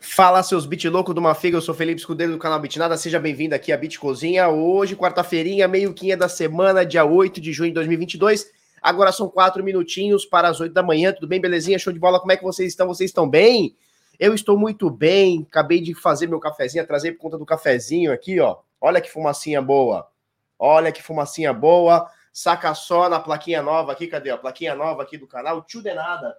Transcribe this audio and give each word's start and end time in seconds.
Fala, 0.00 0.44
seus 0.44 0.64
bit 0.64 0.88
loucos 0.88 1.12
do 1.12 1.20
Mafega, 1.20 1.56
eu 1.56 1.60
sou 1.60 1.74
Felipe 1.74 2.00
Escudeiro 2.00 2.32
do 2.32 2.38
canal 2.38 2.60
Bitnada, 2.60 2.96
seja 2.96 3.18
bem-vindo 3.18 3.52
aqui 3.52 3.72
à 3.72 3.76
Bit 3.76 3.98
Cozinha. 3.98 4.48
Hoje, 4.48 4.94
quarta-feirinha, 4.94 5.66
meio-quinha 5.66 6.16
da 6.16 6.28
semana, 6.28 6.86
dia 6.86 7.04
8 7.04 7.40
de 7.40 7.52
junho 7.52 7.70
de 7.70 7.74
2022. 7.74 8.48
Agora 8.80 9.10
são 9.10 9.28
quatro 9.28 9.62
minutinhos 9.64 10.24
para 10.24 10.46
as 10.46 10.60
8 10.60 10.72
da 10.72 10.84
manhã, 10.84 11.12
tudo 11.12 11.26
bem, 11.26 11.40
belezinha? 11.40 11.80
Show 11.80 11.92
de 11.92 11.98
bola, 11.98 12.20
como 12.20 12.30
é 12.30 12.36
que 12.36 12.44
vocês 12.44 12.68
estão? 12.68 12.86
Vocês 12.86 13.10
estão 13.10 13.28
bem? 13.28 13.76
Eu 14.20 14.34
estou 14.34 14.56
muito 14.56 14.88
bem, 14.88 15.44
acabei 15.50 15.80
de 15.80 15.92
fazer 15.94 16.28
meu 16.28 16.38
cafezinho, 16.38 16.86
trazer 16.86 17.12
por 17.12 17.22
conta 17.22 17.36
do 17.36 17.44
cafezinho 17.44 18.12
aqui, 18.12 18.38
ó. 18.38 18.58
Olha 18.80 19.00
que 19.00 19.10
fumacinha 19.10 19.60
boa, 19.60 20.08
olha 20.56 20.92
que 20.92 21.02
fumacinha 21.02 21.52
boa. 21.52 22.08
Saca 22.32 22.72
só 22.72 23.08
na 23.08 23.18
plaquinha 23.18 23.60
nova 23.62 23.90
aqui, 23.90 24.06
cadê? 24.06 24.30
A 24.30 24.38
plaquinha 24.38 24.76
nova 24.76 25.02
aqui 25.02 25.18
do 25.18 25.26
canal, 25.26 25.60
tio 25.62 25.82
de 25.82 25.92
nada. 25.92 26.36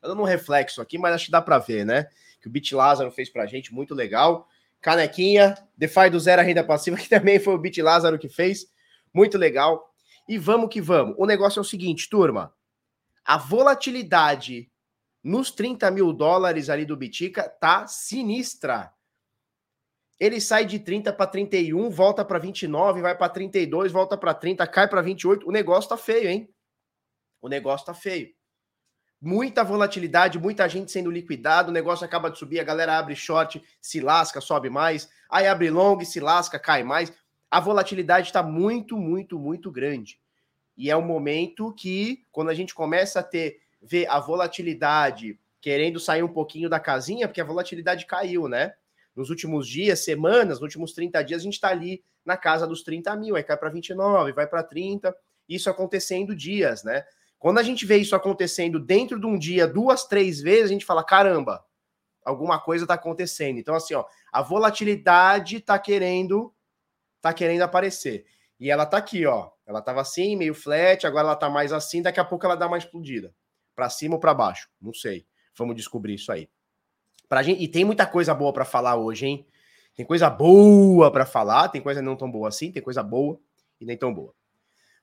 Tá 0.00 0.08
dando 0.08 0.22
um 0.22 0.24
reflexo 0.24 0.82
aqui, 0.82 0.98
mas 0.98 1.14
acho 1.14 1.26
que 1.26 1.30
dá 1.30 1.40
para 1.40 1.58
ver, 1.58 1.86
né? 1.86 2.08
Que 2.44 2.48
o 2.48 2.50
Bit 2.50 2.74
Lázaro 2.74 3.10
fez 3.10 3.30
pra 3.30 3.46
gente, 3.46 3.72
muito 3.72 3.94
legal. 3.94 4.46
Canequinha, 4.78 5.56
DeFi 5.74 6.10
do 6.10 6.20
Zero 6.20 6.42
a 6.42 6.44
Renda 6.44 6.62
Passiva, 6.62 6.96
que 7.00 7.08
também 7.08 7.40
foi 7.40 7.54
o 7.54 7.58
Bit 7.58 7.80
Lázaro 7.80 8.18
que 8.18 8.28
fez, 8.28 8.66
muito 9.14 9.38
legal. 9.38 9.90
E 10.28 10.36
vamos 10.36 10.68
que 10.68 10.78
vamos. 10.78 11.14
O 11.18 11.24
negócio 11.24 11.58
é 11.58 11.62
o 11.62 11.64
seguinte, 11.64 12.08
turma. 12.08 12.54
A 13.24 13.38
volatilidade 13.38 14.70
nos 15.22 15.50
30 15.50 15.90
mil 15.90 16.12
dólares 16.12 16.68
ali 16.68 16.84
do 16.84 16.98
Bitica 16.98 17.48
tá 17.48 17.86
sinistra. 17.86 18.92
Ele 20.20 20.38
sai 20.38 20.66
de 20.66 20.78
30 20.78 21.14
para 21.14 21.26
31, 21.26 21.88
volta 21.88 22.22
para 22.26 22.38
29, 22.38 23.00
vai 23.00 23.16
para 23.16 23.32
32, 23.32 23.90
volta 23.90 24.18
para 24.18 24.34
30, 24.34 24.66
cai 24.66 24.86
para 24.86 25.00
28. 25.00 25.48
O 25.48 25.50
negócio 25.50 25.88
tá 25.88 25.96
feio, 25.96 26.28
hein? 26.28 26.54
O 27.40 27.48
negócio 27.48 27.86
tá 27.86 27.94
feio 27.94 28.34
muita 29.24 29.64
volatilidade, 29.64 30.38
muita 30.38 30.68
gente 30.68 30.92
sendo 30.92 31.10
liquidado, 31.10 31.70
o 31.70 31.72
negócio 31.72 32.04
acaba 32.04 32.30
de 32.30 32.38
subir, 32.38 32.60
a 32.60 32.64
galera 32.64 32.98
abre 32.98 33.16
short, 33.16 33.62
se 33.80 33.98
lasca, 33.98 34.38
sobe 34.38 34.68
mais, 34.68 35.08
aí 35.30 35.46
abre 35.46 35.70
long, 35.70 35.98
se 36.04 36.20
lasca, 36.20 36.58
cai 36.58 36.82
mais. 36.82 37.10
A 37.50 37.58
volatilidade 37.58 38.26
está 38.26 38.42
muito, 38.42 38.98
muito, 38.98 39.38
muito 39.38 39.70
grande. 39.70 40.20
E 40.76 40.90
é 40.90 40.96
um 40.96 41.06
momento 41.06 41.72
que, 41.72 42.22
quando 42.30 42.50
a 42.50 42.54
gente 42.54 42.74
começa 42.74 43.20
a 43.20 43.22
ter, 43.22 43.60
ver 43.80 44.06
a 44.10 44.20
volatilidade 44.20 45.38
querendo 45.58 45.98
sair 45.98 46.22
um 46.22 46.28
pouquinho 46.28 46.68
da 46.68 46.78
casinha, 46.78 47.26
porque 47.26 47.40
a 47.40 47.44
volatilidade 47.44 48.04
caiu, 48.04 48.46
né? 48.46 48.74
Nos 49.16 49.30
últimos 49.30 49.66
dias, 49.66 50.00
semanas, 50.00 50.56
nos 50.56 50.62
últimos 50.62 50.92
30 50.92 51.24
dias, 51.24 51.40
a 51.40 51.44
gente 51.44 51.54
está 51.54 51.68
ali 51.68 52.04
na 52.26 52.36
casa 52.36 52.66
dos 52.66 52.82
30 52.82 53.16
mil, 53.16 53.36
aí 53.36 53.42
cai 53.42 53.56
para 53.56 53.70
29, 53.70 54.32
vai 54.32 54.46
para 54.46 54.62
30, 54.62 55.16
isso 55.48 55.70
acontecendo 55.70 56.36
dias, 56.36 56.84
né? 56.84 57.04
Quando 57.44 57.58
a 57.58 57.62
gente 57.62 57.84
vê 57.84 57.98
isso 57.98 58.16
acontecendo 58.16 58.80
dentro 58.80 59.20
de 59.20 59.26
um 59.26 59.38
dia, 59.38 59.68
duas, 59.68 60.06
três 60.06 60.40
vezes, 60.40 60.64
a 60.64 60.72
gente 60.72 60.86
fala: 60.86 61.04
caramba, 61.04 61.62
alguma 62.24 62.58
coisa 62.58 62.84
está 62.84 62.94
acontecendo. 62.94 63.58
Então, 63.58 63.74
assim, 63.74 63.92
ó, 63.92 64.06
a 64.32 64.40
volatilidade 64.40 65.56
está 65.56 65.78
querendo, 65.78 66.54
tá 67.20 67.34
querendo 67.34 67.60
aparecer. 67.60 68.24
E 68.58 68.70
ela 68.70 68.86
tá 68.86 68.96
aqui, 68.96 69.26
ó. 69.26 69.50
Ela 69.66 69.82
tava 69.82 70.00
assim, 70.00 70.34
meio 70.36 70.54
flat, 70.54 71.06
agora 71.06 71.26
ela 71.26 71.36
tá 71.36 71.50
mais 71.50 71.70
assim, 71.70 72.00
daqui 72.00 72.18
a 72.18 72.24
pouco 72.24 72.46
ela 72.46 72.54
dá 72.54 72.66
uma 72.66 72.78
explodida. 72.78 73.34
Para 73.74 73.90
cima 73.90 74.14
ou 74.14 74.20
para 74.20 74.32
baixo? 74.32 74.70
Não 74.80 74.94
sei. 74.94 75.26
Vamos 75.54 75.76
descobrir 75.76 76.14
isso 76.14 76.32
aí. 76.32 76.48
Pra 77.28 77.42
gente, 77.42 77.62
e 77.62 77.68
tem 77.68 77.84
muita 77.84 78.06
coisa 78.06 78.32
boa 78.32 78.54
para 78.54 78.64
falar 78.64 78.96
hoje, 78.96 79.26
hein? 79.26 79.46
Tem 79.94 80.06
coisa 80.06 80.30
boa 80.30 81.12
para 81.12 81.26
falar, 81.26 81.68
tem 81.68 81.82
coisa 81.82 82.00
não 82.00 82.16
tão 82.16 82.30
boa 82.30 82.48
assim, 82.48 82.72
tem 82.72 82.82
coisa 82.82 83.02
boa 83.02 83.38
e 83.78 83.84
nem 83.84 83.98
tão 83.98 84.14
boa. 84.14 84.34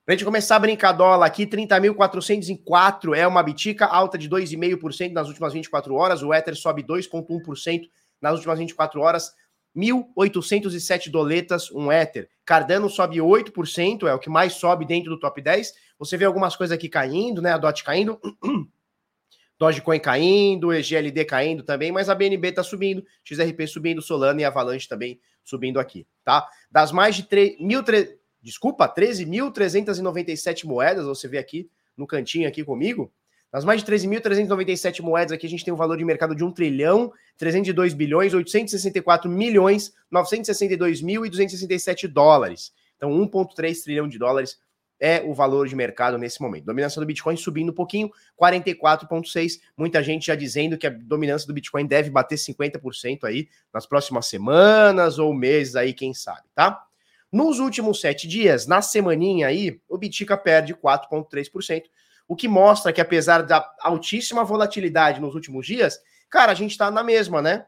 Pra 0.03 0.15
gente 0.15 0.25
começar 0.25 0.55
a 0.55 0.59
brincar 0.59 0.93
dólar 0.93 1.25
aqui, 1.25 1.45
30.404 1.45 3.15
é 3.15 3.27
uma 3.27 3.43
bitica, 3.43 3.85
alta 3.85 4.17
de 4.17 4.27
2,5% 4.27 5.11
nas 5.11 5.27
últimas 5.27 5.53
24 5.53 5.93
horas. 5.93 6.23
O 6.23 6.33
Ether 6.33 6.55
sobe 6.55 6.83
2,1% 6.83 7.83
nas 8.19 8.35
últimas 8.35 8.57
24 8.57 8.99
horas. 8.99 9.31
1.807 9.75 11.09
doletas, 11.09 11.71
um 11.71 11.91
Ether. 11.91 12.27
Cardano 12.43 12.89
sobe 12.89 13.17
8%, 13.17 14.07
é 14.07 14.13
o 14.13 14.19
que 14.19 14.29
mais 14.29 14.53
sobe 14.53 14.85
dentro 14.85 15.11
do 15.11 15.19
top 15.19 15.41
10. 15.41 15.71
Você 15.99 16.17
vê 16.17 16.25
algumas 16.25 16.55
coisas 16.55 16.75
aqui 16.75 16.89
caindo, 16.89 17.41
né? 17.41 17.53
A 17.53 17.57
DOT 17.57 17.83
caindo, 17.83 18.19
Dogecoin 19.57 19.99
caindo, 19.99 20.73
EGLD 20.73 21.23
caindo 21.25 21.63
também, 21.63 21.91
mas 21.91 22.09
a 22.09 22.15
BNB 22.15 22.51
tá 22.51 22.63
subindo, 22.63 23.05
XRP 23.23 23.67
subindo, 23.67 24.01
Solana 24.01 24.41
e 24.41 24.43
Avalanche 24.43 24.87
também 24.87 25.21
subindo 25.43 25.79
aqui, 25.79 26.07
tá? 26.23 26.47
Das 26.71 26.91
mais 26.91 27.15
de 27.15 27.23
3, 27.23 27.59
1.300 27.59 28.20
desculpa, 28.41 28.87
13.397 28.87 30.65
moedas, 30.65 31.05
você 31.05 31.27
vê 31.27 31.37
aqui 31.37 31.69
no 31.95 32.07
cantinho 32.07 32.47
aqui 32.47 32.63
comigo. 32.63 33.11
Nas 33.51 33.65
mais 33.65 33.83
de 33.83 33.91
13.397 33.91 35.01
moedas 35.01 35.33
aqui, 35.33 35.45
a 35.45 35.49
gente 35.49 35.65
tem 35.65 35.73
um 35.73 35.77
valor 35.77 35.97
de 35.97 36.05
mercado 36.05 36.33
de 36.33 36.43
1 36.43 36.51
trilhão, 36.53 37.11
302 37.37 37.93
bilhões, 37.93 38.33
864 38.33 39.29
milhões, 39.29 39.93
962 40.09 41.01
mil 41.01 41.25
e 41.25 41.29
267 41.29 42.07
dólares. 42.07 42.71
Então, 42.95 43.11
1,3 43.11 43.83
trilhão 43.83 44.07
de 44.07 44.17
dólares 44.17 44.57
é 45.01 45.21
o 45.21 45.33
valor 45.33 45.67
de 45.67 45.75
mercado 45.75 46.17
nesse 46.17 46.41
momento. 46.41 46.65
Dominância 46.65 47.01
do 47.01 47.05
Bitcoin 47.05 47.35
subindo 47.35 47.71
um 47.71 47.75
pouquinho, 47.75 48.09
44,6. 48.39 49.59
Muita 49.75 50.01
gente 50.01 50.27
já 50.27 50.35
dizendo 50.35 50.77
que 50.77 50.85
a 50.87 50.91
dominância 50.91 51.47
do 51.47 51.53
Bitcoin 51.53 51.87
deve 51.87 52.09
bater 52.11 52.37
50% 52.37 53.23
aí 53.23 53.49
nas 53.73 53.85
próximas 53.87 54.27
semanas 54.27 55.17
ou 55.17 55.33
meses 55.33 55.75
aí, 55.75 55.91
quem 55.91 56.13
sabe, 56.13 56.47
tá? 56.53 56.85
Nos 57.31 57.59
últimos 57.59 58.01
sete 58.01 58.27
dias, 58.27 58.67
na 58.67 58.81
semaninha 58.81 59.47
aí, 59.47 59.79
o 59.87 59.97
Bitica 59.97 60.37
perde 60.37 60.75
4,3%, 60.75 61.83
o 62.27 62.35
que 62.35 62.47
mostra 62.47 62.91
que 62.91 62.99
apesar 62.99 63.41
da 63.43 63.69
altíssima 63.79 64.43
volatilidade 64.43 65.21
nos 65.21 65.33
últimos 65.33 65.65
dias, 65.65 65.99
cara, 66.29 66.51
a 66.51 66.55
gente 66.55 66.77
tá 66.77 66.91
na 66.91 67.03
mesma, 67.03 67.41
né? 67.41 67.65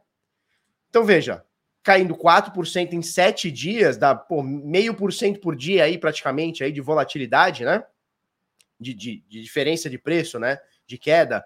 Então 0.89 1.05
veja, 1.05 1.45
caindo 1.81 2.15
4% 2.15 2.93
em 2.93 3.01
sete 3.01 3.51
dias, 3.51 3.97
dá 3.97 4.25
meio 4.41 4.93
por 4.93 5.11
cento 5.11 5.39
por 5.39 5.55
dia 5.55 5.83
aí 5.83 5.97
praticamente 5.97 6.63
aí 6.63 6.71
de 6.71 6.81
volatilidade, 6.81 7.65
né? 7.65 7.83
De, 8.79 8.93
de, 8.93 9.23
de 9.27 9.41
diferença 9.41 9.89
de 9.89 9.97
preço, 9.97 10.39
né? 10.39 10.59
De 10.85 10.97
queda 10.97 11.43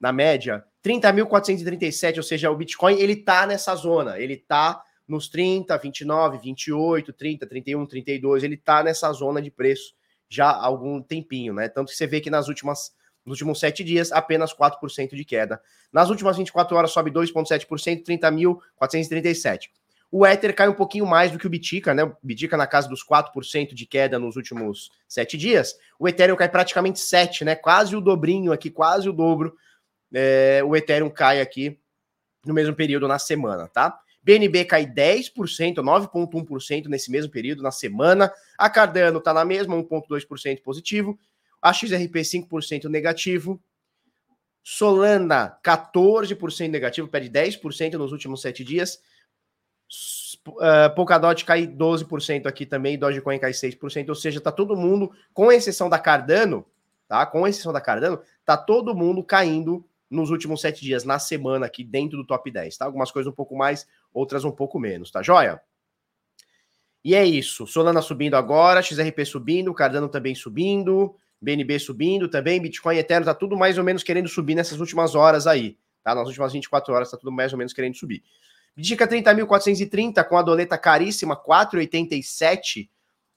na 0.00 0.12
média. 0.12 0.64
30.437, 0.84 2.16
ou 2.18 2.22
seja, 2.22 2.50
o 2.50 2.56
Bitcoin 2.56 2.98
ele 2.98 3.16
tá 3.16 3.46
nessa 3.46 3.74
zona, 3.74 4.18
ele 4.18 4.36
tá 4.36 4.82
nos 5.08 5.28
30, 5.28 5.76
29, 5.76 6.38
28, 6.38 7.12
30, 7.12 7.46
31, 7.46 7.86
32, 7.86 8.44
ele 8.44 8.56
tá 8.56 8.82
nessa 8.82 9.10
zona 9.12 9.40
de 9.40 9.50
preço 9.50 9.94
já 10.28 10.50
há 10.50 10.66
algum 10.66 11.00
tempinho, 11.02 11.54
né? 11.54 11.68
Tanto 11.68 11.88
que 11.88 11.96
você 11.96 12.06
vê 12.06 12.20
que 12.20 12.30
nas 12.30 12.48
últimas 12.48 12.92
nos 13.28 13.34
últimos 13.34 13.60
sete 13.60 13.84
dias, 13.84 14.10
apenas 14.10 14.54
4% 14.54 15.14
de 15.14 15.24
queda. 15.24 15.60
Nas 15.92 16.08
últimas 16.08 16.38
24 16.38 16.74
horas, 16.74 16.90
sobe 16.90 17.10
2,7%, 17.10 18.02
30.437. 18.02 19.68
O 20.10 20.26
Ether 20.26 20.54
cai 20.54 20.66
um 20.66 20.74
pouquinho 20.74 21.04
mais 21.04 21.30
do 21.30 21.38
que 21.38 21.46
o 21.46 21.50
Bitica, 21.50 21.92
né? 21.92 22.04
O 22.04 22.16
Bitica 22.22 22.56
na 22.56 22.66
casa 22.66 22.88
dos 22.88 23.06
4% 23.06 23.74
de 23.74 23.84
queda 23.84 24.18
nos 24.18 24.36
últimos 24.36 24.90
sete 25.06 25.36
dias. 25.36 25.76
O 25.98 26.08
Ethereum 26.08 26.36
cai 26.36 26.48
praticamente 26.48 26.98
7%, 26.98 27.44
né? 27.44 27.54
Quase 27.54 27.94
o 27.94 28.00
dobrinho 28.00 28.50
aqui, 28.50 28.70
quase 28.70 29.08
o 29.08 29.12
dobro. 29.12 29.54
É, 30.12 30.62
o 30.64 30.74
Ethereum 30.74 31.10
cai 31.10 31.42
aqui 31.42 31.78
no 32.46 32.54
mesmo 32.54 32.74
período 32.74 33.06
na 33.06 33.18
semana, 33.18 33.68
tá? 33.68 34.00
BNB 34.28 34.66
cai 34.66 34.84
10%, 34.84 35.76
9,1% 35.76 36.84
nesse 36.84 37.10
mesmo 37.10 37.32
período, 37.32 37.62
na 37.62 37.70
semana. 37.70 38.30
A 38.58 38.68
Cardano 38.68 39.20
está 39.20 39.32
na 39.32 39.42
mesma, 39.42 39.74
1,2% 39.74 40.60
positivo. 40.60 41.18
A 41.62 41.72
XRP 41.72 42.20
5% 42.20 42.90
negativo. 42.90 43.58
Solana 44.62 45.58
14% 45.64 46.68
negativo, 46.68 47.08
perde 47.08 47.30
10% 47.30 47.94
nos 47.94 48.12
últimos 48.12 48.42
sete 48.42 48.62
dias. 48.62 49.00
Uh, 50.46 50.94
Polkadot 50.94 51.42
cai 51.46 51.66
12% 51.66 52.46
aqui 52.46 52.66
também, 52.66 52.98
Dogecoin 52.98 53.38
cai 53.38 53.52
6%, 53.52 54.10
ou 54.10 54.14
seja, 54.14 54.42
tá 54.42 54.52
todo 54.52 54.76
mundo, 54.76 55.10
com 55.32 55.50
exceção 55.50 55.88
da 55.88 55.98
Cardano, 55.98 56.66
tá? 57.08 57.24
Com 57.24 57.48
exceção 57.48 57.72
da 57.72 57.80
Cardano, 57.80 58.20
tá 58.44 58.58
todo 58.58 58.94
mundo 58.94 59.24
caindo 59.24 59.88
nos 60.10 60.30
últimos 60.30 60.60
sete 60.60 60.80
dias, 60.82 61.04
na 61.04 61.18
semana 61.18 61.66
aqui 61.66 61.84
dentro 61.84 62.16
do 62.16 62.26
top 62.26 62.50
10, 62.50 62.78
tá? 62.78 62.86
Algumas 62.86 63.10
coisas 63.10 63.30
um 63.30 63.34
pouco 63.34 63.56
mais, 63.56 63.86
outras 64.18 64.44
um 64.44 64.50
pouco 64.50 64.78
menos, 64.78 65.10
tá 65.10 65.22
joia? 65.22 65.58
E 67.04 67.14
é 67.14 67.24
isso. 67.24 67.66
Solana 67.66 68.02
subindo 68.02 68.34
agora, 68.34 68.82
XRP 68.82 69.24
subindo, 69.24 69.72
Cardano 69.72 70.08
também 70.08 70.34
subindo, 70.34 71.14
BNB 71.40 71.78
subindo 71.78 72.28
também, 72.28 72.60
Bitcoin 72.60 72.96
Eterno 72.96 73.24
tá 73.24 73.34
tudo 73.34 73.56
mais 73.56 73.78
ou 73.78 73.84
menos 73.84 74.02
querendo 74.02 74.28
subir 74.28 74.56
nessas 74.56 74.80
últimas 74.80 75.14
horas 75.14 75.46
aí, 75.46 75.78
tá? 76.02 76.14
Nas 76.14 76.26
últimas 76.26 76.52
24 76.52 76.92
horas 76.92 77.10
tá 77.10 77.16
tudo 77.16 77.30
mais 77.30 77.52
ou 77.52 77.58
menos 77.58 77.72
querendo 77.72 77.94
subir. 77.94 78.24
Dica 78.76 79.06
30.430 79.06 80.24
com 80.24 80.36
a 80.36 80.42
doleta 80.42 80.76
caríssima, 80.76 81.36
4,87, 81.36 82.88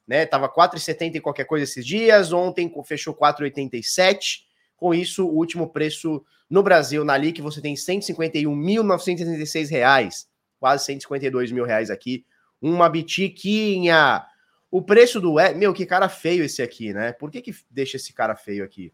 né? 0.07 0.25
Tava 0.25 0.49
4,70 0.49 1.15
e 1.15 1.21
qualquer 1.21 1.45
coisa 1.45 1.63
esses 1.63 1.85
dias, 1.85 2.33
ontem 2.33 2.73
fechou 2.83 3.13
4,87. 3.13 4.45
Com 4.75 4.95
isso, 4.95 5.27
o 5.27 5.35
último 5.35 5.69
preço 5.69 6.25
no 6.49 6.63
Brasil, 6.63 7.05
na 7.05 7.15
LIC, 7.15 7.39
você 7.41 7.61
tem 7.61 7.75
R$ 7.75 7.79
151.936, 7.79 10.30
quase 10.61 10.85
152 10.85 11.51
mil 11.51 11.65
reais 11.65 11.89
aqui. 11.89 12.23
Uma 12.61 12.87
bitiquinha. 12.87 14.23
O 14.69 14.79
preço 14.79 15.19
do... 15.19 15.33
Meu, 15.55 15.73
que 15.73 15.87
cara 15.87 16.07
feio 16.07 16.43
esse 16.43 16.61
aqui, 16.61 16.93
né? 16.93 17.11
Por 17.13 17.31
que 17.31 17.41
que 17.41 17.51
deixa 17.67 17.97
esse 17.97 18.13
cara 18.13 18.35
feio 18.35 18.63
aqui? 18.63 18.93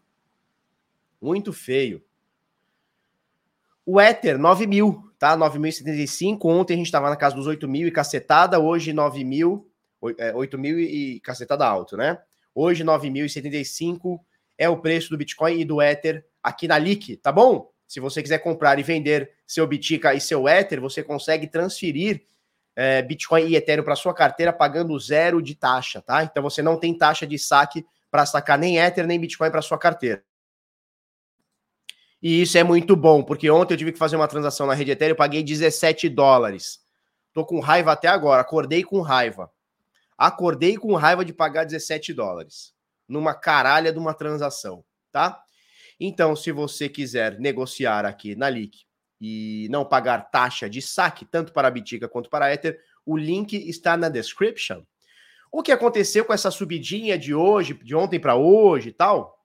Muito 1.20 1.52
feio. 1.52 2.02
O 3.84 4.00
Ether, 4.00 4.38
9 4.38 4.66
mil. 4.66 5.12
tá? 5.18 5.36
9.075. 5.36 6.38
Ontem 6.46 6.72
a 6.72 6.76
gente 6.78 6.86
estava 6.86 7.10
na 7.10 7.16
casa 7.16 7.36
dos 7.36 7.46
8 7.46 7.68
mil 7.68 7.86
e 7.86 7.92
cacetada, 7.92 8.58
hoje 8.58 8.94
9 8.94 9.22
mil, 9.22 9.70
8 10.00 10.56
é, 10.56 10.58
mil 10.58 10.80
e 10.80 11.20
cacetada 11.20 11.66
alto, 11.66 11.98
né? 11.98 12.18
Hoje 12.54 12.82
9.075 12.82 14.18
é 14.56 14.70
o 14.70 14.78
preço 14.78 15.10
do 15.10 15.18
Bitcoin 15.18 15.60
e 15.60 15.64
do 15.66 15.82
Ether 15.82 16.24
aqui 16.42 16.66
na 16.66 16.78
LIC, 16.78 17.18
tá 17.18 17.30
bom? 17.30 17.70
Se 17.88 17.98
você 18.00 18.22
quiser 18.22 18.38
comprar 18.38 18.78
e 18.78 18.82
vender 18.82 19.32
seu 19.46 19.66
Bitica 19.66 20.12
e 20.12 20.20
seu 20.20 20.46
Ether, 20.46 20.78
você 20.78 21.02
consegue 21.02 21.46
transferir 21.46 22.22
é, 22.76 23.00
Bitcoin 23.00 23.46
e 23.46 23.56
Ethereum 23.56 23.82
para 23.82 23.96
sua 23.96 24.12
carteira 24.12 24.52
pagando 24.52 24.96
zero 25.00 25.40
de 25.40 25.54
taxa, 25.54 26.02
tá? 26.02 26.22
Então 26.22 26.42
você 26.42 26.60
não 26.60 26.78
tem 26.78 26.96
taxa 26.96 27.26
de 27.26 27.38
saque 27.38 27.84
para 28.10 28.26
sacar 28.26 28.58
nem 28.58 28.78
Ether 28.78 29.06
nem 29.06 29.18
Bitcoin 29.18 29.50
para 29.50 29.62
sua 29.62 29.78
carteira. 29.78 30.22
E 32.20 32.42
isso 32.42 32.58
é 32.58 32.62
muito 32.62 32.94
bom, 32.94 33.22
porque 33.22 33.50
ontem 33.50 33.72
eu 33.72 33.78
tive 33.78 33.92
que 33.92 33.98
fazer 33.98 34.16
uma 34.16 34.28
transação 34.28 34.66
na 34.66 34.74
rede 34.74 34.90
Ethereum, 34.90 35.12
eu 35.12 35.16
paguei 35.16 35.42
17 35.42 36.10
dólares. 36.10 36.80
Tô 37.32 37.44
com 37.44 37.58
raiva 37.58 37.92
até 37.92 38.08
agora, 38.08 38.42
acordei 38.42 38.84
com 38.84 39.00
raiva. 39.00 39.50
Acordei 40.16 40.76
com 40.76 40.94
raiva 40.94 41.24
de 41.24 41.32
pagar 41.32 41.64
17 41.64 42.12
dólares 42.12 42.74
numa 43.08 43.32
caralha 43.32 43.90
de 43.90 43.98
uma 43.98 44.12
transação, 44.12 44.84
tá? 45.10 45.42
Então, 46.00 46.36
se 46.36 46.52
você 46.52 46.88
quiser 46.88 47.38
negociar 47.38 48.04
aqui 48.04 48.36
na 48.36 48.48
LIC 48.48 48.84
e 49.20 49.66
não 49.70 49.84
pagar 49.84 50.30
taxa 50.30 50.70
de 50.70 50.80
saque, 50.80 51.24
tanto 51.24 51.52
para 51.52 51.68
a 51.68 51.70
Bitica 51.70 52.08
quanto 52.08 52.30
para 52.30 52.46
a 52.46 52.54
Ether, 52.54 52.78
o 53.04 53.16
link 53.16 53.54
está 53.68 53.96
na 53.96 54.08
description. 54.08 54.82
O 55.50 55.62
que 55.62 55.72
aconteceu 55.72 56.24
com 56.24 56.32
essa 56.32 56.50
subidinha 56.50 57.18
de 57.18 57.34
hoje, 57.34 57.74
de 57.74 57.94
ontem 57.94 58.20
para 58.20 58.36
hoje 58.36 58.90
e 58.90 58.92
tal, 58.92 59.38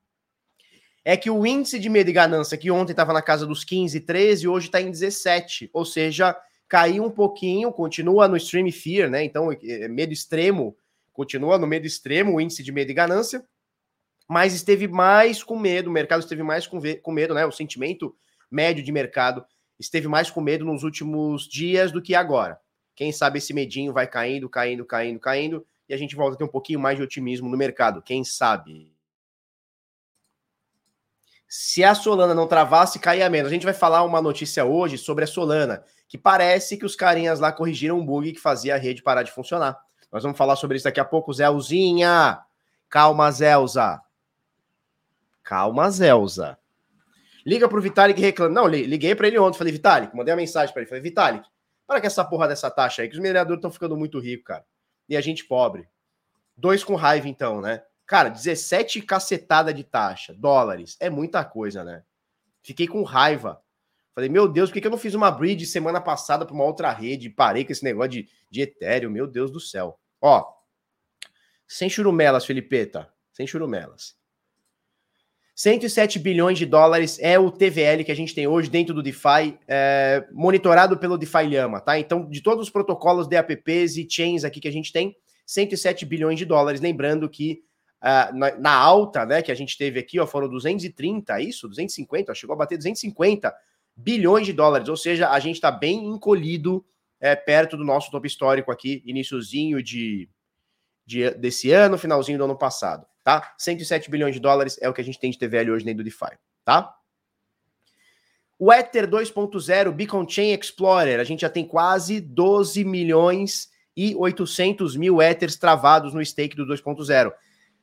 é 1.06 1.18
que 1.18 1.30
o 1.30 1.46
índice 1.46 1.80
de 1.80 1.90
medo 1.90 2.10
e 2.10 2.14
ganância, 2.14 2.58
que 2.58 2.72
ontem 2.72 2.92
estava 2.92 3.14
na 3.14 3.22
casa 3.22 3.46
dos 3.46 3.64
15, 3.64 4.00
13, 4.02 4.48
hoje 4.48 4.68
está 4.68 4.80
em 4.82 4.92
17. 4.92 5.70
Ou 5.74 5.86
seja, 5.86 6.36
caiu 6.68 7.04
um 7.04 7.12
pouquinho, 7.12 7.72
continua 7.72 8.28
no 8.28 8.38
extreme 8.38 8.72
fear, 8.72 9.10
né? 9.10 9.24
Então, 9.24 9.52
é, 9.52 9.58
é, 9.64 9.88
medo 9.88 10.14
extremo, 10.14 10.78
continua 11.12 11.58
no 11.58 11.68
medo 11.68 11.86
extremo, 11.86 12.36
o 12.36 12.42
índice 12.42 12.64
de 12.64 12.72
medo 12.72 12.92
e 12.92 12.94
ganância, 12.94 13.44
mas 14.34 14.56
esteve 14.56 14.88
mais 14.88 15.44
com 15.44 15.60
medo, 15.60 15.92
o 15.92 15.94
mercado 15.94 16.22
esteve 16.22 16.42
mais 16.42 16.66
com, 16.66 16.82
com 17.04 17.12
medo, 17.12 17.36
né? 17.36 17.46
O 17.46 17.52
sentimento 17.52 18.16
médio 18.50 18.84
de 18.84 18.92
mercado 18.92 19.46
esteve 19.80 20.08
mais 20.08 20.32
com 20.32 20.42
medo 20.42 20.66
nos 20.66 20.82
últimos 20.82 21.48
dias 21.48 21.92
do 21.92 22.02
que 22.02 22.16
agora. 22.16 22.60
Quem 22.96 23.12
sabe 23.12 23.38
esse 23.38 23.54
medinho 23.54 23.94
vai 23.94 24.08
caindo, 24.08 24.50
caindo, 24.50 24.84
caindo, 24.86 25.20
caindo, 25.20 25.66
e 25.88 25.94
a 25.94 25.98
gente 25.98 26.16
volta 26.16 26.34
a 26.34 26.38
ter 26.40 26.44
um 26.44 26.48
pouquinho 26.48 26.80
mais 26.80 26.98
de 26.98 27.04
otimismo 27.04 27.48
no 27.48 27.56
mercado. 27.56 28.02
Quem 28.02 28.24
sabe? 28.24 28.92
se 31.56 31.84
a 31.84 31.94
Solana 31.94 32.34
não 32.34 32.48
travasse, 32.48 32.98
caía 32.98 33.30
menos. 33.30 33.52
A 33.52 33.54
gente 33.54 33.64
vai 33.64 33.76
falar 33.76 34.02
uma 34.02 34.20
notícia 34.20 34.66
hoje 34.66 34.98
sobre 34.98 35.24
a 35.24 35.28
Solana, 35.28 35.84
que 36.08 36.18
parece 36.18 36.78
que 36.78 36.86
os 36.86 36.96
carinhas 36.96 37.40
lá 37.40 37.52
corrigiram 37.52 38.00
um 38.00 38.04
bug 38.04 38.32
que 38.32 38.40
fazia 38.40 38.74
a 38.74 38.78
rede 38.80 39.04
parar 39.04 39.22
de 39.22 39.32
funcionar. 39.32 39.80
Nós 40.12 40.24
vamos 40.24 40.36
falar 40.36 40.56
sobre 40.56 40.78
isso 40.78 40.86
daqui 40.86 41.00
a 41.00 41.06
pouco. 41.06 41.32
Zelzinha! 41.32 42.40
Calma, 42.90 43.32
Zelza. 43.32 44.02
Calma, 45.44 45.90
Zelza. 45.90 46.58
Liga 47.46 47.68
pro 47.68 47.82
Vitalik 47.82 48.20
e 48.20 48.24
reclama. 48.24 48.54
Não, 48.54 48.68
liguei 48.68 49.14
para 49.14 49.28
ele 49.28 49.38
ontem. 49.38 49.58
Falei, 49.58 49.74
Vitalik, 49.74 50.16
mandei 50.16 50.34
uma 50.34 50.40
mensagem 50.40 50.74
para 50.74 50.82
ele. 50.82 50.90
Falei, 50.90 51.04
Vitalik, 51.04 51.48
para 51.86 52.00
com 52.00 52.08
essa 52.08 52.24
porra 52.24 52.48
dessa 52.48 52.72
taxa 52.72 53.02
aí, 53.02 53.10
que 53.10 53.16
os 53.16 53.20
mineradores 53.20 53.58
estão 53.58 53.72
ficando 53.72 53.98
muito 53.98 54.20
ricos, 54.20 54.46
cara. 54.46 54.66
E 55.10 55.18
a 55.18 55.22
gente 55.22 55.44
pobre. 55.44 55.88
Dois 56.56 56.84
com 56.84 56.96
raiva, 56.96 57.28
então, 57.28 57.60
né? 57.60 57.84
Cara, 58.06 58.30
17 58.30 59.02
cacetada 59.02 59.74
de 59.74 59.84
taxa, 59.84 60.34
dólares, 60.34 60.96
é 61.00 61.10
muita 61.10 61.44
coisa, 61.44 61.84
né? 61.84 62.04
Fiquei 62.62 62.88
com 62.88 63.04
raiva. 63.04 63.62
Falei, 64.14 64.30
meu 64.30 64.48
Deus, 64.48 64.70
por 64.70 64.80
que, 64.80 64.86
eu 64.86 64.92
não 64.92 64.98
fiz 64.98 65.14
uma 65.14 65.32
bridge 65.32 65.66
semana 65.66 66.00
passada 66.00 66.46
para 66.46 66.54
uma 66.54 66.64
outra 66.64 66.92
rede? 66.92 67.30
Parei 67.30 67.66
com 67.66 67.72
esse 67.72 67.84
negócio 67.84 68.12
de, 68.12 68.30
de 68.50 68.62
Ethereum, 68.62 69.10
meu 69.10 69.26
Deus 69.26 69.52
do 69.52 69.60
céu. 69.60 70.00
Ó, 70.22 70.54
sem 71.68 71.90
churumelas, 71.90 72.46
Felipeta, 72.46 73.12
sem 73.32 73.48
churumelas. 73.48 74.16
107 75.56 76.18
bilhões 76.18 76.58
de 76.58 76.66
dólares 76.66 77.20
é 77.22 77.38
o 77.38 77.52
TVL 77.52 78.04
que 78.04 78.12
a 78.12 78.16
gente 78.16 78.34
tem 78.34 78.48
hoje 78.48 78.70
dentro 78.70 78.94
do 78.94 79.04
DeFi, 79.04 79.58
é, 79.68 80.26
monitorado 80.32 80.98
pelo 80.98 81.18
DeFi 81.18 81.48
Lama, 81.48 81.80
tá? 81.80 82.00
Então, 82.00 82.28
de 82.28 82.42
todos 82.42 82.66
os 82.66 82.70
protocolos 82.72 83.28
DApps 83.28 83.98
e 83.98 84.08
chains 84.10 84.44
aqui 84.44 84.60
que 84.60 84.68
a 84.68 84.72
gente 84.72 84.92
tem, 84.92 85.16
107 85.46 86.06
bilhões 86.06 86.40
de 86.40 86.46
dólares. 86.46 86.82
Lembrando 86.82 87.30
que 87.30 87.62
Uh, 88.04 88.36
na, 88.36 88.56
na, 88.58 88.76
alta, 88.76 89.26
né, 89.26 89.42
que 89.42 89.50
a 89.50 89.56
gente 89.56 89.78
teve 89.78 89.98
aqui, 89.98 90.20
ó, 90.20 90.28
foram 90.28 90.50
230, 90.50 91.40
isso? 91.40 91.70
250, 91.70 92.34
ó, 92.34 92.36
chegou 92.36 92.54
a 92.54 92.58
bater 92.58 92.78
250 92.78 93.56
bilhões 93.96 94.46
de 94.46 94.52
dólares, 94.52 94.90
ou 94.90 94.98
seja, 94.98 95.30
a 95.30 95.40
gente 95.40 95.56
está 95.56 95.72
bem 95.72 96.06
encolhido 96.06 96.86
é, 97.22 97.34
perto 97.34 97.78
do 97.78 97.86
nosso 97.86 98.12
topo 98.12 98.28
histórico 98.28 98.74
aqui, 98.74 99.02
iníciozinho 99.06 99.82
de, 99.82 100.30
de, 101.06 101.30
desse 101.32 101.72
ano, 101.72 101.98
finalzinho 101.98 102.38
do 102.38 102.44
ano 102.44 102.58
passado, 102.58 103.06
tá? 103.24 103.54
107 103.58 104.10
bilhões 104.10 104.34
de 104.34 104.40
dólares 104.40 104.78
é 104.82 104.90
o 104.90 104.94
que 104.94 105.02
a 105.02 105.04
gente 105.04 105.20
tem 105.20 105.32
de 105.32 105.38
TVL 105.38 105.72
hoje 105.72 105.86
dentro 105.86 106.04
do 106.04 106.06
DeFi, 106.06 106.38
tá? 106.66 106.94
O 108.60 108.72
Ether 108.72 109.10
2.0 109.10 109.92
Beacon 109.92 110.28
Chain 110.28 110.54
Explorer, 110.54 111.20
a 111.20 111.24
gente 111.24 111.42
já 111.42 111.50
tem 111.50 111.66
quase 111.66 112.22
12 112.22 112.84
milhões 112.84 113.70
e 113.96 114.16
800 114.16 114.96
mil 114.96 115.22
Ethers 115.22 115.58
travados 115.58 116.14
no 116.14 116.24
stake 116.24 116.56
do 116.56 116.66
2.0. 116.66 117.32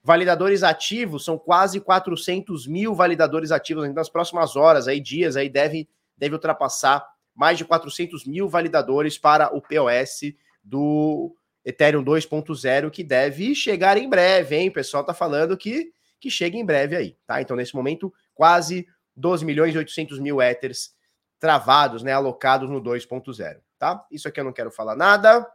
Validadores 0.02 0.62
ativos 0.62 1.24
são 1.24 1.36
quase 1.36 1.80
400 1.80 2.66
mil 2.66 2.94
validadores 2.94 3.52
ativos. 3.52 3.92
Nas 3.92 4.08
próximas 4.08 4.56
horas, 4.56 4.88
aí, 4.88 5.00
dias, 5.00 5.36
aí 5.36 5.48
deve, 5.48 5.88
deve 6.16 6.34
ultrapassar 6.34 7.06
mais 7.34 7.58
de 7.58 7.64
400 7.64 8.24
mil 8.24 8.48
validadores 8.48 9.18
para 9.18 9.54
o 9.54 9.60
POS 9.60 10.32
do 10.64 11.34
Ethereum 11.70 12.04
2.0, 12.04 12.90
que 12.90 13.02
deve 13.02 13.54
chegar 13.54 13.96
em 13.96 14.08
breve, 14.08 14.56
hein? 14.56 14.68
O 14.68 14.72
pessoal 14.72 15.02
tá 15.02 15.14
falando 15.14 15.56
que, 15.56 15.92
que 16.20 16.30
chega 16.30 16.56
em 16.56 16.64
breve 16.64 16.94
aí, 16.96 17.16
tá? 17.26 17.40
Então, 17.40 17.56
nesse 17.56 17.74
momento, 17.74 18.12
quase 18.34 18.86
12 19.16 19.44
milhões 19.44 19.74
e 19.74 19.78
800 19.78 20.18
mil 20.18 20.40
Ethers 20.40 20.92
travados, 21.38 22.02
né? 22.02 22.12
Alocados 22.12 22.68
no 22.68 22.80
2.0, 22.80 23.58
tá? 23.78 24.06
Isso 24.10 24.28
aqui 24.28 24.40
eu 24.40 24.44
não 24.44 24.52
quero 24.52 24.70
falar 24.70 24.94
nada. 24.94 25.46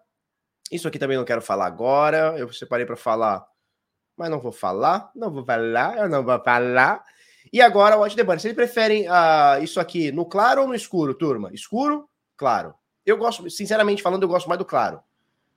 Isso 0.71 0.87
aqui 0.87 0.97
também 0.97 1.17
não 1.17 1.25
quero 1.25 1.41
falar 1.41 1.67
agora. 1.67 2.35
Eu 2.37 2.51
separei 2.51 2.85
para 2.85 2.95
falar 2.95 3.45
mas 4.17 4.29
não 4.29 4.39
vou 4.39 4.51
falar, 4.51 5.11
não 5.15 5.29
vou 5.29 5.43
falar, 5.43 5.97
eu 5.97 6.09
não 6.09 6.23
vou 6.23 6.39
falar. 6.41 7.03
E 7.51 7.61
agora 7.61 7.97
o 7.97 7.99
Watch 7.99 8.15
the 8.15 8.23
Bunny. 8.23 8.39
Vocês 8.39 8.55
preferem 8.55 9.07
uh, 9.07 9.61
isso 9.61 9.79
aqui 9.79 10.11
no 10.11 10.25
claro 10.25 10.61
ou 10.61 10.67
no 10.67 10.75
escuro, 10.75 11.13
turma? 11.13 11.53
Escuro? 11.53 12.09
Claro. 12.37 12.73
Eu 13.05 13.17
gosto, 13.17 13.49
sinceramente 13.49 14.01
falando, 14.01 14.23
eu 14.23 14.29
gosto 14.29 14.47
mais 14.47 14.57
do 14.57 14.65
claro. 14.65 15.01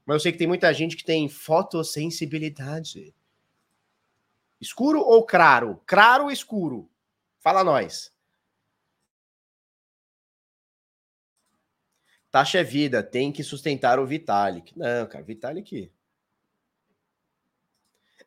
Mas 0.09 0.15
eu 0.15 0.21
sei 0.21 0.33
que 0.33 0.39
tem 0.39 0.47
muita 0.47 0.73
gente 0.73 0.97
que 0.97 1.05
tem 1.05 1.29
fotossensibilidade. 1.29 3.15
Escuro 4.59 5.01
ou 5.01 5.27
claro? 5.27 5.83
Claro 5.85 6.25
ou 6.25 6.31
escuro? 6.31 6.91
Fala 7.41 7.63
nós. 7.63 8.11
Taxa 12.31 12.61
é 12.61 12.65
vida, 12.65 13.03
tem 13.03 13.31
que 13.31 13.45
sustentar 13.45 13.99
o 13.99 14.07
Vitalik. 14.07 14.73
Não, 14.79 15.07
cara, 15.07 15.23
Vitalik 15.23 15.93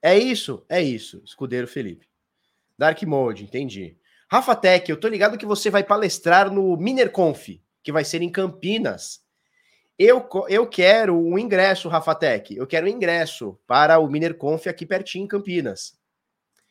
é 0.03 0.15
isso? 0.15 0.63
É 0.69 0.79
isso, 0.79 1.19
escudeiro 1.25 1.67
Felipe. 1.67 2.07
Dark 2.77 3.01
Mode, 3.01 3.43
entendi. 3.43 3.97
Rafa 4.29 4.55
Tech, 4.55 4.87
eu 4.87 4.99
tô 4.99 5.07
ligado 5.07 5.35
que 5.35 5.47
você 5.47 5.71
vai 5.71 5.83
palestrar 5.83 6.53
no 6.53 6.77
MinerConf, 6.77 7.59
que 7.81 7.91
vai 7.91 8.05
ser 8.05 8.21
em 8.21 8.31
Campinas. 8.31 9.25
Eu, 9.97 10.27
eu 10.49 10.67
quero 10.67 11.15
um 11.15 11.37
ingresso, 11.37 11.89
Rafa 11.89 12.15
Tech. 12.15 12.55
Eu 12.55 12.65
quero 12.65 12.87
um 12.87 12.89
ingresso 12.89 13.59
para 13.67 13.99
o 13.99 14.07
MinerConf 14.07 14.67
aqui 14.67 14.85
pertinho 14.85 15.25
em 15.25 15.27
Campinas. 15.27 15.99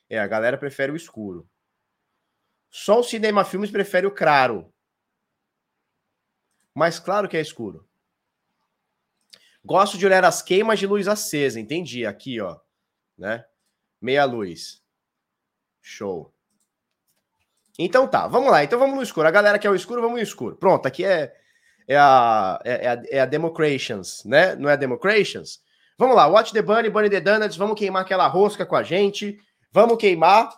É, 0.08 0.18
a 0.18 0.26
galera 0.26 0.58
prefere 0.58 0.90
o 0.90 0.96
escuro. 0.96 1.48
Só 2.68 3.00
o 3.00 3.04
Cinema 3.04 3.44
Filmes 3.44 3.70
prefere 3.70 4.06
o 4.06 4.14
claro. 4.14 4.72
Mas 6.74 6.98
claro 6.98 7.28
que 7.28 7.36
é 7.36 7.40
escuro. 7.40 7.88
Gosto 9.64 9.98
de 9.98 10.06
olhar 10.06 10.24
as 10.24 10.42
queimas 10.42 10.78
de 10.78 10.86
luz 10.86 11.06
acesa, 11.06 11.60
entendi. 11.60 12.06
Aqui, 12.06 12.40
ó 12.40 12.58
né? 13.20 13.44
Meia 14.00 14.24
luz. 14.24 14.82
Show. 15.82 16.34
Então 17.78 18.08
tá, 18.08 18.26
vamos 18.26 18.50
lá. 18.50 18.64
Então 18.64 18.78
vamos 18.78 18.96
no 18.96 19.02
escuro. 19.02 19.28
A 19.28 19.30
galera 19.30 19.58
que 19.58 19.66
é 19.66 19.70
o 19.70 19.74
escuro, 19.74 20.00
vamos 20.00 20.16
no 20.16 20.22
escuro. 20.22 20.56
Pronto, 20.56 20.86
aqui 20.86 21.04
é, 21.04 21.36
é, 21.90 21.96
a, 21.96 22.60
é, 22.64 22.86
é 22.86 22.88
a, 22.88 23.02
é 23.10 23.20
a 23.20 23.26
Democrations, 23.26 24.22
né? 24.24 24.54
Não 24.54 24.70
é 24.70 24.74
a 24.74 24.76
Democrations? 24.76 25.58
Vamos 25.98 26.14
lá, 26.14 26.28
Watch 26.28 26.52
the 26.52 26.62
Bunny, 26.62 26.88
Bunny 26.88 27.10
the 27.10 27.20
Donuts, 27.20 27.56
vamos 27.56 27.76
queimar 27.76 28.02
aquela 28.02 28.28
rosca 28.28 28.64
com 28.64 28.76
a 28.76 28.84
gente. 28.84 29.36
Vamos 29.72 29.98
queimar, 29.98 30.50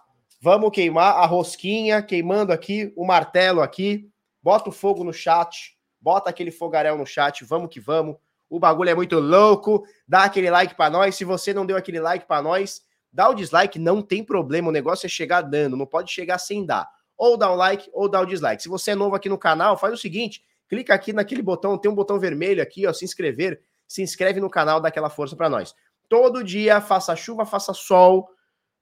vamos 0.43 0.71
queimar 0.71 1.17
a 1.17 1.25
rosquinha, 1.25 2.03
queimando 2.03 2.53
aqui 2.53 2.93
o 2.95 3.07
martelo 3.07 3.63
aqui. 3.63 4.11
Bota 4.43 4.69
o 4.69 4.73
fogo 4.73 5.03
no 5.03 5.13
chat, 5.13 5.75
bota 5.99 6.29
aquele 6.29 6.51
fogaréu 6.51 6.99
no 6.99 7.07
chat, 7.07 7.43
vamos 7.47 7.71
que 7.71 7.81
vamos. 7.81 8.17
O 8.51 8.61
bagulho 8.61 8.91
é 8.91 8.95
muito 8.95 9.19
louco. 9.19 9.87
Dá 10.07 10.25
aquele 10.25 10.51
like 10.51 10.75
para 10.75 10.91
nós. 10.91 11.15
Se 11.15 11.25
você 11.25 11.55
não 11.55 11.65
deu 11.65 11.79
aquele 11.79 11.99
like 11.99 12.27
para 12.27 12.43
nós, 12.43 12.83
dá 13.11 13.31
o 13.31 13.35
dislike, 13.35 13.79
não 13.79 14.03
tem 14.03 14.23
problema. 14.23 14.69
O 14.69 14.73
negócio 14.73 15.07
é 15.07 15.09
chegar 15.09 15.41
dando, 15.41 15.79
não 15.79 15.87
pode 15.87 16.13
chegar 16.13 16.37
sem 16.37 16.67
dar. 16.67 16.87
Ou 17.17 17.39
dá 17.39 17.51
o 17.51 17.57
like 17.57 17.89
ou 17.95 18.07
dá 18.07 18.21
o 18.21 18.27
dislike. 18.27 18.63
Se 18.63 18.69
você 18.69 18.91
é 18.91 18.95
novo 18.95 19.17
aqui 19.17 19.31
no 19.31 19.39
canal, 19.39 19.79
faz 19.79 19.95
o 19.95 19.97
seguinte: 19.97 20.43
clica 20.73 20.95
aqui 20.95 21.13
naquele 21.13 21.43
botão, 21.43 21.77
tem 21.77 21.91
um 21.91 21.95
botão 21.95 22.19
vermelho 22.19 22.63
aqui, 22.63 22.87
ó, 22.87 22.95
se 22.95 23.05
inscrever, 23.05 23.61
se 23.87 24.01
inscreve 24.01 24.41
no 24.41 24.49
canal, 24.49 24.81
dá 24.81 24.89
aquela 24.89 25.11
força 25.11 25.37
para 25.37 25.51
nós. 25.51 25.75
Todo 26.09 26.43
dia, 26.43 26.81
faça 26.81 27.15
chuva, 27.15 27.45
faça 27.45 27.75
sol. 27.75 28.27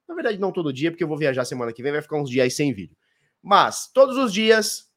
Na 0.08 0.14
verdade, 0.14 0.38
não 0.38 0.52
todo 0.52 0.72
dia, 0.72 0.92
porque 0.92 1.02
eu 1.02 1.08
vou 1.08 1.18
viajar 1.18 1.44
semana 1.44 1.72
que 1.72 1.82
vem, 1.82 1.90
vai 1.90 2.00
ficar 2.00 2.16
uns 2.16 2.30
dias 2.30 2.54
sem 2.54 2.72
vídeo. 2.72 2.96
Mas 3.42 3.90
todos 3.92 4.16
os 4.16 4.32
dias, 4.32 4.88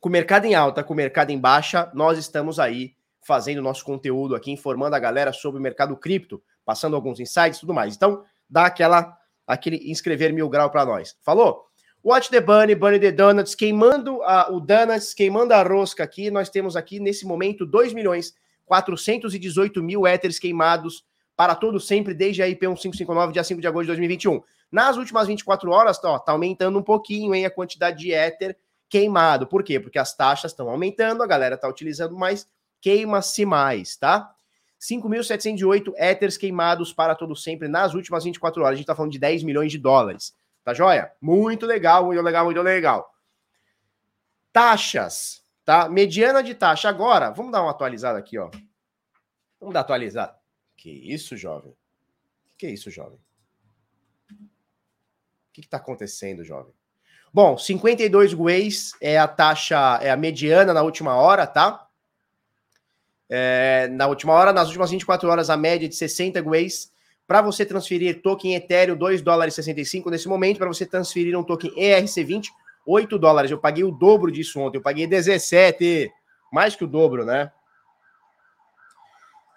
com 0.00 0.08
o 0.08 0.12
mercado 0.12 0.46
em 0.46 0.54
alta, 0.56 0.82
com 0.82 0.94
o 0.94 0.96
mercado 0.96 1.30
em 1.30 1.38
baixa, 1.38 1.92
nós 1.94 2.18
estamos 2.18 2.58
aí 2.58 2.96
fazendo 3.24 3.62
nosso 3.62 3.84
conteúdo 3.84 4.34
aqui, 4.34 4.50
informando 4.50 4.96
a 4.96 4.98
galera 4.98 5.32
sobre 5.32 5.60
o 5.60 5.62
mercado 5.62 5.96
cripto, 5.96 6.42
passando 6.64 6.96
alguns 6.96 7.20
insights 7.20 7.58
e 7.58 7.60
tudo 7.60 7.72
mais. 7.72 7.94
Então, 7.94 8.24
dá 8.50 8.66
aquela 8.66 9.16
aquele 9.46 9.92
inscrever 9.92 10.32
mil 10.32 10.48
grau 10.48 10.70
para 10.72 10.84
nós. 10.84 11.16
Falou? 11.22 11.65
Watch 12.06 12.30
the 12.30 12.40
Bunny, 12.40 12.76
Bunny 12.76 13.00
the 13.00 13.10
Donuts, 13.10 13.56
queimando 13.56 14.22
a, 14.22 14.48
o 14.52 14.60
Donuts, 14.60 15.12
queimando 15.12 15.52
a 15.52 15.64
rosca 15.64 16.04
aqui. 16.04 16.30
Nós 16.30 16.48
temos 16.48 16.76
aqui, 16.76 17.00
nesse 17.00 17.26
momento, 17.26 17.66
2 17.66 17.92
milhões 17.92 18.32
418 18.64 19.82
mil 19.82 20.06
éteres 20.06 20.38
queimados 20.38 21.04
para 21.36 21.56
todo 21.56 21.80
sempre, 21.80 22.14
desde 22.14 22.44
a 22.44 22.48
IP 22.48 22.64
1559, 22.64 23.32
dia 23.32 23.42
5 23.42 23.60
de 23.60 23.66
agosto 23.66 23.86
de 23.86 23.88
2021. 23.88 24.40
Nas 24.70 24.96
últimas 24.96 25.26
24 25.26 25.68
horas, 25.72 25.98
ó, 26.04 26.16
tá 26.20 26.30
aumentando 26.30 26.78
um 26.78 26.82
pouquinho 26.82 27.34
hein, 27.34 27.44
a 27.44 27.50
quantidade 27.50 27.98
de 27.98 28.12
éter 28.12 28.56
queimado. 28.88 29.44
Por 29.44 29.64
quê? 29.64 29.80
Porque 29.80 29.98
as 29.98 30.16
taxas 30.16 30.52
estão 30.52 30.70
aumentando, 30.70 31.24
a 31.24 31.26
galera 31.26 31.56
tá 31.56 31.68
utilizando 31.68 32.16
mais, 32.16 32.46
queima-se 32.80 33.44
mais, 33.44 33.96
tá? 33.96 34.30
5.708 34.80 35.92
éteres 35.96 36.36
queimados 36.36 36.92
para 36.92 37.16
todo 37.16 37.34
sempre 37.34 37.66
nas 37.66 37.94
últimas 37.94 38.22
24 38.22 38.62
horas. 38.62 38.74
A 38.74 38.76
gente 38.76 38.86
tá 38.86 38.94
falando 38.94 39.10
de 39.10 39.18
10 39.18 39.42
milhões 39.42 39.72
de 39.72 39.78
dólares. 39.78 40.32
Tá 40.66 40.74
joia? 40.74 41.12
Muito 41.20 41.64
legal, 41.64 42.06
muito 42.06 42.20
legal, 42.20 42.44
muito 42.44 42.60
legal. 42.60 43.14
Taxas, 44.52 45.40
tá? 45.64 45.88
Mediana 45.88 46.42
de 46.42 46.56
taxa. 46.56 46.88
Agora, 46.88 47.30
vamos 47.30 47.52
dar 47.52 47.62
uma 47.62 47.70
atualizada 47.70 48.18
aqui, 48.18 48.36
ó. 48.36 48.50
Vamos 49.60 49.72
dar 49.72 49.82
atualizada. 49.82 50.36
Que 50.76 50.90
isso, 50.90 51.36
jovem? 51.36 51.72
Que 52.58 52.66
isso, 52.66 52.90
jovem? 52.90 53.20
O 54.28 55.52
que 55.52 55.60
está 55.60 55.76
acontecendo, 55.76 56.42
jovem? 56.42 56.74
Bom, 57.32 57.56
52 57.56 58.34
gueis 58.34 58.90
é 59.00 59.16
a 59.16 59.28
taxa, 59.28 60.00
é 60.02 60.10
a 60.10 60.16
mediana 60.16 60.74
na 60.74 60.82
última 60.82 61.14
hora, 61.14 61.46
tá? 61.46 61.88
É, 63.30 63.86
na 63.92 64.08
última 64.08 64.32
hora, 64.32 64.52
nas 64.52 64.66
últimas 64.66 64.90
24 64.90 65.28
horas, 65.28 65.48
a 65.48 65.56
média 65.56 65.88
de 65.88 65.94
60 65.94 66.40
gueis. 66.40 66.92
Para 67.26 67.42
você 67.42 67.66
transferir 67.66 68.22
token 68.22 68.54
Ethereum, 68.54 68.96
2 68.96 69.20
dólares 69.20 69.54
e 69.54 69.56
65 69.56 70.10
nesse 70.10 70.28
momento. 70.28 70.58
Para 70.58 70.68
você 70.68 70.86
transferir 70.86 71.36
um 71.38 71.42
token 71.42 71.74
ERC20, 71.74 72.46
8 72.86 73.18
dólares. 73.18 73.50
Eu 73.50 73.58
paguei 73.58 73.82
o 73.82 73.90
dobro 73.90 74.30
disso 74.30 74.60
ontem. 74.60 74.78
Eu 74.78 74.82
paguei 74.82 75.06
17. 75.06 76.10
Mais 76.52 76.76
que 76.76 76.84
o 76.84 76.86
dobro, 76.86 77.24
né? 77.24 77.50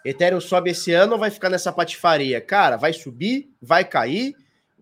Ethereum 0.04 0.40
sobe 0.40 0.70
esse 0.70 0.92
ano 0.92 1.12
ou 1.12 1.18
vai 1.18 1.30
ficar 1.30 1.50
nessa 1.50 1.72
patifaria? 1.72 2.40
Cara, 2.40 2.76
vai 2.76 2.92
subir, 2.92 3.54
vai 3.60 3.84
cair 3.84 4.34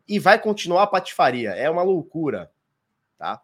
e 0.09 0.18
vai 0.18 0.38
continuar 0.38 0.85
a 0.85 0.87
patifaria. 0.87 1.50
É 1.50 1.68
uma 1.68 1.83
loucura, 1.83 2.50
tá? 3.18 3.42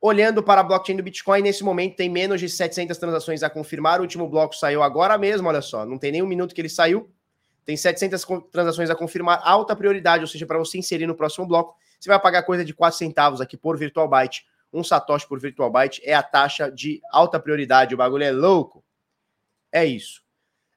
Olhando 0.00 0.42
para 0.42 0.62
a 0.62 0.64
blockchain 0.64 0.96
do 0.96 1.02
Bitcoin, 1.02 1.42
nesse 1.42 1.62
momento 1.62 1.96
tem 1.96 2.08
menos 2.08 2.40
de 2.40 2.48
700 2.48 2.96
transações 2.96 3.42
a 3.42 3.50
confirmar. 3.50 4.00
O 4.00 4.02
último 4.02 4.26
bloco 4.26 4.56
saiu 4.56 4.82
agora 4.82 5.18
mesmo, 5.18 5.46
olha 5.46 5.60
só. 5.60 5.84
Não 5.84 5.98
tem 5.98 6.10
nem 6.10 6.22
um 6.22 6.26
minuto 6.26 6.54
que 6.54 6.60
ele 6.60 6.70
saiu. 6.70 7.10
Tem 7.64 7.76
700 7.76 8.24
transações 8.50 8.90
a 8.90 8.94
confirmar. 8.94 9.40
Alta 9.44 9.76
prioridade, 9.76 10.22
ou 10.22 10.28
seja, 10.28 10.46
para 10.46 10.58
você 10.58 10.78
inserir 10.78 11.06
no 11.06 11.14
próximo 11.14 11.46
bloco. 11.46 11.76
Você 11.98 12.08
vai 12.08 12.18
pagar 12.18 12.42
coisa 12.42 12.64
de 12.64 12.72
4 12.72 12.98
centavos 12.98 13.40
aqui 13.40 13.56
por 13.56 13.76
virtual 13.76 14.08
byte. 14.08 14.46
Um 14.72 14.84
satoshi 14.84 15.26
por 15.26 15.38
virtual 15.40 15.70
byte 15.70 16.00
é 16.04 16.14
a 16.14 16.22
taxa 16.22 16.70
de 16.70 17.00
alta 17.10 17.38
prioridade. 17.38 17.94
O 17.94 17.98
bagulho 17.98 18.24
é 18.24 18.30
louco. 18.30 18.84
É 19.72 19.84
isso. 19.84 20.22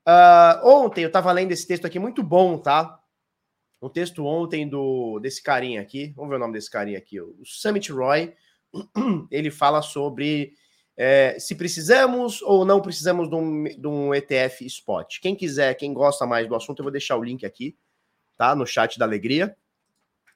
Uh, 0.07 0.67
ontem 0.67 1.03
eu 1.03 1.07
estava 1.07 1.31
lendo 1.31 1.51
esse 1.51 1.65
texto 1.65 1.85
aqui, 1.85 1.97
muito 1.97 2.21
bom, 2.21 2.57
tá? 2.57 2.99
Um 3.81 3.89
texto 3.89 4.25
ontem 4.25 4.67
do 4.67 5.19
desse 5.19 5.41
carinha 5.41 5.81
aqui. 5.81 6.13
Vamos 6.15 6.29
ver 6.29 6.35
o 6.37 6.39
nome 6.39 6.53
desse 6.53 6.69
carinha 6.69 6.97
aqui. 6.97 7.19
O 7.19 7.41
Summit 7.45 7.91
Roy. 7.91 8.33
Ele 9.29 9.51
fala 9.51 9.81
sobre 9.81 10.53
é, 10.95 11.37
se 11.39 11.55
precisamos 11.55 12.41
ou 12.41 12.63
não 12.65 12.81
precisamos 12.81 13.29
de 13.29 13.35
um, 13.35 13.63
de 13.63 13.87
um, 13.87 14.13
ETF 14.13 14.65
spot. 14.65 15.19
Quem 15.19 15.35
quiser, 15.35 15.73
quem 15.75 15.93
gosta 15.93 16.25
mais 16.25 16.47
do 16.47 16.55
assunto, 16.55 16.79
eu 16.79 16.83
vou 16.83 16.91
deixar 16.91 17.17
o 17.17 17.23
link 17.23 17.45
aqui, 17.45 17.75
tá? 18.37 18.55
No 18.55 18.65
chat 18.65 18.99
da 18.99 19.05
alegria. 19.05 19.55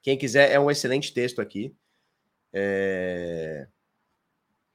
Quem 0.02 0.16
quiser, 0.16 0.50
é 0.50 0.58
um 0.58 0.70
excelente 0.70 1.12
texto 1.12 1.40
aqui. 1.40 1.74
É... 2.52 3.68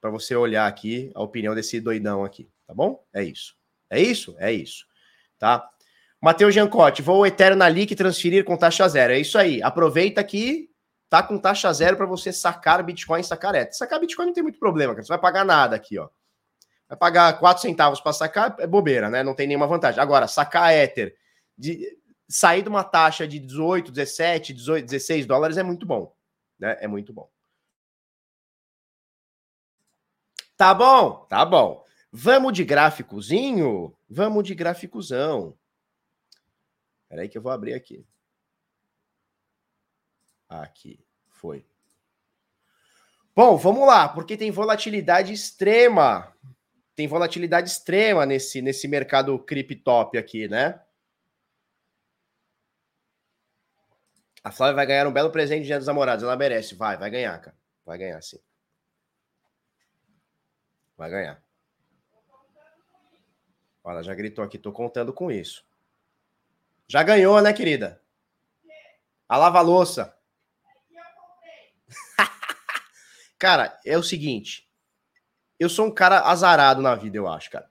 Para 0.00 0.10
você 0.10 0.34
olhar 0.34 0.66
aqui 0.66 1.10
a 1.14 1.22
opinião 1.22 1.54
desse 1.54 1.80
doidão 1.80 2.24
aqui, 2.24 2.48
tá 2.66 2.74
bom? 2.74 3.04
É 3.12 3.22
isso. 3.22 3.56
É 3.90 4.00
isso? 4.00 4.34
É 4.38 4.52
isso. 4.52 4.86
Tá? 5.38 5.68
Matheus 6.20 6.54
Giancotti, 6.54 7.02
vou 7.02 7.26
Ethereum 7.26 7.56
na 7.56 7.66
transferir 7.96 8.44
com 8.44 8.56
taxa 8.56 8.88
zero. 8.88 9.12
É 9.12 9.18
isso 9.18 9.36
aí. 9.36 9.62
Aproveita 9.62 10.24
que 10.24 10.70
tá 11.14 11.22
com 11.22 11.38
taxa 11.38 11.72
zero 11.72 11.96
para 11.96 12.06
você 12.06 12.32
sacar 12.32 12.82
Bitcoin 12.82 13.22
sacar 13.22 13.54
Ether. 13.54 13.76
Sacar 13.76 14.00
Bitcoin 14.00 14.26
não 14.26 14.32
tem 14.32 14.42
muito 14.42 14.58
problema, 14.58 14.94
cara. 14.94 15.04
Você 15.04 15.08
vai 15.08 15.20
pagar 15.20 15.44
nada 15.44 15.76
aqui, 15.76 15.96
ó. 15.96 16.08
Vai 16.88 16.98
pagar 16.98 17.38
4 17.38 17.62
centavos 17.62 18.00
para 18.00 18.12
sacar, 18.12 18.56
é 18.58 18.66
bobeira, 18.66 19.08
né? 19.08 19.22
Não 19.22 19.34
tem 19.34 19.46
nenhuma 19.46 19.66
vantagem. 19.66 20.00
Agora, 20.00 20.26
sacar 20.26 20.74
Ether, 20.74 21.16
de, 21.56 21.96
sair 22.28 22.62
de 22.62 22.68
uma 22.68 22.82
taxa 22.82 23.28
de 23.28 23.38
18, 23.38 23.92
17, 23.92 24.52
18, 24.52 24.84
16 24.86 25.26
dólares 25.26 25.56
é 25.56 25.62
muito 25.62 25.86
bom. 25.86 26.14
Né? 26.58 26.76
É 26.80 26.88
muito 26.88 27.12
bom. 27.12 27.30
Tá 30.56 30.74
bom? 30.74 31.26
Tá 31.28 31.44
bom. 31.44 31.84
Vamos 32.10 32.52
de 32.52 32.64
gráficozinho? 32.64 33.96
Vamos 34.08 34.44
de 34.44 34.54
gráficozão. 34.54 35.56
Espera 37.02 37.22
aí 37.22 37.28
que 37.28 37.38
eu 37.38 37.42
vou 37.42 37.52
abrir 37.52 37.74
aqui. 37.74 38.04
Aqui, 40.48 41.03
foi. 41.44 41.62
Bom, 43.36 43.58
vamos 43.58 43.86
lá, 43.86 44.08
porque 44.08 44.34
tem 44.34 44.50
volatilidade 44.50 45.30
extrema. 45.30 46.34
Tem 46.96 47.06
volatilidade 47.06 47.68
extrema 47.68 48.24
nesse, 48.24 48.62
nesse 48.62 48.88
mercado 48.88 49.38
criptop 49.38 50.16
aqui, 50.16 50.48
né? 50.48 50.80
A 54.42 54.50
Flávia 54.50 54.76
vai 54.76 54.86
ganhar 54.86 55.06
um 55.06 55.12
belo 55.12 55.30
presente 55.30 55.62
de 55.62 55.66
Dia 55.66 55.76
dos 55.76 55.86
Namorados. 55.86 56.24
Ela 56.24 56.34
merece. 56.34 56.74
Vai, 56.74 56.96
vai 56.96 57.10
ganhar, 57.10 57.38
cara. 57.38 57.56
Vai 57.84 57.98
ganhar, 57.98 58.22
sim. 58.22 58.38
Vai 60.96 61.10
ganhar. 61.10 61.42
Olha, 63.82 64.02
já 64.02 64.14
gritou 64.14 64.42
aqui, 64.42 64.56
tô 64.56 64.72
contando 64.72 65.12
com 65.12 65.30
isso. 65.30 65.62
Já 66.88 67.02
ganhou, 67.02 67.42
né, 67.42 67.52
querida? 67.52 68.00
A 69.28 69.36
lava-louça. 69.36 70.16
Cara, 73.44 73.78
é 73.84 73.98
o 73.98 74.02
seguinte. 74.02 74.66
Eu 75.60 75.68
sou 75.68 75.84
um 75.84 75.90
cara 75.90 76.22
azarado 76.22 76.80
na 76.80 76.94
vida, 76.94 77.18
eu 77.18 77.28
acho, 77.28 77.50
cara. 77.50 77.70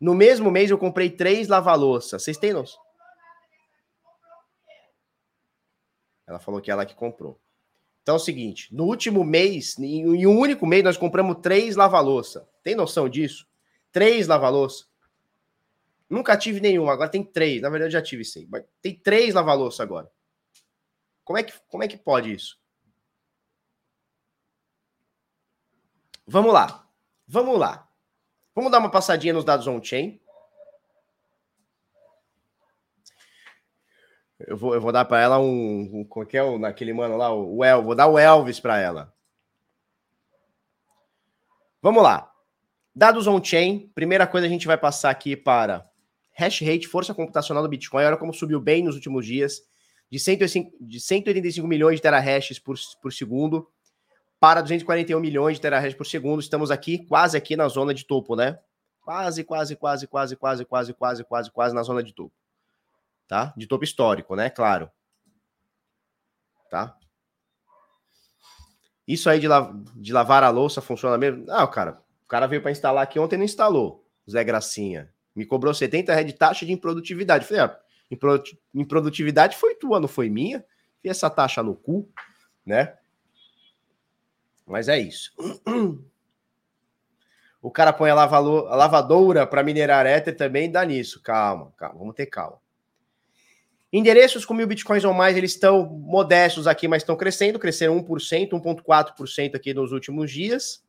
No 0.00 0.12
mesmo 0.12 0.50
mês 0.50 0.72
eu 0.72 0.76
comprei 0.76 1.08
três 1.08 1.46
lava-louça. 1.46 2.18
Vocês 2.18 2.36
têm 2.36 2.52
noção? 2.52 2.82
Ela 6.26 6.40
falou 6.40 6.60
que 6.60 6.68
ela 6.68 6.84
que 6.84 6.96
comprou. 6.96 7.40
Então 8.02 8.16
é 8.16 8.18
o 8.18 8.20
seguinte: 8.20 8.74
no 8.74 8.86
último 8.86 9.22
mês, 9.22 9.78
em 9.78 10.26
um 10.26 10.36
único 10.36 10.66
mês, 10.66 10.82
nós 10.82 10.96
compramos 10.96 11.36
três 11.40 11.76
lava-louça. 11.76 12.48
Tem 12.64 12.74
noção 12.74 13.08
disso? 13.08 13.46
Três 13.92 14.26
lava-louça. 14.26 14.86
Nunca 16.10 16.36
tive 16.36 16.58
nenhuma, 16.58 16.92
agora 16.92 17.08
tem 17.08 17.22
três. 17.22 17.62
Na 17.62 17.70
verdade, 17.70 17.92
já 17.92 18.02
tive 18.02 18.24
sim. 18.24 18.48
Mas 18.50 18.64
tem 18.82 18.98
três 18.98 19.32
lava-louça 19.32 19.80
agora. 19.80 20.10
Como 21.22 21.38
é, 21.38 21.44
que, 21.44 21.52
como 21.68 21.84
é 21.84 21.88
que 21.88 21.96
pode 21.96 22.32
isso? 22.32 22.58
Vamos 26.26 26.52
lá. 26.52 26.88
Vamos 27.26 27.58
lá. 27.58 27.88
Vamos 28.54 28.70
dar 28.70 28.78
uma 28.78 28.90
passadinha 28.90 29.32
nos 29.32 29.44
dados 29.44 29.66
on-chain. 29.66 30.20
Eu 34.38 34.56
vou, 34.56 34.74
eu 34.74 34.80
vou 34.80 34.92
dar 34.92 35.04
para 35.04 35.20
ela 35.20 35.38
um, 35.38 36.00
um. 36.00 36.04
Qual 36.04 36.26
é, 36.32 36.42
o, 36.42 36.58
naquele 36.58 36.92
mano 36.92 37.16
lá? 37.16 37.32
O 37.32 37.64
El, 37.64 37.82
vou 37.82 37.94
dar 37.94 38.06
o 38.06 38.18
Elvis 38.18 38.60
para 38.60 38.78
ela. 38.78 39.14
Vamos 41.80 42.02
lá. 42.02 42.32
Dados 42.94 43.26
on-chain. 43.26 43.90
Primeira 43.94 44.26
coisa 44.26 44.46
a 44.46 44.50
gente 44.50 44.66
vai 44.66 44.76
passar 44.76 45.10
aqui 45.10 45.36
para 45.36 45.88
hash 46.34 46.60
rate, 46.60 46.88
força 46.88 47.14
computacional 47.14 47.62
do 47.62 47.68
Bitcoin, 47.68 48.04
olha 48.04 48.16
como 48.16 48.34
subiu 48.34 48.60
bem 48.60 48.82
nos 48.82 48.96
últimos 48.96 49.24
dias, 49.24 49.62
de, 50.10 50.18
105, 50.18 50.72
de 50.80 51.00
185 51.00 51.66
milhões 51.66 51.96
de 51.96 52.02
terahashes 52.02 52.58
por, 52.58 52.76
por 53.00 53.12
segundo 53.12 53.68
para 54.44 54.60
241 54.60 55.18
milhões 55.20 55.56
de 55.56 55.62
terahashes 55.62 55.94
por 55.94 56.04
segundo. 56.04 56.38
Estamos 56.38 56.70
aqui, 56.70 56.98
quase 56.98 57.34
aqui 57.34 57.56
na 57.56 57.66
zona 57.66 57.94
de 57.94 58.04
topo, 58.04 58.36
né? 58.36 58.58
Quase, 59.00 59.42
quase, 59.42 59.74
quase, 59.74 60.06
quase, 60.06 60.36
quase, 60.36 60.66
quase, 60.66 60.92
quase, 60.92 61.24
quase, 61.24 61.50
quase 61.50 61.74
na 61.74 61.82
zona 61.82 62.02
de 62.02 62.12
topo. 62.12 62.34
Tá? 63.26 63.54
De 63.56 63.66
topo 63.66 63.84
histórico, 63.84 64.36
né? 64.36 64.50
Claro. 64.50 64.90
Tá? 66.68 66.94
Isso 69.08 69.30
aí 69.30 69.40
de, 69.40 69.48
la 69.48 69.74
de 69.96 70.12
lavar 70.12 70.44
a 70.44 70.50
louça 70.50 70.82
funciona 70.82 71.16
mesmo? 71.16 71.46
Ah, 71.48 71.66
cara, 71.66 72.02
O 72.26 72.28
cara 72.28 72.46
veio 72.46 72.60
para 72.60 72.70
instalar 72.70 73.02
aqui 73.02 73.18
ontem 73.18 73.38
não 73.38 73.46
instalou. 73.46 74.06
Zé 74.30 74.44
Gracinha. 74.44 75.10
Me 75.34 75.46
cobrou 75.46 75.72
70 75.72 76.12
reais 76.12 76.26
de 76.26 76.34
taxa 76.34 76.66
de 76.66 76.72
improdutividade. 76.72 77.46
Falei, 77.46 77.62
ah, 77.62 77.80
improdutividade 78.74 79.56
foi 79.56 79.74
tua, 79.74 79.98
não 79.98 80.08
foi 80.08 80.28
minha. 80.28 80.62
E 81.02 81.08
essa 81.08 81.30
taxa 81.30 81.62
no 81.62 81.74
cu, 81.74 82.06
né? 82.66 82.94
Mas 84.66 84.88
é 84.88 84.98
isso. 84.98 85.32
O 87.60 87.70
cara 87.70 87.94
põe 87.94 88.10
a, 88.10 88.14
lavalo, 88.14 88.66
a 88.66 88.76
lavadora 88.76 89.46
para 89.46 89.62
minerar 89.62 90.04
éter 90.04 90.36
também 90.36 90.70
dá 90.70 90.84
nisso. 90.84 91.22
Calma, 91.22 91.72
calma, 91.78 91.98
vamos 91.98 92.14
ter 92.14 92.26
calma. 92.26 92.58
Endereços 93.90 94.44
com 94.44 94.52
mil 94.52 94.66
bitcoins 94.66 95.02
ou 95.02 95.14
mais, 95.14 95.34
eles 95.34 95.52
estão 95.52 95.86
modestos 95.86 96.66
aqui, 96.66 96.86
mas 96.86 97.02
estão 97.02 97.16
crescendo, 97.16 97.58
cresceram 97.58 97.98
1%, 98.04 98.50
1,4% 98.50 99.54
aqui 99.54 99.72
nos 99.72 99.92
últimos 99.92 100.30
dias. 100.30 100.84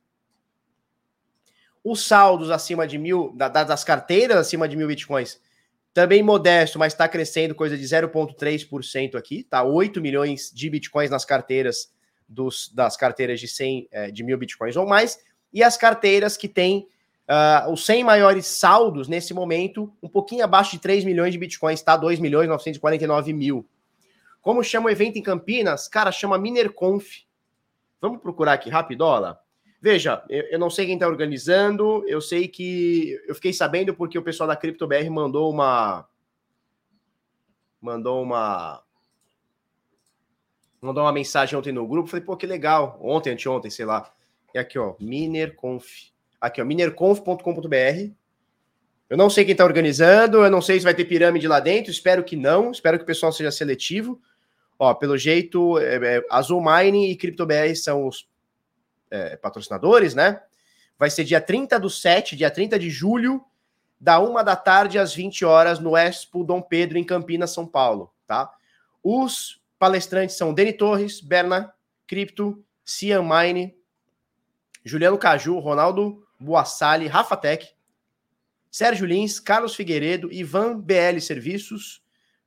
Os 1.82 2.06
saldos 2.06 2.52
acima 2.52 2.86
de 2.86 2.98
mil, 2.98 3.32
das 3.38 3.84
carteiras 3.86 4.36
acima 4.36 4.68
de 4.68 4.76
mil 4.76 4.88
bitcoins, 4.88 5.40
também 5.94 6.22
modesto, 6.22 6.78
mas 6.78 6.92
está 6.92 7.08
crescendo, 7.08 7.56
coisa 7.56 7.78
de 7.78 7.84
0,3% 7.86 9.16
aqui, 9.16 9.44
tá? 9.44 9.64
8 9.64 10.02
milhões 10.02 10.52
de 10.54 10.70
bitcoins 10.70 11.10
nas 11.10 11.24
carteiras 11.24 11.95
dos, 12.28 12.72
das 12.74 12.98
carteiras 12.98 13.40
de 13.40 13.48
100, 13.48 13.88
é, 13.92 14.12
de 14.12 14.24
mil 14.24 14.38
bitcoins 14.38 14.76
ou 14.76 14.88
mais, 14.88 15.20
e 15.54 15.64
as 15.64 15.78
carteiras 15.78 16.36
que 16.38 16.48
têm 16.48 16.88
Uh, 17.28 17.72
os 17.72 17.84
100 17.88 18.04
maiores 18.04 18.46
saldos 18.46 19.08
nesse 19.08 19.34
momento, 19.34 19.92
um 20.02 20.08
pouquinho 20.08 20.44
abaixo 20.44 20.74
de 20.74 20.80
3 20.80 21.04
milhões 21.04 21.34
de 21.34 21.40
bitcoins, 21.40 21.82
tá? 21.82 21.98
2 21.98 22.20
milhões 22.20 22.48
949 22.48 23.34
mil. 23.34 23.68
Como 24.42 24.64
chama 24.64 24.86
o 24.86 24.90
evento 24.92 25.18
em 25.18 25.24
Campinas? 25.24 25.88
Cara, 25.88 26.12
chama 26.12 26.38
MinerConf. 26.38 27.26
Vamos 28.00 28.22
procurar 28.22 28.54
aqui 28.54 28.70
rapidola? 28.70 29.40
Veja, 29.82 30.24
eu, 30.30 30.44
eu 30.52 30.60
não 30.60 30.70
sei 30.70 30.86
quem 30.86 30.94
está 30.94 31.08
organizando, 31.08 32.04
eu 32.08 32.22
sei 32.22 32.48
que 32.48 33.20
eu 33.28 33.34
fiquei 33.34 33.52
sabendo 33.52 33.96
porque 33.96 34.20
o 34.20 34.24
pessoal 34.24 34.48
da 34.48 34.56
CryptoBR 34.56 35.10
mandou 35.10 35.52
uma 35.52 36.08
mandou 37.82 38.22
uma 38.22 38.84
mandou 40.82 41.04
uma 41.04 41.12
mensagem 41.12 41.58
ontem 41.58 41.72
no 41.72 41.88
grupo, 41.88 42.10
falei, 42.10 42.26
pô, 42.26 42.36
que 42.38 42.46
legal, 42.46 43.00
ontem, 43.02 43.32
anteontem, 43.32 43.72
sei 43.72 43.86
lá. 43.86 44.12
E 44.54 44.58
aqui, 44.58 44.78
ó, 44.78 44.96
MinerConf. 45.00 46.12
Aqui, 46.40 46.62
ó, 46.62 46.66
minerconf.com.br. 46.66 48.12
Eu 49.10 49.18
não 49.18 49.30
sei 49.30 49.46
quem 49.46 49.52
está 49.52 49.64
organizando, 49.64 50.44
eu 50.44 50.50
não 50.50 50.62
sei 50.62 50.80
se 50.80 50.84
vai 50.84 50.94
ter 50.94 51.06
pirâmide 51.06 51.48
lá 51.48 51.60
dentro, 51.60 51.92
espero 51.92 52.24
que 52.24 52.36
não, 52.36 52.72
espero 52.72 52.98
que 52.98 53.04
o 53.04 53.08
pessoal 53.08 53.32
seja 53.32 53.52
seletivo. 53.52 54.20
Ó, 54.80 54.94
pelo 54.94 55.18
jeito, 55.18 55.78
é, 55.80 56.18
é, 56.18 56.26
Azul 56.30 56.62
Mining 56.62 57.10
e 57.10 57.16
CryptoBR 57.16 57.76
são 57.76 58.08
os 58.08 58.28
é, 59.12 59.38
patrocinadores, 59.38 60.14
né? 60.16 60.42
Vai 60.98 61.10
ser 61.10 61.24
dia 61.24 61.40
30 61.40 61.80
do 61.80 61.90
7, 61.90 62.36
dia 62.36 62.50
30 62.50 62.80
de 62.80 62.90
julho, 62.90 63.44
da 64.00 64.20
1 64.20 64.44
da 64.44 64.56
tarde 64.56 64.98
às 64.98 65.14
20 65.14 65.46
horas, 65.46 65.80
no 65.80 65.96
Expo 65.96 66.44
Dom 66.44 66.62
Pedro, 66.62 66.98
em 66.98 67.04
Campinas, 67.04 67.52
São 67.52 67.66
Paulo, 67.66 68.12
tá? 68.26 68.52
Os 69.04 69.62
palestrantes 69.78 70.36
são 70.36 70.54
Deni 70.54 70.74
Torres, 70.74 71.22
Berna, 71.22 71.74
Cripto, 72.08 72.64
Cian 72.84 73.24
Mine, 73.24 73.76
Juliano 74.84 75.18
Caju, 75.18 75.60
Ronaldo 75.60 76.26
Boassali, 76.40 77.08
Rafa 77.08 77.36
Tech, 77.36 77.76
Sérgio 78.70 79.06
Lins, 79.06 79.40
Carlos 79.40 79.74
Figueiredo, 79.74 80.32
Ivan 80.32 80.80
BL 80.80 81.20
Serviços, 81.20 82.04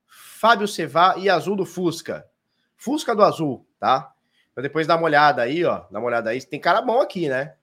Fábio 0.06 0.68
Cevá 0.68 1.16
e 1.16 1.28
Azul 1.28 1.56
do 1.56 1.64
Fusca. 1.64 2.28
Fusca 2.76 3.14
do 3.16 3.24
Azul, 3.24 3.66
tá? 3.80 4.12
Então 4.52 4.62
depois 4.62 4.86
dá 4.86 4.96
uma 4.96 5.04
olhada 5.04 5.42
aí, 5.42 5.64
ó. 5.64 5.86
Dá 5.90 5.98
uma 5.98 6.06
olhada 6.06 6.30
aí. 6.30 6.44
Tem 6.44 6.60
cara 6.60 6.80
bom 6.80 7.00
aqui, 7.00 7.28
né? 7.28 7.54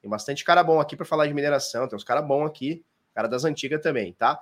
Tem 0.00 0.10
bastante 0.10 0.44
cara 0.44 0.62
bom 0.62 0.80
aqui 0.80 0.96
para 0.96 1.04
falar 1.04 1.26
de 1.26 1.34
mineração. 1.34 1.88
Tem 1.88 1.96
uns 1.96 2.04
cara 2.04 2.22
bom 2.22 2.44
aqui, 2.44 2.84
cara 3.14 3.26
das 3.26 3.44
antigas 3.44 3.80
também, 3.82 4.12
tá? 4.12 4.40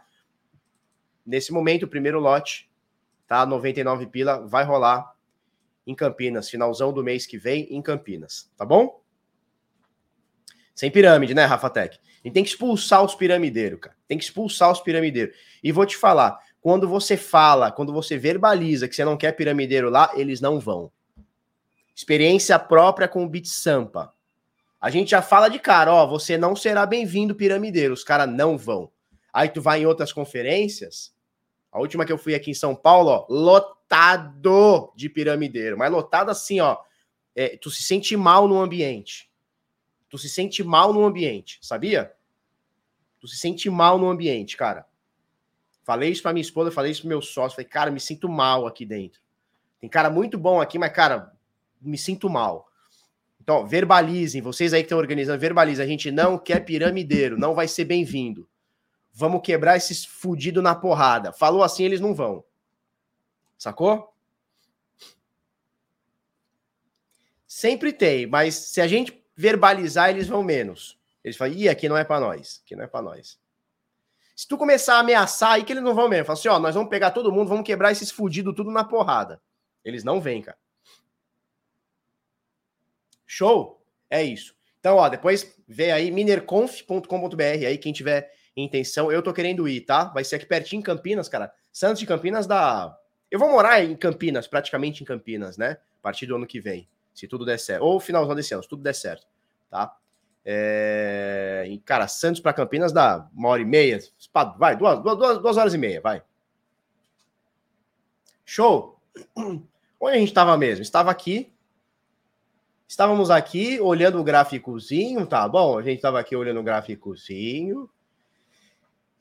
Nesse 1.25 1.53
momento, 1.53 1.85
o 1.85 1.89
primeiro 1.89 2.21
lote, 2.21 2.69
tá? 3.33 3.47
99 3.47 4.09
pila, 4.09 4.47
vai 4.47 4.63
rolar 4.63 5.11
em 5.87 5.95
Campinas, 5.95 6.51
finalzão 6.51 6.93
do 6.93 7.03
mês 7.03 7.25
que 7.25 7.39
vem 7.39 7.67
em 7.71 7.81
Campinas, 7.81 8.51
tá 8.59 8.67
bom? 8.67 9.01
Sem 10.75 10.91
pirâmide, 10.91 11.33
né, 11.33 11.47
Rafa 11.47 11.71
Tech? 11.71 11.99
Gente 12.23 12.35
tem 12.35 12.45
que 12.45 12.51
expulsar 12.51 13.03
os 13.03 13.15
piramideiros, 13.15 13.81
cara. 13.81 13.97
Tem 14.07 14.19
que 14.19 14.25
expulsar 14.25 14.71
os 14.71 14.81
piramideiros. 14.81 15.35
E 15.65 15.73
vou 15.73 15.87
te 15.87 15.97
falar, 15.97 16.39
quando 16.61 16.87
você 16.87 17.17
fala, 17.17 17.73
quando 17.73 17.91
você 17.91 18.19
verbaliza 18.19 18.87
que 18.87 18.95
você 18.95 19.03
não 19.03 19.17
quer 19.17 19.33
piramideiro 19.33 19.89
lá, 19.89 20.11
eles 20.15 20.43
não 20.43 20.61
vão. 20.61 20.93
Experiência 21.97 22.59
própria 22.59 23.09
com 23.09 23.25
o 23.25 23.29
Bit 23.29 23.49
Sampa. 23.49 24.13
A 24.79 24.91
gente 24.91 25.13
já 25.13 25.23
fala 25.23 25.49
de 25.49 25.59
cara, 25.59 25.91
ó, 25.91 26.07
você 26.07 26.37
não 26.37 26.55
será 26.55 26.85
bem-vindo 26.85 27.35
piramideiro, 27.35 27.95
os 27.95 28.05
caras 28.05 28.29
não 28.29 28.59
vão. 28.59 28.93
Aí 29.33 29.49
tu 29.49 29.63
vai 29.63 29.81
em 29.81 29.87
outras 29.87 30.13
conferências, 30.13 31.15
a 31.73 31.81
última 31.81 32.05
que 32.05 32.13
eu 32.13 32.19
fui 32.19 32.35
aqui 32.35 32.51
em 32.51 32.55
São 32.55 32.75
Paulo, 32.75 33.09
ó, 33.09 33.27
lotado 33.31 34.93
de 34.95 35.09
piramideiro, 35.09 35.79
mas 35.79 35.91
lotado 35.91 36.31
assim, 36.31 36.61
ó, 36.61 36.77
é, 37.35 37.57
tu 37.57 37.71
se 37.71 37.83
sente 37.83 38.15
mal 38.17 38.47
no 38.47 38.61
ambiente. 38.61 39.31
Tu 40.11 40.19
se 40.19 40.29
sente 40.29 40.63
mal 40.63 40.93
no 40.93 41.03
ambiente, 41.05 41.59
sabia? 41.63 42.13
Tu 43.19 43.27
se 43.27 43.37
sente 43.37 43.71
mal 43.71 43.99
no 43.99 44.11
ambiente, 44.11 44.57
cara. 44.57 44.87
Falei 45.83 46.11
isso 46.11 46.23
pra 46.23 46.33
minha 46.33 46.43
esposa, 46.43 46.71
falei 46.71 46.93
isso 46.93 47.01
pro 47.01 47.09
meu 47.09 47.23
sócio. 47.23 47.57
Falei, 47.57 47.69
cara, 47.69 47.91
me 47.91 47.99
sinto 47.99 48.29
mal 48.29 48.67
aqui 48.67 48.85
dentro. 48.85 49.21
Tem 49.81 49.89
cara 49.89 50.11
muito 50.11 50.39
bom 50.39 50.61
aqui, 50.61 50.79
mas, 50.79 50.93
cara, 50.93 51.33
me 51.81 51.97
sinto 51.97 52.29
mal. 52.29 52.69
Então, 53.41 53.67
verbalizem, 53.67 54.41
vocês 54.41 54.73
aí 54.73 54.83
que 54.83 54.87
estão 54.87 54.99
organizando, 54.99 55.41
verbalizem. 55.41 55.85
A 55.85 55.89
gente 55.89 56.11
não 56.13 56.39
quer 56.39 56.61
piramideiro, 56.61 57.39
não 57.39 57.55
vai 57.55 57.67
ser 57.67 57.85
bem-vindo. 57.85 58.47
Vamos 59.13 59.43
quebrar 59.43 59.77
esses 59.77 60.05
fudidos 60.05 60.63
na 60.63 60.75
porrada. 60.75 61.33
Falou 61.33 61.63
assim, 61.63 61.85
eles 61.85 62.01
não 62.01 62.15
vão. 62.15 62.45
Sacou? 63.59 64.13
Sempre 67.47 67.93
tem, 67.93 68.27
mas 68.27 68.55
se 68.55 68.81
a 68.81 68.89
gente 68.89 69.23
verbalizar, 69.37 70.11
eles 70.11 70.27
vão 70.27 70.43
menos. 70.43 70.99
Eles 71.23 71.37
falam, 71.37 71.55
ih, 71.55 71.69
aqui 71.69 71.89
não 71.89 71.97
é 71.97 72.03
para 72.03 72.19
nós, 72.19 72.63
aqui 72.65 72.75
não 72.75 72.85
é 72.85 72.87
para 72.87 73.03
nós. 73.03 73.39
Se 74.35 74.49
tu 74.49 74.57
começar 74.57 74.97
a 74.97 75.01
ameaçar, 75.01 75.53
aí 75.53 75.65
que 75.65 75.73
eles 75.73 75.83
não 75.83 75.95
vão 75.95 76.09
mesmo. 76.09 76.25
Fala 76.25 76.39
assim, 76.39 76.49
ó, 76.49 76.59
nós 76.59 76.75
vamos 76.75 76.89
pegar 76.89 77.11
todo 77.11 77.31
mundo, 77.31 77.49
vamos 77.49 77.67
quebrar 77.67 77.93
esses 77.93 78.11
fudidos 78.11 78.55
tudo 78.57 78.71
na 78.71 78.83
porrada. 78.83 79.41
Eles 79.85 80.03
não 80.03 80.21
vêm, 80.21 80.43
cara. 80.43 80.59
Show? 83.27 83.85
É 84.11 84.23
isso. 84.23 84.55
Então, 84.81 84.97
ó, 84.97 85.09
depois 85.09 85.55
vê 85.69 85.93
aí 85.93 86.11
minerconf.com.br, 86.11 87.43
aí 87.43 87.79
quem 87.79 87.93
tiver 87.93 88.35
intenção, 88.57 89.11
eu 89.11 89.23
tô 89.23 89.33
querendo 89.33 89.69
ir, 89.69 89.83
tá? 89.83 90.05
Vai 90.05 90.25
ser 90.25 90.37
aqui 90.37 90.47
pertinho 90.47 90.81
em 90.81 90.83
Campinas, 90.83 91.29
cara. 91.29 91.53
Santos 91.73 92.01
de 92.01 92.07
Campinas 92.07 92.47
dá... 92.47 92.97
Eu 93.31 93.39
vou 93.39 93.51
morar 93.51 93.83
em 93.83 93.97
Campinas, 93.97 94.47
praticamente 94.47 95.03
em 95.03 95.07
Campinas, 95.07 95.57
né? 95.57 95.79
A 96.01 96.03
partir 96.03 96.27
do 96.27 96.37
ano 96.37 96.47
que 96.47 96.61
vem 96.61 96.89
se 97.15 97.29
tudo 97.29 97.45
der 97.45 97.59
certo. 97.59 97.83
Ou 97.83 98.01
finalzão 98.01 98.35
desse 98.35 98.55
ano, 98.55 98.63
se 98.63 98.69
tudo 98.69 98.83
der 98.83 98.95
certo, 98.95 99.27
tá? 99.71 99.97
É... 100.45 101.79
Cara, 101.85 102.09
Santos 102.09 102.41
para 102.41 102.53
Campinas 102.53 102.93
dá 102.93 103.29
uma 103.35 103.49
hora 103.49 103.63
e 103.63 103.65
meia, 103.65 103.99
vai, 104.59 104.77
duas, 104.77 105.03
duas, 105.03 105.39
duas 105.39 105.57
horas 105.57 105.75
e 105.75 105.79
meia, 105.79 106.01
vai. 106.01 106.23
Show! 108.45 109.01
Onde 109.37 110.17
a 110.17 110.19
gente 110.19 110.29
estava 110.29 110.57
mesmo? 110.57 110.83
Estava 110.83 111.11
aqui. 111.11 111.53
Estávamos 112.89 113.31
aqui 113.31 113.81
olhando 113.81 114.21
o 114.21 114.25
gráficozinho, 114.25 115.27
tá 115.27 115.47
bom? 115.49 115.79
A 115.79 115.83
gente 115.83 115.97
estava 115.97 116.19
aqui 116.19 116.35
olhando 116.35 116.61
o 116.61 116.63
gráficozinho. 116.63 117.89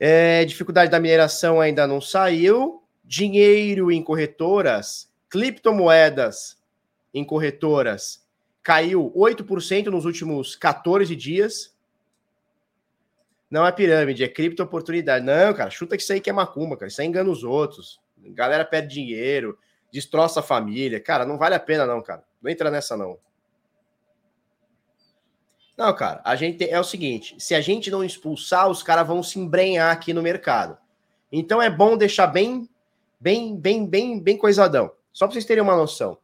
É, 0.04 0.44
dificuldade 0.44 0.90
da 0.90 0.98
mineração 0.98 1.60
ainda 1.60 1.86
não 1.86 2.00
saiu. 2.00 2.82
Dinheiro 3.04 3.88
em 3.88 4.02
corretoras, 4.02 5.08
criptomoedas 5.28 6.58
em 7.14 7.24
corretoras 7.24 8.26
caiu 8.64 9.12
8% 9.16 9.86
nos 9.86 10.04
últimos 10.04 10.56
14 10.56 11.14
dias. 11.14 11.72
Não 13.48 13.64
é 13.64 13.70
pirâmide, 13.70 14.24
é 14.24 14.28
cripto 14.28 14.60
oportunidade. 14.64 15.24
Não, 15.24 15.54
cara, 15.54 15.70
chuta 15.70 15.96
que 15.96 16.02
isso 16.02 16.12
aí 16.12 16.20
que 16.20 16.30
é 16.30 16.32
macumba, 16.32 16.76
cara. 16.76 16.88
Isso 16.88 17.00
aí 17.00 17.06
engana 17.06 17.30
os 17.30 17.44
outros. 17.44 18.00
A 18.26 18.30
galera 18.30 18.64
perde 18.64 18.92
dinheiro, 18.92 19.56
destroça 19.92 20.40
a 20.40 20.42
família. 20.42 20.98
Cara, 20.98 21.24
não 21.24 21.38
vale 21.38 21.54
a 21.54 21.60
pena, 21.60 21.86
não, 21.86 22.02
cara. 22.02 22.24
Não 22.42 22.50
entra 22.50 22.72
nessa, 22.72 22.96
não. 22.96 23.18
Não, 25.76 25.94
cara, 25.94 26.20
a 26.24 26.36
gente 26.36 26.68
é 26.68 26.78
o 26.78 26.84
seguinte: 26.84 27.34
se 27.38 27.54
a 27.54 27.60
gente 27.60 27.90
não 27.90 28.04
expulsar, 28.04 28.68
os 28.68 28.82
caras 28.82 29.06
vão 29.06 29.22
se 29.22 29.38
embrenhar 29.38 29.90
aqui 29.90 30.12
no 30.12 30.22
mercado. 30.22 30.76
Então 31.30 31.62
é 31.62 31.70
bom 31.70 31.96
deixar 31.96 32.26
bem, 32.26 32.68
bem, 33.18 33.56
bem, 33.56 33.86
bem, 33.86 34.20
bem 34.20 34.36
coisadão. 34.36 34.92
Só 35.12 35.26
para 35.26 35.32
vocês 35.32 35.44
terem 35.44 35.62
uma 35.62 35.76
noção. 35.76 36.18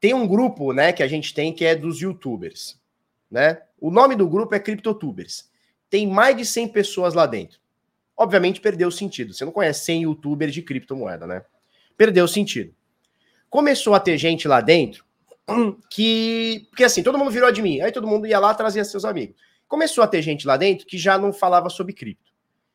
Tem 0.00 0.14
um 0.14 0.26
grupo, 0.26 0.72
né, 0.72 0.92
que 0.92 1.02
a 1.02 1.08
gente 1.08 1.34
tem 1.34 1.52
que 1.52 1.64
é 1.64 1.74
dos 1.74 2.00
youtubers, 2.00 2.80
né? 3.28 3.60
O 3.80 3.90
nome 3.90 4.14
do 4.14 4.28
grupo 4.28 4.54
é 4.54 4.60
CryptoTubers. 4.60 5.50
Tem 5.90 6.06
mais 6.06 6.36
de 6.36 6.44
100 6.44 6.68
pessoas 6.68 7.14
lá 7.14 7.26
dentro. 7.26 7.58
Obviamente 8.16 8.60
perdeu 8.60 8.88
o 8.88 8.92
sentido. 8.92 9.32
Você 9.32 9.44
não 9.44 9.52
conhece 9.52 9.84
100 9.84 10.02
youtubers 10.02 10.52
de 10.52 10.62
criptomoeda, 10.62 11.26
né? 11.26 11.44
Perdeu 11.96 12.24
o 12.24 12.28
sentido. 12.28 12.74
Começou 13.50 13.94
a 13.94 14.00
ter 14.00 14.18
gente 14.18 14.46
lá 14.46 14.60
dentro 14.60 15.04
que. 15.90 16.66
Porque 16.70 16.84
assim, 16.84 17.02
todo 17.02 17.18
mundo 17.18 17.30
virou 17.30 17.52
mim. 17.62 17.80
Aí 17.80 17.92
todo 17.92 18.06
mundo 18.06 18.26
ia 18.26 18.38
lá 18.38 18.54
trazia 18.54 18.84
seus 18.84 19.04
amigos. 19.04 19.36
Começou 19.66 20.02
a 20.02 20.06
ter 20.06 20.22
gente 20.22 20.46
lá 20.46 20.56
dentro 20.56 20.86
que 20.86 20.96
já 20.96 21.18
não 21.18 21.32
falava 21.32 21.68
sobre 21.68 21.92
cripto. 21.92 22.32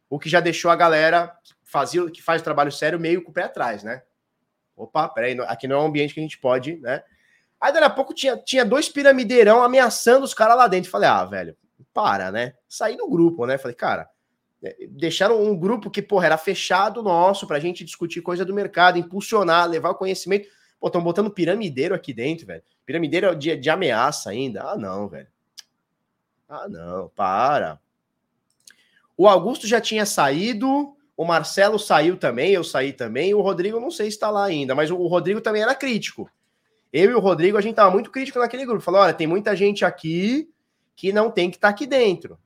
O 0.09 0.19
que 0.19 0.29
já 0.29 0.39
deixou 0.39 0.69
a 0.69 0.75
galera 0.75 1.35
que, 1.43 1.53
fazia, 1.63 2.09
que 2.11 2.21
faz 2.21 2.41
trabalho 2.41 2.71
sério 2.71 2.99
meio 2.99 3.23
com 3.23 3.31
o 3.31 3.33
pé 3.33 3.43
atrás, 3.43 3.83
né? 3.83 4.03
Opa, 4.75 5.07
peraí, 5.09 5.37
aqui 5.41 5.67
não 5.67 5.77
é 5.77 5.79
um 5.79 5.85
ambiente 5.87 6.13
que 6.13 6.19
a 6.19 6.23
gente 6.23 6.37
pode, 6.37 6.77
né? 6.77 7.03
Aí, 7.59 7.71
daqui 7.71 7.85
a 7.85 7.89
pouco, 7.89 8.13
tinha, 8.13 8.37
tinha 8.37 8.65
dois 8.65 8.89
piramideirão 8.89 9.63
ameaçando 9.63 10.25
os 10.25 10.33
caras 10.33 10.57
lá 10.57 10.67
dentro. 10.67 10.91
Falei, 10.91 11.07
ah, 11.07 11.23
velho, 11.23 11.55
para, 11.93 12.31
né? 12.31 12.53
Saí 12.67 12.97
do 12.97 13.09
grupo, 13.09 13.45
né? 13.45 13.57
Falei, 13.57 13.75
cara, 13.75 14.09
é, 14.63 14.75
deixaram 14.89 15.41
um 15.41 15.57
grupo 15.57 15.89
que, 15.89 16.01
porra, 16.01 16.25
era 16.25 16.37
fechado 16.37 17.01
nosso 17.01 17.47
pra 17.47 17.59
gente 17.59 17.83
discutir 17.83 18.21
coisa 18.21 18.43
do 18.43 18.53
mercado, 18.53 18.97
impulsionar, 18.97 19.69
levar 19.69 19.91
o 19.91 19.95
conhecimento. 19.95 20.47
Pô, 20.83 20.87
estão 20.87 21.01
botando 21.01 21.31
piramideiro 21.31 21.95
aqui 21.95 22.13
dentro, 22.13 22.45
velho. 22.45 22.61
Piramideiro 22.85 23.33
de, 23.37 23.55
de 23.55 23.69
ameaça 23.69 24.31
ainda. 24.31 24.63
Ah, 24.63 24.77
não, 24.77 25.07
velho. 25.07 25.29
Ah, 26.49 26.67
não, 26.67 27.07
para. 27.15 27.79
O 29.15 29.25
Augusto 29.25 29.65
já 29.65 29.79
tinha 29.79 30.05
saído, 30.05 30.93
o 31.15 31.23
Marcelo 31.23 31.79
saiu 31.79 32.17
também, 32.17 32.51
eu 32.51 32.65
saí 32.65 32.91
também, 32.91 33.33
o 33.33 33.39
Rodrigo 33.39 33.79
não 33.79 33.89
sei 33.89 34.07
se 34.07 34.17
está 34.17 34.29
lá 34.29 34.43
ainda, 34.43 34.75
mas 34.75 34.91
o 34.91 35.07
Rodrigo 35.07 35.39
também 35.39 35.61
era 35.61 35.73
crítico. 35.73 36.29
Eu 36.91 37.11
e 37.11 37.15
o 37.15 37.19
Rodrigo, 37.21 37.57
a 37.57 37.61
gente 37.61 37.75
tava 37.75 37.89
muito 37.89 38.11
crítico 38.11 38.39
naquele 38.39 38.65
grupo. 38.65 38.81
Falou: 38.81 38.99
olha, 38.99 39.13
tem 39.13 39.25
muita 39.25 39.55
gente 39.55 39.85
aqui 39.85 40.51
que 40.97 41.13
não 41.13 41.31
tem 41.31 41.49
que 41.49 41.55
estar 41.55 41.69
tá 41.69 41.73
aqui 41.73 41.87
dentro. 41.87 42.37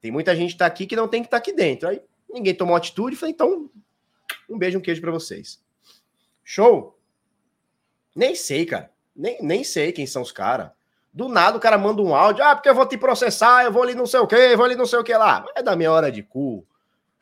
Tem 0.00 0.12
muita 0.12 0.36
gente 0.36 0.52
que 0.52 0.58
tá 0.58 0.66
aqui 0.66 0.86
que 0.86 0.94
não 0.94 1.08
tem 1.08 1.22
que 1.22 1.26
estar 1.26 1.38
tá 1.38 1.42
aqui 1.42 1.52
dentro. 1.52 1.88
Aí 1.88 2.00
ninguém 2.32 2.54
tomou 2.54 2.76
atitude. 2.76 3.16
Falei, 3.16 3.34
então, 3.34 3.68
um 4.48 4.56
beijo, 4.56 4.78
um 4.78 4.80
queijo 4.80 5.00
para 5.00 5.10
vocês. 5.10 5.60
Show? 6.44 7.01
Nem 8.14 8.34
sei, 8.34 8.66
cara. 8.66 8.90
Nem, 9.14 9.42
nem 9.42 9.64
sei 9.64 9.92
quem 9.92 10.06
são 10.06 10.22
os 10.22 10.32
caras. 10.32 10.70
Do 11.12 11.28
nada 11.28 11.56
o 11.56 11.60
cara 11.60 11.76
manda 11.76 12.00
um 12.00 12.14
áudio. 12.14 12.44
Ah, 12.44 12.54
porque 12.54 12.68
eu 12.68 12.74
vou 12.74 12.86
te 12.86 12.96
processar, 12.96 13.64
eu 13.64 13.72
vou 13.72 13.82
ali 13.82 13.94
não 13.94 14.06
sei 14.06 14.20
o 14.20 14.26
que, 14.26 14.56
vou 14.56 14.64
ali 14.64 14.76
não 14.76 14.86
sei 14.86 14.98
o 14.98 15.04
que 15.04 15.14
lá. 15.14 15.44
É 15.54 15.62
da 15.62 15.76
minha 15.76 15.92
hora 15.92 16.10
de 16.10 16.22
cu. 16.22 16.66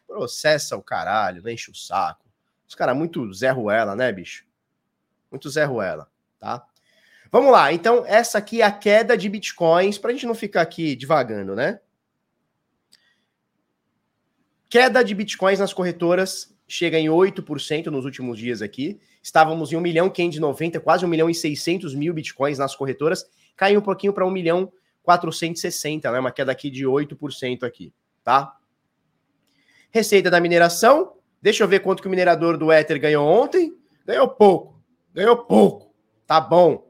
Processa 0.07 0.77
o 0.77 0.83
caralho, 0.83 1.49
enche 1.49 1.71
o 1.71 1.75
saco. 1.75 2.25
Os 2.69 2.75
caras 2.75 2.97
muito 2.97 3.33
Zé 3.33 3.51
Ruela, 3.51 3.97
né, 3.97 4.13
bicho? 4.13 4.45
Muito 5.31 5.51
Zé 5.51 5.65
Ruela 5.65 6.09
tá? 6.41 6.67
Vamos 7.31 7.53
lá, 7.53 7.73
então 7.73 8.05
essa 8.07 8.39
aqui 8.39 8.61
é 8.61 8.65
a 8.65 8.73
queda 8.73 9.17
de 9.17 9.29
bitcoins, 9.29 9.99
para 9.99 10.11
a 10.11 10.13
gente 10.13 10.27
não 10.27 10.35
ficar 10.35 10.63
aqui 10.63 10.97
divagando, 10.97 11.55
né? 11.55 11.79
Queda 14.69 15.05
de 15.05 15.15
bitcoins 15.15 15.61
nas 15.61 15.73
corretoras 15.73 16.53
chega 16.71 16.97
em 16.99 17.09
8% 17.09 17.87
nos 17.87 18.05
últimos 18.05 18.39
dias 18.39 18.63
aqui. 18.63 19.01
Estávamos 19.21 19.73
em 19.73 19.77
1 19.77 19.81
milhão 19.81 20.09
590, 20.09 20.79
quase 20.79 21.05
1 21.05 21.09
milhão 21.09 21.29
e 21.29 21.35
600 21.35 21.95
mil 21.97 22.15
bitcoins 22.15 22.59
nas 22.59 22.77
corretoras. 22.77 23.27
Caiu 23.57 23.81
um 23.81 23.83
pouquinho 23.83 24.13
para 24.13 24.25
1 24.25 24.31
milhão 24.31 24.73
460, 25.03 26.11
né? 26.13 26.21
Uma 26.21 26.31
queda 26.31 26.53
aqui 26.53 26.71
de 26.71 26.85
8% 26.85 27.65
aqui, 27.65 27.93
tá? 28.23 28.57
Receita 29.91 30.31
da 30.31 30.41
mineração. 30.41 31.15
Deixa 31.43 31.65
eu 31.65 31.69
ver 31.69 31.81
quanto 31.81 32.03
que 32.03 32.07
o 32.07 32.11
minerador 32.11 32.57
do 32.57 32.73
Ether 32.73 33.01
ganhou 33.01 33.27
ontem. 33.27 33.77
Ganhou 34.07 34.29
pouco. 34.29 34.81
Ganhou 35.13 35.39
pouco. 35.39 35.93
Tá 36.25 36.41
bom. 36.41 36.89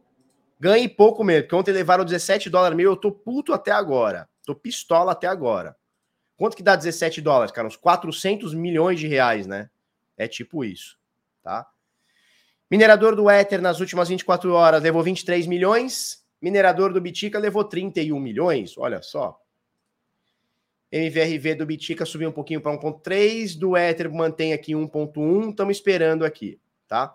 Ganhe 0.61 0.91
pouco 0.91 1.25
mesmo, 1.25 1.45
porque 1.45 1.57
ontem 1.57 1.73
levaram 1.73 2.05
17 2.05 2.51
dólares 2.51 2.77
mil, 2.77 2.91
eu 2.91 2.97
tô 2.97 3.11
puto 3.11 3.55
até 3.55 3.71
agora. 3.71 4.29
Tô 4.45 4.55
pistola 4.55 5.13
até 5.13 5.27
agora. 5.27 5.75
Quanto 6.41 6.57
que 6.57 6.63
dá 6.63 6.75
17 6.75 7.21
dólares, 7.21 7.53
cara? 7.53 7.69
Uns 7.69 7.77
400 7.77 8.55
milhões 8.55 8.99
de 8.99 9.07
reais, 9.07 9.47
né? 9.47 9.69
É 10.17 10.27
tipo 10.27 10.65
isso, 10.65 10.97
tá? 11.43 11.69
Minerador 12.71 13.15
do 13.15 13.31
Ether 13.31 13.61
nas 13.61 13.79
últimas 13.79 14.09
24 14.09 14.51
horas 14.55 14.83
levou 14.83 15.03
23 15.03 15.47
milhões. 15.47 16.25
Minerador 16.41 16.95
do 16.95 17.01
Bitica 17.01 17.39
levou 17.39 17.63
31 17.63 18.19
milhões. 18.19 18.79
Olha 18.79 19.03
só. 19.03 19.39
MVRV 20.91 21.57
do 21.57 21.67
Bitica 21.67 22.07
subiu 22.07 22.31
um 22.31 22.33
pouquinho 22.33 22.63
para 22.63 22.73
1.3, 22.73 23.59
do 23.59 23.77
Ether 23.77 24.11
mantém 24.11 24.55
aqui 24.55 24.73
1.1. 24.73 25.51
Estamos 25.51 25.77
esperando 25.77 26.25
aqui, 26.25 26.59
tá? 26.89 27.15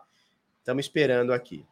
Estamos 0.60 0.86
esperando 0.86 1.34
aqui. 1.34 1.66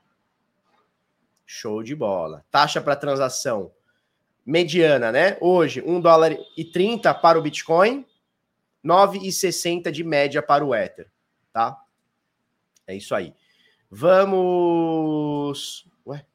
Show 1.46 1.84
de 1.84 1.94
bola. 1.94 2.44
Taxa 2.50 2.82
para 2.82 2.96
transação 2.96 3.72
mediana, 4.46 5.12
né? 5.12 5.38
Hoje, 5.40 5.82
1 5.86 6.02
dólar 6.02 6.38
e 6.58 6.66
30 6.66 7.14
para 7.14 7.40
o 7.40 7.42
Bitcoin, 7.42 8.06
9,60 8.84 9.92
de 9.92 10.04
média 10.04 10.42
para 10.42 10.66
o 10.66 10.76
Ether, 10.76 11.10
tá? 11.52 11.82
É 12.86 12.96
isso 12.96 13.16
aí. 13.16 13.34
Vamos. 13.90 15.88
Ué, 16.06 16.26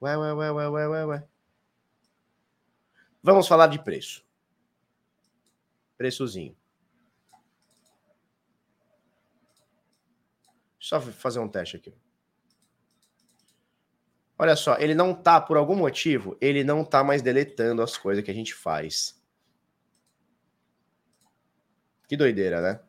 ué, 0.00 0.16
ué, 0.16 0.32
ué, 0.32 0.50
ué, 0.52 0.68
ué, 0.68 0.88
ué, 0.88 1.04
ué. 1.06 1.28
Vamos 3.22 3.46
falar 3.46 3.66
de 3.66 3.78
preço. 3.78 4.24
Preçozinho. 5.96 6.56
Só 10.78 11.00
fazer 11.00 11.40
um 11.40 11.48
teste 11.48 11.76
aqui. 11.76 11.92
Olha 14.38 14.54
só, 14.54 14.76
ele 14.78 14.94
não 14.94 15.12
tá, 15.12 15.40
por 15.40 15.56
algum 15.56 15.74
motivo, 15.74 16.36
ele 16.40 16.62
não 16.62 16.84
tá 16.84 17.02
mais 17.02 17.20
deletando 17.20 17.82
as 17.82 17.96
coisas 17.96 18.24
que 18.24 18.30
a 18.30 18.34
gente 18.34 18.54
faz. 18.54 19.20
Que 22.06 22.16
doideira, 22.16 22.60
né? 22.62 22.80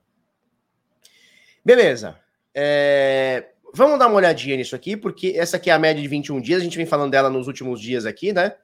Beleza. 1.65 2.19
É... 2.53 3.49
Vamos 3.73 3.99
dar 3.99 4.07
uma 4.07 4.15
olhadinha 4.15 4.55
nisso 4.55 4.75
aqui, 4.75 4.95
porque 4.95 5.33
essa 5.35 5.57
aqui 5.57 5.69
é 5.69 5.73
a 5.73 5.79
média 5.79 6.01
de 6.01 6.07
21 6.07 6.39
dias. 6.39 6.61
A 6.61 6.63
gente 6.63 6.77
vem 6.77 6.85
falando 6.85 7.11
dela 7.11 7.29
nos 7.29 7.47
últimos 7.47 7.81
dias 7.81 8.05
aqui, 8.05 8.31
né? 8.31 8.55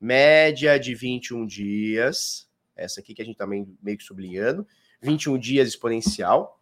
Média 0.00 0.78
de 0.78 0.94
21 0.94 1.46
dias. 1.46 2.48
Essa 2.76 3.00
aqui 3.00 3.14
que 3.14 3.22
a 3.22 3.24
gente 3.24 3.36
também 3.36 3.64
tá 3.64 3.72
meio 3.82 3.96
que 3.96 4.04
sublinhando. 4.04 4.66
21 5.00 5.38
dias 5.38 5.68
exponencial. 5.68 6.60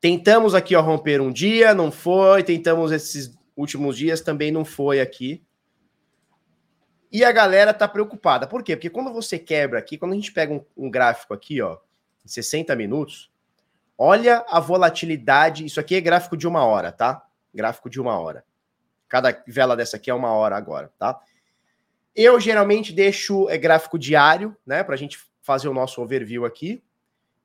Tentamos 0.00 0.54
aqui 0.54 0.76
ó, 0.76 0.80
romper 0.80 1.20
um 1.20 1.32
dia, 1.32 1.74
não 1.74 1.90
foi. 1.90 2.42
Tentamos 2.42 2.92
esses 2.92 3.36
últimos 3.56 3.96
dias 3.96 4.20
também 4.20 4.52
não 4.52 4.64
foi 4.64 5.00
aqui. 5.00 5.42
E 7.10 7.24
a 7.24 7.32
galera 7.32 7.72
tá 7.72 7.88
preocupada. 7.88 8.46
Por 8.46 8.62
quê? 8.62 8.76
Porque 8.76 8.90
quando 8.90 9.12
você 9.12 9.38
quebra 9.38 9.78
aqui, 9.78 9.96
quando 9.96 10.12
a 10.12 10.16
gente 10.16 10.32
pega 10.32 10.52
um, 10.52 10.64
um 10.76 10.90
gráfico 10.90 11.32
aqui, 11.32 11.62
ó, 11.62 11.78
em 12.24 12.28
60 12.28 12.74
minutos, 12.76 13.32
olha 13.96 14.44
a 14.48 14.60
volatilidade. 14.60 15.64
Isso 15.64 15.80
aqui 15.80 15.94
é 15.94 16.00
gráfico 16.00 16.36
de 16.36 16.46
uma 16.46 16.64
hora, 16.64 16.92
tá? 16.92 17.24
Gráfico 17.54 17.88
de 17.88 18.00
uma 18.00 18.18
hora. 18.18 18.44
Cada 19.08 19.42
vela 19.46 19.76
dessa 19.76 19.96
aqui 19.96 20.10
é 20.10 20.14
uma 20.14 20.32
hora 20.32 20.56
agora, 20.56 20.92
tá? 20.98 21.20
Eu 22.14 22.40
geralmente 22.40 22.92
deixo 22.92 23.48
é, 23.48 23.56
gráfico 23.56 23.98
diário, 23.98 24.56
né? 24.66 24.82
Pra 24.82 24.96
gente 24.96 25.18
fazer 25.40 25.68
o 25.68 25.74
nosso 25.74 26.02
overview 26.02 26.44
aqui. 26.44 26.82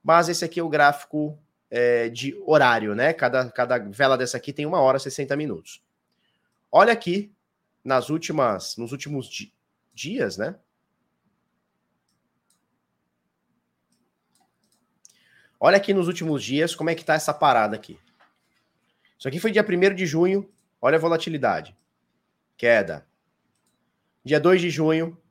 Mas 0.04 0.28
esse 0.28 0.44
aqui 0.44 0.60
é 0.60 0.64
o 0.64 0.70
gráfico 0.70 1.38
é, 1.70 2.10
de 2.10 2.36
horário, 2.46 2.96
né? 2.96 3.14
Cada, 3.14 3.50
cada 3.52 3.78
vela 3.78 4.18
dessa 4.18 4.38
aqui 4.38 4.52
tem 4.52 4.66
uma 4.66 4.82
hora, 4.82 4.98
60 4.98 5.36
minutos. 5.38 5.84
Olha 6.72 6.94
aqui 6.94 7.36
nas 7.84 8.10
últimas, 8.10 8.78
nos 8.78 8.92
últimos 8.92 9.28
di 9.28 9.54
dias, 9.94 10.38
né? 10.38 10.56
Olha 15.60 15.78
aqui 15.78 15.94
nos 15.94 16.08
últimos 16.08 16.44
dias 16.44 16.74
como 16.74 16.90
é 16.90 16.96
que 16.96 17.04
tá 17.04 17.14
essa 17.14 17.34
parada 17.34 17.76
aqui. 17.76 18.00
Isso 19.20 19.28
aqui 19.28 19.40
foi 19.40 19.52
dia 19.52 19.66
1 19.68 19.94
de 19.94 20.06
junho. 20.06 20.50
Olha 20.82 20.96
a 20.96 21.00
volatilidade. 21.00 21.76
Queda. 22.58 23.06
Dia 24.24 24.40
2 24.40 24.62
de 24.62 24.70
junho, 24.70 25.22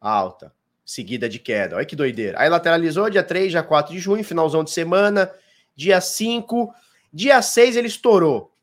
alta. 0.00 0.54
Seguida 0.84 1.28
de 1.28 1.38
queda. 1.38 1.76
Olha 1.76 1.86
que 1.86 1.96
doideira. 1.96 2.38
Aí 2.40 2.48
lateralizou 2.48 3.08
dia 3.08 3.22
3, 3.22 3.52
dia 3.52 3.62
4 3.62 3.92
de 3.92 3.98
junho, 3.98 4.22
finalzão 4.24 4.62
de 4.64 4.70
semana. 4.70 5.32
Dia 5.74 6.00
5. 6.00 6.74
Dia 7.10 7.40
6 7.40 7.76
ele 7.76 7.88
estourou 7.88 8.53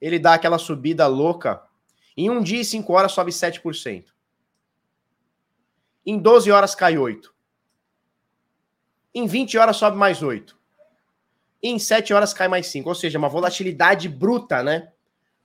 ele 0.00 0.18
dá 0.18 0.34
aquela 0.34 0.58
subida 0.58 1.06
louca. 1.06 1.62
Em 2.16 2.30
um 2.30 2.42
dia 2.42 2.60
e 2.60 2.64
cinco 2.64 2.92
horas 2.92 3.12
sobe 3.12 3.30
7%. 3.30 4.06
Em 6.04 6.18
12 6.18 6.50
horas 6.50 6.74
cai 6.74 6.94
8%. 6.94 7.30
Em 9.14 9.26
20 9.26 9.58
horas 9.58 9.76
sobe 9.76 9.96
mais 9.96 10.22
8%. 10.22 10.54
E 11.62 11.68
em 11.68 11.78
7 11.78 12.14
horas 12.14 12.32
cai 12.32 12.48
mais 12.48 12.66
5%. 12.66 12.86
Ou 12.86 12.94
seja, 12.94 13.18
uma 13.18 13.28
volatilidade 13.28 14.08
bruta, 14.08 14.62
né? 14.62 14.92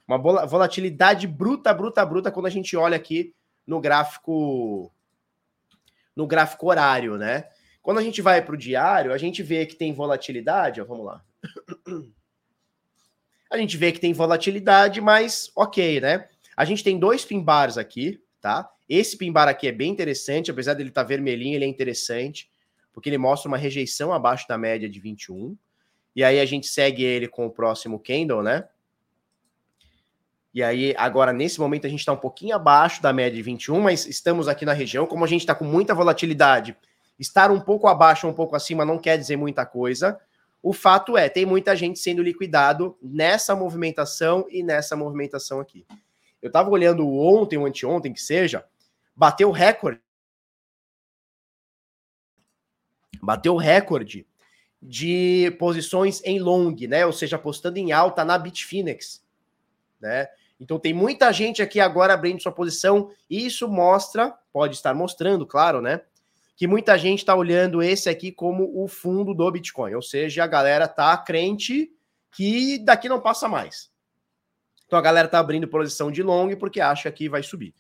Uma 0.07 0.17
volatilidade 0.17 1.27
bruta, 1.27 1.73
bruta, 1.73 2.05
bruta 2.05 2.31
quando 2.31 2.45
a 2.45 2.51
gente 2.51 2.77
olha 2.77 2.95
aqui 2.95 3.33
no 3.65 3.81
gráfico 3.81 4.91
no 6.15 6.25
gráfico 6.25 6.67
horário, 6.69 7.17
né? 7.17 7.49
Quando 7.81 7.97
a 7.97 8.03
gente 8.03 8.21
vai 8.21 8.41
para 8.41 8.55
o 8.55 8.57
diário, 8.57 9.11
a 9.11 9.17
gente 9.17 9.43
vê 9.43 9.65
que 9.65 9.75
tem 9.75 9.93
volatilidade, 9.93 10.79
ó, 10.79 10.85
vamos 10.85 11.05
lá. 11.05 11.21
A 13.49 13.57
gente 13.57 13.77
vê 13.77 13.91
que 13.91 13.99
tem 13.99 14.13
volatilidade, 14.13 14.99
mas 15.01 15.51
ok, 15.55 16.01
né? 16.01 16.27
A 16.55 16.65
gente 16.65 16.83
tem 16.83 16.97
dois 16.97 17.23
pimbars 17.23 17.77
aqui, 17.77 18.21
tá? 18.41 18.69
Esse 18.87 19.17
pimbar 19.17 19.47
aqui 19.47 19.67
é 19.67 19.71
bem 19.71 19.91
interessante, 19.91 20.51
apesar 20.51 20.73
dele 20.73 20.89
estar 20.89 21.03
tá 21.03 21.07
vermelhinho, 21.07 21.55
ele 21.55 21.65
é 21.65 21.67
interessante, 21.67 22.49
porque 22.93 23.09
ele 23.09 23.17
mostra 23.17 23.47
uma 23.47 23.57
rejeição 23.57 24.13
abaixo 24.13 24.47
da 24.47 24.57
média 24.57 24.87
de 24.87 24.99
21. 24.99 25.57
E 26.15 26.23
aí 26.23 26.39
a 26.39 26.45
gente 26.45 26.67
segue 26.67 27.03
ele 27.03 27.27
com 27.27 27.45
o 27.45 27.49
próximo 27.49 27.99
candle, 27.99 28.41
né? 28.41 28.65
E 30.53 30.63
aí, 30.63 30.95
agora, 30.97 31.33
nesse 31.33 31.59
momento, 31.59 31.85
a 31.85 31.89
gente 31.89 31.99
está 31.99 32.13
um 32.13 32.17
pouquinho 32.17 32.55
abaixo 32.55 33.01
da 33.01 33.11
média 33.11 33.35
de 33.35 33.41
21, 33.41 33.81
mas 33.81 34.05
estamos 34.05 34.47
aqui 34.47 34.63
na 34.63 34.71
região. 34.71 35.05
Como 35.05 35.25
a 35.25 35.27
gente 35.27 35.41
está 35.41 35.53
com 35.53 35.65
muita 35.65 35.93
volatilidade, 35.93 36.77
estar 37.19 37.51
um 37.51 37.59
pouco 37.59 37.87
abaixo 37.87 38.25
ou 38.25 38.31
um 38.31 38.35
pouco 38.35 38.55
acima 38.55 38.85
não 38.85 38.97
quer 38.97 39.17
dizer 39.17 39.35
muita 39.35 39.65
coisa. 39.65 40.17
O 40.65 40.73
fato 40.73 41.15
é, 41.15 41.29
tem 41.29 41.45
muita 41.45 41.75
gente 41.75 41.99
sendo 41.99 42.23
liquidado 42.23 42.97
nessa 42.99 43.55
movimentação 43.55 44.47
e 44.49 44.63
nessa 44.63 44.95
movimentação 44.95 45.59
aqui. 45.59 45.85
Eu 46.41 46.47
estava 46.47 46.71
olhando 46.71 47.07
ontem 47.07 47.55
ou 47.55 47.67
anteontem, 47.67 48.11
que 48.11 48.19
seja, 48.19 48.65
bateu 49.15 49.51
recorde. 49.51 50.01
Bateu 53.21 53.55
recorde 53.55 54.25
de 54.81 55.55
posições 55.59 56.19
em 56.25 56.39
long, 56.39 56.75
né? 56.89 57.05
Ou 57.05 57.13
seja, 57.13 57.35
apostando 57.35 57.77
em 57.77 57.91
alta 57.91 58.25
na 58.25 58.35
Bitfinex, 58.35 59.23
né? 60.01 60.27
Então 60.59 60.79
tem 60.79 60.95
muita 60.95 61.31
gente 61.31 61.61
aqui 61.61 61.79
agora 61.79 62.15
abrindo 62.15 62.41
sua 62.41 62.51
posição, 62.51 63.11
e 63.29 63.45
isso 63.45 63.67
mostra, 63.67 64.35
pode 64.51 64.73
estar 64.73 64.95
mostrando, 64.95 65.45
claro, 65.45 65.79
né? 65.79 66.01
Que 66.55 66.67
muita 66.67 66.97
gente 66.97 67.19
está 67.19 67.35
olhando 67.35 67.83
esse 67.83 68.09
aqui 68.09 68.31
como 68.31 68.71
o 68.81 68.87
fundo 68.87 69.33
do 69.33 69.51
Bitcoin, 69.51 69.93
ou 69.93 70.01
seja, 70.01 70.43
a 70.43 70.47
galera 70.47 70.87
tá 70.87 71.17
crente 71.17 71.91
que 72.31 72.79
daqui 72.79 73.09
não 73.09 73.19
passa 73.19 73.47
mais. 73.47 73.91
Então 74.85 74.99
a 74.99 75.01
galera 75.01 75.27
tá 75.27 75.39
abrindo 75.39 75.67
posição 75.67 76.11
de 76.11 76.21
long 76.21 76.55
porque 76.55 76.79
acha 76.79 77.11
que 77.11 77.27
vai 77.27 77.43
subir. 77.43 77.73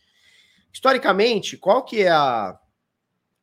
Historicamente, 0.73 1.55
qual 1.57 1.83
que 1.83 2.01
é 2.03 2.09
a 2.09 2.59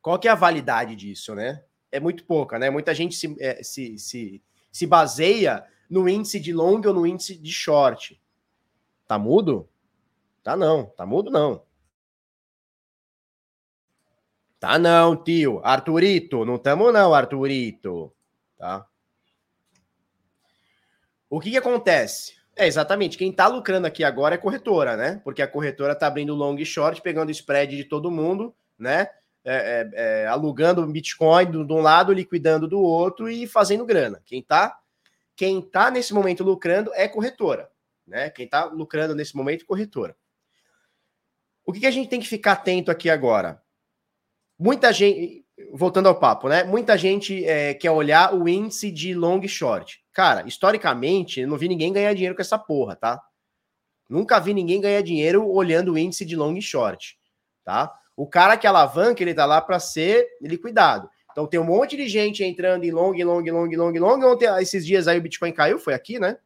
qual 0.03 0.19
que 0.19 0.27
é 0.27 0.31
a 0.33 0.35
validade 0.35 0.97
disso, 0.97 1.35
né? 1.35 1.63
É 1.91 2.01
muito 2.01 2.25
pouca, 2.25 2.59
né? 2.59 2.69
Muita 2.71 2.93
gente 2.93 3.15
se, 3.15 3.37
é, 3.39 3.63
se, 3.63 3.97
se, 3.97 4.43
se 4.71 4.87
baseia 4.87 5.65
no 5.89 6.09
índice 6.09 6.41
de 6.41 6.53
long 6.53 6.83
ou 6.85 6.93
no 6.93 7.07
índice 7.07 7.37
de 7.39 7.53
short. 7.53 8.21
Tá 9.07 9.17
mudo? 9.19 9.69
Tá 10.43 10.57
não. 10.57 10.87
Tá 10.87 11.07
mudo 11.07 11.31
não. 11.31 11.63
Tá 14.63 14.79
não, 14.79 15.17
tio. 15.17 15.61
Arthurito, 15.65 16.45
não 16.45 16.57
tamo 16.57 16.93
não, 16.93 17.13
Arthurito. 17.13 18.15
Tá? 18.57 18.87
O 21.29 21.41
que 21.41 21.51
que 21.51 21.57
acontece? 21.57 22.37
É 22.55 22.67
exatamente, 22.67 23.19
quem 23.19 23.33
tá 23.33 23.49
lucrando 23.49 23.87
aqui 23.87 24.05
agora 24.05 24.37
é 24.37 24.39
corretora, 24.39 24.97
né? 24.97 25.21
Porque 25.25 25.43
a 25.43 25.49
corretora 25.49 25.97
tá 25.97 26.07
abrindo 26.07 26.35
long 26.35 26.57
e 26.57 26.65
short, 26.65 27.03
pegando 27.03 27.33
spread 27.33 27.77
de 27.77 27.85
todo 27.85 28.11
mundo, 28.11 28.55
né? 28.79 29.09
É, 29.45 29.55
é, 29.55 29.91
é, 29.95 30.27
alugando 30.29 30.87
Bitcoin 30.87 31.51
de 31.51 31.73
um 31.73 31.81
lado, 31.81 32.13
liquidando 32.13 32.69
do 32.69 32.81
outro 32.81 33.29
e 33.29 33.49
fazendo 33.49 33.85
grana. 33.85 34.23
Quem 34.25 34.41
tá, 34.41 34.79
quem 35.35 35.61
tá 35.61 35.91
nesse 35.91 36.15
momento 36.15 36.45
lucrando 36.45 36.93
é 36.95 37.09
corretora 37.09 37.73
né? 38.07 38.31
Quem 38.31 38.45
está 38.45 38.65
lucrando 38.67 39.15
nesse 39.15 39.37
momento, 39.37 39.67
corretora. 39.67 40.17
O 41.65 41.73
que, 41.73 41.81
que 41.81 41.87
a 41.87 41.91
gente 41.91 42.09
tem 42.09 42.21
que 42.21 42.29
ficar 42.29 42.53
atento 42.53 42.91
aqui 42.91 43.09
agora? 43.09 43.63
Muita 44.65 44.93
gente, 44.93 45.45
voltando 45.73 46.07
ao 46.07 46.15
papo, 46.15 46.49
né? 46.49 46.63
Muita 46.63 46.97
gente 46.97 47.45
é, 47.45 47.75
quer 47.75 47.91
olhar 47.91 48.33
o 48.33 48.49
índice 48.49 48.93
de 48.93 49.13
long 49.13 49.41
e 49.43 49.49
short. 49.49 50.01
Cara, 50.13 50.47
historicamente, 50.47 51.41
eu 51.41 51.49
não 51.49 51.57
vi 51.57 51.67
ninguém 51.67 51.93
ganhar 51.93 52.15
dinheiro 52.15 52.37
com 52.37 52.43
essa 52.43 52.57
porra, 52.57 52.95
tá? 52.95 53.21
Nunca 54.09 54.39
vi 54.39 54.55
ninguém 54.55 54.81
ganhar 54.81 55.03
dinheiro 55.03 55.45
olhando 55.51 55.95
o 55.95 55.99
índice 55.99 56.25
de 56.25 56.37
long 56.37 56.57
e 56.57 56.63
short, 56.63 57.19
tá? 57.65 57.93
O 58.17 58.25
cara 58.25 58.57
que 58.57 58.65
alavanca, 58.65 59.21
ele 59.21 59.35
tá 59.35 59.45
lá 59.45 59.61
para 59.61 59.81
ser 59.81 60.29
liquidado. 60.41 61.11
Então 61.33 61.45
tem 61.45 61.59
um 61.59 61.65
monte 61.65 61.97
de 61.97 62.07
gente 62.07 62.45
entrando 62.45 62.85
em 62.85 62.93
long, 62.93 63.17
long, 63.25 63.43
long, 63.43 63.69
long, 63.69 63.99
long. 63.99 64.25
Ontem, 64.25 64.47
esses 64.61 64.87
dias 64.87 65.09
aí 65.09 65.19
o 65.19 65.23
Bitcoin 65.23 65.51
caiu, 65.51 65.77
foi 65.77 65.93
aqui, 65.93 66.21
né? 66.21 66.39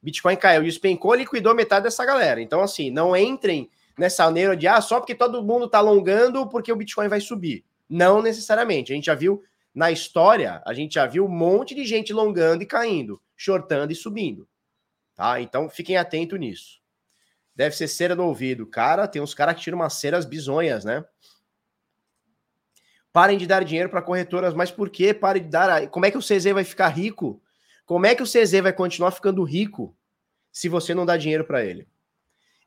Bitcoin 0.00 0.36
caiu 0.36 0.62
e 0.62 0.66
despencou, 0.66 1.16
liquidou 1.16 1.52
metade 1.52 1.82
dessa 1.82 2.04
galera. 2.04 2.40
Então, 2.40 2.60
assim, 2.60 2.92
não 2.92 3.16
entrem 3.16 3.68
nessa 4.00 4.30
neura 4.30 4.56
de 4.56 4.66
ah, 4.66 4.80
só 4.80 4.98
porque 4.98 5.14
todo 5.14 5.42
mundo 5.42 5.68
tá 5.68 5.78
alongando 5.78 6.48
porque 6.48 6.72
o 6.72 6.76
Bitcoin 6.76 7.06
vai 7.06 7.20
subir. 7.20 7.64
Não 7.88 8.20
necessariamente. 8.20 8.92
A 8.92 8.96
gente 8.96 9.06
já 9.06 9.14
viu 9.14 9.42
na 9.74 9.92
história, 9.92 10.60
a 10.66 10.74
gente 10.74 10.94
já 10.94 11.06
viu 11.06 11.26
um 11.26 11.28
monte 11.28 11.74
de 11.74 11.84
gente 11.84 12.12
longando 12.12 12.62
e 12.62 12.66
caindo, 12.66 13.22
shortando 13.36 13.92
e 13.92 13.96
subindo. 13.96 14.48
Tá? 15.14 15.40
Então, 15.40 15.68
fiquem 15.68 15.96
atentos 15.96 16.38
nisso. 16.38 16.80
Deve 17.54 17.76
ser 17.76 17.86
cera 17.86 18.16
no 18.16 18.24
ouvido. 18.24 18.66
Cara, 18.66 19.06
tem 19.06 19.22
uns 19.22 19.34
caras 19.34 19.54
que 19.54 19.60
tiram 19.60 19.78
umas 19.78 19.94
ceras 19.94 20.24
bizonhas, 20.24 20.84
né? 20.84 21.04
Parem 23.12 23.36
de 23.36 23.46
dar 23.46 23.64
dinheiro 23.64 23.90
para 23.90 24.02
corretoras, 24.02 24.54
mas 24.54 24.70
por 24.70 24.88
que? 24.88 25.12
Parem 25.12 25.42
de 25.42 25.48
dar. 25.48 25.88
Como 25.88 26.06
é 26.06 26.10
que 26.10 26.18
o 26.18 26.22
CZ 26.22 26.52
vai 26.52 26.64
ficar 26.64 26.88
rico 26.88 27.42
como 27.90 28.06
é 28.06 28.14
que 28.14 28.22
o 28.22 28.24
CZ 28.24 28.60
vai 28.62 28.72
continuar 28.72 29.10
ficando 29.10 29.42
rico 29.42 29.96
se 30.52 30.68
você 30.68 30.94
não 30.94 31.04
dá 31.04 31.16
dinheiro 31.16 31.44
para 31.44 31.64
ele? 31.64 31.88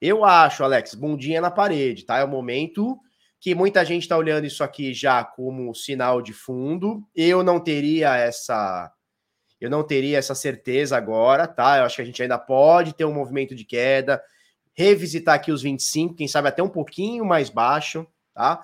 Eu 0.06 0.26
acho, 0.26 0.66
Alex, 0.66 0.96
bundinha 0.96 1.40
na 1.40 1.50
parede, 1.50 2.04
tá? 2.04 2.18
É 2.18 2.26
o 2.26 2.28
momento 2.28 3.00
que 3.40 3.56
muita 3.56 3.86
gente 3.86 4.02
está 4.02 4.18
olhando 4.18 4.46
isso 4.46 4.62
aqui 4.62 4.94
já 4.94 5.24
como 5.24 5.74
sinal 5.74 6.22
de 6.22 6.34
fundo. 6.34 7.08
Eu 7.16 7.42
não 7.42 7.58
teria 7.58 8.14
essa 8.18 8.92
eu 9.62 9.70
não 9.70 9.82
teria 9.82 10.18
essa 10.18 10.36
certeza 10.36 10.98
agora, 10.98 11.48
tá? 11.48 11.78
Eu 11.78 11.86
acho 11.86 11.96
que 11.96 12.02
a 12.02 12.06
gente 12.06 12.22
ainda 12.22 12.38
pode 12.38 12.94
ter 12.94 13.06
um 13.06 13.14
movimento 13.14 13.56
de 13.56 13.64
queda, 13.64 14.22
revisitar 14.74 15.36
aqui 15.36 15.54
os 15.54 15.62
25, 15.62 16.16
quem 16.16 16.28
sabe 16.28 16.50
até 16.50 16.62
um 16.62 16.68
pouquinho 16.68 17.24
mais 17.24 17.50
baixo, 17.50 18.06
tá? 18.34 18.62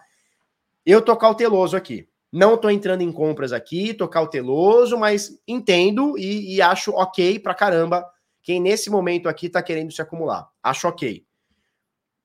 Eu 0.86 1.02
tô 1.02 1.16
cauteloso 1.16 1.78
aqui. 1.78 2.10
Não 2.30 2.56
estou 2.56 2.70
entrando 2.70 3.02
em 3.02 3.14
compras 3.14 3.54
aqui, 3.54 3.94
tô 3.94 4.10
cauteloso, 4.10 4.98
mas 4.98 5.42
entendo 5.48 6.18
e, 6.18 6.56
e, 6.56 6.62
acho 6.62 6.92
ok 6.92 7.40
pra 7.40 7.56
caramba 7.56 8.06
quem 8.44 8.60
nesse 8.60 8.90
momento 8.90 9.30
aqui 9.30 9.46
está 9.46 9.64
querendo 9.64 9.94
se 9.94 10.02
acumular. 10.02 10.50
Acho 10.62 10.90
ok. 10.90 11.29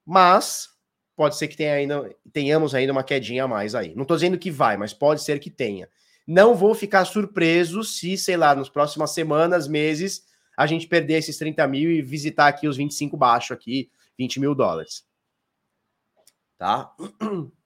Mas 0.04 0.68
pode 1.16 1.36
ser 1.36 1.48
que 1.48 1.56
tenha 1.56 1.74
ainda, 1.74 2.14
tenhamos 2.32 2.74
ainda 2.74 2.92
uma 2.92 3.04
quedinha 3.04 3.44
a 3.44 3.48
mais 3.48 3.74
aí. 3.74 3.94
Não 3.94 4.02
estou 4.02 4.16
dizendo 4.16 4.38
que 4.38 4.50
vai, 4.50 4.76
mas 4.76 4.92
pode 4.92 5.22
ser 5.22 5.38
que 5.38 5.50
tenha. 5.50 5.88
Não 6.26 6.54
vou 6.54 6.74
ficar 6.74 7.04
surpreso 7.04 7.82
se, 7.84 8.16
sei 8.16 8.36
lá, 8.36 8.54
nas 8.54 8.68
próximas 8.68 9.10
semanas, 9.12 9.68
meses, 9.68 10.24
a 10.56 10.66
gente 10.66 10.86
perder 10.86 11.18
esses 11.18 11.36
30 11.36 11.66
mil 11.66 11.90
e 11.90 12.02
visitar 12.02 12.48
aqui 12.48 12.66
os 12.66 12.76
25 12.76 13.16
baixo 13.16 13.52
aqui, 13.52 13.90
20 14.18 14.40
mil 14.40 14.54
dólares. 14.54 15.04
Tá? 16.56 16.94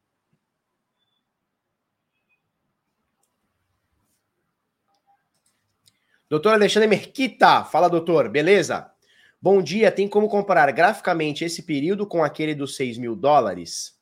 Doutor 6.29 6.53
Alexandre 6.53 6.87
Merquita, 6.87 7.65
fala 7.65 7.89
doutor, 7.89 8.29
beleza? 8.29 8.93
Bom 9.41 9.63
dia, 9.63 9.93
tem 9.93 10.09
como 10.09 10.29
comparar 10.29 10.71
graficamente 10.73 11.45
esse 11.45 11.63
período 11.63 12.05
com 12.07 12.25
aquele 12.25 12.57
dos 12.57 12.75
6 12.75 12.99
mil 12.99 13.15
dólares? 13.15 13.97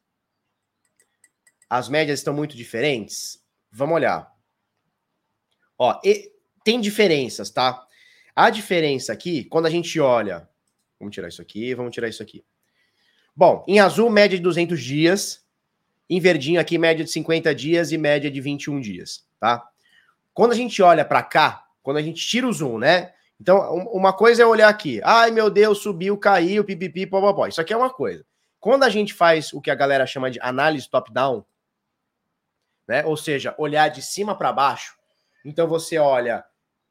As 1.68 1.90
médias 1.90 2.20
estão 2.20 2.32
muito 2.32 2.56
diferentes? 2.56 3.44
Vamos 3.70 3.96
olhar. 3.96 4.34
Ó, 5.78 6.00
tem 6.64 6.80
diferenças, 6.80 7.50
tá? 7.50 7.86
A 8.34 8.48
diferença 8.48 9.12
aqui, 9.12 9.44
quando 9.44 9.66
a 9.66 9.70
gente 9.70 10.00
olha... 10.00 10.48
Vamos 10.98 11.14
tirar 11.14 11.28
isso 11.28 11.42
aqui, 11.42 11.74
vamos 11.74 11.92
tirar 11.92 12.08
isso 12.08 12.22
aqui. 12.22 12.42
Bom, 13.34 13.62
em 13.68 13.78
azul, 13.78 14.08
média 14.08 14.38
de 14.38 14.42
200 14.42 14.82
dias. 14.82 15.44
Em 16.08 16.18
verdinho 16.18 16.58
aqui, 16.58 16.78
média 16.78 17.04
de 17.04 17.10
50 17.10 17.54
dias 17.54 17.92
e 17.92 17.98
média 17.98 18.30
de 18.30 18.40
21 18.40 18.80
dias, 18.80 19.26
tá? 19.38 19.68
Quando 20.32 20.52
a 20.52 20.54
gente 20.54 20.80
olha 20.80 21.04
para 21.04 21.22
cá, 21.22 21.66
quando 21.82 21.98
a 21.98 22.02
gente 22.02 22.26
tira 22.26 22.48
o 22.48 22.52
zoom, 22.52 22.78
né? 22.78 23.12
Então, 23.40 23.74
uma 23.92 24.12
coisa 24.12 24.42
é 24.42 24.46
olhar 24.46 24.68
aqui. 24.68 25.00
Ai, 25.04 25.30
meu 25.30 25.50
Deus, 25.50 25.78
subiu, 25.78 26.16
caiu, 26.16 26.64
pipipi, 26.64 27.06
popopó. 27.06 27.46
Isso 27.46 27.60
aqui 27.60 27.72
é 27.72 27.76
uma 27.76 27.90
coisa. 27.90 28.24
Quando 28.58 28.84
a 28.84 28.88
gente 28.88 29.12
faz 29.12 29.52
o 29.52 29.60
que 29.60 29.70
a 29.70 29.74
galera 29.74 30.06
chama 30.06 30.30
de 30.30 30.40
análise 30.40 30.88
top-down, 30.88 31.44
né? 32.88 33.04
Ou 33.04 33.16
seja, 33.16 33.54
olhar 33.58 33.88
de 33.88 34.00
cima 34.00 34.36
para 34.36 34.52
baixo. 34.52 34.96
Então 35.44 35.68
você 35.68 35.98
olha 35.98 36.44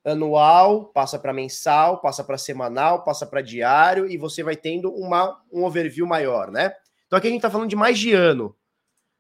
anual, 0.04 0.86
passa 0.86 1.18
para 1.18 1.34
mensal, 1.34 2.00
passa 2.00 2.24
para 2.24 2.38
semanal, 2.38 3.04
passa 3.04 3.26
para 3.26 3.42
diário 3.42 4.10
e 4.10 4.18
você 4.18 4.44
vai 4.44 4.56
tendo 4.56 4.94
uma, 4.94 5.42
um 5.52 5.64
overview 5.64 6.06
maior, 6.06 6.52
né? 6.52 6.76
Então 7.08 7.18
aqui 7.18 7.28
a 7.28 7.32
gente 7.32 7.40
está 7.40 7.50
falando 7.50 7.70
de 7.70 7.76
mais 7.76 7.98
de 7.98 8.14
ano. 8.14 8.48
O 8.48 8.56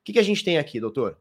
que, 0.03 0.13
que 0.13 0.19
a 0.19 0.23
gente 0.23 0.43
tem 0.43 0.59
aqui, 0.59 0.79
doutor? 0.79 1.17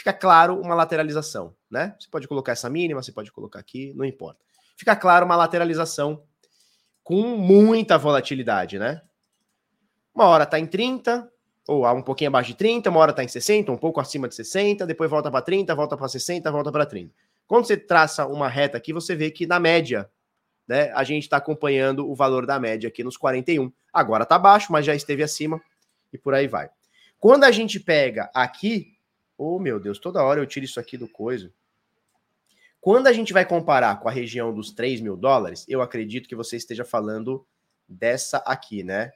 fica 0.00 0.12
claro 0.12 0.58
uma 0.58 0.74
lateralização, 0.74 1.54
né? 1.70 1.94
Você 1.98 2.08
pode 2.10 2.26
colocar 2.26 2.52
essa 2.52 2.68
mínima, 2.68 3.02
você 3.02 3.12
pode 3.12 3.30
colocar 3.30 3.60
aqui, 3.60 3.92
não 3.94 4.04
importa. 4.04 4.40
Fica 4.76 4.96
claro 4.96 5.24
uma 5.24 5.36
lateralização 5.36 6.22
com 7.04 7.22
muita 7.36 7.96
volatilidade, 7.96 8.78
né? 8.78 9.02
Uma 10.14 10.26
hora 10.26 10.44
tá 10.44 10.58
em 10.58 10.66
30, 10.66 11.30
ou 11.68 11.86
um 11.94 12.02
pouquinho 12.02 12.28
abaixo 12.28 12.48
de 12.50 12.56
30, 12.56 12.90
uma 12.90 13.00
hora 13.00 13.12
tá 13.12 13.22
em 13.22 13.28
60, 13.28 13.70
um 13.70 13.76
pouco 13.76 14.00
acima 14.00 14.28
de 14.28 14.34
60, 14.34 14.86
depois 14.86 15.08
volta 15.08 15.30
para 15.30 15.42
30, 15.42 15.74
volta 15.74 15.96
para 15.96 16.08
60, 16.08 16.50
volta 16.50 16.72
para 16.72 16.84
30. 16.84 17.14
Quando 17.46 17.66
você 17.66 17.76
traça 17.76 18.26
uma 18.26 18.48
reta 18.48 18.76
aqui, 18.76 18.92
você 18.92 19.14
vê 19.14 19.30
que 19.30 19.46
na 19.46 19.60
média, 19.60 20.10
né, 20.66 20.90
a 20.92 21.04
gente 21.04 21.24
está 21.24 21.36
acompanhando 21.36 22.08
o 22.08 22.14
valor 22.14 22.46
da 22.46 22.58
média 22.58 22.88
aqui 22.88 23.04
nos 23.04 23.16
41. 23.16 23.72
Agora 23.92 24.26
tá 24.26 24.38
baixo, 24.38 24.72
mas 24.72 24.84
já 24.84 24.94
esteve 24.94 25.22
acima 25.22 25.60
e 26.12 26.18
por 26.18 26.34
aí 26.34 26.46
vai. 26.46 26.70
Quando 27.18 27.44
a 27.44 27.50
gente 27.50 27.78
pega 27.78 28.30
aqui 28.34 28.96
Oh, 29.42 29.58
meu 29.58 29.80
Deus, 29.80 29.98
toda 29.98 30.22
hora 30.22 30.38
eu 30.38 30.44
tiro 30.44 30.66
isso 30.66 30.78
aqui 30.78 30.98
do 30.98 31.08
coisa. 31.08 31.50
Quando 32.80 33.08
a 33.08 33.12
gente 33.12 33.32
vai 33.32 33.44
comparar 33.44 34.00
com 34.00 34.08
a 34.08 34.12
região 34.12 34.54
dos 34.54 34.72
3 34.72 35.00
mil 35.00 35.16
dólares, 35.16 35.66
eu 35.68 35.82
acredito 35.82 36.28
que 36.28 36.34
você 36.34 36.56
esteja 36.56 36.84
falando 36.84 37.46
dessa 37.86 38.38
aqui, 38.38 38.82
né? 38.82 39.10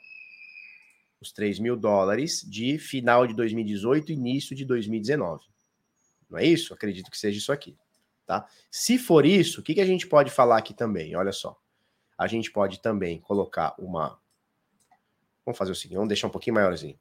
Os 1.21 1.33
3 1.33 1.59
mil 1.59 1.75
dólares 1.75 2.43
de 2.47 2.79
final 2.79 3.27
de 3.27 3.35
2018, 3.35 4.13
início 4.13 4.55
de 4.55 4.65
2019. 4.67 5.43
Não 6.29 6.39
é 6.39 6.45
isso? 6.45 6.75
Acredito 6.75 7.11
que 7.11 7.17
seja 7.17 7.39
isso 7.39 7.53
aqui. 7.53 7.77
Tá? 8.27 8.47
Se 8.71 8.99
for 8.99 9.25
isso, 9.25 9.61
o 9.61 9.63
que, 9.63 9.75
que 9.75 9.81
a 9.81 9.87
gente 9.87 10.07
pode 10.07 10.31
falar 10.31 10.59
aqui 10.59 10.75
também? 10.75 11.15
Olha 11.17 11.33
só. 11.33 11.59
A 12.19 12.27
gente 12.27 12.51
pode 12.51 12.81
também 12.81 13.21
colocar 13.21 13.75
uma. 13.79 14.19
Vamos 15.45 15.59
fazer 15.59 15.73
o 15.73 15.75
seguinte, 15.75 15.97
vamos 15.97 16.09
deixar 16.09 16.27
um 16.27 16.31
pouquinho 16.31 16.55
maiorzinho. 16.55 16.99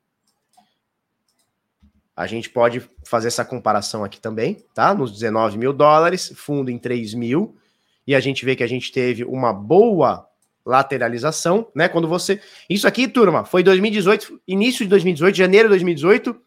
A 2.15 2.27
gente 2.27 2.49
pode 2.49 2.87
fazer 3.05 3.27
essa 3.27 3.43
comparação 3.43 4.03
aqui 4.03 4.19
também, 4.19 4.63
tá? 4.73 4.93
Nos 4.93 5.11
19 5.11 5.57
mil 5.57 5.73
dólares, 5.73 6.31
fundo 6.35 6.69
em 6.69 6.77
3 6.77 7.13
mil, 7.15 7.57
e 8.05 8.13
a 8.13 8.19
gente 8.19 8.45
vê 8.45 8.55
que 8.55 8.63
a 8.63 8.67
gente 8.67 8.91
teve 8.91 9.23
uma 9.23 9.51
boa 9.51 10.27
lateralização, 10.65 11.69
né? 11.75 11.89
Quando 11.89 12.07
você. 12.07 12.39
Isso 12.69 12.87
aqui, 12.87 13.07
turma, 13.07 13.43
foi 13.45 13.63
2018, 13.63 14.41
início 14.47 14.85
de 14.85 14.89
2018, 14.89 15.35
janeiro 15.35 15.67
de 15.67 15.71
2018, 15.71 16.39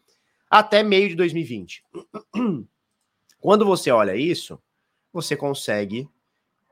até 0.49 0.81
meio 0.83 1.09
de 1.09 1.15
2020. 1.15 1.83
Quando 3.39 3.65
você 3.65 3.91
olha 3.91 4.15
isso, 4.15 4.59
você 5.11 5.35
consegue 5.35 6.09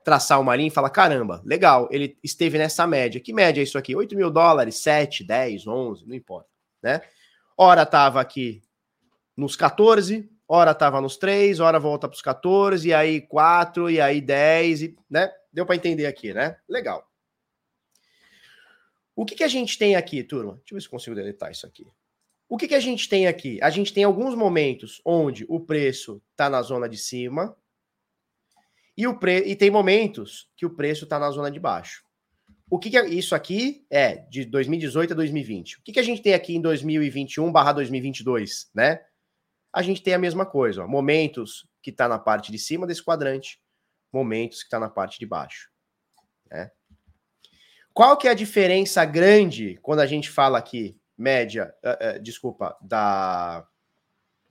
traçar 0.04 0.40
uma 0.40 0.56
linha 0.56 0.68
e 0.68 0.72
falar: 0.72 0.90
caramba, 0.90 1.42
legal, 1.44 1.88
ele 1.90 2.16
esteve 2.22 2.58
nessa 2.58 2.86
média. 2.86 3.20
Que 3.20 3.32
média 3.32 3.60
é 3.60 3.64
isso 3.64 3.76
aqui? 3.76 3.94
8 3.94 4.16
mil 4.16 4.30
dólares, 4.30 4.76
7, 4.76 5.22
10, 5.22 5.66
11, 5.66 6.06
não 6.06 6.14
importa, 6.14 6.48
né? 6.82 7.02
Ora 7.56 7.82
estava 7.82 8.20
aqui 8.20 8.62
nos 9.36 9.54
14, 9.54 10.30
hora 10.48 10.74
tava 10.74 11.00
nos 11.00 11.16
3, 11.16 11.60
hora 11.60 11.78
volta 11.78 12.08
para 12.08 12.14
os 12.14 12.22
14, 12.22 12.88
e 12.88 12.94
aí 12.94 13.20
4, 13.20 13.90
e 13.90 14.00
aí 14.00 14.20
10, 14.20 14.82
e, 14.82 14.96
né? 15.10 15.30
Deu 15.52 15.66
para 15.66 15.76
entender 15.76 16.06
aqui, 16.06 16.32
né? 16.32 16.56
Legal. 16.68 17.06
O 19.14 19.24
que, 19.24 19.34
que 19.34 19.44
a 19.44 19.48
gente 19.48 19.78
tem 19.78 19.96
aqui, 19.96 20.22
turma? 20.22 20.54
Deixa 20.56 20.72
eu 20.72 20.76
ver 20.76 20.82
se 20.82 20.88
consigo 20.88 21.16
deletar 21.16 21.50
isso 21.50 21.66
aqui. 21.66 21.86
O 22.48 22.56
que, 22.56 22.68
que 22.68 22.74
a 22.74 22.80
gente 22.80 23.08
tem 23.08 23.26
aqui? 23.26 23.58
A 23.62 23.70
gente 23.70 23.92
tem 23.92 24.04
alguns 24.04 24.34
momentos 24.34 25.00
onde 25.04 25.44
o 25.48 25.58
preço 25.58 26.22
está 26.30 26.48
na 26.48 26.62
zona 26.62 26.88
de 26.88 26.96
cima 26.96 27.56
e, 28.96 29.06
o 29.06 29.18
pre... 29.18 29.38
e 29.38 29.56
tem 29.56 29.70
momentos 29.70 30.48
que 30.56 30.64
o 30.64 30.70
preço 30.70 31.04
está 31.04 31.18
na 31.18 31.30
zona 31.30 31.50
de 31.50 31.58
baixo. 31.58 32.04
O 32.70 32.78
que, 32.78 32.90
que 32.90 32.98
é... 32.98 33.08
isso 33.08 33.34
aqui 33.34 33.84
é 33.90 34.16
de 34.16 34.44
2018 34.44 35.12
a 35.12 35.16
2020? 35.16 35.78
O 35.78 35.82
que, 35.82 35.92
que 35.92 36.00
a 36.00 36.04
gente 36.04 36.22
tem 36.22 36.34
aqui 36.34 36.54
em 36.54 36.60
2021 36.60 37.50
barra 37.50 37.72
2022, 37.72 38.70
né? 38.74 39.00
A 39.76 39.82
gente 39.82 40.02
tem 40.02 40.14
a 40.14 40.18
mesma 40.18 40.46
coisa. 40.46 40.84
Ó, 40.84 40.88
momentos 40.88 41.68
que 41.82 41.90
está 41.90 42.08
na 42.08 42.18
parte 42.18 42.50
de 42.50 42.58
cima 42.58 42.86
desse 42.86 43.04
quadrante, 43.04 43.60
momentos 44.10 44.60
que 44.60 44.64
está 44.64 44.80
na 44.80 44.88
parte 44.88 45.18
de 45.18 45.26
baixo. 45.26 45.68
Né? 46.50 46.70
Qual 47.92 48.16
que 48.16 48.26
é 48.26 48.30
a 48.30 48.34
diferença 48.34 49.04
grande 49.04 49.78
quando 49.82 50.00
a 50.00 50.06
gente 50.06 50.30
fala 50.30 50.56
aqui, 50.56 50.98
média, 51.16 51.74
uh, 51.84 52.16
uh, 52.16 52.22
desculpa, 52.22 52.74
da 52.80 53.68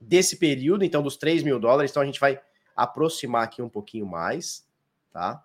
desse 0.00 0.36
período, 0.36 0.84
então 0.84 1.02
dos 1.02 1.16
3 1.16 1.42
mil 1.42 1.58
dólares, 1.58 1.90
então 1.90 2.02
a 2.02 2.06
gente 2.06 2.20
vai 2.20 2.40
aproximar 2.76 3.42
aqui 3.42 3.60
um 3.60 3.68
pouquinho 3.68 4.06
mais, 4.06 4.64
tá? 5.10 5.42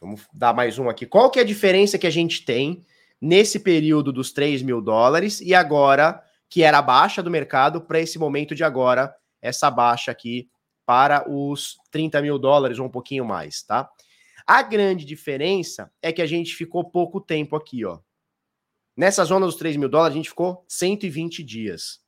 Vamos 0.00 0.28
dar 0.32 0.52
mais 0.52 0.78
um 0.78 0.88
aqui. 0.88 1.04
Qual 1.04 1.30
que 1.30 1.40
é 1.40 1.42
a 1.42 1.46
diferença 1.46 1.98
que 1.98 2.06
a 2.06 2.10
gente 2.10 2.44
tem 2.44 2.84
nesse 3.20 3.58
período 3.58 4.12
dos 4.12 4.30
3 4.30 4.62
mil 4.62 4.80
dólares 4.80 5.40
e 5.40 5.52
agora 5.52 6.22
que 6.48 6.62
era 6.62 6.78
a 6.78 6.82
baixa 6.82 7.22
do 7.22 7.30
mercado, 7.30 7.80
para 7.82 8.00
esse 8.00 8.18
momento 8.18 8.54
de 8.54 8.64
agora, 8.64 9.14
essa 9.40 9.70
baixa 9.70 10.10
aqui 10.10 10.48
para 10.86 11.30
os 11.30 11.76
30 11.90 12.22
mil 12.22 12.38
dólares 12.38 12.78
ou 12.78 12.86
um 12.86 12.90
pouquinho 12.90 13.24
mais, 13.24 13.62
tá? 13.62 13.88
A 14.46 14.62
grande 14.62 15.04
diferença 15.04 15.92
é 16.00 16.10
que 16.10 16.22
a 16.22 16.26
gente 16.26 16.54
ficou 16.54 16.82
pouco 16.90 17.20
tempo 17.20 17.54
aqui, 17.54 17.84
ó. 17.84 18.00
Nessa 18.96 19.24
zona 19.24 19.44
dos 19.44 19.56
3 19.56 19.76
mil 19.76 19.88
dólares, 19.88 20.14
a 20.14 20.16
gente 20.16 20.30
ficou 20.30 20.64
120 20.66 21.44
dias. 21.44 22.02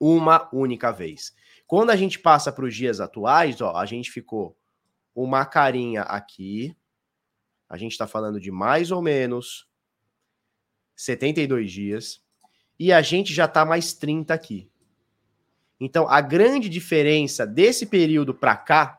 Uma 0.00 0.48
única 0.52 0.90
vez. 0.90 1.34
Quando 1.66 1.90
a 1.90 1.96
gente 1.96 2.18
passa 2.18 2.50
para 2.50 2.64
os 2.64 2.74
dias 2.74 2.98
atuais, 2.98 3.60
ó, 3.60 3.76
a 3.76 3.84
gente 3.84 4.10
ficou 4.10 4.56
uma 5.14 5.44
carinha 5.44 6.02
aqui. 6.02 6.74
A 7.68 7.76
gente 7.76 7.92
está 7.92 8.06
falando 8.06 8.40
de 8.40 8.50
mais 8.50 8.90
ou 8.90 9.02
menos 9.02 9.68
72 10.96 11.70
dias 11.70 12.23
e 12.78 12.92
a 12.92 13.02
gente 13.02 13.32
já 13.32 13.44
está 13.44 13.64
mais 13.64 13.92
30 13.94 14.32
aqui. 14.32 14.68
Então, 15.80 16.08
a 16.08 16.20
grande 16.20 16.68
diferença 16.68 17.46
desse 17.46 17.86
período 17.86 18.34
para 18.34 18.56
cá, 18.56 18.98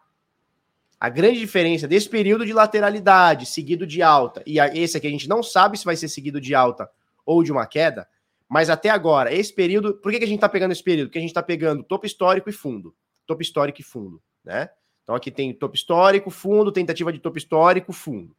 a 1.00 1.10
grande 1.10 1.40
diferença 1.40 1.88
desse 1.88 2.10
período 2.10 2.46
de 2.46 2.54
lateralidade 2.54 3.46
seguido 3.46 3.86
de 3.88 4.02
alta, 4.02 4.44
e 4.46 4.60
esse 4.60 4.98
aqui 4.98 5.08
a 5.08 5.12
gente 5.12 5.28
não 5.28 5.42
sabe 5.42 5.78
se 5.78 5.86
vai 5.86 5.96
ser 5.96 6.08
seguido 6.08 6.40
de 6.40 6.54
alta 6.54 6.90
ou 7.26 7.44
de 7.44 7.52
uma 7.52 7.66
queda, 7.66 8.08
mas 8.48 8.70
até 8.70 8.90
agora, 8.90 9.34
esse 9.34 9.54
período, 9.54 9.96
por 9.96 10.12
que, 10.12 10.20
que 10.20 10.24
a 10.24 10.28
gente 10.28 10.38
está 10.38 10.50
pegando 10.50 10.72
esse 10.72 10.84
período? 10.84 11.08
Porque 11.08 11.18
a 11.18 11.22
gente 11.22 11.32
está 11.32 11.42
pegando 11.42 11.84
topo 11.84 12.06
histórico 12.06 12.50
e 12.50 12.54
fundo. 12.54 12.96
Topo 13.26 13.42
histórico 13.42 13.82
e 13.82 13.84
fundo, 13.84 14.22
né? 14.44 14.70
Então 15.04 15.16
aqui 15.16 15.32
tem 15.32 15.54
topo 15.54 15.76
histórico, 15.76 16.30
fundo, 16.30 16.72
tentativa 16.72 17.12
de 17.12 17.20
topo 17.20 17.38
histórico, 17.38 17.92
fundo. 17.92 18.36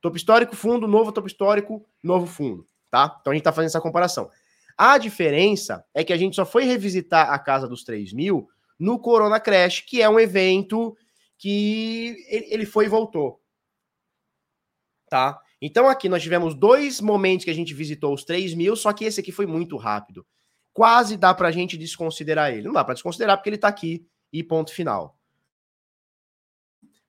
Topo 0.00 0.16
histórico, 0.16 0.54
fundo, 0.54 0.86
novo 0.88 1.12
topo 1.12 1.26
histórico, 1.26 1.86
novo 2.02 2.26
fundo, 2.26 2.66
tá? 2.90 3.16
Então 3.20 3.30
a 3.30 3.34
gente 3.34 3.40
está 3.40 3.52
fazendo 3.52 3.68
essa 3.68 3.80
comparação. 3.80 4.28
A 4.76 4.98
diferença 4.98 5.84
é 5.94 6.02
que 6.02 6.12
a 6.12 6.16
gente 6.16 6.36
só 6.36 6.44
foi 6.44 6.64
revisitar 6.64 7.30
a 7.30 7.38
casa 7.38 7.68
dos 7.68 7.84
3 7.84 8.12
mil 8.12 8.48
no 8.78 8.98
Corona 8.98 9.38
Crash, 9.38 9.80
que 9.80 10.02
é 10.02 10.08
um 10.08 10.18
evento 10.18 10.96
que 11.38 12.16
ele 12.28 12.66
foi 12.66 12.86
e 12.86 12.88
voltou. 12.88 13.40
Tá? 15.08 15.38
Então 15.60 15.88
aqui 15.88 16.08
nós 16.08 16.22
tivemos 16.22 16.54
dois 16.54 17.00
momentos 17.00 17.44
que 17.44 17.50
a 17.50 17.54
gente 17.54 17.72
visitou 17.72 18.12
os 18.12 18.24
3 18.24 18.54
mil, 18.54 18.74
só 18.74 18.92
que 18.92 19.04
esse 19.04 19.20
aqui 19.20 19.30
foi 19.30 19.46
muito 19.46 19.76
rápido. 19.76 20.26
Quase 20.72 21.16
dá 21.16 21.32
para 21.32 21.48
a 21.48 21.52
gente 21.52 21.78
desconsiderar 21.78 22.52
ele. 22.52 22.66
Não 22.66 22.72
dá 22.72 22.84
para 22.84 22.94
desconsiderar 22.94 23.36
porque 23.36 23.48
ele 23.48 23.56
está 23.56 23.68
aqui 23.68 24.06
e 24.32 24.42
ponto 24.42 24.72
final. 24.72 25.16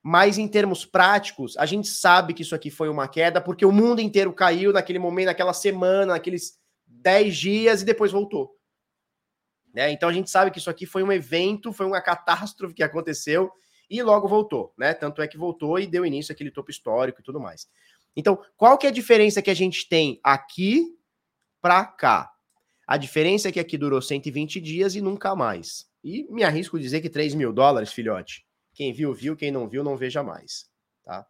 Mas 0.00 0.38
em 0.38 0.46
termos 0.46 0.84
práticos, 0.86 1.56
a 1.56 1.66
gente 1.66 1.88
sabe 1.88 2.32
que 2.32 2.42
isso 2.42 2.54
aqui 2.54 2.70
foi 2.70 2.88
uma 2.88 3.08
queda 3.08 3.40
porque 3.40 3.66
o 3.66 3.72
mundo 3.72 4.00
inteiro 4.00 4.32
caiu 4.32 4.72
naquele 4.72 5.00
momento, 5.00 5.26
naquela 5.26 5.52
semana, 5.52 6.12
naqueles 6.12 6.56
10 7.06 7.36
dias 7.36 7.82
e 7.82 7.84
depois 7.84 8.10
voltou. 8.10 8.58
Né? 9.72 9.92
Então 9.92 10.08
a 10.08 10.12
gente 10.12 10.28
sabe 10.28 10.50
que 10.50 10.58
isso 10.58 10.68
aqui 10.68 10.84
foi 10.84 11.04
um 11.04 11.12
evento, 11.12 11.72
foi 11.72 11.86
uma 11.86 12.00
catástrofe 12.00 12.74
que 12.74 12.82
aconteceu 12.82 13.48
e 13.88 14.02
logo 14.02 14.26
voltou, 14.26 14.74
né? 14.76 14.92
Tanto 14.92 15.22
é 15.22 15.28
que 15.28 15.38
voltou 15.38 15.78
e 15.78 15.86
deu 15.86 16.04
início 16.04 16.32
àquele 16.32 16.50
topo 16.50 16.68
histórico 16.68 17.20
e 17.20 17.22
tudo 17.22 17.38
mais. 17.38 17.68
Então, 18.16 18.42
qual 18.56 18.76
que 18.76 18.88
é 18.88 18.90
a 18.90 18.92
diferença 18.92 19.40
que 19.40 19.50
a 19.50 19.54
gente 19.54 19.88
tem 19.88 20.18
aqui 20.20 20.98
para 21.60 21.84
cá? 21.84 22.32
A 22.88 22.96
diferença 22.96 23.50
é 23.50 23.52
que 23.52 23.60
aqui 23.60 23.78
durou 23.78 24.02
120 24.02 24.60
dias 24.60 24.96
e 24.96 25.00
nunca 25.00 25.36
mais. 25.36 25.88
E 26.02 26.24
me 26.28 26.42
arrisco 26.42 26.80
dizer 26.80 27.00
que 27.00 27.08
3 27.08 27.36
mil 27.36 27.52
dólares, 27.52 27.92
filhote. 27.92 28.44
Quem 28.74 28.92
viu, 28.92 29.14
viu. 29.14 29.36
Quem 29.36 29.52
não 29.52 29.68
viu, 29.68 29.84
não 29.84 29.96
veja 29.96 30.24
mais. 30.24 30.68
Tá? 31.04 31.24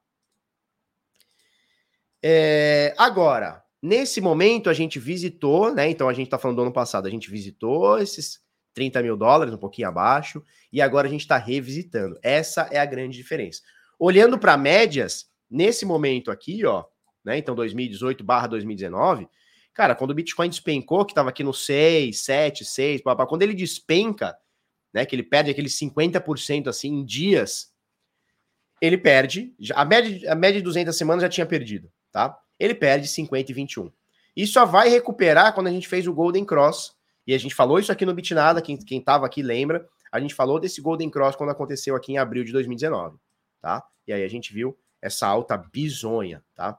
É, 2.23 2.95
agora, 2.97 3.66
Nesse 3.83 4.21
momento, 4.21 4.71
a 4.71 4.73
gente 4.73 4.99
visitou, 4.99 5.75
né? 5.75 5.89
Então, 5.89 6.09
a 6.09 6.13
gente 6.13 6.27
está 6.27 6.39
falando 6.39 6.57
do 6.57 6.63
ano 6.63 6.73
passado, 6.73 7.07
a 7.07 7.11
gente 7.11 7.31
visitou 7.31 7.99
esses 7.99 8.41
30 8.75 9.03
mil 9.03 9.17
dólares, 9.17 9.55
um 9.55 9.59
pouquinho 9.59 9.89
abaixo, 9.89 10.43
e 10.73 10.81
agora 10.83 11.07
a 11.07 11.11
gente 11.11 11.23
está 11.23 11.37
revisitando. 11.37 12.19
Essa 12.23 12.69
é 12.71 12.79
a 12.79 12.87
grande 12.87 13.17
diferença. 13.17 13.63
Olhando 13.99 14.39
para 14.39 14.57
médias, 14.57 15.27
nesse 15.51 15.87
momento 15.87 16.31
aqui, 16.31 16.65
ó, 16.65 16.85
né? 17.25 17.39
Então, 17.39 17.55
2018 17.55 18.25
barra 18.25 18.47
2019, 18.49 19.29
cara, 19.73 19.95
quando 19.95 20.11
o 20.11 20.15
Bitcoin 20.15 20.49
despencou, 20.49 21.05
que 21.05 21.13
estava 21.13 21.31
aqui 21.31 21.43
no 21.43 21.53
6, 21.53 22.19
7, 22.19 22.65
6, 22.65 23.03
blá, 23.03 23.15
blá, 23.15 23.27
quando 23.27 23.43
ele 23.43 23.55
despenca, 23.55 24.37
né? 24.93 25.05
Que 25.05 25.15
ele 25.15 25.23
perde 25.23 25.51
aqueles 25.51 25.79
50% 25.79 26.69
assim 26.69 26.89
em 26.89 27.05
dias, 27.05 27.73
ele 28.81 28.99
perde. 28.99 29.55
A 29.75 29.85
média, 29.85 30.33
a 30.33 30.35
média 30.35 30.61
de 30.61 30.65
200 30.65 30.97
semanas 30.97 31.23
já 31.23 31.29
tinha 31.29 31.47
perdido, 31.47 31.91
tá? 32.11 32.39
Ele 32.59 32.75
perde 32.75 33.09
50 33.09 33.51
e 33.51 33.55
21. 33.55 33.93
E 34.37 34.47
só 34.47 34.65
vai 34.65 34.89
recuperar 34.89 35.55
quando 35.55 35.69
a 35.69 35.71
gente 35.71 35.89
fez 35.89 36.07
o 36.07 36.13
Golden 36.13 36.45
Cross. 36.45 36.95
E 37.27 37.35
a 37.35 37.39
gente 37.39 37.55
falou 37.55 37.79
isso 37.79 37.91
aqui 37.91 38.05
no 38.05 38.15
Bitnada, 38.15 38.63
quem, 38.63 38.77
quem 38.77 39.01
tava 39.01 39.27
aqui 39.27 39.43
lembra. 39.43 39.87
A 40.13 40.21
gente 40.21 40.35
falou 40.35 40.61
desse 40.61 40.81
Golden 40.81 41.11
Cross 41.11 41.37
quando 41.37 41.51
aconteceu 41.51 41.97
aqui 41.97 42.13
em 42.13 42.19
abril 42.19 42.45
de 42.45 42.53
2019, 42.53 43.19
tá? 43.61 43.83
E 44.07 44.13
aí 44.13 44.23
a 44.23 44.29
gente 44.29 44.53
viu 44.53 44.79
essa 45.03 45.27
alta 45.27 45.57
bizonha, 45.57 46.45
tá? 46.55 46.79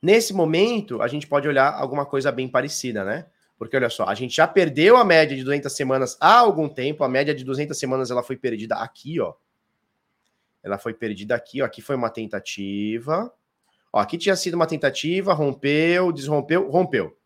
Nesse 0.00 0.34
momento, 0.34 1.00
a 1.00 1.06
gente 1.06 1.28
pode 1.28 1.46
olhar 1.46 1.72
alguma 1.72 2.04
coisa 2.04 2.32
bem 2.32 2.48
parecida, 2.48 3.04
né? 3.04 3.26
Porque 3.56 3.76
olha 3.76 3.88
só, 3.88 4.06
a 4.06 4.14
gente 4.14 4.34
já 4.34 4.48
perdeu 4.48 4.96
a 4.96 5.04
média 5.04 5.36
de 5.36 5.44
200 5.44 5.72
semanas 5.72 6.16
há 6.20 6.38
algum 6.38 6.68
tempo. 6.68 7.04
A 7.04 7.08
média 7.08 7.32
de 7.32 7.44
200 7.44 7.78
semanas 7.78 8.10
ela 8.10 8.22
foi 8.22 8.36
perdida 8.36 8.74
aqui, 8.74 9.20
ó. 9.20 9.34
Ela 10.64 10.78
foi 10.78 10.92
perdida 10.92 11.36
aqui, 11.36 11.62
ó. 11.62 11.66
Aqui 11.66 11.80
foi 11.80 11.94
uma 11.94 12.10
tentativa. 12.10 13.32
Ó, 13.92 14.00
aqui 14.00 14.16
tinha 14.16 14.34
sido 14.34 14.54
uma 14.54 14.66
tentativa, 14.66 15.34
rompeu, 15.34 16.10
desrompeu, 16.10 16.70
rompeu, 16.70 17.16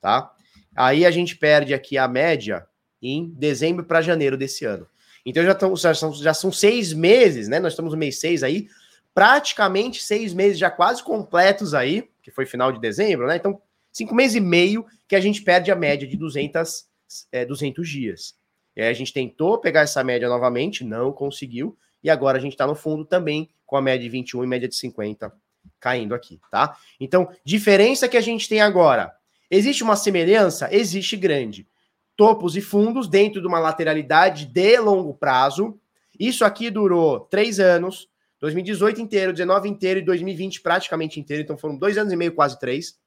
tá? 0.00 0.32
Aí 0.76 1.04
a 1.04 1.10
gente 1.10 1.36
perde 1.36 1.74
aqui 1.74 1.98
a 1.98 2.06
média 2.06 2.66
em 3.02 3.28
dezembro 3.30 3.84
para 3.84 4.00
janeiro 4.00 4.36
desse 4.36 4.64
ano. 4.64 4.86
Então 5.26 5.42
já, 5.42 5.54
tão, 5.54 5.74
já, 5.74 5.92
são, 5.94 6.12
já 6.12 6.32
são 6.32 6.52
seis 6.52 6.92
meses, 6.92 7.48
né? 7.48 7.58
Nós 7.58 7.72
estamos 7.72 7.92
no 7.92 7.98
mês 7.98 8.20
seis 8.20 8.42
aí, 8.44 8.68
praticamente 9.12 10.02
seis 10.02 10.32
meses 10.32 10.58
já 10.58 10.70
quase 10.70 11.02
completos 11.02 11.74
aí, 11.74 12.08
que 12.22 12.30
foi 12.30 12.46
final 12.46 12.70
de 12.70 12.80
dezembro, 12.80 13.26
né? 13.26 13.36
Então, 13.36 13.60
cinco 13.92 14.14
meses 14.14 14.36
e 14.36 14.40
meio 14.40 14.86
que 15.08 15.16
a 15.16 15.20
gente 15.20 15.42
perde 15.42 15.72
a 15.72 15.76
média 15.76 16.06
de 16.06 16.16
200, 16.16 16.86
é, 17.32 17.44
200 17.44 17.88
dias. 17.88 18.34
E 18.76 18.82
aí 18.82 18.88
a 18.88 18.92
gente 18.92 19.12
tentou 19.12 19.58
pegar 19.58 19.82
essa 19.82 20.02
média 20.04 20.28
novamente, 20.28 20.84
não 20.84 21.12
conseguiu, 21.12 21.76
e 22.02 22.10
agora 22.10 22.38
a 22.38 22.40
gente 22.40 22.52
está 22.52 22.66
no 22.66 22.74
fundo 22.74 23.04
também 23.04 23.50
com 23.66 23.76
a 23.76 23.82
média 23.82 24.02
de 24.02 24.08
21 24.08 24.44
e 24.44 24.46
média 24.46 24.68
de 24.68 24.74
50 24.74 25.32
caindo 25.80 26.14
aqui, 26.14 26.40
tá? 26.50 26.76
Então, 26.98 27.28
diferença 27.44 28.08
que 28.08 28.16
a 28.16 28.20
gente 28.20 28.48
tem 28.48 28.60
agora. 28.60 29.14
Existe 29.50 29.82
uma 29.82 29.96
semelhança? 29.96 30.68
Existe 30.72 31.16
grande. 31.16 31.68
Topos 32.16 32.56
e 32.56 32.60
fundos 32.60 33.08
dentro 33.08 33.40
de 33.40 33.46
uma 33.46 33.58
lateralidade 33.58 34.46
de 34.46 34.78
longo 34.78 35.14
prazo. 35.14 35.78
Isso 36.18 36.44
aqui 36.44 36.70
durou 36.70 37.20
três 37.20 37.58
anos, 37.58 38.08
2018 38.40 39.00
inteiro, 39.00 39.32
19 39.32 39.68
inteiro 39.68 40.00
e 40.00 40.02
2020 40.02 40.60
praticamente 40.60 41.18
inteiro. 41.18 41.42
Então 41.42 41.58
foram 41.58 41.76
dois 41.76 41.98
anos 41.98 42.12
e 42.12 42.16
meio, 42.16 42.34
quase 42.34 42.58
três. 42.58 42.98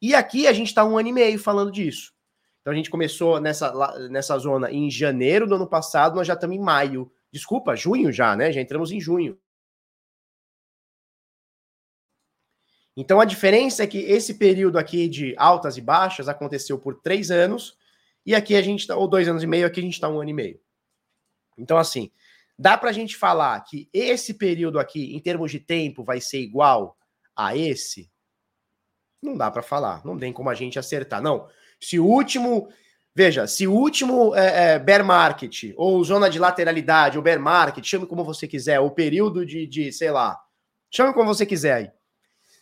E 0.00 0.14
aqui 0.14 0.46
a 0.46 0.52
gente 0.52 0.68
está 0.68 0.84
um 0.84 0.98
ano 0.98 1.08
e 1.08 1.12
meio 1.12 1.38
falando 1.38 1.72
disso. 1.72 2.12
Então 2.60 2.72
a 2.72 2.76
gente 2.76 2.90
começou 2.90 3.40
nessa, 3.40 3.72
nessa 4.08 4.36
zona 4.38 4.70
em 4.70 4.90
janeiro 4.90 5.46
do 5.46 5.54
ano 5.54 5.66
passado, 5.66 6.16
nós 6.16 6.26
já 6.26 6.34
estamos 6.34 6.56
em 6.56 6.60
maio. 6.60 7.10
Desculpa, 7.32 7.76
junho 7.76 8.12
já, 8.12 8.34
né? 8.36 8.52
Já 8.52 8.60
entramos 8.60 8.90
em 8.90 9.00
junho. 9.00 9.38
Então 12.96 13.20
a 13.20 13.24
diferença 13.24 13.82
é 13.82 13.86
que 13.86 13.98
esse 13.98 14.34
período 14.34 14.78
aqui 14.78 15.08
de 15.08 15.34
altas 15.36 15.76
e 15.76 15.80
baixas 15.80 16.28
aconteceu 16.28 16.78
por 16.78 16.94
três 17.00 17.30
anos, 17.30 17.76
e 18.24 18.34
aqui 18.34 18.56
a 18.56 18.62
gente 18.62 18.80
está, 18.80 18.96
ou 18.96 19.06
dois 19.06 19.28
anos 19.28 19.42
e 19.42 19.46
meio, 19.46 19.66
aqui 19.66 19.80
a 19.80 19.82
gente 19.82 19.92
está 19.94 20.08
um 20.08 20.20
ano 20.20 20.30
e 20.30 20.32
meio. 20.32 20.60
Então, 21.56 21.78
assim, 21.78 22.10
dá 22.58 22.76
para 22.76 22.90
a 22.90 22.92
gente 22.92 23.16
falar 23.16 23.60
que 23.60 23.88
esse 23.92 24.34
período 24.34 24.78
aqui, 24.78 25.14
em 25.14 25.20
termos 25.20 25.50
de 25.50 25.60
tempo, 25.60 26.02
vai 26.02 26.20
ser 26.20 26.40
igual 26.40 26.96
a 27.36 27.56
esse? 27.56 28.10
Não 29.22 29.36
dá 29.36 29.50
para 29.50 29.62
falar, 29.62 30.04
não 30.04 30.18
tem 30.18 30.32
como 30.32 30.50
a 30.50 30.54
gente 30.54 30.78
acertar. 30.78 31.22
Não, 31.22 31.48
se 31.80 31.98
o 31.98 32.04
último, 32.04 32.68
veja, 33.14 33.46
se 33.46 33.66
o 33.66 33.72
último 33.72 34.34
é, 34.34 34.74
é, 34.74 34.78
bear 34.78 35.04
market, 35.04 35.72
ou 35.76 36.02
zona 36.02 36.28
de 36.28 36.38
lateralidade, 36.38 37.16
ou 37.16 37.22
bear 37.22 37.40
market, 37.40 37.84
chame 37.84 38.06
como 38.06 38.24
você 38.24 38.48
quiser, 38.48 38.80
ou 38.80 38.90
período 38.90 39.44
de, 39.44 39.66
de 39.66 39.92
sei 39.92 40.10
lá, 40.10 40.38
chame 40.90 41.12
como 41.12 41.32
você 41.32 41.46
quiser 41.46 41.72
aí. 41.74 41.90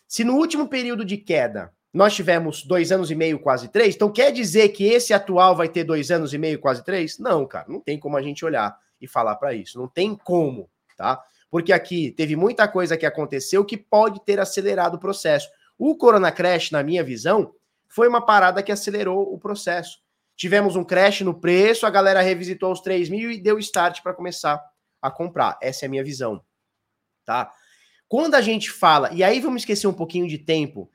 Se 0.07 0.23
no 0.23 0.35
último 0.35 0.67
período 0.67 1.03
de 1.03 1.17
queda 1.17 1.73
nós 1.93 2.13
tivemos 2.13 2.63
dois 2.63 2.91
anos 2.91 3.09
e 3.09 3.15
meio, 3.15 3.39
quase 3.39 3.69
três, 3.69 3.95
então 3.95 4.11
quer 4.11 4.29
dizer 4.31 4.69
que 4.69 4.83
esse 4.83 5.13
atual 5.13 5.55
vai 5.55 5.69
ter 5.69 5.85
dois 5.85 6.11
anos 6.11 6.33
e 6.33 6.37
meio, 6.37 6.59
quase 6.59 6.83
três? 6.83 7.17
Não, 7.17 7.45
cara, 7.47 7.65
não 7.69 7.79
tem 7.79 7.97
como 7.97 8.17
a 8.17 8.21
gente 8.21 8.43
olhar 8.43 8.77
e 8.99 9.07
falar 9.07 9.35
para 9.35 9.53
isso. 9.53 9.77
Não 9.79 9.87
tem 9.87 10.13
como, 10.13 10.69
tá? 10.97 11.23
Porque 11.49 11.71
aqui 11.71 12.11
teve 12.11 12.35
muita 12.35 12.67
coisa 12.67 12.97
que 12.97 13.05
aconteceu 13.05 13.63
que 13.63 13.77
pode 13.77 14.23
ter 14.25 14.41
acelerado 14.41 14.95
o 14.95 14.99
processo. 14.99 15.49
O 15.77 15.95
Corona 15.95 16.31
Crash, 16.31 16.71
na 16.71 16.83
minha 16.83 17.01
visão, 17.01 17.53
foi 17.87 18.09
uma 18.09 18.25
parada 18.25 18.61
que 18.61 18.73
acelerou 18.73 19.33
o 19.33 19.39
processo. 19.39 19.99
Tivemos 20.35 20.75
um 20.75 20.83
crash 20.83 21.21
no 21.21 21.33
preço, 21.33 21.85
a 21.85 21.89
galera 21.89 22.21
revisitou 22.21 22.73
os 22.73 22.81
3 22.81 23.07
mil 23.07 23.31
e 23.31 23.41
deu 23.41 23.57
start 23.57 24.01
para 24.01 24.13
começar 24.13 24.61
a 25.01 25.09
comprar. 25.09 25.57
Essa 25.61 25.85
é 25.85 25.87
a 25.87 25.89
minha 25.89 26.03
visão, 26.03 26.43
tá? 27.23 27.53
Quando 28.07 28.35
a 28.35 28.41
gente 28.41 28.71
fala, 28.71 29.11
e 29.13 29.23
aí 29.23 29.39
vamos 29.39 29.61
esquecer 29.61 29.87
um 29.87 29.93
pouquinho 29.93 30.27
de 30.27 30.37
tempo, 30.37 30.89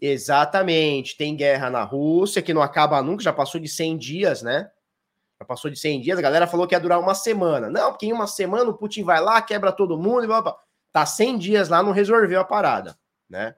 exatamente, 0.00 1.16
tem 1.16 1.36
guerra 1.36 1.70
na 1.70 1.82
Rússia, 1.82 2.42
que 2.42 2.52
não 2.52 2.62
acaba 2.62 3.02
nunca, 3.02 3.22
já 3.22 3.32
passou 3.32 3.60
de 3.60 3.68
100 3.68 3.96
dias, 3.96 4.42
né? 4.42 4.70
Já 5.38 5.46
passou 5.46 5.70
de 5.70 5.78
100 5.78 6.00
dias, 6.00 6.18
a 6.18 6.22
galera 6.22 6.46
falou 6.46 6.66
que 6.66 6.74
ia 6.74 6.80
durar 6.80 6.98
uma 6.98 7.14
semana. 7.14 7.70
Não, 7.70 7.90
porque 7.90 8.06
em 8.06 8.12
uma 8.12 8.26
semana 8.26 8.70
o 8.70 8.74
Putin 8.74 9.04
vai 9.04 9.20
lá, 9.20 9.40
quebra 9.42 9.72
todo 9.72 9.98
mundo 9.98 10.24
e 10.24 10.26
blá, 10.26 10.42
blá. 10.42 10.56
Tá 10.92 11.04
100 11.06 11.38
dias 11.38 11.68
lá, 11.68 11.82
não 11.82 11.92
resolveu 11.92 12.40
a 12.40 12.44
parada, 12.44 12.98
né? 13.28 13.54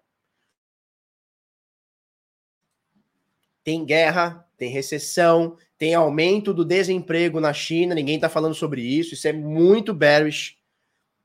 tem 3.69 3.85
guerra, 3.85 4.49
tem 4.57 4.71
recessão, 4.71 5.55
tem 5.77 5.95
aumento 5.95 6.55
do 6.55 6.65
desemprego 6.65 7.39
na 7.39 7.53
China, 7.53 7.95
ninguém 7.95 8.15
está 8.15 8.27
falando 8.27 8.55
sobre 8.55 8.81
isso, 8.81 9.13
isso 9.13 9.29
é 9.29 9.33
muito 9.35 9.93
bearish. 9.93 10.57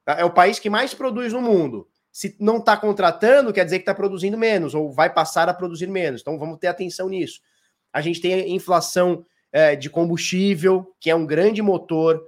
Tá? 0.05 0.13
É 0.13 0.25
o 0.25 0.31
país 0.31 0.59
que 0.59 0.69
mais 0.69 0.93
produz 0.93 1.33
no 1.33 1.41
mundo. 1.41 1.87
Se 2.11 2.35
não 2.39 2.57
está 2.57 2.77
contratando, 2.77 3.51
quer 3.51 3.63
dizer 3.63 3.79
que 3.79 3.83
está 3.83 3.95
produzindo 3.95 4.37
menos, 4.37 4.75
ou 4.75 4.91
vai 4.91 5.11
passar 5.11 5.49
a 5.49 5.53
produzir 5.53 5.87
menos. 5.87 6.21
Então 6.21 6.37
vamos 6.37 6.59
ter 6.59 6.67
atenção 6.67 7.09
nisso. 7.09 7.41
A 7.91 8.01
gente 8.01 8.21
tem 8.21 8.33
a 8.33 8.47
inflação 8.47 9.25
é, 9.51 9.75
de 9.75 9.89
combustível, 9.89 10.93
que 10.99 11.09
é 11.09 11.15
um 11.15 11.25
grande 11.25 11.61
motor, 11.61 12.23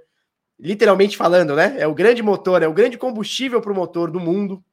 literalmente 0.58 1.16
falando, 1.16 1.54
né? 1.54 1.76
É 1.78 1.86
o 1.86 1.94
grande 1.94 2.22
motor, 2.22 2.62
é 2.62 2.68
o 2.68 2.72
grande 2.72 2.98
combustível 2.98 3.60
para 3.60 3.72
o 3.72 3.74
motor 3.74 4.10
do 4.10 4.18
mundo. 4.18 4.64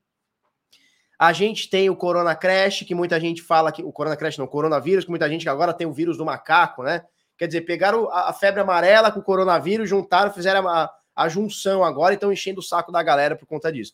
A 1.18 1.32
gente 1.32 1.70
tem 1.70 1.90
o 1.90 1.96
Corona 1.96 2.36
Crash, 2.36 2.84
que 2.84 2.96
muita 2.96 3.20
gente 3.20 3.42
fala 3.42 3.72
que. 3.72 3.84
O 3.84 3.92
Corona 3.92 4.16
Crash 4.16 4.38
não, 4.38 4.46
o 4.46 4.48
coronavírus, 4.48 5.06
que 5.06 5.10
muita 5.10 5.30
gente 5.30 5.44
que 5.44 5.50
agora 5.50 5.74
tem 5.74 5.88
o 5.88 5.94
vírus 5.94 6.18
do 6.18 6.26
macaco, 6.26 6.84
né? 6.84 7.04
Quer 7.38 7.48
dizer, 7.48 7.62
pegaram 7.62 8.10
a, 8.12 8.32
febre 8.34 8.62
amarela 8.62 9.12
com 9.12 9.20
o 9.20 9.24
coronavírus, 9.24 9.90
juntaram, 9.90 10.32
fizeram 10.32 10.68
a, 10.68 10.92
a 11.16 11.28
junção 11.30 11.84
agora 11.84 12.14
e 12.14 12.16
estão 12.16 12.32
enchendo 12.32 12.60
o 12.60 12.64
saco 12.64 12.92
da 12.92 13.04
galera 13.04 13.36
por 13.36 13.46
conta 13.46 13.72
disso. 13.72 13.94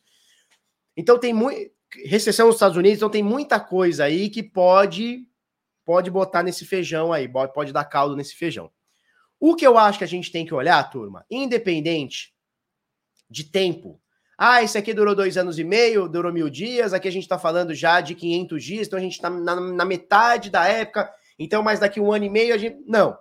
Então 0.95 1.17
tem 1.17 1.33
muito. 1.33 1.71
Recessão 2.05 2.45
nos 2.45 2.57
Estados 2.57 2.77
Unidos, 2.77 2.97
então 2.97 3.09
tem 3.09 3.23
muita 3.23 3.59
coisa 3.59 4.03
aí 4.03 4.29
que 4.29 4.43
pode 4.43 5.25
pode 5.83 6.11
botar 6.11 6.43
nesse 6.43 6.63
feijão 6.63 7.11
aí, 7.11 7.27
pode 7.27 7.73
dar 7.73 7.83
caldo 7.83 8.15
nesse 8.15 8.35
feijão. 8.35 8.71
O 9.39 9.55
que 9.55 9.65
eu 9.65 9.75
acho 9.75 9.97
que 9.97 10.03
a 10.03 10.07
gente 10.07 10.31
tem 10.31 10.45
que 10.45 10.53
olhar, 10.53 10.87
turma, 10.91 11.25
independente 11.31 12.31
de 13.27 13.43
tempo, 13.43 13.99
ah, 14.41 14.63
esse 14.63 14.77
aqui 14.77 14.93
durou 14.93 15.13
dois 15.13 15.35
anos 15.35 15.59
e 15.59 15.65
meio, 15.65 16.07
durou 16.07 16.31
mil 16.31 16.49
dias. 16.49 16.93
Aqui 16.93 17.09
a 17.09 17.11
gente 17.11 17.23
está 17.23 17.37
falando 17.37 17.73
já 17.73 17.99
de 17.99 18.15
500 18.15 18.63
dias, 18.63 18.87
então 18.87 18.97
a 18.97 19.01
gente 19.01 19.11
está 19.11 19.29
na, 19.29 19.59
na, 19.59 19.83
metade 19.83 20.49
da 20.49 20.65
época. 20.65 21.13
Então, 21.37 21.61
mais 21.61 21.81
daqui 21.81 21.99
um 21.99 22.09
ano 22.09 22.23
e 22.23 22.29
meio 22.29 22.55
a 22.55 22.57
gente. 22.57 22.81
Não. 22.87 23.17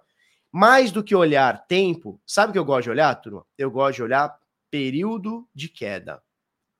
Mais 0.50 0.90
do 0.90 1.04
que 1.04 1.14
olhar 1.14 1.66
tempo, 1.66 2.20
sabe 2.26 2.50
o 2.50 2.52
que 2.52 2.58
eu 2.58 2.64
gosto 2.64 2.84
de 2.84 2.90
olhar, 2.90 3.14
turma? 3.16 3.44
Eu 3.56 3.70
gosto 3.70 3.96
de 3.96 4.02
olhar 4.02 4.38
período 4.70 5.46
de 5.54 5.68
queda, 5.68 6.22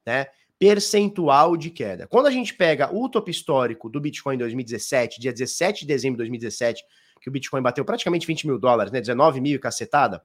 né? 0.07 0.27
Percentual 0.59 1.57
de 1.57 1.71
queda. 1.71 2.07
Quando 2.07 2.27
a 2.27 2.31
gente 2.31 2.55
pega 2.55 2.93
o 2.93 3.09
topo 3.09 3.31
histórico 3.31 3.89
do 3.89 4.01
Bitcoin 4.01 4.35
em 4.35 4.39
2017, 4.39 5.21
dia 5.21 5.33
17 5.33 5.81
de 5.81 5.87
dezembro 5.87 6.17
de 6.17 6.25
2017, 6.25 6.83
que 7.21 7.29
o 7.29 7.33
Bitcoin 7.33 7.63
bateu 7.63 7.85
praticamente 7.85 8.27
20 8.27 8.47
mil 8.47 8.59
dólares, 8.59 8.93
né? 8.93 9.01
19 9.01 9.41
mil 9.41 9.57
e 9.57 9.59
cacetada. 9.59 10.23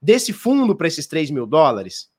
Desse 0.00 0.32
fundo 0.32 0.74
para 0.74 0.88
esses 0.88 1.06
3 1.06 1.30
mil 1.30 1.46
dólares, 1.46 2.10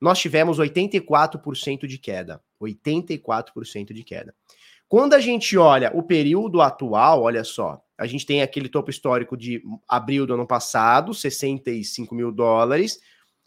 nós 0.00 0.18
tivemos 0.18 0.58
84% 0.58 1.86
de 1.86 1.98
queda. 1.98 2.42
84% 2.60 3.92
de 3.92 4.02
queda. 4.02 4.34
Quando 4.88 5.14
a 5.14 5.20
gente 5.20 5.56
olha 5.56 5.92
o 5.94 6.02
período 6.02 6.60
atual, 6.60 7.22
olha 7.22 7.44
só, 7.44 7.80
a 8.00 8.06
gente 8.06 8.24
tem 8.24 8.40
aquele 8.40 8.66
topo 8.66 8.88
histórico 8.88 9.36
de 9.36 9.62
abril 9.86 10.26
do 10.26 10.32
ano 10.32 10.46
passado, 10.46 11.12
65 11.12 12.14
mil 12.14 12.32
dólares, 12.32 12.98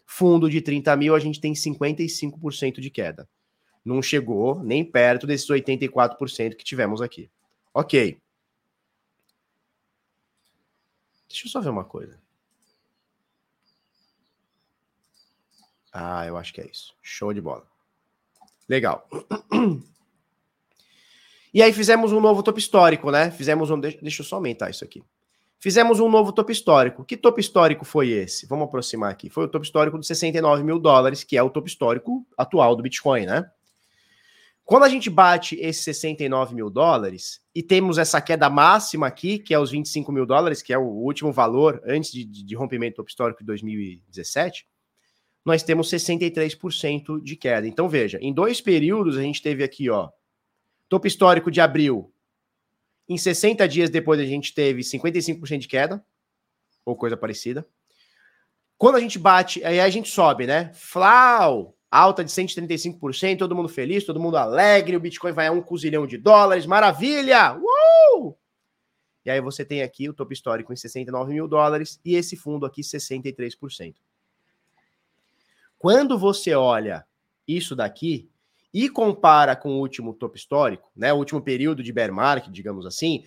fundo 0.06 0.48
de 0.48 0.60
30 0.60 0.94
mil, 0.94 1.16
a 1.16 1.18
gente 1.18 1.40
tem 1.40 1.54
55% 1.54 2.78
de 2.80 2.88
queda. 2.88 3.28
Não 3.84 4.00
chegou 4.00 4.62
nem 4.62 4.84
perto 4.84 5.26
desses 5.26 5.48
84% 5.48 6.54
que 6.54 6.62
tivemos 6.62 7.02
aqui. 7.02 7.28
Ok. 7.74 8.16
Deixa 11.28 11.46
eu 11.48 11.50
só 11.50 11.60
ver 11.60 11.70
uma 11.70 11.84
coisa. 11.84 12.16
Ah, 15.92 16.24
eu 16.26 16.36
acho 16.36 16.54
que 16.54 16.60
é 16.60 16.70
isso. 16.70 16.94
Show 17.02 17.34
de 17.34 17.40
bola. 17.40 17.66
Legal. 18.68 19.08
E 21.54 21.62
aí 21.62 21.72
fizemos 21.72 22.10
um 22.12 22.20
novo 22.20 22.42
topo 22.42 22.58
histórico, 22.58 23.12
né? 23.12 23.30
Fizemos 23.30 23.70
um. 23.70 23.78
Deixa 23.78 24.22
eu 24.22 24.26
só 24.26 24.36
aumentar 24.36 24.70
isso 24.70 24.84
aqui. 24.84 25.04
Fizemos 25.60 26.00
um 26.00 26.10
novo 26.10 26.32
topo 26.32 26.50
histórico. 26.50 27.04
Que 27.04 27.16
topo 27.16 27.38
histórico 27.38 27.84
foi 27.84 28.10
esse? 28.10 28.44
Vamos 28.44 28.66
aproximar 28.66 29.12
aqui. 29.12 29.30
Foi 29.30 29.44
o 29.44 29.48
topo 29.48 29.64
histórico 29.64 29.96
de 29.96 30.04
69 30.04 30.64
mil 30.64 30.80
dólares, 30.80 31.22
que 31.22 31.36
é 31.36 31.42
o 31.42 31.48
topo 31.48 31.68
histórico 31.68 32.26
atual 32.36 32.74
do 32.74 32.82
Bitcoin, 32.82 33.26
né? 33.26 33.48
Quando 34.64 34.82
a 34.82 34.88
gente 34.88 35.08
bate 35.08 35.54
esses 35.60 35.84
69 35.84 36.56
mil 36.56 36.68
dólares 36.68 37.40
e 37.54 37.62
temos 37.62 37.98
essa 37.98 38.20
queda 38.20 38.50
máxima 38.50 39.06
aqui, 39.06 39.38
que 39.38 39.54
é 39.54 39.58
os 39.58 39.70
25 39.70 40.10
mil 40.10 40.26
dólares, 40.26 40.60
que 40.60 40.72
é 40.72 40.78
o 40.78 40.82
último 40.82 41.30
valor 41.30 41.80
antes 41.86 42.10
de, 42.10 42.24
de 42.24 42.54
rompimento 42.56 42.94
do 42.94 42.96
topo 42.96 43.10
histórico 43.10 43.40
de 43.40 43.46
2017, 43.46 44.66
nós 45.44 45.62
temos 45.62 45.88
63% 45.88 47.22
de 47.22 47.36
queda. 47.36 47.68
Então, 47.68 47.88
veja, 47.88 48.18
em 48.20 48.32
dois 48.32 48.60
períodos 48.60 49.16
a 49.16 49.22
gente 49.22 49.40
teve 49.40 49.62
aqui, 49.62 49.88
ó, 49.88 50.08
topo 50.94 51.08
histórico 51.08 51.50
de 51.50 51.60
abril. 51.60 52.12
Em 53.08 53.18
60 53.18 53.66
dias 53.66 53.90
depois 53.90 54.20
a 54.20 54.24
gente 54.24 54.54
teve 54.54 54.82
55% 54.82 55.58
de 55.58 55.66
queda, 55.66 56.04
ou 56.84 56.94
coisa 56.94 57.16
parecida. 57.16 57.66
Quando 58.78 58.94
a 58.94 59.00
gente 59.00 59.18
bate, 59.18 59.64
aí 59.64 59.80
a 59.80 59.90
gente 59.90 60.08
sobe, 60.08 60.46
né? 60.46 60.70
Flau, 60.72 61.76
alta 61.90 62.22
de 62.22 62.30
135%, 62.30 63.38
todo 63.38 63.56
mundo 63.56 63.68
feliz, 63.68 64.04
todo 64.04 64.20
mundo 64.20 64.36
alegre, 64.36 64.94
o 64.94 65.00
Bitcoin 65.00 65.32
vai 65.32 65.48
a 65.48 65.52
um 65.52 65.60
cozilhão 65.60 66.06
de 66.06 66.16
dólares, 66.16 66.64
maravilha! 66.64 67.56
Uh! 67.56 68.32
E 69.24 69.30
aí 69.30 69.40
você 69.40 69.64
tem 69.64 69.82
aqui 69.82 70.08
o 70.08 70.14
topo 70.14 70.32
histórico 70.32 70.72
em 70.72 70.76
69 70.76 71.32
mil 71.32 71.48
dólares 71.48 71.98
e 72.04 72.14
esse 72.14 72.36
fundo 72.36 72.64
aqui 72.64 72.82
63%. 72.82 73.96
Quando 75.76 76.16
você 76.16 76.54
olha 76.54 77.04
isso 77.48 77.74
daqui 77.74 78.30
e 78.74 78.88
compara 78.88 79.54
com 79.54 79.76
o 79.76 79.78
último 79.78 80.12
topo 80.12 80.36
histórico, 80.36 80.90
né, 80.96 81.12
o 81.12 81.16
último 81.16 81.40
período 81.40 81.80
de 81.80 81.92
bear 81.92 82.12
market, 82.12 82.52
digamos 82.52 82.84
assim, 82.84 83.22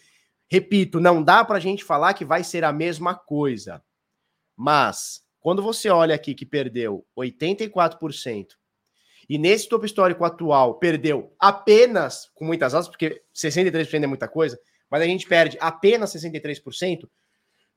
repito, 0.52 1.00
não 1.00 1.24
dá 1.24 1.46
para 1.46 1.56
a 1.56 1.62
gente 1.62 1.86
falar 1.86 2.14
que 2.14 2.26
vai 2.26 2.44
ser 2.44 2.66
a 2.66 2.74
mesma 2.74 3.16
coisa. 3.16 3.82
Mas 4.58 5.22
quando 5.40 5.64
você 5.64 5.90
olha 5.90 6.14
aqui 6.14 6.36
que 6.36 6.46
perdeu 6.46 7.06
84% 7.18 8.48
e 9.30 9.38
nesse 9.38 9.70
topo 9.70 9.86
histórico 9.86 10.26
atual 10.26 10.80
perdeu 10.80 11.34
apenas, 11.40 12.30
com 12.36 12.44
muitas 12.44 12.76
asas, 12.76 12.90
porque 12.90 13.22
63% 13.34 14.04
é 14.04 14.08
muita 14.08 14.28
coisa, 14.28 14.60
mas 14.92 15.02
a 15.02 15.06
gente 15.06 15.26
perde 15.28 15.58
apenas 15.62 16.14
63%, 16.14 17.08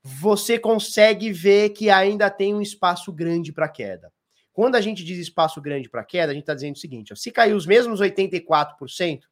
você 0.03 0.59
consegue 0.59 1.31
ver 1.31 1.69
que 1.69 1.89
ainda 1.89 2.29
tem 2.29 2.53
um 2.53 2.61
espaço 2.61 3.13
grande 3.13 3.53
para 3.53 3.69
queda. 3.69 4.11
Quando 4.53 4.75
a 4.75 4.81
gente 4.81 5.03
diz 5.03 5.17
espaço 5.17 5.61
grande 5.61 5.89
para 5.89 6.03
queda, 6.03 6.31
a 6.31 6.33
gente 6.33 6.43
está 6.43 6.53
dizendo 6.53 6.75
o 6.75 6.79
seguinte: 6.79 7.13
ó, 7.13 7.15
se 7.15 7.31
cair 7.31 7.53
os 7.53 7.65
mesmos 7.65 8.01
84%, 8.01 9.23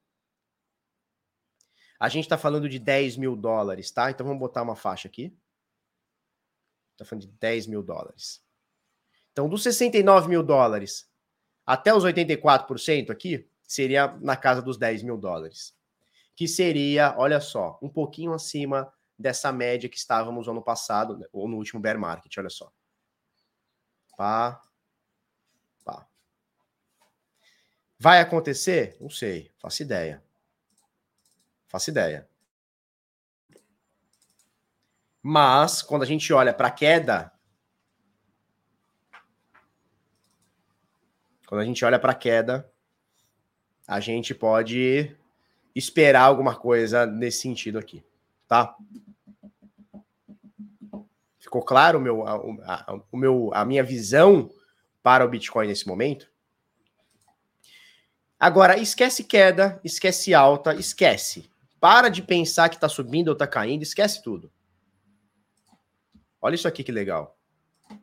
a 2.00 2.10
gente 2.10 2.24
está 2.24 2.38
falando 2.38 2.70
de 2.70 2.80
10 2.80 3.18
mil 3.18 3.36
dólares, 3.36 3.92
tá? 3.92 4.10
Então 4.10 4.26
vamos 4.26 4.40
botar 4.40 4.62
uma 4.62 4.76
faixa 4.76 5.08
aqui. 5.08 5.36
Está 6.94 7.06
falando 7.06 7.24
de 7.24 7.32
10 7.40 7.68
mil 7.68 7.84
dólares. 7.84 8.42
Então, 9.32 9.48
dos 9.48 9.64
69 9.64 10.28
mil 10.28 10.44
dólares 10.44 11.10
até 11.66 11.94
os 11.94 12.04
84% 12.04 13.12
aqui, 13.12 13.48
seria 13.64 14.08
na 14.22 14.36
casa 14.36 14.62
dos 14.62 14.78
10 14.78 15.04
mil 15.04 15.18
dólares 15.18 15.78
que 16.40 16.48
seria, 16.48 17.14
olha 17.18 17.42
só, 17.42 17.78
um 17.82 17.90
pouquinho 17.90 18.32
acima 18.32 18.90
dessa 19.18 19.52
média 19.52 19.90
que 19.90 19.98
estávamos 19.98 20.48
no 20.48 20.54
ano 20.54 20.64
passado, 20.64 21.18
né, 21.18 21.28
ou 21.34 21.50
no 21.50 21.58
último 21.58 21.82
bear 21.82 22.00
market, 22.00 22.34
olha 22.38 22.50
só. 22.50 22.72
Pá. 24.16 24.62
Vai 28.00 28.22
acontecer? 28.22 28.96
Não 29.02 29.10
sei, 29.10 29.52
faço 29.60 29.82
ideia. 29.82 30.24
Faço 31.68 31.90
ideia. 31.90 32.28
Mas, 35.22 35.82
quando 35.82 36.04
a 36.04 36.06
gente 36.06 36.32
olha 36.32 36.54
para 36.54 36.70
a 36.70 36.72
queda, 36.72 37.30
quando 41.46 41.60
a 41.60 41.66
gente 41.66 41.84
olha 41.84 42.00
para 42.00 42.14
a 42.14 42.16
queda, 42.16 42.72
a 43.86 44.00
gente 44.00 44.34
pode 44.34 45.14
esperar 45.76 46.22
alguma 46.22 46.56
coisa 46.56 47.06
nesse 47.06 47.42
sentido 47.42 47.78
aqui, 47.78 48.02
tá? 48.48 48.78
Ficou 51.38 51.64
claro 51.64 52.00
o 52.00 52.02
meu, 52.02 52.26
a, 52.26 52.36
a, 52.64 53.02
o 53.12 53.18
meu, 53.18 53.50
a 53.54 53.66
minha 53.66 53.84
visão 53.84 54.50
para 55.04 55.26
o 55.26 55.30
Bitcoin 55.30 55.68
nesse 55.68 55.86
momento? 55.86 56.32
Agora, 58.40 58.80
esquece 58.80 59.24
queda, 59.26 59.82
esquece 59.84 60.34
alta, 60.34 60.74
esquece. 60.74 61.50
Para 61.80 62.08
de 62.08 62.22
pensar 62.22 62.70
que 62.70 62.76
está 62.76 62.88
subindo 62.88 63.28
ou 63.28 63.34
está 63.34 63.46
caindo, 63.46 63.84
esquece 63.84 64.24
tudo. 64.24 64.50
Olha 66.42 66.56
isso 66.56 66.68
aqui 66.68 66.84
que 66.84 66.92
legal. 66.92 67.38
O 67.92 67.98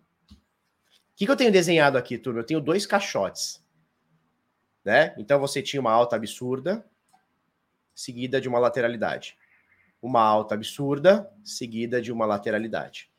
que, 1.16 1.24
que 1.24 1.30
eu 1.30 1.36
tenho 1.36 1.50
desenhado 1.50 1.96
aqui, 1.96 2.18
turma? 2.18 2.40
Eu 2.40 2.44
tenho 2.44 2.60
dois 2.60 2.84
caixotes. 2.84 3.64
Né? 4.84 5.14
Então 5.16 5.40
você 5.40 5.62
tinha 5.62 5.80
uma 5.80 5.90
alta 5.90 6.16
absurda, 6.16 6.84
seguida 7.94 8.38
de 8.38 8.46
uma 8.46 8.58
lateralidade. 8.58 9.38
Uma 10.02 10.20
alta 10.20 10.54
absurda, 10.54 11.32
seguida 11.42 12.00
de 12.02 12.12
uma 12.12 12.26
lateralidade. 12.26 13.10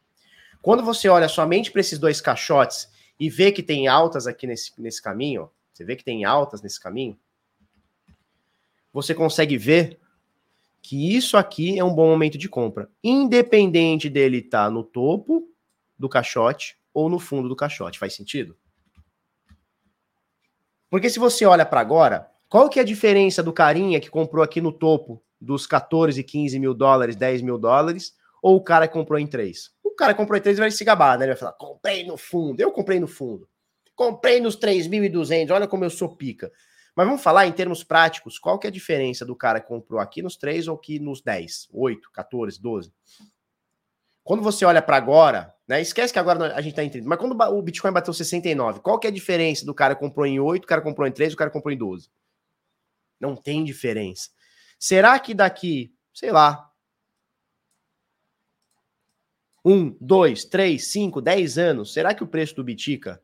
Quando 0.61 0.84
você 0.84 1.09
olha 1.09 1.28
somente 1.28 1.72
para 1.72 1.82
esses 1.82 1.97
dois 1.97 2.22
caixotes 2.22 2.88
e 3.20 3.28
vê 3.28 3.51
que 3.51 3.63
tem 3.63 3.88
altas 3.88 4.28
aqui 4.28 4.45
nesse, 4.45 4.80
nesse 4.80 5.01
caminho, 5.01 5.49
você 5.78 5.86
vê 5.86 5.95
que 5.95 6.03
tem 6.03 6.25
altas 6.25 6.63
nesse 6.63 6.80
caminho, 6.80 7.15
você 8.91 9.13
consegue 9.13 9.57
ver 9.57 9.99
que 10.82 11.15
isso 11.15 11.38
aqui 11.38 11.78
é 11.78 11.84
um 11.84 11.93
bom 11.93 12.07
momento 12.07 12.36
de 12.36 12.49
compra, 12.49 12.89
independente 13.03 14.09
dele 14.09 14.39
estar 14.39 14.65
tá 14.65 14.71
no 14.71 14.84
topo 14.84 15.47
do 15.99 16.09
caixote 16.09 16.80
ou 16.91 17.09
no 17.09 17.19
fundo 17.19 17.47
do 17.47 17.55
caixote. 17.55 17.99
Faz 17.99 18.15
sentido? 18.15 18.57
Porque 20.89 21.09
se 21.09 21.19
você 21.19 21.45
olha 21.45 21.65
para 21.65 21.82
agora, 21.82 22.32
qual 22.49 22.69
que 22.69 22.80
é 22.80 22.82
a 22.82 22.86
diferença 22.86 23.43
do 23.43 23.53
carinha 23.53 23.99
que 23.99 24.09
comprou 24.09 24.43
aqui 24.43 24.59
no 24.59 24.71
topo 24.71 25.21
dos 25.39 25.67
14, 25.67 26.23
15 26.23 26.57
mil 26.57 26.73
dólares, 26.73 27.15
10 27.15 27.43
mil 27.43 27.59
dólares, 27.59 28.15
ou 28.41 28.55
o 28.55 28.63
cara 28.63 28.88
que 28.88 28.93
comprou 28.93 29.19
em 29.19 29.28
3? 29.28 29.71
O 29.84 29.91
cara 29.91 30.13
que 30.13 30.17
comprou 30.17 30.39
em 30.39 30.41
3 30.41 30.57
vai 30.57 30.71
se 30.71 30.84
gabar, 30.84 31.19
né? 31.19 31.25
Ele 31.25 31.34
vai 31.34 31.39
falar, 31.39 31.53
comprei 31.53 32.03
no 32.03 32.17
fundo, 32.17 32.59
eu 32.61 32.71
comprei 32.71 32.99
no 32.99 33.07
fundo. 33.07 33.47
Comprei 33.97 34.39
nos 34.39 34.55
3.200, 34.55 35.49
olha 35.51 35.67
como 35.67 35.83
eu 35.83 35.89
sou 35.89 36.15
pica. 36.15 36.51
Mas 36.95 37.07
vamos 37.07 37.23
falar 37.23 37.47
em 37.47 37.51
termos 37.51 37.83
práticos, 37.83 38.37
qual 38.37 38.59
que 38.59 38.67
é 38.67 38.69
a 38.69 38.73
diferença 38.73 39.25
do 39.25 39.35
cara 39.35 39.59
que 39.59 39.67
comprou 39.67 39.99
aqui 39.99 40.21
nos 40.21 40.37
3 40.37 40.67
ou 40.67 40.75
aqui 40.75 40.99
nos 40.99 41.19
10, 41.19 41.67
8, 41.73 42.11
14, 42.11 42.61
12? 42.61 42.93
Quando 44.23 44.43
você 44.43 44.65
olha 44.65 44.83
para 44.83 44.97
agora, 44.97 45.51
né? 45.67 45.81
Esquece 45.81 46.13
que 46.13 46.19
agora 46.19 46.53
a 46.53 46.61
gente 46.61 46.79
está 46.79 46.83
em 46.83 47.01
mas 47.01 47.17
quando 47.17 47.35
o 47.41 47.61
Bitcoin 47.63 47.91
bateu 47.91 48.13
69, 48.13 48.81
qual 48.81 48.99
que 48.99 49.07
é 49.07 49.09
a 49.09 49.13
diferença 49.13 49.65
do 49.65 49.73
cara 49.73 49.95
que 49.95 50.01
comprou 50.01 50.27
em 50.27 50.39
8, 50.39 50.63
o 50.63 50.67
cara 50.67 50.81
comprou 50.81 51.07
em 51.07 51.11
3, 51.11 51.33
o 51.33 51.37
cara 51.37 51.49
comprou 51.49 51.73
em 51.73 51.77
12? 51.77 52.07
Não 53.19 53.35
tem 53.35 53.63
diferença. 53.63 54.29
Será 54.77 55.17
que 55.17 55.33
daqui, 55.33 55.91
sei 56.13 56.31
lá, 56.31 56.71
um, 59.65 59.97
dois, 59.99 60.45
três, 60.45 60.87
cinco, 60.87 61.19
dez 61.19 61.57
anos, 61.57 61.93
será 61.93 62.13
que 62.13 62.23
o 62.23 62.27
preço 62.27 62.55
do 62.55 62.63
Bitica 62.63 63.19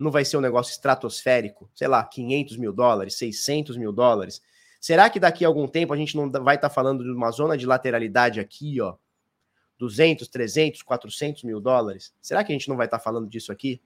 não 0.00 0.10
vai 0.10 0.24
ser 0.24 0.38
um 0.38 0.40
negócio 0.40 0.72
estratosférico? 0.72 1.70
Sei 1.74 1.86
lá, 1.86 2.02
500 2.02 2.56
mil 2.56 2.72
dólares, 2.72 3.16
600 3.16 3.76
mil 3.76 3.92
dólares? 3.92 4.40
Será 4.80 5.10
que 5.10 5.20
daqui 5.20 5.44
a 5.44 5.48
algum 5.48 5.68
tempo 5.68 5.92
a 5.92 5.96
gente 5.96 6.16
não 6.16 6.30
vai 6.30 6.54
estar 6.56 6.70
tá 6.70 6.74
falando 6.74 7.04
de 7.04 7.10
uma 7.10 7.30
zona 7.30 7.56
de 7.56 7.66
lateralidade 7.66 8.40
aqui, 8.40 8.80
ó? 8.80 8.96
200, 9.78 10.26
300, 10.26 10.82
400 10.82 11.44
mil 11.44 11.60
dólares? 11.60 12.14
Será 12.20 12.42
que 12.42 12.50
a 12.50 12.54
gente 12.54 12.68
não 12.68 12.76
vai 12.76 12.86
estar 12.86 12.98
tá 12.98 13.04
falando 13.04 13.28
disso 13.28 13.52
aqui? 13.52 13.80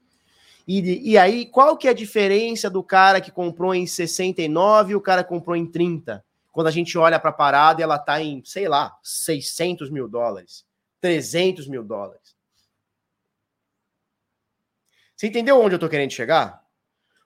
E, 0.66 1.10
e 1.10 1.18
aí, 1.18 1.46
qual 1.46 1.76
que 1.76 1.88
é 1.88 1.90
a 1.90 1.94
diferença 1.94 2.70
do 2.70 2.82
cara 2.82 3.20
que 3.20 3.32
comprou 3.32 3.74
em 3.74 3.86
69 3.86 4.92
e 4.92 4.96
o 4.96 5.00
cara 5.00 5.24
comprou 5.24 5.56
em 5.56 5.66
30? 5.66 6.24
Quando 6.52 6.68
a 6.68 6.70
gente 6.70 6.96
olha 6.96 7.18
para 7.18 7.30
a 7.30 7.34
parada, 7.34 7.82
ela 7.82 7.96
está 7.96 8.22
em, 8.22 8.40
sei 8.44 8.68
lá, 8.68 8.96
600 9.02 9.90
mil 9.90 10.08
dólares, 10.08 10.64
300 11.00 11.66
mil 11.66 11.82
dólares. 11.82 12.33
Você 15.24 15.28
entendeu 15.28 15.58
onde 15.58 15.72
eu 15.74 15.76
estou 15.78 15.88
querendo 15.88 16.10
chegar? 16.10 16.62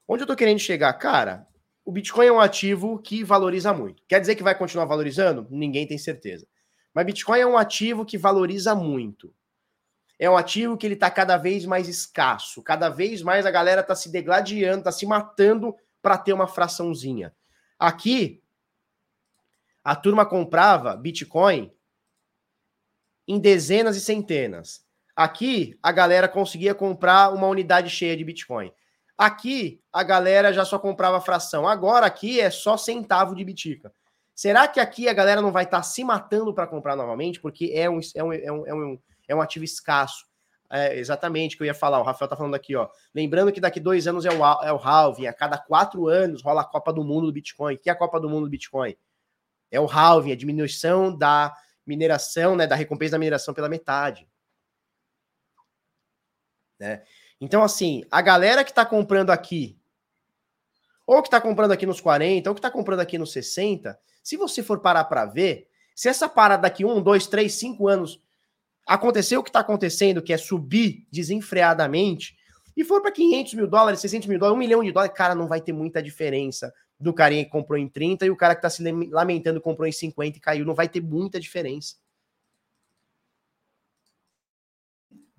Onde 0.07 0.23
eu 0.23 0.25
estou 0.25 0.37
querendo 0.37 0.61
chegar? 0.61 0.93
Cara, 0.93 1.49
o 1.85 1.91
Bitcoin 1.91 2.27
é 2.27 2.33
um 2.33 2.39
ativo 2.39 3.01
que 3.01 3.25
valoriza 3.25 3.75
muito. 3.75 4.05
Quer 4.07 4.21
dizer 4.21 4.37
que 4.37 4.43
vai 4.45 4.57
continuar 4.57 4.85
valorizando? 4.85 5.49
Ninguém 5.51 5.85
tem 5.85 5.99
certeza. 5.99 6.47
Mas 6.95 7.07
Bitcoin 7.07 7.41
é 7.41 7.47
um 7.47 7.59
ativo 7.59 8.07
que 8.07 8.17
valoriza 8.17 8.73
muito 8.73 9.35
é 10.19 10.29
um 10.29 10.37
ativo 10.37 10.77
que 10.77 10.87
ele 10.87 10.95
está 10.95 11.11
cada 11.11 11.37
vez 11.37 11.65
mais 11.65 11.89
escasso, 11.89 12.63
cada 12.63 12.89
vez 12.89 13.23
mais 13.23 13.47
a 13.47 13.51
galera 13.51 13.83
está 13.83 13.95
se 13.95 14.11
degladiando, 14.11 14.79
está 14.79 14.91
se 14.91 15.07
matando 15.07 15.75
para 16.03 16.19
ter 16.19 16.33
uma 16.33 16.49
fraçãozinha. 16.49 17.35
Aqui, 17.79 18.43
a 19.85 19.95
turma 19.95 20.27
comprava 20.27 20.97
Bitcoin 20.97 21.73
em 23.29 23.39
dezenas 23.39 23.97
e 23.97 24.01
centenas. 24.01 24.88
Aqui, 25.19 25.77
a 25.83 25.91
galera 25.91 26.29
conseguia 26.29 26.73
comprar 26.77 27.35
uma 27.35 27.49
unidade 27.49 27.91
cheia 27.91 28.17
de 28.17 28.23
Bitcoin. 28.23 28.73
Aqui, 29.17 29.83
a 29.93 30.05
galera 30.05 30.53
já 30.53 30.65
só 30.65 30.79
comprava 30.79 31.21
fração. 31.21 31.67
Agora, 31.67 32.07
aqui 32.07 32.41
é 32.41 32.51
só 32.51 32.77
centavo 32.77 33.35
de 33.35 33.45
Bitica. 33.45 33.93
Será 34.33 34.69
que 34.69 34.79
aqui 34.79 35.09
a 35.09 35.13
galera 35.13 35.43
não 35.43 35.51
vai 35.51 35.65
estar 35.65 35.79
tá 35.79 35.83
se 35.83 36.05
matando 36.05 36.55
para 36.55 36.69
comprar 36.69 36.95
novamente? 36.95 37.41
Porque 37.41 37.73
é 37.75 37.91
um, 37.91 37.99
é 38.15 38.23
um, 38.23 38.33
é 38.33 38.53
um, 38.53 38.67
é 38.69 38.75
um 38.75 38.99
é 39.27 39.35
um 39.35 39.41
ativo 39.41 39.65
escasso. 39.65 40.25
É, 40.71 40.97
exatamente 40.97 41.57
que 41.57 41.65
eu 41.65 41.67
ia 41.67 41.75
falar. 41.75 41.99
O 41.99 42.05
Rafael 42.05 42.29
tá 42.29 42.37
falando 42.37 42.55
aqui, 42.55 42.77
ó. 42.77 42.89
Lembrando 43.13 43.51
que 43.51 43.61
daqui 43.61 43.81
dois 43.81 44.07
anos 44.07 44.25
é 44.25 44.31
o, 44.31 44.45
é 44.63 44.73
o 44.73 44.77
halving. 44.77 45.27
A 45.27 45.33
cada 45.33 45.59
quatro 45.59 46.07
anos 46.07 46.45
rola 46.45 46.61
a 46.61 46.65
Copa 46.65 46.93
do 46.93 47.03
Mundo 47.03 47.27
do 47.27 47.33
Bitcoin. 47.33 47.75
O 47.75 47.79
que 47.79 47.91
é 47.91 47.93
a 47.93 47.97
Copa 47.97 48.21
do 48.21 48.31
Mundo 48.31 48.45
do 48.45 48.51
Bitcoin? 48.51 48.97
É 49.69 49.81
o 49.81 49.87
halving, 49.87 50.31
a 50.31 50.37
diminuição 50.37 51.13
da 51.13 51.53
mineração, 51.85 52.55
né? 52.55 52.69
Da 52.69 52.77
recompensa 52.77 53.13
da 53.13 53.19
mineração 53.19 53.53
pela 53.53 53.69
metade. 53.69 54.29
Né? 56.79 57.03
Então, 57.41 57.63
assim, 57.63 58.05
a 58.11 58.21
galera 58.21 58.65
que 58.65 58.73
tá 58.73 58.85
comprando 58.85 59.31
aqui, 59.31 59.79
ou 61.07 61.23
que 61.23 61.31
tá 61.31 61.41
comprando 61.41 61.73
aqui 61.73 61.87
nos 61.87 62.01
40, 62.01 62.49
ou 62.49 62.55
que 62.55 62.61
tá 62.61 62.71
comprando 62.71 63.01
aqui 63.01 63.17
nos 63.17 63.33
60, 63.33 63.99
se 64.23 64.37
você 64.37 64.63
for 64.63 64.81
parar 64.81 65.05
para 65.05 65.25
ver, 65.25 65.69
se 65.95 66.09
essa 66.09 66.29
parada 66.29 66.63
daqui 66.63 66.85
um, 66.85 67.03
dois, 67.03 67.27
três, 67.27 67.55
cinco 67.55 67.89
anos 67.89 68.21
aconteceu 68.87 69.41
o 69.41 69.43
que 69.43 69.51
está 69.51 69.61
acontecendo, 69.61 70.23
que 70.23 70.33
é 70.33 70.37
subir 70.37 71.07
desenfreadamente, 71.11 72.37
e 72.77 72.85
for 72.85 73.03
para 73.03 73.11
500 73.11 73.55
mil 73.55 73.67
dólares, 73.67 74.01
600 74.01 74.29
mil 74.29 74.39
dólares, 74.39 74.57
1 74.57 74.59
milhão 74.59 74.85
de 74.85 74.93
dólares, 74.93 75.17
cara, 75.17 75.35
não 75.35 75.49
vai 75.49 75.61
ter 75.61 75.73
muita 75.73 76.03
diferença 76.03 76.73
do 76.99 77.13
carinha 77.13 77.45
que 77.45 77.51
comprou 77.51 77.79
em 77.79 77.89
30 77.89 78.27
e 78.27 78.31
o 78.31 78.37
cara 78.37 78.55
que 78.55 78.59
está 78.59 78.71
se 78.71 78.83
lamentando 79.11 79.61
comprou 79.61 79.87
em 79.87 79.93
50 79.93 80.37
e 80.37 80.41
caiu. 80.41 80.65
Não 80.65 80.75
vai 80.75 80.89
ter 80.89 81.01
muita 81.01 81.41
diferença. 81.41 81.97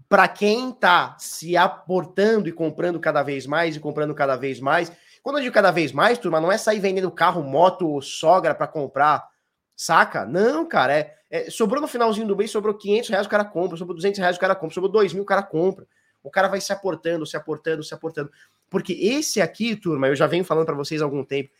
Para 0.09 0.27
quem 0.27 0.71
está 0.71 1.15
se 1.19 1.55
aportando 1.55 2.49
e 2.49 2.51
comprando 2.51 2.99
cada 2.99 3.21
vez 3.21 3.45
mais 3.45 3.75
e 3.75 3.79
comprando 3.79 4.15
cada 4.15 4.35
vez 4.35 4.59
mais. 4.59 4.91
Quando 5.21 5.37
eu 5.37 5.43
digo 5.43 5.53
cada 5.53 5.69
vez 5.69 5.91
mais, 5.91 6.17
turma, 6.17 6.41
não 6.41 6.51
é 6.51 6.57
sair 6.57 6.79
vendendo 6.79 7.11
carro, 7.11 7.43
moto, 7.43 8.01
sogra 8.01 8.55
para 8.55 8.65
comprar, 8.65 9.27
saca? 9.75 10.25
Não, 10.25 10.67
cara, 10.67 10.97
é, 10.97 11.15
é, 11.29 11.49
sobrou 11.51 11.79
no 11.79 11.87
finalzinho 11.87 12.27
do 12.27 12.35
mês, 12.35 12.49
sobrou 12.49 12.73
500 12.73 13.09
reais, 13.09 13.27
o 13.27 13.29
cara 13.29 13.45
compra, 13.45 13.77
sobrou 13.77 13.95
200 13.95 14.19
reais, 14.19 14.35
o 14.35 14.39
cara 14.39 14.55
compra, 14.55 14.73
sobrou 14.73 14.91
2 14.91 15.13
mil, 15.13 15.21
o 15.21 15.25
cara 15.27 15.43
compra. 15.43 15.85
O 16.23 16.31
cara 16.31 16.47
vai 16.47 16.59
se 16.59 16.73
aportando, 16.73 17.25
se 17.25 17.37
aportando, 17.37 17.83
se 17.83 17.93
aportando. 17.93 18.31
Porque 18.67 18.93
esse 18.93 19.39
aqui, 19.39 19.75
turma, 19.75 20.07
eu 20.07 20.15
já 20.15 20.25
venho 20.25 20.43
falando 20.43 20.65
para 20.65 20.75
vocês 20.75 21.01
há 21.01 21.05
algum 21.05 21.23
tempo, 21.23 21.51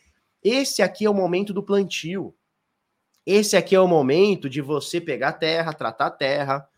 esse 0.42 0.82
aqui 0.82 1.04
é 1.04 1.10
o 1.10 1.14
momento 1.14 1.52
do 1.52 1.62
plantio. 1.62 2.34
Esse 3.24 3.56
aqui 3.56 3.76
é 3.76 3.80
o 3.80 3.86
momento 3.86 4.48
de 4.50 4.60
você 4.60 5.00
pegar 5.00 5.34
terra, 5.34 5.72
tratar 5.72 6.10
terra, 6.10 6.68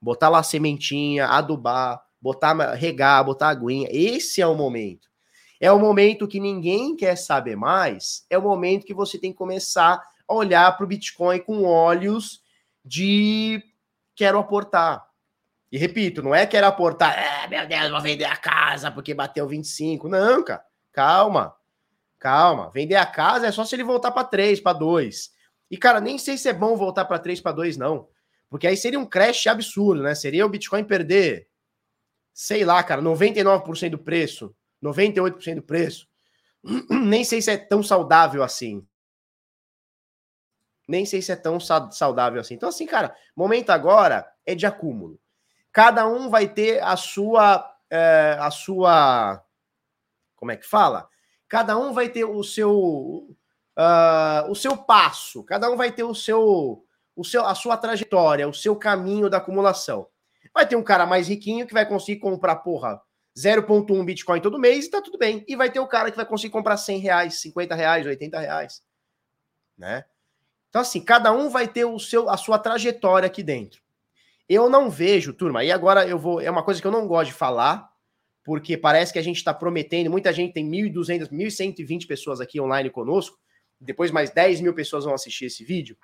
botar 0.00 0.28
lá 0.28 0.42
sementinha, 0.42 1.26
adubar, 1.26 2.02
botar 2.20 2.54
regar, 2.74 3.24
botar 3.24 3.48
aguinha. 3.48 3.88
Esse 3.90 4.40
é 4.40 4.46
o 4.46 4.54
momento. 4.54 5.08
É 5.60 5.70
o 5.70 5.78
momento 5.78 6.26
que 6.26 6.40
ninguém 6.40 6.96
quer 6.96 7.16
saber 7.16 7.56
mais. 7.56 8.24
É 8.30 8.38
o 8.38 8.42
momento 8.42 8.86
que 8.86 8.94
você 8.94 9.18
tem 9.18 9.30
que 9.30 9.38
começar 9.38 10.02
a 10.26 10.34
olhar 10.34 10.74
para 10.76 10.84
o 10.84 10.86
Bitcoin 10.86 11.38
com 11.40 11.64
olhos 11.64 12.40
de 12.84 13.62
quero 14.16 14.38
aportar. 14.38 15.04
E 15.70 15.78
repito, 15.78 16.22
não 16.22 16.34
é 16.34 16.46
quero 16.46 16.66
aportar, 16.66 17.16
é, 17.16 17.46
meu 17.46 17.66
Deus, 17.66 17.90
vou 17.90 18.00
vender 18.00 18.24
a 18.24 18.36
casa 18.36 18.90
porque 18.90 19.14
bateu 19.14 19.46
25. 19.46 20.08
Não, 20.08 20.42
cara, 20.42 20.64
calma. 20.92 21.54
Calma. 22.18 22.70
Vender 22.70 22.96
a 22.96 23.06
casa 23.06 23.46
é 23.46 23.52
só 23.52 23.64
se 23.64 23.74
ele 23.74 23.84
voltar 23.84 24.10
para 24.10 24.24
3, 24.24 24.60
para 24.60 24.78
2. 24.78 25.30
E, 25.70 25.76
cara, 25.76 26.00
nem 26.00 26.18
sei 26.18 26.36
se 26.36 26.48
é 26.48 26.52
bom 26.52 26.76
voltar 26.76 27.04
para 27.04 27.18
3 27.18 27.40
para 27.40 27.52
2, 27.52 27.76
não. 27.76 28.08
Porque 28.50 28.66
aí 28.66 28.76
seria 28.76 28.98
um 28.98 29.06
crash 29.06 29.46
absurdo, 29.46 30.02
né? 30.02 30.12
Seria 30.14 30.44
o 30.44 30.48
Bitcoin 30.48 30.82
perder, 30.82 31.48
sei 32.34 32.64
lá, 32.64 32.82
cara, 32.82 33.00
99% 33.00 33.90
do 33.90 33.98
preço, 33.98 34.54
98% 34.82 35.54
do 35.54 35.62
preço. 35.62 36.08
Nem 36.90 37.22
sei 37.22 37.40
se 37.40 37.52
é 37.52 37.56
tão 37.56 37.80
saudável 37.80 38.42
assim. 38.42 38.84
Nem 40.88 41.06
sei 41.06 41.22
se 41.22 41.30
é 41.30 41.36
tão 41.36 41.60
saudável 41.60 42.40
assim. 42.40 42.54
Então, 42.54 42.68
assim, 42.68 42.84
cara, 42.84 43.14
momento 43.36 43.70
agora 43.70 44.28
é 44.44 44.56
de 44.56 44.66
acúmulo. 44.66 45.20
Cada 45.70 46.08
um 46.08 46.28
vai 46.28 46.48
ter 46.48 46.82
a 46.82 46.96
sua. 46.96 47.64
É, 47.88 48.36
a 48.40 48.50
sua. 48.50 49.40
Como 50.34 50.50
é 50.50 50.56
que 50.56 50.66
fala? 50.66 51.08
Cada 51.48 51.78
um 51.78 51.92
vai 51.92 52.08
ter 52.08 52.24
o 52.24 52.42
seu. 52.42 53.36
Uh, 53.78 54.50
o 54.50 54.54
seu 54.56 54.76
passo. 54.76 55.44
Cada 55.44 55.70
um 55.70 55.76
vai 55.76 55.92
ter 55.92 56.02
o 56.02 56.14
seu 56.14 56.84
o 57.20 57.24
seu, 57.24 57.44
a 57.44 57.54
sua 57.54 57.76
trajetória, 57.76 58.48
o 58.48 58.54
seu 58.54 58.74
caminho 58.74 59.28
da 59.28 59.36
acumulação. 59.36 60.06
Vai 60.54 60.66
ter 60.66 60.74
um 60.74 60.82
cara 60.82 61.04
mais 61.04 61.28
riquinho 61.28 61.66
que 61.66 61.74
vai 61.74 61.86
conseguir 61.86 62.18
comprar, 62.18 62.56
porra, 62.56 62.98
0,1 63.36 64.04
Bitcoin 64.06 64.40
todo 64.40 64.58
mês 64.58 64.86
e 64.86 64.90
tá 64.90 65.02
tudo 65.02 65.18
bem. 65.18 65.44
E 65.46 65.54
vai 65.54 65.70
ter 65.70 65.80
o 65.80 65.86
cara 65.86 66.10
que 66.10 66.16
vai 66.16 66.24
conseguir 66.24 66.50
comprar 66.50 66.78
100 66.78 66.98
reais, 66.98 67.34
50 67.42 67.74
reais, 67.74 68.06
80 68.06 68.40
reais. 68.40 68.82
Né? 69.76 70.02
Então, 70.70 70.80
assim, 70.80 71.04
cada 71.04 71.30
um 71.30 71.50
vai 71.50 71.68
ter 71.68 71.84
o 71.84 71.98
seu, 71.98 72.30
a 72.30 72.38
sua 72.38 72.58
trajetória 72.58 73.26
aqui 73.26 73.42
dentro. 73.42 73.82
Eu 74.48 74.70
não 74.70 74.88
vejo, 74.88 75.34
turma, 75.34 75.62
e 75.62 75.70
agora 75.70 76.08
eu 76.08 76.18
vou. 76.18 76.40
É 76.40 76.50
uma 76.50 76.64
coisa 76.64 76.80
que 76.80 76.86
eu 76.86 76.90
não 76.90 77.06
gosto 77.06 77.28
de 77.28 77.34
falar, 77.34 77.86
porque 78.42 78.78
parece 78.78 79.12
que 79.12 79.18
a 79.18 79.22
gente 79.22 79.36
está 79.36 79.52
prometendo. 79.52 80.10
Muita 80.10 80.32
gente 80.32 80.54
tem 80.54 80.68
1.200, 80.68 81.28
1.120 81.28 82.06
pessoas 82.06 82.40
aqui 82.40 82.58
online 82.58 82.88
conosco. 82.88 83.38
Depois 83.78 84.10
mais 84.10 84.30
10 84.30 84.62
mil 84.62 84.74
pessoas 84.74 85.04
vão 85.04 85.12
assistir 85.12 85.44
esse 85.44 85.62
vídeo. 85.62 85.98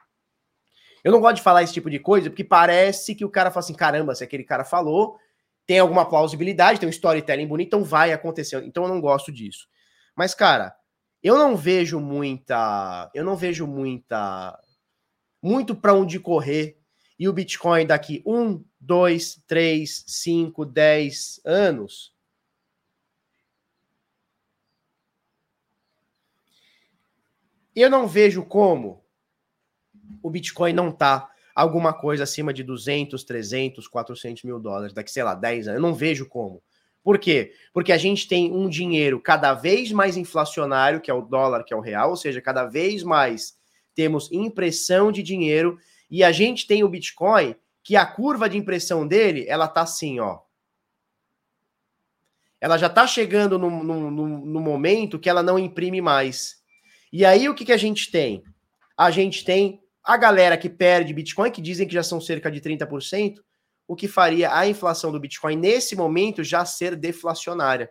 Eu 1.04 1.12
não 1.12 1.20
gosto 1.20 1.36
de 1.36 1.42
falar 1.42 1.62
esse 1.62 1.72
tipo 1.72 1.88
de 1.88 1.98
coisa, 1.98 2.30
porque 2.30 2.44
parece 2.44 3.14
que 3.14 3.24
o 3.24 3.30
cara 3.30 3.50
fala 3.50 3.64
assim: 3.64 3.74
caramba, 3.74 4.14
se 4.14 4.24
aquele 4.24 4.44
cara 4.44 4.64
falou, 4.64 5.18
tem 5.66 5.78
alguma 5.78 6.08
plausibilidade, 6.08 6.78
tem 6.78 6.88
um 6.88 6.90
storytelling 6.90 7.46
bonito, 7.46 7.68
então 7.68 7.84
vai 7.84 8.12
acontecer. 8.12 8.62
Então 8.64 8.84
eu 8.84 8.88
não 8.88 9.00
gosto 9.00 9.32
disso. 9.32 9.68
Mas, 10.14 10.34
cara, 10.34 10.74
eu 11.22 11.36
não 11.36 11.56
vejo 11.56 12.00
muita. 12.00 13.10
Eu 13.14 13.24
não 13.24 13.36
vejo 13.36 13.66
muita. 13.66 14.58
Muito 15.42 15.74
para 15.74 15.94
onde 15.94 16.20
correr. 16.20 16.78
E 17.18 17.28
o 17.28 17.32
Bitcoin 17.32 17.86
daqui 17.86 18.22
um, 18.26 18.62
dois, 18.80 19.42
três, 19.46 20.04
cinco, 20.06 20.64
dez 20.64 21.40
anos. 21.44 22.14
Eu 27.74 27.90
não 27.90 28.06
vejo 28.06 28.44
como 28.44 29.05
o 30.26 30.30
Bitcoin 30.30 30.72
não 30.72 30.90
tá 30.90 31.30
alguma 31.54 31.92
coisa 31.92 32.24
acima 32.24 32.52
de 32.52 32.64
200, 32.64 33.22
300, 33.22 33.86
400 33.86 34.42
mil 34.42 34.58
dólares 34.58 34.92
daqui, 34.92 35.12
sei 35.12 35.22
lá, 35.22 35.36
10 35.36 35.68
anos. 35.68 35.76
Eu 35.76 35.88
não 35.88 35.94
vejo 35.94 36.26
como. 36.26 36.60
Por 37.00 37.16
quê? 37.16 37.52
Porque 37.72 37.92
a 37.92 37.96
gente 37.96 38.26
tem 38.26 38.52
um 38.52 38.68
dinheiro 38.68 39.20
cada 39.20 39.54
vez 39.54 39.92
mais 39.92 40.16
inflacionário, 40.16 41.00
que 41.00 41.12
é 41.12 41.14
o 41.14 41.22
dólar, 41.22 41.62
que 41.62 41.72
é 41.72 41.76
o 41.76 41.80
real, 41.80 42.10
ou 42.10 42.16
seja, 42.16 42.42
cada 42.42 42.64
vez 42.64 43.04
mais 43.04 43.56
temos 43.94 44.30
impressão 44.32 45.12
de 45.12 45.22
dinheiro 45.22 45.78
e 46.10 46.24
a 46.24 46.32
gente 46.32 46.66
tem 46.66 46.82
o 46.82 46.88
Bitcoin 46.88 47.54
que 47.84 47.94
a 47.94 48.04
curva 48.04 48.48
de 48.48 48.58
impressão 48.58 49.06
dele, 49.06 49.44
ela 49.46 49.68
tá 49.68 49.82
assim, 49.82 50.18
ó. 50.18 50.40
Ela 52.60 52.76
já 52.78 52.88
tá 52.88 53.06
chegando 53.06 53.60
no, 53.60 53.70
no, 53.70 54.10
no, 54.10 54.26
no 54.44 54.60
momento 54.60 55.20
que 55.20 55.30
ela 55.30 55.44
não 55.44 55.56
imprime 55.56 56.00
mais. 56.00 56.56
E 57.12 57.24
aí 57.24 57.48
o 57.48 57.54
que, 57.54 57.64
que 57.64 57.72
a 57.72 57.76
gente 57.76 58.10
tem? 58.10 58.42
A 58.96 59.12
gente 59.12 59.44
tem 59.44 59.85
a 60.06 60.16
galera 60.16 60.56
que 60.56 60.68
perde 60.68 61.12
Bitcoin, 61.12 61.50
que 61.50 61.60
dizem 61.60 61.86
que 61.86 61.92
já 61.92 62.02
são 62.02 62.20
cerca 62.20 62.48
de 62.48 62.60
30%, 62.60 63.38
o 63.88 63.96
que 63.96 64.06
faria 64.06 64.56
a 64.56 64.66
inflação 64.66 65.10
do 65.10 65.18
Bitcoin 65.18 65.56
nesse 65.56 65.96
momento 65.96 66.44
já 66.44 66.64
ser 66.64 66.94
deflacionária. 66.94 67.90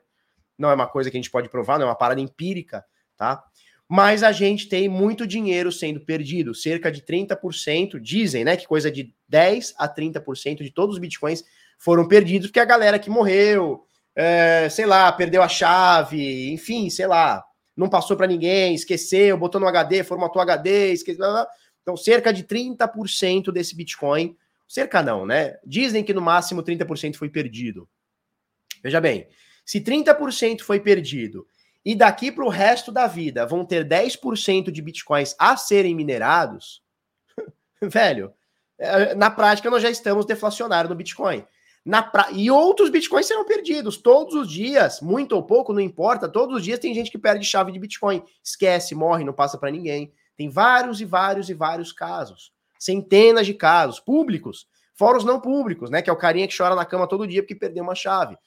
Não 0.58 0.70
é 0.70 0.74
uma 0.74 0.88
coisa 0.88 1.12
que 1.12 1.18
a 1.18 1.20
gente 1.20 1.30
pode 1.30 1.50
provar, 1.50 1.78
não 1.78 1.88
é 1.88 1.90
uma 1.90 1.96
parada 1.96 2.22
empírica, 2.22 2.86
tá? 3.18 3.44
Mas 3.88 4.24
a 4.24 4.32
gente 4.32 4.70
tem 4.70 4.88
muito 4.88 5.28
dinheiro 5.28 5.72
sendo 5.72 6.00
perdido, 6.00 6.56
cerca 6.56 6.90
de 6.90 7.02
30%, 7.02 8.00
dizem, 8.00 8.46
né, 8.46 8.56
que 8.56 8.66
coisa 8.66 8.90
de 8.90 9.14
10 9.28 9.76
a 9.78 9.88
30% 9.88 10.64
de 10.64 10.72
todos 10.72 10.96
os 10.96 11.02
bitcoins 11.02 11.44
foram 11.78 12.08
perdidos, 12.08 12.48
porque 12.48 12.60
a 12.62 12.66
galera 12.66 12.98
que 12.98 13.10
morreu, 13.10 13.86
é, 14.16 14.70
sei 14.70 14.86
lá, 14.86 15.12
perdeu 15.12 15.44
a 15.44 15.50
chave, 15.50 16.52
enfim, 16.52 16.90
sei 16.90 17.06
lá, 17.06 17.44
não 17.76 17.90
passou 17.90 18.16
para 18.16 18.26
ninguém, 18.26 18.74
esqueceu, 18.74 19.38
botou 19.38 19.60
no 19.60 19.68
HD, 19.68 20.04
formatou 20.04 20.42
HD, 20.42 20.94
esqueceu, 20.94 21.26
então, 21.86 21.96
cerca 21.96 22.34
de 22.34 22.44
30% 22.44 23.52
desse 23.52 23.76
Bitcoin, 23.76 24.36
cerca 24.68 25.04
não, 25.04 25.24
né? 25.24 25.60
Dizem 25.64 26.04
que 26.04 26.16
no 26.16 26.22
máximo 26.22 26.64
30% 26.64 27.16
foi 27.16 27.30
perdido. 27.30 27.88
Veja 28.82 29.00
bem, 29.00 29.28
se 29.64 29.80
30% 29.80 30.62
foi 30.62 30.80
perdido 30.80 31.48
e 31.86 31.94
daqui 31.94 32.32
para 32.32 32.44
o 32.44 32.50
resto 32.50 32.92
da 32.92 33.06
vida 33.06 33.46
vão 33.46 33.64
ter 33.64 33.88
10% 33.88 34.72
de 34.72 34.82
Bitcoins 34.82 35.36
a 35.38 35.56
serem 35.56 35.94
minerados, 35.94 36.82
velho, 37.80 38.34
é, 38.80 39.14
na 39.14 39.30
prática 39.30 39.70
nós 39.70 39.84
já 39.84 39.90
estamos 39.92 40.26
deflacionários 40.26 40.90
no 40.90 40.96
Bitcoin. 40.96 41.46
Pra... 42.12 42.32
E 42.32 42.50
outros 42.50 42.90
bitcoins 42.90 43.28
serão 43.28 43.46
perdidos 43.46 43.98
todos 43.98 44.34
os 44.34 44.52
dias, 44.52 45.02
muito 45.02 45.34
ou 45.34 45.44
pouco, 45.44 45.72
não 45.72 45.80
importa. 45.80 46.28
Todos 46.28 46.58
os 46.58 46.64
dias 46.64 46.80
tem 46.80 46.96
gente 46.96 47.12
que 47.12 47.18
perde 47.20 47.46
chave 47.46 47.72
de 47.72 47.78
bitcoin, 47.78 48.24
esquece, 48.44 48.96
morre, 48.96 49.24
não 49.24 49.34
passa 49.34 49.56
para 49.56 49.70
ninguém. 49.70 50.12
Tem 50.38 50.50
vários 50.50 51.02
e 51.02 51.06
vários 51.06 51.50
e 51.50 51.54
vários 51.54 51.92
casos. 51.92 52.52
Centenas 52.78 53.46
de 53.46 53.54
casos 53.54 54.00
públicos, 54.00 54.68
fora 54.94 55.18
os 55.18 55.24
não 55.24 55.40
públicos, 55.40 55.90
né? 55.90 56.02
Que 56.02 56.10
é 56.10 56.14
o 56.14 56.18
carinha 56.18 56.48
que 56.48 56.58
chora 56.58 56.76
na 56.76 56.86
cama 56.86 57.08
todo 57.08 57.28
dia 57.28 57.42
porque 57.42 57.56
perdeu 57.56 57.84
uma 57.84 57.96
chave. 57.96 58.38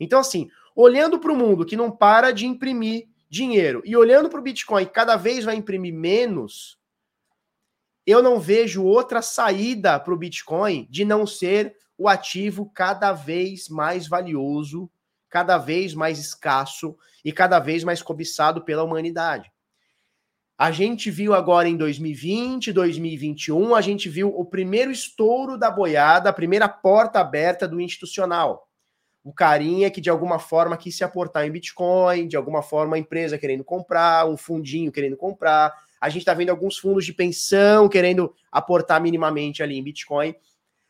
Então, 0.00 0.20
assim, 0.20 0.48
olhando 0.74 1.18
para 1.18 1.32
o 1.32 1.36
mundo 1.36 1.64
que 1.64 1.76
não 1.76 1.90
para 1.90 2.32
de 2.32 2.46
imprimir 2.46 3.08
dinheiro 3.28 3.82
e 3.84 3.96
olhando 3.96 4.28
para 4.28 4.40
o 4.40 4.42
Bitcoin 4.42 4.86
que 4.86 4.92
cada 4.92 5.16
vez 5.16 5.44
vai 5.44 5.56
imprimir 5.56 5.92
menos, 5.92 6.78
eu 8.06 8.22
não 8.22 8.40
vejo 8.40 8.84
outra 8.84 9.20
saída 9.20 10.00
para 10.00 10.14
o 10.14 10.16
Bitcoin 10.16 10.86
de 10.88 11.04
não 11.04 11.26
ser 11.26 11.76
o 11.96 12.08
ativo 12.08 12.70
cada 12.72 13.12
vez 13.12 13.68
mais 13.68 14.06
valioso, 14.06 14.90
cada 15.28 15.58
vez 15.58 15.94
mais 15.94 16.18
escasso 16.18 16.96
e 17.24 17.32
cada 17.32 17.58
vez 17.58 17.84
mais 17.84 18.00
cobiçado 18.00 18.64
pela 18.64 18.84
humanidade. 18.84 19.52
A 20.58 20.72
gente 20.72 21.08
viu 21.08 21.34
agora 21.34 21.68
em 21.68 21.76
2020, 21.76 22.72
2021, 22.72 23.76
a 23.76 23.80
gente 23.80 24.08
viu 24.08 24.28
o 24.36 24.44
primeiro 24.44 24.90
estouro 24.90 25.56
da 25.56 25.70
boiada, 25.70 26.28
a 26.28 26.32
primeira 26.32 26.68
porta 26.68 27.20
aberta 27.20 27.68
do 27.68 27.80
institucional. 27.80 28.68
O 29.22 29.32
carinha 29.32 29.88
que 29.88 30.00
de 30.00 30.10
alguma 30.10 30.40
forma 30.40 30.76
quis 30.76 30.96
se 30.96 31.04
aportar 31.04 31.46
em 31.46 31.50
Bitcoin, 31.52 32.26
de 32.26 32.36
alguma 32.36 32.60
forma 32.60 32.96
a 32.96 32.98
empresa 32.98 33.38
querendo 33.38 33.62
comprar, 33.62 34.26
um 34.26 34.36
fundinho 34.36 34.90
querendo 34.90 35.16
comprar. 35.16 35.72
A 36.00 36.08
gente 36.08 36.22
está 36.22 36.34
vendo 36.34 36.50
alguns 36.50 36.76
fundos 36.76 37.06
de 37.06 37.12
pensão 37.12 37.88
querendo 37.88 38.34
aportar 38.50 39.00
minimamente 39.00 39.62
ali 39.62 39.78
em 39.78 39.82
Bitcoin. 39.84 40.34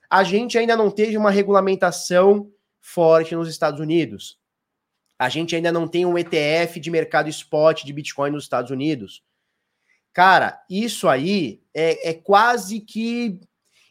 A 0.09 0.25
gente 0.25 0.57
ainda 0.57 0.79
não 0.79 0.91
teve 0.91 1.15
uma 1.19 1.31
regulamentação 1.31 2.51
forte 2.81 3.35
nos 3.35 3.51
Estados 3.51 3.81
Unidos. 3.81 4.39
A 5.19 5.29
gente 5.29 5.55
ainda 5.55 5.71
não 5.71 5.87
tem 5.87 6.07
um 6.07 6.17
ETF 6.17 6.81
de 6.81 6.91
mercado 6.91 7.29
spot 7.29 7.85
de 7.85 7.93
Bitcoin 7.93 8.31
nos 8.31 8.45
Estados 8.45 8.71
Unidos. 8.71 9.28
Cara, 10.13 10.61
isso 10.69 11.09
aí 11.09 11.61
é, 11.75 12.11
é 12.11 12.15
quase 12.15 12.81
que 12.81 13.41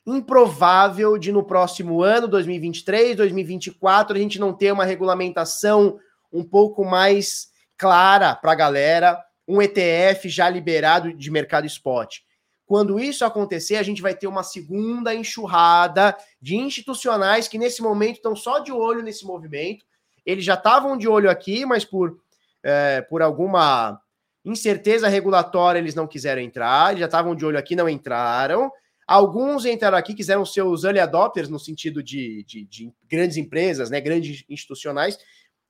improvável 0.06 1.18
de 1.18 1.32
no 1.32 1.44
próximo 1.44 2.02
ano, 2.02 2.28
2023, 2.30 3.18
2024, 3.18 4.16
a 4.16 4.20
gente 4.20 4.40
não 4.40 4.54
ter 4.54 4.72
uma 4.72 4.86
regulamentação 4.86 6.00
um 6.32 6.44
pouco 6.44 6.86
mais 6.86 7.50
clara 7.78 8.34
para 8.34 8.54
a 8.54 8.56
galera, 8.56 9.22
um 9.48 9.62
ETF 9.62 10.30
já 10.30 10.50
liberado 10.50 11.14
de 11.14 11.30
mercado 11.30 11.66
spot. 11.66 12.20
Quando 12.66 13.00
isso 13.00 13.24
acontecer, 13.24 13.78
a 13.78 13.84
gente 13.84 14.02
vai 14.02 14.14
ter 14.14 14.28
uma 14.28 14.44
segunda 14.44 15.14
enxurrada 15.16 16.18
de 16.42 16.58
institucionais 16.58 17.48
que 17.48 17.58
nesse 17.58 17.82
momento 17.82 18.16
estão 18.16 18.36
só 18.36 18.60
de 18.60 18.72
olho 18.72 19.02
nesse 19.02 19.26
movimento. 19.26 19.86
Eles 20.26 20.44
já 20.44 20.56
estavam 20.56 20.98
de 20.98 21.08
olho 21.08 21.30
aqui, 21.30 21.66
mas 21.66 21.86
por, 21.86 22.18
é, 22.64 23.02
por 23.02 23.22
alguma 23.22 24.02
incerteza 24.50 25.08
regulatória 25.08 25.80
eles 25.80 25.96
não 25.96 26.08
quiseram 26.08 26.42
entrar. 26.42 26.92
Eles 26.92 27.02
já 27.02 27.06
estavam 27.06 27.36
de 27.36 27.46
olho 27.46 27.58
aqui, 27.58 27.76
não 27.76 27.90
entraram. 27.90 28.72
Alguns 29.08 29.66
entraram 29.66 29.98
aqui, 29.98 30.14
quiseram 30.14 30.46
ser 30.46 30.64
os 30.64 30.84
early 30.84 31.00
adopters 31.00 31.50
no 31.50 31.60
sentido 31.60 32.04
de, 32.04 32.44
de, 32.46 32.66
de 32.66 32.94
grandes 33.10 33.38
empresas, 33.38 33.90
né, 33.90 34.02
grandes 34.02 34.44
institucionais. 34.50 35.18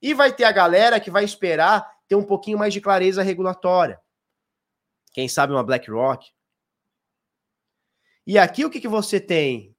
E 0.02 0.12
vai 0.14 0.32
ter 0.32 0.44
a 0.44 0.52
galera 0.52 0.98
que 0.98 1.10
vai 1.10 1.24
esperar 1.24 1.88
ter 2.08 2.14
um 2.14 2.24
pouquinho 2.24 2.58
mais 2.58 2.72
de 2.72 2.80
clareza 2.80 3.22
regulatória. 3.22 3.98
Quem 5.12 5.28
sabe 5.28 5.52
uma 5.52 5.62
BlackRock, 5.62 6.26
e 8.28 8.36
aqui 8.36 8.62
o 8.62 8.68
que, 8.68 8.78
que 8.78 8.86
você 8.86 9.18
tem? 9.18 9.74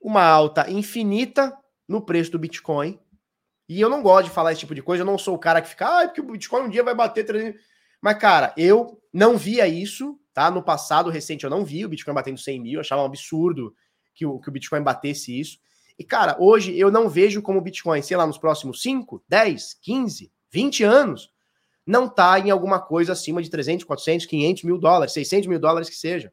Uma 0.00 0.24
alta 0.24 0.70
infinita 0.70 1.54
no 1.86 2.00
preço 2.00 2.30
do 2.30 2.38
Bitcoin. 2.38 2.98
E 3.68 3.78
eu 3.78 3.90
não 3.90 4.00
gosto 4.00 4.28
de 4.28 4.34
falar 4.34 4.52
esse 4.52 4.60
tipo 4.60 4.74
de 4.74 4.80
coisa, 4.80 5.02
eu 5.02 5.06
não 5.06 5.18
sou 5.18 5.34
o 5.34 5.38
cara 5.38 5.60
que 5.60 5.68
fica, 5.68 5.86
ah, 5.86 6.06
porque 6.06 6.22
o 6.22 6.24
Bitcoin 6.24 6.62
um 6.62 6.70
dia 6.70 6.82
vai 6.82 6.94
bater 6.94 7.26
300. 7.26 7.60
Mas, 8.00 8.18
cara, 8.18 8.54
eu 8.56 9.00
não 9.12 9.36
via 9.36 9.66
isso, 9.66 10.18
tá? 10.32 10.50
No 10.50 10.62
passado 10.62 11.10
recente 11.10 11.44
eu 11.44 11.50
não 11.50 11.64
vi 11.64 11.84
o 11.84 11.88
Bitcoin 11.88 12.14
batendo 12.14 12.38
100 12.38 12.60
mil, 12.60 12.80
achava 12.80 13.02
um 13.02 13.06
absurdo 13.06 13.74
que 14.14 14.26
o, 14.26 14.38
que 14.38 14.48
o 14.48 14.52
Bitcoin 14.52 14.82
batesse 14.82 15.38
isso. 15.38 15.58
E, 15.98 16.04
cara, 16.04 16.36
hoje 16.38 16.78
eu 16.78 16.90
não 16.90 17.08
vejo 17.08 17.40
como 17.40 17.58
o 17.58 17.62
Bitcoin, 17.62 18.02
sei 18.02 18.16
lá, 18.16 18.26
nos 18.26 18.38
próximos 18.38 18.82
5, 18.82 19.24
10, 19.28 19.78
15, 19.80 20.32
20 20.50 20.84
anos, 20.84 21.32
não 21.86 22.08
tá 22.08 22.38
em 22.38 22.50
alguma 22.50 22.80
coisa 22.80 23.12
acima 23.12 23.42
de 23.42 23.48
300, 23.48 23.84
400, 23.84 24.26
500 24.26 24.64
mil 24.64 24.78
dólares, 24.78 25.12
600 25.14 25.46
mil 25.46 25.58
dólares 25.58 25.88
que 25.88 25.96
seja. 25.96 26.32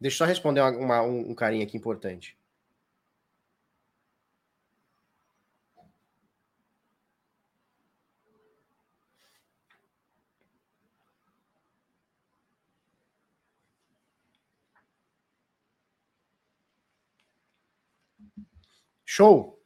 Deixa 0.00 0.14
eu 0.14 0.18
só 0.18 0.24
responder 0.24 0.60
uma, 0.60 0.70
uma, 0.70 1.02
um, 1.02 1.30
um 1.30 1.34
carinha 1.34 1.64
aqui 1.64 1.76
importante. 1.76 2.36
Show! 19.04 19.58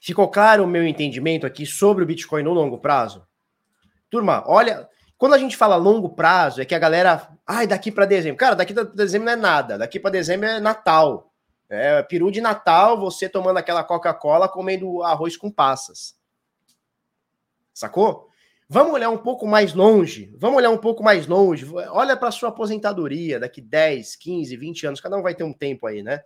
Ficou 0.00 0.30
claro 0.30 0.64
o 0.64 0.66
meu 0.66 0.86
entendimento 0.86 1.46
aqui 1.46 1.66
sobre 1.66 2.02
o 2.02 2.06
Bitcoin 2.06 2.42
no 2.42 2.54
longo 2.54 2.78
prazo? 2.78 3.26
Turma, 4.08 4.42
olha, 4.46 4.88
quando 5.20 5.34
a 5.34 5.38
gente 5.38 5.54
fala 5.54 5.76
longo 5.76 6.08
prazo, 6.08 6.62
é 6.62 6.64
que 6.64 6.74
a 6.74 6.78
galera, 6.78 7.28
ai, 7.46 7.66
daqui 7.66 7.92
para 7.92 8.06
dezembro. 8.06 8.38
Cara, 8.38 8.56
daqui 8.56 8.72
para 8.72 8.84
dezembro 8.84 9.26
não 9.26 9.34
é 9.34 9.36
nada. 9.36 9.76
Daqui 9.76 10.00
para 10.00 10.10
dezembro 10.10 10.48
é 10.48 10.58
Natal. 10.58 11.30
É 11.68 12.02
peru 12.02 12.30
de 12.30 12.40
Natal, 12.40 12.98
você 12.98 13.28
tomando 13.28 13.58
aquela 13.58 13.84
Coca-Cola, 13.84 14.48
comendo 14.48 15.02
arroz 15.02 15.36
com 15.36 15.50
passas. 15.50 16.16
Sacou? 17.74 18.30
Vamos 18.66 18.94
olhar 18.94 19.10
um 19.10 19.18
pouco 19.18 19.46
mais 19.46 19.74
longe. 19.74 20.34
Vamos 20.38 20.56
olhar 20.56 20.70
um 20.70 20.78
pouco 20.78 21.02
mais 21.02 21.26
longe. 21.26 21.70
Olha 21.90 22.16
para 22.16 22.30
sua 22.30 22.48
aposentadoria 22.48 23.38
daqui 23.38 23.60
10, 23.60 24.16
15, 24.16 24.56
20 24.56 24.86
anos. 24.86 25.00
Cada 25.02 25.18
um 25.18 25.22
vai 25.22 25.34
ter 25.34 25.44
um 25.44 25.52
tempo 25.52 25.86
aí, 25.86 26.02
né? 26.02 26.22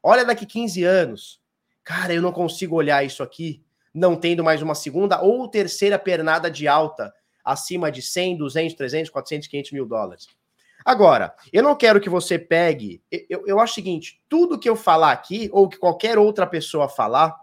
Olha 0.00 0.24
daqui 0.24 0.46
15 0.46 0.84
anos. 0.84 1.40
Cara, 1.82 2.14
eu 2.14 2.22
não 2.22 2.30
consigo 2.30 2.76
olhar 2.76 3.04
isso 3.04 3.24
aqui 3.24 3.64
não 3.92 4.14
tendo 4.14 4.44
mais 4.44 4.62
uma 4.62 4.76
segunda 4.76 5.20
ou 5.20 5.48
terceira 5.48 5.98
pernada 5.98 6.48
de 6.48 6.68
alta 6.68 7.12
acima 7.46 7.92
de 7.92 8.02
100, 8.02 8.36
200, 8.38 8.76
300, 8.76 9.10
400, 9.10 9.48
500 9.48 9.72
mil 9.72 9.86
dólares. 9.86 10.26
Agora, 10.84 11.34
eu 11.52 11.62
não 11.62 11.76
quero 11.76 12.00
que 12.00 12.10
você 12.10 12.38
pegue. 12.38 13.02
Eu, 13.30 13.44
eu 13.46 13.60
acho 13.60 13.72
o 13.72 13.74
seguinte: 13.74 14.20
tudo 14.28 14.58
que 14.58 14.68
eu 14.68 14.74
falar 14.76 15.12
aqui, 15.12 15.48
ou 15.52 15.68
que 15.68 15.78
qualquer 15.78 16.18
outra 16.18 16.46
pessoa 16.46 16.88
falar, 16.88 17.34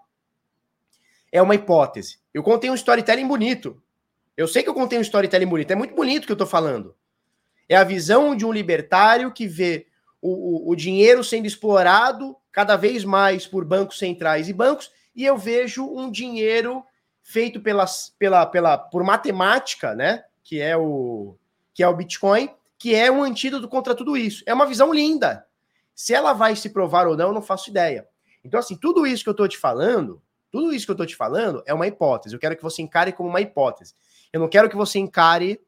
é 1.32 1.42
uma 1.42 1.56
hipótese. 1.56 2.20
Eu 2.34 2.44
contei 2.44 2.70
um 2.70 2.76
storytelling 2.76 3.28
bonito. 3.28 3.82
Eu 4.36 4.48
sei 4.48 4.62
que 4.62 4.70
eu 4.70 4.74
contei 4.74 5.00
um 5.00 5.02
storytelling 5.02 5.46
bonito. 5.46 5.72
É 5.72 5.76
muito 5.76 5.96
bonito 5.96 6.24
o 6.24 6.28
que 6.28 6.32
eu 6.32 6.38
tô 6.38 6.46
falando. 6.46 6.96
É 7.70 7.76
a 7.76 7.84
visão 7.84 8.36
de 8.36 8.46
um 8.46 8.52
libertário 8.52 9.32
que 9.32 9.48
vê 9.48 9.88
o, 10.22 10.70
o, 10.70 10.72
o 10.72 10.76
dinheiro 10.76 11.24
sendo 11.24 11.46
explorado 11.46 12.36
cada 12.52 12.76
vez 12.76 13.04
mais 13.04 13.48
por 13.48 13.66
bancos 13.66 13.98
centrais 13.98 14.48
e 14.48 14.54
bancos, 14.54 14.92
e 15.16 15.26
eu 15.26 15.38
vejo 15.38 15.86
um 15.86 16.10
dinheiro 16.10 16.84
feito 17.24 17.62
pelas, 17.62 18.14
pela, 18.20 18.46
pela, 18.46 18.78
por 18.78 19.04
matemática, 19.04 19.96
né? 19.96 20.24
Que 20.44 20.62
é 20.62 20.78
o 20.78 21.36
que 21.74 21.82
é 21.82 21.88
o 21.88 21.96
Bitcoin, 21.96 22.50
que 22.78 22.94
é 22.94 23.12
um 23.12 23.24
antídoto 23.24 23.68
contra 23.68 23.96
tudo 23.96 24.16
isso. 24.16 24.44
É 24.46 24.54
uma 24.54 24.68
visão 24.68 24.94
linda. 24.94 25.48
Se 25.96 26.14
ela 26.14 26.34
vai 26.34 26.56
se 26.56 26.70
provar 26.70 27.08
ou 27.08 27.18
não, 27.18 27.30
eu 27.30 27.34
não 27.34 27.42
faço 27.42 27.72
ideia. 27.72 28.08
Então, 28.44 28.60
assim, 28.60 28.76
tudo 28.76 29.08
isso 29.08 29.24
que 29.24 29.30
eu 29.30 29.34
estou 29.34 29.48
te 29.48 29.58
falando, 29.58 30.22
tudo 30.52 30.72
isso 30.72 30.86
que 30.86 30.92
eu 30.92 30.94
estou 30.94 31.08
te 31.08 31.16
falando 31.16 31.64
é 31.66 31.74
uma 31.74 31.88
hipótese. 31.88 32.36
Eu 32.36 32.40
quero 32.40 32.56
que 32.56 32.62
você 32.62 32.84
encare 32.84 33.12
como 33.12 33.28
uma 33.28 33.42
hipótese. 33.42 33.96
Eu 34.32 34.40
não 34.40 34.48
quero 34.48 34.70
que 34.70 34.76
você 34.76 35.00
encare 35.00 35.60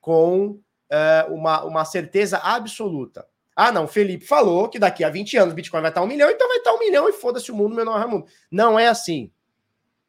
com 0.00 0.50
uh, 0.50 1.34
uma, 1.34 1.64
uma 1.64 1.84
certeza 1.84 2.38
absoluta. 2.38 3.26
Ah, 3.56 3.72
não, 3.72 3.88
Felipe 3.88 4.24
falou 4.24 4.68
que 4.68 4.78
daqui 4.78 5.02
a 5.02 5.10
20 5.10 5.36
anos 5.36 5.52
o 5.52 5.56
Bitcoin 5.56 5.80
vai 5.80 5.90
estar 5.90 6.02
um 6.02 6.06
milhão, 6.06 6.30
então 6.30 6.46
vai 6.46 6.58
estar 6.58 6.72
um 6.72 6.78
milhão 6.78 7.08
e 7.08 7.12
foda-se 7.12 7.50
o 7.50 7.56
mundo, 7.56 7.74
meu 7.74 7.84
nome 7.84 8.04
é 8.04 8.06
mundo. 8.06 8.26
Não 8.48 8.78
é 8.78 8.86
assim. 8.86 9.32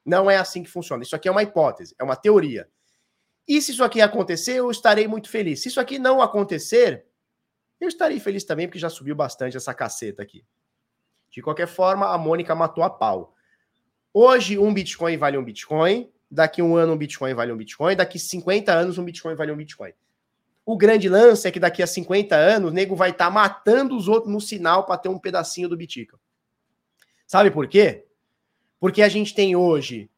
Não 0.10 0.30
é 0.30 0.38
assim 0.38 0.64
que 0.64 0.70
funciona. 0.70 1.04
Isso 1.04 1.16
aqui 1.16 1.28
é 1.28 1.32
uma 1.32 1.44
hipótese, 1.44 1.96
é 2.00 2.04
uma 2.04 2.16
teoria. 2.16 2.68
E 3.48 3.62
se 3.62 3.72
isso 3.72 3.84
aqui 3.84 4.02
acontecer, 4.02 4.54
eu 4.54 4.72
estarei 4.72 5.08
muito 5.08 5.30
feliz. 5.30 5.62
Se 5.62 5.68
isso 5.68 5.80
aqui 5.80 6.00
não 6.00 6.20
acontecer, 6.20 7.06
eu 7.80 7.88
estarei 7.88 8.20
feliz 8.20 8.44
também, 8.44 8.68
porque 8.68 8.80
já 8.80 8.90
subiu 8.90 9.16
bastante 9.16 9.56
essa 9.56 9.72
caceta 9.72 10.24
aqui. 10.24 10.44
De 11.30 11.44
qualquer 11.44 11.68
forma, 11.68 12.08
a 12.08 12.18
Mônica 12.18 12.56
matou 12.56 12.84
a 12.84 12.90
pau. 12.90 13.36
Hoje, 14.12 14.58
um 14.58 14.74
Bitcoin 14.74 15.16
vale 15.16 15.38
um 15.38 15.44
Bitcoin. 15.44 16.12
Daqui 16.30 16.60
um 16.60 16.76
ano, 16.76 16.94
um 16.94 16.98
Bitcoin 16.98 17.36
vale 17.36 17.52
um 17.52 17.58
Bitcoin. 17.58 17.96
Daqui 17.96 18.18
50 18.18 18.74
anos, 18.74 18.98
um 18.98 19.06
Bitcoin 19.06 19.36
vale 19.36 19.52
um 19.52 19.58
Bitcoin. 19.58 19.94
O 20.66 20.76
grande 20.76 21.08
lance 21.08 21.48
é 21.48 21.52
que 21.52 21.60
daqui 21.60 21.84
a 21.84 21.88
50 21.88 22.36
anos 22.36 22.72
o 22.72 22.74
nego 22.74 22.96
vai 22.96 23.12
estar 23.12 23.26
tá 23.26 23.32
matando 23.32 23.96
os 23.96 24.08
outros 24.08 24.34
no 24.34 24.42
sinal 24.42 24.88
para 24.88 24.98
ter 24.98 25.10
um 25.10 25.20
pedacinho 25.20 25.70
do 25.70 25.78
Bitica. 25.78 26.18
Sabe 27.28 27.52
por 27.52 27.68
quê? 27.68 28.09
Porque 28.80 29.02
a 29.02 29.10
gente 29.10 29.34
tem 29.34 29.56
hoje 29.56 30.10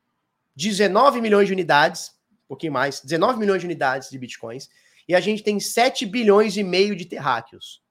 19 0.55 1.21
milhões 1.21 1.47
de 1.47 1.53
unidades, 1.53 2.15
um 2.45 2.47
pouquinho 2.49 2.73
mais, 2.73 3.01
19 3.01 3.39
milhões 3.39 3.61
de 3.61 3.65
unidades 3.65 4.09
de 4.09 4.17
bitcoins, 4.17 4.69
e 5.07 5.15
a 5.15 5.19
gente 5.19 5.43
tem 5.43 5.59
7 5.59 6.05
bilhões 6.05 6.55
e 6.57 6.63
meio 6.63 6.95
de 6.95 7.05
terráqueos. 7.05 7.81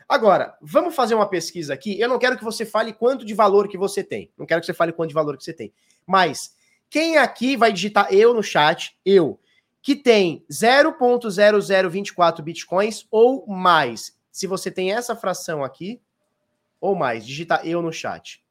Agora, 0.08 0.56
vamos 0.62 0.94
fazer 0.94 1.14
uma 1.14 1.28
pesquisa 1.28 1.74
aqui. 1.74 2.00
Eu 2.00 2.08
não 2.08 2.18
quero 2.18 2.38
que 2.38 2.44
você 2.44 2.64
fale 2.64 2.94
quanto 2.94 3.26
de 3.26 3.34
valor 3.34 3.68
que 3.68 3.76
você 3.76 4.02
tem. 4.02 4.32
Não 4.38 4.46
quero 4.46 4.62
que 4.62 4.66
você 4.66 4.72
fale 4.72 4.92
quanto 4.92 5.10
de 5.10 5.14
valor 5.14 5.36
que 5.36 5.44
você 5.44 5.52
tem. 5.52 5.70
Mas, 6.06 6.56
quem 6.88 7.18
aqui 7.18 7.58
vai 7.58 7.72
digitar 7.72 8.08
eu 8.10 8.32
no 8.32 8.42
chat, 8.42 8.98
eu, 9.04 9.38
que 9.82 9.94
tem 9.94 10.46
0.0024 10.50 12.40
bitcoins 12.40 13.06
ou 13.10 13.46
mais? 13.46 14.18
Se 14.32 14.46
você 14.46 14.70
tem 14.70 14.92
essa 14.92 15.14
fração 15.14 15.62
aqui, 15.62 16.00
ou 16.80 16.94
mais, 16.94 17.26
digita 17.26 17.60
eu 17.64 17.82
no 17.82 17.92
chat. 17.92 18.43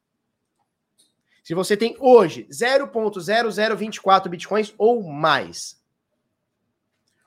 Se 1.44 1.54
você 1.54 1.76
tem 1.76 1.94
hoje 2.00 2.48
0.0024 2.50 4.28
bitcoins 4.28 4.74
ou 4.76 5.04
mais, 5.04 5.80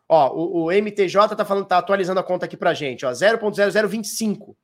Ó, 0.09 0.33
o, 0.33 0.65
o 0.65 0.71
MTJ 0.71 1.35
tá 1.35 1.43
falando, 1.43 1.65
tá 1.65 1.77
atualizando 1.79 2.19
a 2.19 2.23
conta 2.23 2.45
aqui 2.45 2.55
pra 2.55 2.73
gente, 2.73 3.05
ó, 3.05 3.11
0.0025. 3.11 4.55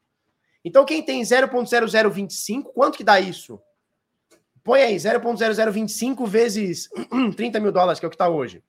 Então, 0.64 0.86
quem 0.86 1.04
tem 1.04 1.22
0.0025, 1.22 2.72
quanto 2.74 2.97
que 2.97 3.04
dá 3.04 3.20
isso? 3.20 3.62
Põe 4.64 4.82
aí, 4.82 4.95
0.0025 4.95 6.26
vezes 6.26 6.89
30 7.36 7.60
mil 7.60 7.74
dólares, 7.74 7.99
que 7.99 8.06
é 8.06 8.08
o 8.08 8.10
que 8.10 8.16
tá 8.16 8.30
hoje. 8.30 8.64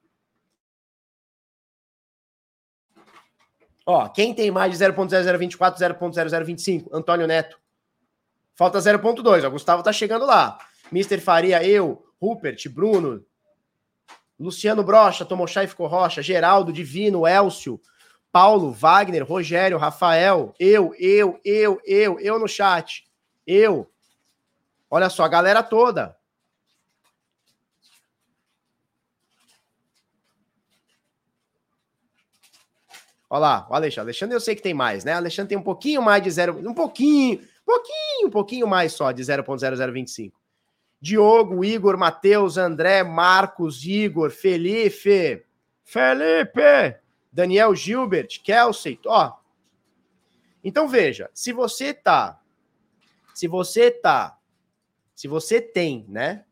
Ó, 3.87 4.09
quem 4.09 4.35
tem 4.35 4.51
mais 4.51 4.77
de 4.77 4.85
0.0024, 4.85 5.77
0.0025? 5.77 6.89
Antônio 6.93 7.29
Neto. 7.29 7.61
Falta 8.57 8.79
0.2, 8.79 9.47
o 9.47 9.51
Gustavo 9.51 9.83
tá 9.85 9.93
chegando 9.93 10.27
lá. 10.27 10.59
Mr. 10.93 11.21
Faria, 11.21 11.67
eu, 11.67 12.05
Rupert, 12.21 12.69
Bruno, 12.69 13.25
Luciano 14.39 14.83
Brocha, 14.83 15.25
tomou 15.25 15.47
chá 15.47 15.65
e 15.65 15.69
ficou 15.69 15.87
rocha. 15.87 16.23
Geraldo, 16.23 16.73
Divino, 16.73 17.27
Elcio, 17.27 17.81
Paulo, 18.33 18.73
Wagner, 18.73 19.25
Rogério, 19.25 19.79
Rafael, 19.79 20.55
eu, 20.59 20.95
eu, 20.99 21.41
eu, 21.45 21.81
eu, 21.85 22.19
eu 22.19 22.39
no 22.39 22.49
chat. 22.49 23.05
Eu. 23.47 23.91
Olha 24.91 25.09
só, 25.09 25.25
a 25.25 25.29
galera 25.29 25.63
toda. 25.63 26.17
Olha 33.31 33.41
lá, 33.41 33.67
o 33.69 33.75
Alexandre. 33.75 34.09
Alexandre 34.09 34.37
eu 34.37 34.41
sei 34.41 34.55
que 34.55 34.63
tem 34.63 34.75
mais, 34.75 35.05
né? 35.05 35.13
Alexandre 35.13 35.49
tem 35.49 35.59
um 35.59 35.63
pouquinho 35.63 36.01
mais 36.03 36.23
de 36.23 36.31
zero, 36.31 36.57
um 36.69 36.75
pouquinho, 36.75 37.41
pouquinho, 37.65 38.29
um 38.29 38.31
pouquinho 38.31 38.67
mais 38.67 38.93
só 38.93 39.11
de 39.11 39.23
0.0025. 39.23 40.33
Diogo, 41.05 41.63
Igor, 41.63 41.99
Matheus, 41.99 42.57
André, 42.57 43.03
Marcos, 43.05 43.85
Igor, 43.85 44.31
Felipe, 44.31 45.45
Felipe, 45.83 46.99
Daniel 47.31 47.75
Gilbert, 47.75 48.41
Kelsey, 48.43 48.99
ó. 49.05 49.35
Então 50.65 50.89
veja, 50.89 51.29
se 51.35 51.53
você 51.53 51.93
tá, 51.93 52.41
se 53.35 53.47
você 53.47 53.91
tá, 53.91 54.39
se 55.15 55.29
você 55.29 55.61
tem, 55.61 56.07
né? 56.09 56.47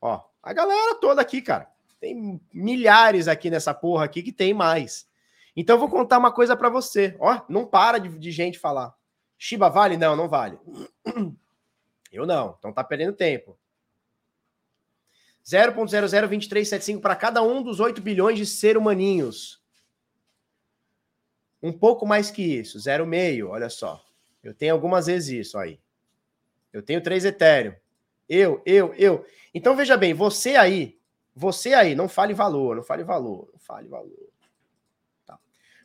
Ó, 0.00 0.22
a 0.40 0.52
galera 0.52 0.94
toda 0.94 1.20
aqui, 1.20 1.42
cara. 1.42 1.68
Tem 1.98 2.40
milhares 2.54 3.26
aqui 3.26 3.50
nessa 3.50 3.74
porra 3.74 4.04
aqui 4.04 4.22
que 4.22 4.30
tem 4.30 4.54
mais. 4.54 5.04
Então 5.56 5.74
eu 5.74 5.80
vou 5.80 5.88
contar 5.88 6.18
uma 6.18 6.30
coisa 6.30 6.56
para 6.56 6.68
você. 6.68 7.16
Ó, 7.18 7.40
não 7.48 7.66
para 7.66 7.98
de, 7.98 8.08
de 8.08 8.30
gente 8.30 8.56
falar. 8.56 8.94
Shiba 9.36 9.68
vale? 9.68 9.96
Não, 9.96 10.14
não 10.14 10.28
vale. 10.28 10.56
Eu 12.12 12.26
não, 12.26 12.56
então 12.58 12.72
tá 12.72 12.82
perdendo 12.82 13.12
tempo. 13.12 13.58
0.002375 15.44 17.00
para 17.00 17.16
cada 17.16 17.42
um 17.42 17.62
dos 17.62 17.80
8 17.80 18.02
bilhões 18.02 18.36
de 18.36 18.44
ser 18.44 18.76
humaninhos. 18.76 19.62
Um 21.62 21.72
pouco 21.72 22.06
mais 22.06 22.30
que 22.30 22.42
isso, 22.42 22.78
0,5, 22.78 23.48
olha 23.48 23.70
só. 23.70 24.04
Eu 24.42 24.54
tenho 24.54 24.74
algumas 24.74 25.06
vezes 25.06 25.46
isso 25.46 25.58
aí. 25.58 25.80
Eu 26.72 26.82
tenho 26.82 27.02
3 27.02 27.24
Ethereum. 27.24 27.74
Eu, 28.28 28.62
eu, 28.66 28.94
eu. 28.94 29.24
Então 29.54 29.74
veja 29.74 29.96
bem, 29.96 30.12
você 30.12 30.54
aí, 30.54 30.98
você 31.34 31.72
aí, 31.72 31.94
não 31.94 32.08
fale 32.08 32.34
valor, 32.34 32.76
não 32.76 32.82
fale 32.82 33.02
valor, 33.02 33.48
não 33.52 33.58
fale 33.58 33.88
valor. 33.88 34.28
Tá. 35.24 35.38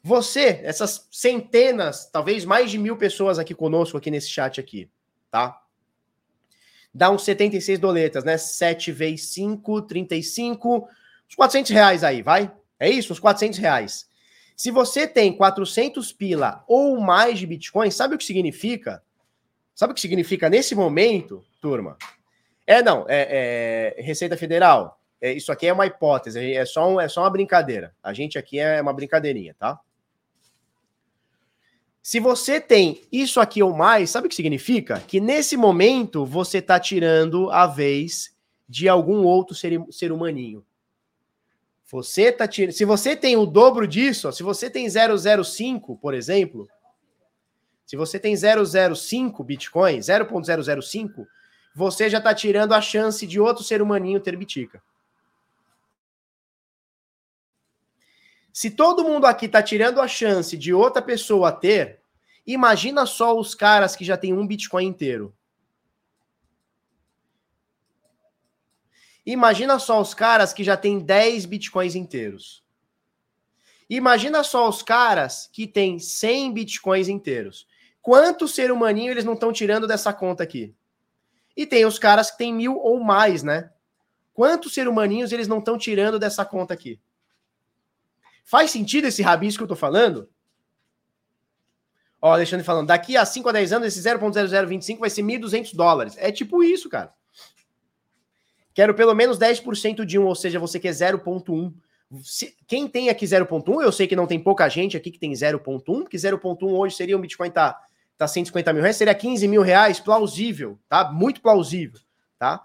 Você, 0.03 0.59
essas 0.63 1.07
centenas, 1.09 2.09
talvez 2.11 2.43
mais 2.43 2.69
de 2.69 2.77
mil 2.77 2.97
pessoas 2.97 3.39
aqui 3.39 3.55
conosco, 3.55 3.97
aqui 3.97 4.11
nesse 4.11 4.29
chat 4.29 4.59
aqui, 4.59 4.91
tá? 5.31 5.62
Dá 6.93 7.09
uns 7.09 7.23
76 7.23 7.79
doletas, 7.79 8.23
né? 8.23 8.37
7 8.37 8.91
vezes 8.91 9.27
5, 9.29 9.81
35, 9.83 10.87
uns 11.27 11.35
400 11.35 11.71
reais 11.71 12.03
aí, 12.03 12.21
vai? 12.21 12.51
É 12.79 12.89
isso? 12.89 13.13
Uns 13.13 13.19
400 13.19 13.57
reais. 13.57 14.07
Se 14.55 14.69
você 14.69 15.07
tem 15.07 15.35
400 15.35 16.13
pila 16.13 16.63
ou 16.67 16.99
mais 16.99 17.39
de 17.39 17.47
Bitcoin, 17.47 17.89
sabe 17.89 18.15
o 18.15 18.17
que 18.17 18.23
significa? 18.23 19.01
Sabe 19.73 19.91
o 19.91 19.95
que 19.95 20.01
significa 20.01 20.49
nesse 20.49 20.75
momento, 20.75 21.43
turma? 21.59 21.97
É, 22.65 22.81
não, 22.83 23.05
é, 23.09 23.95
é 23.97 24.01
Receita 24.01 24.37
Federal. 24.37 24.99
É, 25.19 25.33
isso 25.33 25.51
aqui 25.51 25.67
é 25.67 25.73
uma 25.73 25.85
hipótese, 25.85 26.53
é 26.53 26.65
só, 26.65 26.87
um, 26.87 27.01
é 27.01 27.07
só 27.07 27.21
uma 27.21 27.29
brincadeira. 27.29 27.95
A 28.03 28.13
gente 28.13 28.37
aqui 28.37 28.59
é 28.59 28.81
uma 28.81 28.93
brincadeirinha, 28.93 29.55
tá? 29.57 29.79
Se 32.03 32.19
você 32.19 32.59
tem 32.59 33.01
isso 33.09 33.39
aqui 33.39 33.63
ou 33.63 33.73
mais, 33.73 34.09
sabe 34.09 34.27
o 34.27 34.29
que 34.29 34.35
significa? 34.35 34.99
Que 34.99 35.21
nesse 35.21 35.55
momento 35.55 36.25
você 36.25 36.57
está 36.57 36.77
tirando 36.77 37.49
a 37.49 37.65
vez 37.65 38.35
de 38.67 38.89
algum 38.89 39.23
outro 39.23 39.55
ser, 39.55 39.81
ser 39.89 40.11
humaninho. 40.11 40.65
Você 41.85 42.29
tá 42.29 42.45
tirando. 42.45 42.73
Se 42.73 42.83
você 42.83 43.15
tem 43.15 43.37
o 43.37 43.45
dobro 43.45 43.87
disso, 43.87 44.27
ó, 44.27 44.31
se 44.33 44.43
você 44.43 44.69
tem 44.69 44.85
005, 44.89 45.95
por 45.97 46.13
exemplo, 46.13 46.67
se 47.85 47.95
você 47.95 48.19
tem 48.19 48.35
005 48.35 49.41
Bitcoin, 49.41 49.99
0.005, 49.99 51.25
você 51.73 52.09
já 52.09 52.17
está 52.17 52.35
tirando 52.35 52.73
a 52.73 52.81
chance 52.81 53.25
de 53.25 53.39
outro 53.39 53.63
ser 53.63 53.81
humaninho 53.81 54.19
ter 54.19 54.35
Bitica. 54.35 54.83
Se 58.53 58.69
todo 58.69 59.03
mundo 59.03 59.25
aqui 59.25 59.47
tá 59.47 59.63
tirando 59.63 59.99
a 59.99 60.07
chance 60.07 60.55
de 60.55 60.71
outra 60.71 61.01
pessoa 61.01 61.51
ter, 61.51 61.99
imagina 62.45 63.03
só 63.07 63.35
os 63.35 63.55
caras 63.55 63.95
que 63.95 64.05
já 64.05 64.15
tem 64.15 64.31
um 64.31 64.45
Bitcoin 64.45 64.85
inteiro. 64.85 65.35
Imagina 69.25 69.79
só 69.79 69.99
os 69.99 70.13
caras 70.13 70.53
que 70.53 70.63
já 70.63 70.77
tem 70.77 70.99
10 70.99 71.45
Bitcoins 71.45 71.95
inteiros. 71.95 72.63
Imagina 73.89 74.43
só 74.43 74.69
os 74.69 74.83
caras 74.83 75.49
que 75.51 75.65
tem 75.65 75.97
100 75.97 76.53
Bitcoins 76.53 77.07
inteiros. 77.07 77.67
Quanto 78.03 78.47
ser 78.47 78.71
humaninho 78.71 79.11
eles 79.11 79.25
não 79.25 79.33
estão 79.33 79.51
tirando 79.51 79.87
dessa 79.87 80.13
conta 80.13 80.43
aqui? 80.43 80.75
E 81.57 81.65
tem 81.65 81.85
os 81.85 81.97
caras 81.97 82.29
que 82.29 82.37
tem 82.37 82.53
mil 82.53 82.77
ou 82.77 82.99
mais, 82.99 83.41
né? 83.41 83.71
Quantos 84.31 84.73
ser 84.73 84.87
humaninhos 84.87 85.31
eles 85.31 85.47
não 85.47 85.59
estão 85.59 85.77
tirando 85.77 86.19
dessa 86.19 86.45
conta 86.45 86.73
aqui? 86.73 86.99
Faz 88.43 88.71
sentido 88.71 89.07
esse 89.07 89.21
rabisco 89.21 89.59
que 89.59 89.63
eu 89.63 89.67
tô 89.67 89.75
falando? 89.75 90.29
Ó, 92.21 92.31
Alexandre 92.31 92.65
falando, 92.65 92.87
daqui 92.87 93.17
a 93.17 93.25
5 93.25 93.49
a 93.49 93.51
10 93.51 93.73
anos, 93.73 93.87
esse 93.87 93.99
0.0025 93.99 94.99
vai 94.99 95.09
ser 95.09 95.23
1.200 95.23 95.75
dólares. 95.75 96.15
É 96.17 96.31
tipo 96.31 96.63
isso, 96.63 96.89
cara. 96.89 97.13
Quero 98.73 98.93
pelo 98.93 99.13
menos 99.13 99.37
10% 99.37 100.05
de 100.05 100.17
um, 100.17 100.25
ou 100.25 100.35
seja, 100.35 100.59
você 100.59 100.79
quer 100.79 100.91
0.1. 100.91 101.73
Quem 102.67 102.87
tem 102.87 103.09
aqui 103.09 103.25
0.1, 103.25 103.81
eu 103.81 103.91
sei 103.91 104.07
que 104.07 104.15
não 104.15 104.25
tem 104.25 104.39
pouca 104.39 104.69
gente 104.69 104.95
aqui 104.95 105.11
que 105.11 105.19
tem 105.19 105.31
0.1, 105.31 105.83
porque 105.83 106.17
0.1 106.17 106.63
hoje 106.63 106.95
seria 106.95 107.17
um 107.17 107.21
Bitcoin 107.21 107.51
tá, 107.51 107.77
tá 108.17 108.27
150 108.27 108.71
mil 108.71 108.81
reais, 108.81 108.95
seria 108.95 109.15
15 109.15 109.47
mil 109.47 109.61
reais, 109.61 109.99
plausível, 109.99 110.79
tá? 110.87 111.11
Muito 111.11 111.41
plausível, 111.41 111.99
tá? 112.39 112.63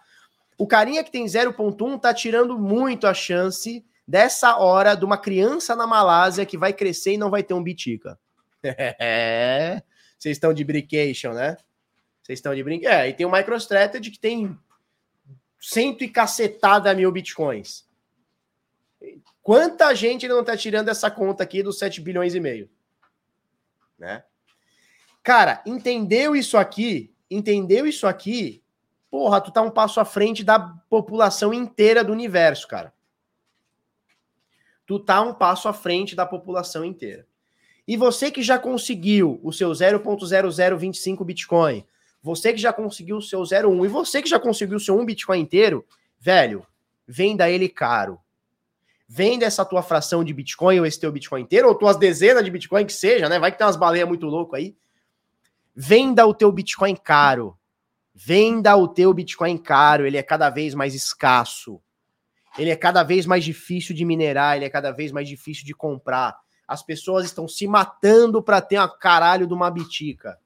O 0.57 0.67
carinha 0.67 1.03
que 1.03 1.11
tem 1.11 1.25
0.1 1.25 2.01
tá 2.01 2.13
tirando 2.13 2.59
muito 2.59 3.07
a 3.07 3.15
chance 3.15 3.85
dessa 4.09 4.57
hora 4.57 4.95
de 4.95 5.05
uma 5.05 5.19
criança 5.19 5.77
na 5.77 5.87
Malásia 5.87 6.47
que 6.47 6.57
vai 6.57 6.73
crescer 6.73 7.13
e 7.13 7.19
não 7.19 7.29
vai 7.29 7.43
ter 7.43 7.53
um 7.53 7.63
bitica. 7.63 8.19
É. 8.99 9.83
Vocês 10.19 10.37
estão 10.37 10.53
de 10.53 10.65
brincation, 10.65 11.33
né? 11.33 11.57
Vocês 12.21 12.41
estão 12.41 12.53
de 12.53 12.65
brinquedo. 12.65 12.91
É, 12.91 13.09
e 13.09 13.15
tem 13.15 13.25
o 13.25 13.31
MicroStrategy 13.31 14.11
que 14.11 14.19
tem 14.19 14.59
cento 15.61 16.03
e 16.03 16.09
cacetada 16.09 16.93
mil 16.93 17.13
bitcoins. 17.13 17.87
Quanta 19.41 19.95
gente 19.95 20.27
não 20.27 20.43
tá 20.43 20.57
tirando 20.57 20.89
essa 20.89 21.09
conta 21.09 21.45
aqui 21.45 21.63
dos 21.63 21.79
7 21.79 22.01
bilhões 22.01 22.35
e 22.35 22.41
meio? 22.41 22.69
Né? 23.97 24.25
Cara, 25.23 25.63
entendeu 25.65 26.35
isso 26.35 26.59
aqui? 26.59 27.15
Entendeu 27.31 27.87
isso 27.87 28.09
aqui? 28.09 28.63
Porra, 29.09 29.41
tu 29.41 29.53
tá 29.53 29.63
um 29.63 29.71
passo 29.71 30.01
à 30.01 30.05
frente 30.05 30.43
da 30.43 30.59
população 30.91 31.55
inteira 31.55 32.03
do 32.03 32.13
universo, 32.13 32.67
cara. 32.67 32.93
Tu 34.89 34.99
tá 34.99 35.21
um 35.21 35.35
passo 35.35 35.69
à 35.69 35.73
frente 35.75 36.17
da 36.17 36.25
população 36.25 36.83
inteira. 36.83 37.27
E 37.87 37.95
você 37.95 38.31
que 38.31 38.43
já 38.43 38.59
conseguiu 38.59 39.39
o 39.43 39.53
seu 39.53 39.71
0.0025 39.71 41.23
Bitcoin, 41.25 41.85
você 42.23 42.55
que 42.55 42.59
já 42.59 42.73
conseguiu 42.73 43.19
o 43.19 43.23
seu 43.23 43.41
0.1 43.43 43.85
e 43.85 43.89
você 43.89 44.23
que 44.23 44.29
já 44.29 44.41
conseguiu 44.41 44.79
o 44.79 44.81
seu 44.81 44.99
1 44.99 45.05
Bitcoin 45.05 45.41
inteiro, 45.41 45.85
velho, 46.19 46.67
venda 47.07 47.51
ele 47.51 47.69
caro. 47.69 48.19
Venda 49.07 49.45
essa 49.45 49.63
tua 49.63 49.83
fração 49.83 50.25
de 50.25 50.33
Bitcoin 50.33 50.81
ou 50.81 50.87
esse 50.87 50.99
teu 50.99 51.13
Bitcoin 51.13 51.43
inteiro, 51.43 51.69
ou 51.69 51.75
tuas 51.75 51.99
dezenas 51.99 52.43
de 52.43 52.51
Bitcoin 52.51 52.87
que 52.87 52.93
seja, 52.95 53.29
né? 53.29 53.39
Vai 53.39 53.53
que 53.53 53.59
tem 53.59 53.67
umas 53.67 53.77
baleias 53.77 54.09
muito 54.09 54.27
loucas 54.27 54.59
aí. 54.59 54.75
Venda 55.77 56.27
o 56.27 56.33
teu 56.33 56.51
Bitcoin 56.51 56.97
caro. 56.97 57.55
Venda 58.15 58.75
o 58.75 58.89
teu 58.89 59.13
Bitcoin 59.13 59.59
caro, 59.59 60.07
ele 60.07 60.17
é 60.17 60.23
cada 60.23 60.49
vez 60.49 60.75
mais 60.75 60.95
escasso. 60.95 61.79
Ele 62.57 62.71
é 62.71 62.77
cada 62.77 63.03
vez 63.03 63.27
mais 63.27 63.45
difícil 63.45 63.95
de 63.95 64.05
minerar, 64.05 64.57
ele 64.57 64.65
é 64.65 64.71
cada 64.71 64.91
vez 64.91 65.13
mais 65.13 65.29
difícil 65.29 65.65
de 65.65 65.75
comprar. 65.75 66.37
As 66.67 66.83
pessoas 66.83 67.25
estão 67.25 67.49
se 67.49 67.67
matando 67.67 68.43
para 68.43 68.61
ter 68.61 68.77
uma 68.77 68.89
caralho 68.89 69.47
de 69.47 69.55
uma 69.55 69.71
bitica. 69.71 70.39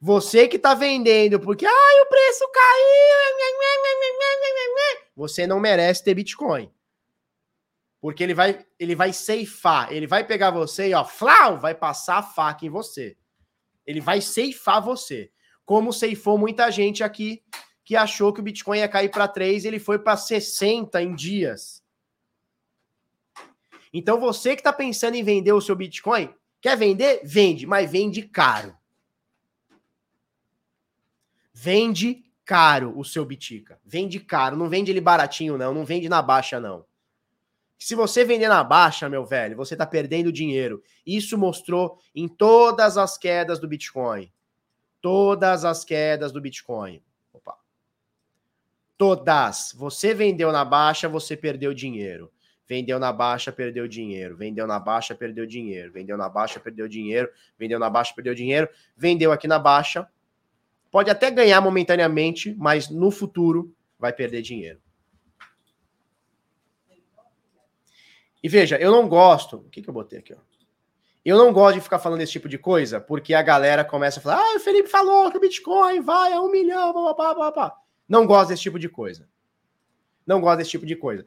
Você 0.00 0.46
que 0.46 0.58
tá 0.58 0.74
vendendo 0.74 1.40
porque 1.40 1.64
ai, 1.64 2.00
o 2.00 2.06
preço 2.06 2.48
caiu. 2.52 3.06
Você 5.16 5.46
não 5.46 5.58
merece 5.58 6.04
ter 6.04 6.14
Bitcoin. 6.14 6.70
Porque 8.00 8.22
ele 8.22 8.34
vai, 8.34 8.64
ele 8.78 8.94
vai 8.94 9.12
ceifar, 9.12 9.90
ele 9.90 10.06
vai 10.06 10.24
pegar 10.24 10.50
você 10.50 10.90
e 10.90 10.94
ó, 10.94 11.02
flau, 11.04 11.58
vai 11.58 11.74
passar 11.74 12.18
a 12.18 12.22
faca 12.22 12.66
em 12.66 12.68
você. 12.70 13.16
Ele 13.86 14.00
vai 14.00 14.20
ceifar 14.20 14.82
você 14.82 15.30
como 15.64 15.92
ceifou 15.92 16.38
muita 16.38 16.70
gente 16.70 17.02
aqui 17.02 17.42
que 17.86 17.96
achou 17.96 18.32
que 18.32 18.40
o 18.40 18.42
Bitcoin 18.42 18.78
ia 18.78 18.88
cair 18.88 19.08
para 19.10 19.26
3 19.26 19.64
ele 19.64 19.78
foi 19.78 19.98
para 19.98 20.16
60 20.16 21.00
em 21.00 21.14
dias. 21.14 21.82
Então 23.92 24.20
você 24.20 24.54
que 24.54 24.60
está 24.60 24.72
pensando 24.72 25.14
em 25.14 25.22
vender 25.22 25.52
o 25.52 25.60
seu 25.60 25.74
Bitcoin, 25.74 26.28
quer 26.60 26.76
vender? 26.76 27.22
Vende, 27.24 27.66
mas 27.66 27.90
vende 27.90 28.22
caro. 28.22 28.76
Vende 31.54 32.24
caro 32.44 32.92
o 32.98 33.04
seu 33.04 33.24
Bitica. 33.24 33.80
Vende 33.82 34.20
caro, 34.20 34.56
não 34.56 34.68
vende 34.68 34.90
ele 34.90 35.00
baratinho 35.00 35.56
não, 35.56 35.72
não 35.72 35.84
vende 35.84 36.08
na 36.08 36.20
baixa 36.20 36.60
não. 36.60 36.84
Se 37.78 37.94
você 37.94 38.24
vender 38.24 38.48
na 38.48 38.62
baixa, 38.62 39.08
meu 39.08 39.24
velho, 39.24 39.56
você 39.56 39.74
está 39.74 39.86
perdendo 39.86 40.32
dinheiro. 40.32 40.82
Isso 41.06 41.38
mostrou 41.38 41.98
em 42.14 42.26
todas 42.28 42.98
as 42.98 43.16
quedas 43.16 43.58
do 43.58 43.68
Bitcoin 43.68 44.30
todas 45.06 45.64
as 45.64 45.84
quedas 45.84 46.32
do 46.32 46.40
Bitcoin. 46.40 47.00
Todas. 48.96 49.74
Você 49.76 50.14
vendeu 50.14 50.50
na 50.52 50.64
baixa, 50.64 51.08
você 51.08 51.36
perdeu 51.36 51.74
dinheiro. 51.74 52.32
Vendeu 52.68 52.98
na 52.98 53.12
baixa, 53.12 53.52
perdeu 53.52 53.86
dinheiro. 53.86 54.36
Vendeu 54.36 54.66
na 54.66 54.78
baixa, 54.78 55.14
perdeu 55.14 55.46
dinheiro. 55.46 55.92
Vendeu 55.92 56.16
na 56.16 56.28
baixa, 56.28 56.58
perdeu 56.58 56.88
dinheiro. 56.88 57.30
Vendeu 57.58 57.78
na 57.78 57.88
baixa, 57.88 58.12
perdeu 58.14 58.34
dinheiro. 58.34 58.68
Vendeu 58.96 59.30
aqui 59.30 59.46
na 59.46 59.58
baixa. 59.58 60.08
Pode 60.90 61.10
até 61.10 61.30
ganhar 61.30 61.60
momentaneamente, 61.60 62.54
mas 62.58 62.88
no 62.88 63.10
futuro 63.10 63.74
vai 63.98 64.12
perder 64.12 64.42
dinheiro. 64.42 64.80
E 68.42 68.48
veja, 68.48 68.78
eu 68.78 68.90
não 68.90 69.08
gosto. 69.08 69.58
O 69.58 69.70
que, 69.70 69.82
que 69.82 69.88
eu 69.88 69.94
botei 69.94 70.18
aqui? 70.18 70.32
Ó? 70.32 70.38
Eu 71.24 71.36
não 71.36 71.52
gosto 71.52 71.74
de 71.74 71.80
ficar 71.80 71.98
falando 71.98 72.20
esse 72.20 72.30
tipo 72.30 72.48
de 72.48 72.56
coisa, 72.56 73.00
porque 73.00 73.34
a 73.34 73.42
galera 73.42 73.84
começa 73.84 74.20
a 74.20 74.22
falar: 74.22 74.38
ah, 74.38 74.56
o 74.56 74.60
Felipe 74.60 74.88
falou 74.88 75.28
que 75.28 75.36
o 75.36 75.40
Bitcoin 75.40 76.00
vai 76.00 76.32
a 76.32 76.40
um 76.40 76.48
milhão, 76.48 76.92
blá, 76.92 77.12
blá, 77.14 77.34
blá, 77.34 77.50
blá. 77.50 77.85
Não 78.08 78.26
gosto 78.26 78.48
desse 78.50 78.62
tipo 78.62 78.78
de 78.78 78.88
coisa. 78.88 79.28
Não 80.26 80.40
gosto 80.40 80.58
desse 80.58 80.70
tipo 80.70 80.86
de 80.86 80.96
coisa. 80.96 81.24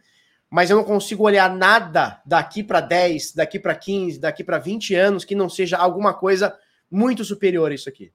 Mas 0.50 0.70
eu 0.70 0.78
não 0.78 0.84
consigo 0.84 1.24
olhar 1.24 1.54
nada 1.54 2.22
daqui 2.26 2.64
para 2.64 2.82
10, 2.82 3.34
daqui 3.34 3.60
para 3.60 3.76
15, 3.76 4.20
daqui 4.20 4.44
para 4.44 4.58
20 4.58 4.96
anos 4.96 5.26
que 5.26 5.36
não 5.36 5.50
seja 5.50 5.78
alguma 5.78 6.14
coisa 6.14 6.58
muito 6.90 7.24
superior 7.24 7.72
a 7.72 7.76
isso 7.76 7.88
aqui. 7.88 8.12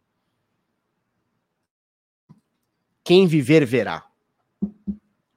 Quem 3.04 3.26
viver 3.26 3.64
verá. 3.64 4.06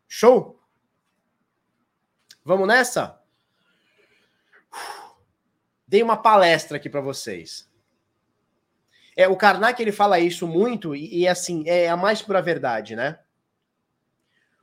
Show? 0.08 0.60
Vamos 2.44 2.68
nessa? 2.68 3.18
dei 5.88 6.04
uma 6.04 6.18
palestra 6.18 6.78
aqui 6.78 6.90
para 6.90 7.00
vocês. 7.00 7.67
É, 9.18 9.28
o 9.28 9.36
Karnak 9.36 9.82
ele 9.82 9.92
fala 9.92 10.20
isso 10.20 10.46
muito 10.48 10.96
e, 10.96 11.22
e, 11.22 11.28
assim, 11.28 11.64
é 11.66 11.90
a 11.90 11.98
mais 11.98 12.22
pura 12.22 12.40
verdade, 12.40 12.96
né? 12.96 13.18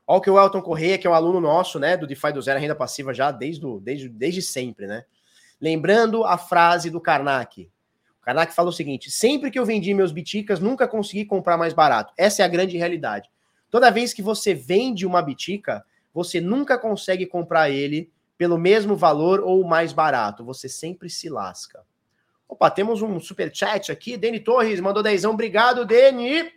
Olha 0.06 0.18
o 0.18 0.20
que 0.20 0.30
o 0.30 0.38
Elton 0.38 0.62
Correia, 0.62 0.96
que 0.96 1.08
é 1.08 1.10
um 1.10 1.14
aluno 1.14 1.40
nosso, 1.40 1.80
né, 1.80 1.96
do 1.96 2.06
DeFi 2.06 2.32
do 2.32 2.40
Zero 2.40 2.60
Renda 2.60 2.76
Passiva 2.76 3.12
já 3.12 3.32
desde, 3.32 3.66
desde, 3.80 4.08
desde 4.08 4.40
sempre, 4.40 4.86
né? 4.86 5.04
Lembrando 5.60 6.24
a 6.24 6.38
frase 6.38 6.88
do 6.88 7.00
Karnak. 7.00 7.68
O 8.20 8.24
Karnak 8.24 8.54
falou 8.54 8.70
o 8.70 8.74
seguinte: 8.74 9.10
sempre 9.10 9.50
que 9.50 9.58
eu 9.58 9.66
vendi 9.66 9.92
meus 9.92 10.12
biticas, 10.12 10.60
nunca 10.60 10.86
consegui 10.86 11.24
comprar 11.24 11.56
mais 11.56 11.72
barato. 11.72 12.12
Essa 12.16 12.42
é 12.42 12.44
a 12.44 12.48
grande 12.48 12.76
realidade. 12.76 13.28
Toda 13.70 13.90
vez 13.90 14.14
que 14.14 14.22
você 14.22 14.54
vende 14.54 15.04
uma 15.04 15.20
bitica, 15.20 15.84
você 16.12 16.40
nunca 16.40 16.78
consegue 16.78 17.26
comprar 17.26 17.70
ele 17.70 18.08
pelo 18.38 18.56
mesmo 18.56 18.94
valor 18.94 19.40
ou 19.40 19.64
mais 19.64 19.92
barato. 19.92 20.44
Você 20.44 20.68
sempre 20.68 21.10
se 21.10 21.28
lasca. 21.28 21.84
Opa, 22.54 22.70
temos 22.70 23.02
um 23.02 23.18
super 23.18 23.50
chat 23.52 23.90
aqui. 23.90 24.16
Deni 24.16 24.38
Torres 24.38 24.78
mandou 24.78 25.02
dezão. 25.02 25.32
Obrigado, 25.32 25.84
Deni. 25.84 26.52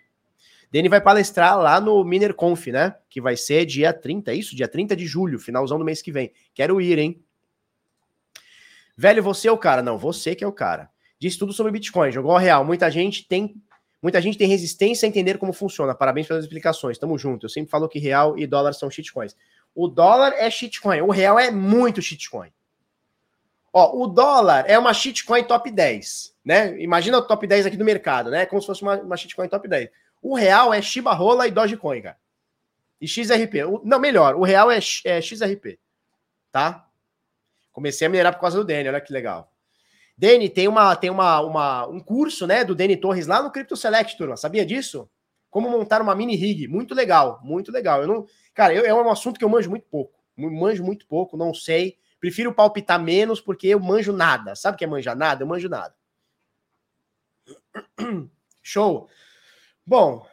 Deni 0.71 0.87
vai 0.87 1.01
palestrar 1.01 1.57
lá 1.57 1.81
no 1.81 2.03
MinerConf, 2.03 2.67
né? 2.67 2.95
Que 3.09 3.19
vai 3.19 3.35
ser 3.35 3.65
dia 3.65 3.91
30, 3.91 4.31
é 4.31 4.35
isso? 4.35 4.55
Dia 4.55 4.67
30 4.67 4.95
de 4.95 5.07
julho, 5.07 5.39
finalzão 5.39 5.79
do 5.79 5.85
mês 5.85 5.99
que 5.99 6.11
vem. 6.11 6.31
Quero 6.53 6.79
ir, 6.79 6.99
hein? 6.99 7.23
Velho, 8.95 9.23
você 9.23 9.47
é 9.47 9.51
o 9.51 9.57
cara. 9.57 9.81
Não, 9.81 9.97
você 9.97 10.35
que 10.35 10.43
é 10.43 10.47
o 10.47 10.51
cara. 10.51 10.87
Diz 11.17 11.35
tudo 11.35 11.51
sobre 11.51 11.71
Bitcoin. 11.71 12.11
Jogou 12.11 12.31
ao 12.31 12.37
real. 12.37 12.63
Muita 12.63 12.91
gente 12.91 13.27
tem 13.27 13.59
Muita 13.99 14.21
gente 14.21 14.37
tem 14.37 14.47
resistência 14.47 15.07
a 15.07 15.09
entender 15.09 15.39
como 15.39 15.51
funciona. 15.51 15.95
Parabéns 15.95 16.27
pelas 16.27 16.43
explicações. 16.43 16.99
Tamo 16.99 17.17
junto. 17.17 17.47
Eu 17.47 17.49
sempre 17.49 17.71
falo 17.71 17.89
que 17.89 17.97
real 17.97 18.37
e 18.37 18.45
dólar 18.45 18.73
são 18.73 18.91
shitcoins. 18.91 19.35
O 19.73 19.87
dólar 19.87 20.33
é 20.37 20.47
shitcoin, 20.51 21.01
o 21.01 21.09
real 21.09 21.39
é 21.39 21.49
muito 21.49 22.01
shitcoin. 22.01 22.49
Ó, 23.79 24.03
o 24.03 24.07
dólar 24.07 24.65
é 24.67 24.79
uma 24.79 24.91
shitcoin 24.91 25.43
top 25.43 25.69
10, 25.69 26.35
né? 26.43 26.81
Imagina 26.81 27.19
o 27.19 27.21
top 27.21 27.45
10 27.45 27.67
aqui 27.67 27.77
do 27.77 27.85
mercado, 27.85 28.31
né? 28.31 28.43
Como 28.47 28.59
se 28.59 28.65
fosse 28.65 28.81
uma, 28.81 28.99
uma 28.99 29.15
shitcoin 29.15 29.47
top 29.47 29.67
10. 29.67 29.91
O 30.19 30.33
real 30.33 30.73
é 30.73 30.81
Shiba 30.81 31.13
Rola 31.13 31.47
e 31.47 31.51
Dogecoin, 31.51 32.01
cara. 32.01 32.17
E 32.99 33.07
XRP. 33.07 33.65
O, 33.65 33.79
não, 33.85 33.99
melhor, 33.99 34.33
o 34.33 34.41
real 34.41 34.71
é, 34.71 34.79
é 35.05 35.21
XRP, 35.21 35.77
tá? 36.51 36.87
Comecei 37.71 38.07
a 38.07 38.09
minerar 38.09 38.33
por 38.33 38.41
causa 38.41 38.57
do 38.57 38.65
Dani, 38.65 38.89
olha 38.89 38.99
que 38.99 39.13
legal. 39.13 39.53
Dani, 40.17 40.49
tem, 40.49 40.67
uma, 40.67 40.95
tem 40.95 41.11
uma, 41.11 41.39
uma, 41.41 41.85
um 41.85 41.99
curso, 41.99 42.47
né, 42.47 42.63
do 42.63 42.73
Dani 42.73 42.97
Torres 42.97 43.27
lá 43.27 43.43
no 43.43 43.51
Crypto 43.51 43.77
Select, 43.77 44.17
turma. 44.17 44.35
Sabia 44.35 44.65
disso? 44.65 45.07
Como 45.51 45.69
montar 45.69 46.01
uma 46.01 46.15
mini 46.15 46.35
rig. 46.35 46.67
Muito 46.67 46.95
legal, 46.95 47.39
muito 47.43 47.71
legal. 47.71 48.01
Eu 48.01 48.07
não, 48.07 48.25
Cara, 48.55 48.73
eu, 48.73 48.83
é 48.83 48.91
um 48.91 49.11
assunto 49.11 49.37
que 49.37 49.45
eu 49.45 49.49
manjo 49.49 49.69
muito 49.69 49.85
pouco. 49.87 50.19
Manjo 50.35 50.83
muito 50.83 51.05
pouco, 51.05 51.37
não 51.37 51.53
sei. 51.53 51.95
Prefiro 52.19 52.53
palpitar 52.53 52.99
menos 52.99 53.39
porque 53.39 53.67
eu 53.67 53.79
manjo 53.79 54.11
nada. 54.11 54.55
Sabe 54.55 54.75
o 54.75 54.77
que 54.77 54.83
é 54.83 54.87
manjar 54.87 55.15
nada? 55.15 55.43
Eu 55.43 55.47
manjo 55.47 55.69
nada. 55.69 55.95
Show. 58.61 59.09
Bom. 59.85 60.27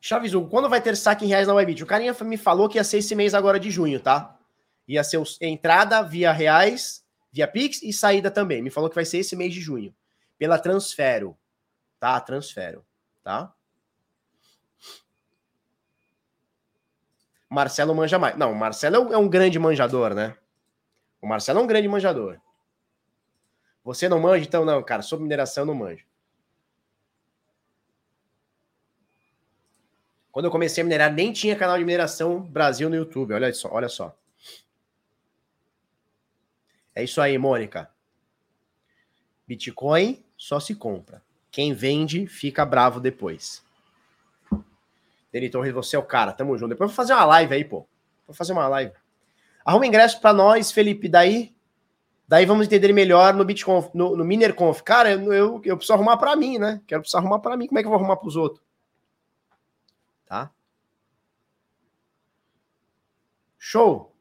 Chaves 0.00 0.32
Hugo, 0.32 0.48
quando 0.48 0.68
vai 0.68 0.80
ter 0.80 0.96
saque 0.96 1.24
em 1.26 1.28
reais 1.28 1.46
na 1.46 1.54
Webit? 1.54 1.82
O 1.82 1.86
carinha 1.86 2.16
me 2.22 2.38
falou 2.38 2.68
que 2.68 2.78
ia 2.78 2.84
ser 2.84 2.98
esse 2.98 3.14
mês 3.14 3.34
agora 3.34 3.60
de 3.60 3.70
junho, 3.70 4.00
tá? 4.00 4.38
Ia 4.86 5.04
ser 5.04 5.22
entrada 5.42 6.00
via 6.02 6.32
reais, 6.32 7.04
via 7.30 7.46
Pix 7.46 7.82
e 7.82 7.92
saída 7.92 8.30
também. 8.30 8.62
Me 8.62 8.70
falou 8.70 8.88
que 8.88 8.94
vai 8.94 9.04
ser 9.04 9.18
esse 9.18 9.36
mês 9.36 9.52
de 9.52 9.60
junho. 9.60 9.94
Pela 10.38 10.58
Transfero. 10.58 11.36
Tá? 12.00 12.18
Transfero. 12.20 12.86
Tá? 13.22 13.54
Marcelo 17.48 17.94
manja 17.94 18.18
mais. 18.18 18.36
Não, 18.36 18.52
o 18.52 18.54
Marcelo 18.54 19.10
é, 19.10 19.14
é 19.14 19.18
um 19.18 19.28
grande 19.28 19.58
manjador, 19.58 20.14
né? 20.14 20.36
O 21.20 21.26
Marcelo 21.26 21.60
é 21.60 21.62
um 21.62 21.66
grande 21.66 21.88
manjador. 21.88 22.38
Você 23.82 24.08
não 24.08 24.20
manja? 24.20 24.44
Então, 24.44 24.64
não, 24.64 24.82
cara, 24.82 25.02
sobre 25.02 25.22
mineração 25.22 25.62
eu 25.62 25.66
não 25.66 25.74
manjo. 25.74 26.04
Quando 30.30 30.44
eu 30.44 30.50
comecei 30.50 30.82
a 30.82 30.84
minerar, 30.84 31.12
nem 31.12 31.32
tinha 31.32 31.56
canal 31.56 31.78
de 31.78 31.84
mineração 31.84 32.40
Brasil 32.40 32.88
no 32.88 32.96
YouTube. 32.96 33.32
Olha 33.32 33.52
só, 33.52 33.70
olha 33.72 33.88
só. 33.88 34.16
É 36.94 37.02
isso 37.02 37.20
aí, 37.20 37.38
Mônica. 37.38 37.90
Bitcoin 39.46 40.22
só 40.36 40.60
se 40.60 40.74
compra. 40.74 41.22
Quem 41.50 41.72
vende 41.72 42.26
fica 42.26 42.64
bravo 42.64 43.00
depois. 43.00 43.64
Deni 45.32 45.50
Torres, 45.50 45.72
você 45.72 45.96
é 45.96 45.98
o 45.98 46.02
cara, 46.02 46.32
tamo 46.32 46.56
junto. 46.56 46.70
Depois 46.70 46.90
vou 46.90 46.96
fazer 46.96 47.12
uma 47.12 47.24
live 47.24 47.54
aí, 47.54 47.64
pô. 47.64 47.86
Vou 48.26 48.34
fazer 48.34 48.52
uma 48.52 48.66
live. 48.68 48.92
Arruma 49.64 49.86
ingresso 49.86 50.20
para 50.20 50.32
nós, 50.32 50.72
Felipe. 50.72 51.08
Daí, 51.08 51.54
daí 52.26 52.46
vamos 52.46 52.66
entender 52.66 52.92
melhor 52.92 53.34
no 53.34 53.44
BitConf, 53.44 53.90
no, 53.94 54.16
no 54.16 54.24
MinerConf. 54.24 54.82
Cara, 54.82 55.12
eu, 55.12 55.32
eu, 55.32 55.60
eu 55.64 55.76
preciso 55.76 55.92
arrumar 55.92 56.16
para 56.16 56.34
mim, 56.34 56.58
né? 56.58 56.80
Quero 56.86 57.02
precisar 57.02 57.18
arrumar 57.18 57.38
para 57.40 57.56
mim. 57.56 57.66
Como 57.66 57.78
é 57.78 57.82
que 57.82 57.86
eu 57.86 57.90
vou 57.90 57.98
arrumar 57.98 58.16
para 58.16 58.28
os 58.28 58.36
outros? 58.36 58.64
Tá? 60.26 60.50
Show. 63.58 64.14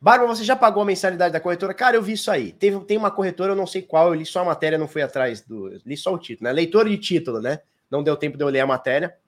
Barba, 0.00 0.26
você 0.26 0.42
já 0.42 0.56
pagou 0.56 0.82
a 0.82 0.86
mensalidade 0.86 1.34
da 1.34 1.40
corretora? 1.40 1.74
Cara, 1.74 1.96
eu 1.96 2.02
vi 2.02 2.14
isso 2.14 2.30
aí. 2.30 2.52
Teve, 2.52 2.80
tem 2.86 2.96
uma 2.96 3.10
corretora, 3.10 3.52
eu 3.52 3.56
não 3.56 3.66
sei 3.66 3.82
qual, 3.82 4.08
eu 4.08 4.14
li 4.14 4.24
só 4.24 4.40
a 4.40 4.44
matéria, 4.46 4.78
não 4.78 4.88
fui 4.88 5.02
atrás 5.02 5.42
do. 5.42 5.68
Li 5.84 5.94
só 5.94 6.14
o 6.14 6.18
título, 6.18 6.48
né? 6.48 6.52
Leitor 6.52 6.88
de 6.88 6.96
título, 6.96 7.42
né? 7.42 7.60
Não 7.90 8.02
deu 8.02 8.16
tempo 8.16 8.36
de 8.36 8.44
eu 8.44 8.48
ler 8.48 8.60
a 8.60 8.66
matéria. 8.66 9.18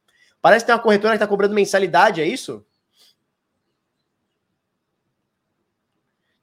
Parece 0.41 0.65
que 0.65 0.67
tem 0.67 0.75
uma 0.75 0.83
corretora 0.83 1.15
que 1.15 1.19
tá 1.19 1.27
cobrando 1.27 1.55
mensalidade, 1.55 2.21
é 2.21 2.27
isso? 2.27 2.65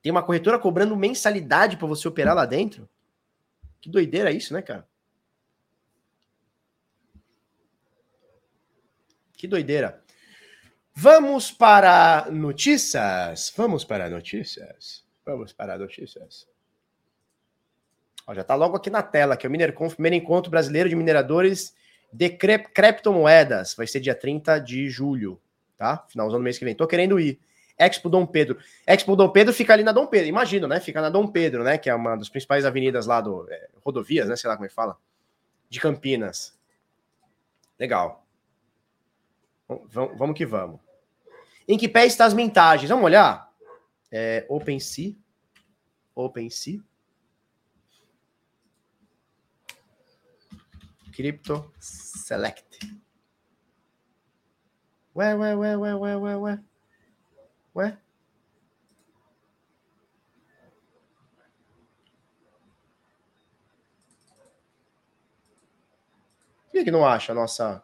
Tem 0.01 0.11
uma 0.11 0.23
corretora 0.23 0.57
cobrando 0.57 0.95
mensalidade 0.95 1.77
para 1.77 1.87
você 1.87 2.07
operar 2.07 2.35
lá 2.35 2.45
dentro? 2.45 2.89
Que 3.81 3.89
doideira 3.89 4.31
isso, 4.31 4.53
né, 4.53 4.61
cara? 4.61 4.87
Que 9.33 9.47
doideira. 9.47 10.03
Vamos 10.93 11.51
para 11.51 12.27
notícias. 12.29 13.53
Vamos 13.55 13.85
para 13.85 14.09
notícias. 14.09 15.05
Vamos 15.25 15.53
para 15.53 15.77
notícias. 15.77 16.47
Ó, 18.27 18.33
já 18.33 18.41
está 18.41 18.55
logo 18.55 18.75
aqui 18.75 18.89
na 18.89 19.01
tela, 19.01 19.37
que 19.37 19.45
é 19.45 19.49
o 19.49 19.51
MinerConf, 19.51 19.93
primeiro 19.93 20.15
encontro 20.17 20.51
brasileiro 20.51 20.89
de 20.89 20.95
mineradores 20.95 21.73
de 22.11 22.29
criptomoedas. 22.29 23.75
Vai 23.75 23.87
ser 23.87 23.99
dia 23.99 24.15
30 24.15 24.59
de 24.59 24.89
julho, 24.89 25.39
tá? 25.77 26.05
Finalzão 26.09 26.39
do 26.39 26.43
mês 26.43 26.57
que 26.57 26.65
vem. 26.65 26.75
Tô 26.75 26.87
querendo 26.87 27.19
ir. 27.19 27.39
Expo 27.77 28.09
Dom 28.09 28.25
Pedro. 28.25 28.57
Expo 28.85 29.15
Dom 29.15 29.29
Pedro 29.29 29.53
fica 29.53 29.73
ali 29.73 29.83
na 29.83 29.93
Dom 29.93 30.05
Pedro, 30.05 30.27
imagino, 30.27 30.67
né? 30.67 30.81
Fica 30.81 31.01
na 31.01 31.09
Dom 31.09 31.27
Pedro, 31.27 31.63
né? 31.63 31.77
Que 31.77 31.89
é 31.89 31.95
uma 31.95 32.15
das 32.17 32.27
principais 32.27 32.65
avenidas 32.65 33.05
lá 33.05 33.21
do. 33.21 33.47
É, 33.49 33.69
rodovias, 33.83 34.27
né? 34.27 34.35
Sei 34.35 34.49
lá 34.49 34.55
como 34.55 34.65
é 34.65 34.69
que 34.69 34.75
fala. 34.75 34.97
De 35.69 35.79
Campinas. 35.79 36.57
Legal. 37.79 38.25
Vamos, 39.67 40.17
vamos 40.17 40.37
que 40.37 40.45
vamos. 40.45 40.81
Em 41.67 41.77
que 41.77 41.87
pé 41.87 42.05
estão 42.05 42.25
as 42.25 42.33
mintagens? 42.33 42.89
Vamos 42.89 43.05
olhar? 43.05 43.49
É, 44.11 44.45
OpenSea. 44.49 45.15
OpenSea. 46.13 46.81
Crypto 51.19 51.73
Select. 51.81 52.79
Ué, 55.13 55.33
ué, 55.33 55.53
ué, 55.53 55.75
ué, 55.75 55.93
ué, 55.93 56.15
ué, 56.15 56.35
ué. 56.35 56.59
Ué? 57.75 57.97
Por 66.63 66.71
que, 66.71 66.85
que 66.85 66.91
não 66.91 67.05
acha 67.05 67.33
a 67.33 67.35
nossa 67.35 67.83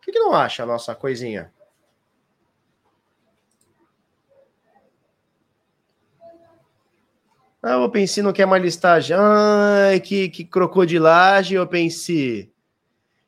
que, 0.00 0.10
que 0.10 0.18
não 0.18 0.32
acha 0.32 0.62
a 0.62 0.66
nossa 0.66 0.94
coisinha? 0.94 1.52
Ah, 7.60 7.78
o 7.78 7.84
OpenSea 7.84 8.22
não 8.22 8.32
quer 8.32 8.46
mais 8.46 8.62
listagem. 8.62 9.16
Ai, 9.18 10.00
que, 10.00 10.28
que 10.28 10.44
crocodilagem, 10.44 11.58
OpenSea. 11.58 12.48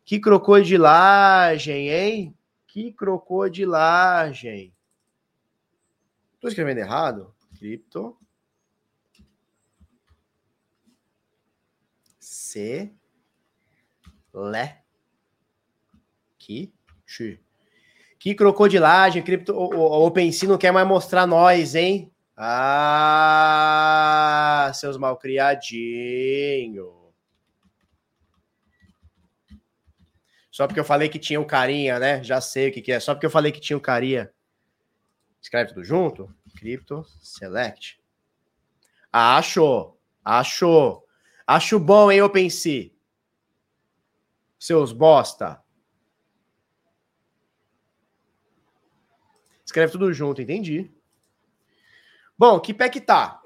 Que 0.04 0.20
crocodilagem, 0.20 1.88
hein? 1.88 2.36
Que 2.66 2.92
crocodilagem. 2.92 4.72
Tô 6.40 6.48
escrevendo 6.48 6.78
errado? 6.78 7.34
Cripto. 7.58 8.16
C. 12.18 12.92
Le. 14.32 14.76
Que. 16.38 16.72
Que 18.18 18.34
crocodilagem, 18.34 19.22
cripto, 19.22 19.52
o, 19.52 19.74
o 19.74 20.06
OpenSea 20.06 20.48
não 20.48 20.58
quer 20.58 20.72
mais 20.72 20.86
mostrar 20.86 21.26
nós, 21.26 21.74
hein? 21.74 22.09
Ah, 22.42 23.52
seus 24.74 24.96
malcriadinhos. 24.96 26.88
Só 30.50 30.66
porque 30.66 30.80
eu 30.80 30.84
falei 30.84 31.10
que 31.10 31.18
tinha 31.18 31.38
o 31.38 31.44
carinha, 31.44 31.98
né? 31.98 32.24
Já 32.24 32.40
sei 32.40 32.70
o 32.70 32.72
que, 32.72 32.80
que 32.80 32.92
é. 32.92 33.00
Só 33.00 33.14
porque 33.14 33.26
eu 33.26 33.30
falei 33.30 33.52
que 33.52 33.60
tinha 33.60 33.76
o 33.76 33.80
carinha. 33.80 34.32
Escreve 35.38 35.74
tudo 35.74 35.84
junto. 35.84 36.34
Crypto 36.56 37.04
Select. 37.20 38.00
Acho. 39.12 39.94
Acho. 40.24 41.04
Acho 41.46 41.78
bom, 41.78 42.10
hein, 42.10 42.22
OpenSea? 42.22 42.90
Seus 44.58 44.92
bosta. 44.94 45.62
Escreve 49.62 49.92
tudo 49.92 50.10
junto, 50.10 50.40
entendi. 50.40 50.90
Bom, 52.40 52.58
que 52.58 52.72
pé 52.72 52.88
que 52.88 53.02
tá? 53.02 53.42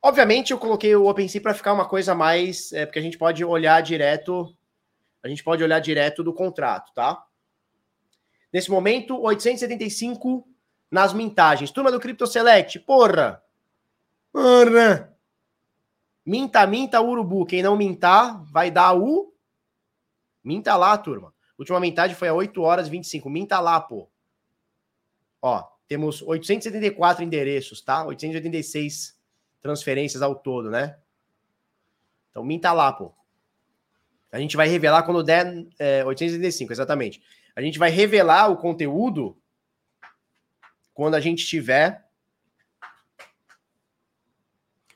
Obviamente 0.00 0.50
eu 0.50 0.58
coloquei 0.58 0.96
o 0.96 1.04
OpenSea 1.06 1.38
para 1.38 1.52
ficar 1.52 1.74
uma 1.74 1.86
coisa 1.86 2.14
mais, 2.14 2.72
é, 2.72 2.86
porque 2.86 2.98
a 2.98 3.02
gente 3.02 3.18
pode 3.18 3.44
olhar 3.44 3.82
direto, 3.82 4.56
a 5.22 5.28
gente 5.28 5.44
pode 5.44 5.62
olhar 5.62 5.78
direto 5.80 6.24
do 6.24 6.32
contrato, 6.32 6.94
tá? 6.94 7.22
Nesse 8.50 8.70
momento, 8.70 9.20
875 9.20 10.48
nas 10.90 11.12
mintagens. 11.12 11.70
Turma 11.70 11.92
do 11.92 12.00
Crypto 12.00 12.26
Select, 12.26 12.80
porra! 12.80 13.42
Porra! 14.32 15.14
Minta, 16.24 16.66
minta, 16.66 17.02
urubu. 17.02 17.44
Quem 17.44 17.62
não 17.62 17.76
mintar, 17.76 18.42
vai 18.44 18.70
dar 18.70 18.96
o... 18.96 19.30
Minta 20.42 20.74
lá, 20.74 20.96
turma. 20.96 21.34
Última 21.58 21.78
mintagem 21.78 22.16
foi 22.16 22.28
a 22.28 22.34
8 22.34 22.62
horas 22.62 22.86
e 22.86 22.90
25. 22.90 23.28
Minta 23.28 23.60
lá, 23.60 23.78
pô. 23.78 24.08
Ó, 25.42 25.75
temos 25.88 26.22
874 26.22 27.22
endereços, 27.22 27.80
tá? 27.80 28.04
886 28.04 29.16
transferências 29.60 30.22
ao 30.22 30.34
todo, 30.34 30.70
né? 30.70 30.96
Então, 32.30 32.44
minta 32.44 32.72
lá, 32.72 32.92
pô. 32.92 33.12
A 34.30 34.38
gente 34.38 34.56
vai 34.56 34.68
revelar 34.68 35.02
quando 35.04 35.22
der 35.22 35.66
é, 35.78 36.04
875, 36.04 36.72
exatamente. 36.72 37.22
A 37.54 37.62
gente 37.62 37.78
vai 37.78 37.90
revelar 37.90 38.48
o 38.48 38.56
conteúdo 38.56 39.36
quando 40.92 41.14
a 41.14 41.20
gente 41.20 41.46
tiver 41.46 42.04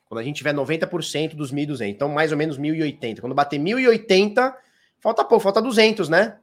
quando 0.06 0.20
a 0.20 0.24
gente 0.24 0.38
tiver 0.38 0.52
90% 0.52 1.36
dos 1.36 1.52
1.200. 1.52 1.88
Então, 1.88 2.08
mais 2.08 2.32
ou 2.32 2.36
menos 2.36 2.58
1.080. 2.58 3.20
Quando 3.20 3.32
bater 3.32 3.60
1.080, 3.60 4.52
falta 4.98 5.24
pô, 5.24 5.38
falta 5.38 5.62
200, 5.62 6.08
né? 6.08 6.40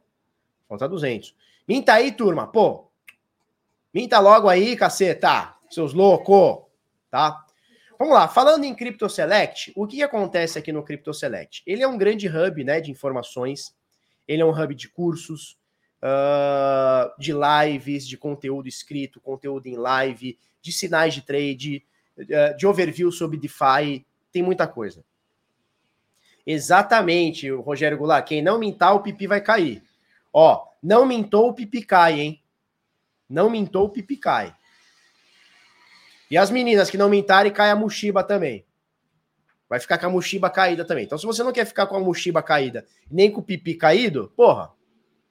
Falta 0.69 0.87
200. 0.87 1.35
Minta 1.67 1.93
aí, 1.93 2.13
turma. 2.13 2.47
Pô, 2.47 2.86
Minta 3.93 4.19
logo 4.19 4.49
aí, 4.49 4.75
caceta, 4.75 5.55
seus 5.69 5.93
loucos, 5.93 6.65
tá? 7.09 7.45
Vamos 7.97 8.13
lá, 8.13 8.27
falando 8.27 8.63
em 8.63 8.75
Crypto 8.75 9.09
Select, 9.09 9.71
o 9.75 9.87
que 9.87 10.03
acontece 10.03 10.59
aqui 10.59 10.71
no 10.71 10.83
Crypto 10.83 11.13
Select? 11.13 11.63
Ele 11.65 11.81
é 11.81 11.87
um 11.87 11.97
grande 11.97 12.27
hub 12.27 12.63
né, 12.63 12.79
de 12.79 12.91
informações, 12.91 13.75
ele 14.27 14.41
é 14.41 14.45
um 14.45 14.51
hub 14.51 14.75
de 14.75 14.87
cursos, 14.87 15.57
uh, 16.03 17.11
de 17.19 17.33
lives, 17.33 18.07
de 18.07 18.15
conteúdo 18.15 18.67
escrito, 18.67 19.19
conteúdo 19.19 19.65
em 19.65 19.75
live, 19.75 20.37
de 20.61 20.71
sinais 20.71 21.13
de 21.13 21.23
trade, 21.23 21.83
uh, 22.17 22.55
de 22.55 22.67
overview 22.67 23.11
sobre 23.11 23.37
DeFi, 23.37 24.05
tem 24.31 24.43
muita 24.43 24.67
coisa. 24.67 25.03
Exatamente, 26.45 27.49
Rogério 27.49 27.97
Goulart, 27.97 28.27
quem 28.27 28.41
não 28.41 28.59
mintar, 28.59 28.95
o 28.95 29.01
pipi 29.01 29.25
vai 29.27 29.41
cair. 29.41 29.83
Ó, 30.31 30.65
não 30.83 31.05
mintou, 31.05 31.49
o 31.49 31.53
pipi 31.53 31.81
cai, 31.81 32.19
hein? 32.19 32.43
Não 33.29 33.49
mintou, 33.49 33.85
o 33.85 33.89
pipi 33.89 34.17
cai. 34.17 34.55
E 36.29 36.37
as 36.37 36.49
meninas 36.49 36.89
que 36.89 36.97
não 36.97 37.09
mintarem, 37.09 37.51
cai 37.51 37.69
a 37.69 37.75
mochiba 37.75 38.23
também. 38.23 38.65
Vai 39.69 39.79
ficar 39.79 39.97
com 39.97 40.05
a 40.05 40.09
mochiba 40.09 40.49
caída 40.49 40.85
também. 40.85 41.05
Então, 41.05 41.17
se 41.17 41.25
você 41.25 41.43
não 41.43 41.51
quer 41.51 41.65
ficar 41.65 41.87
com 41.87 41.95
a 41.95 41.99
mochiba 41.99 42.41
caída, 42.41 42.85
nem 43.09 43.31
com 43.31 43.41
o 43.41 43.43
pipi 43.43 43.75
caído, 43.75 44.31
porra, 44.35 44.71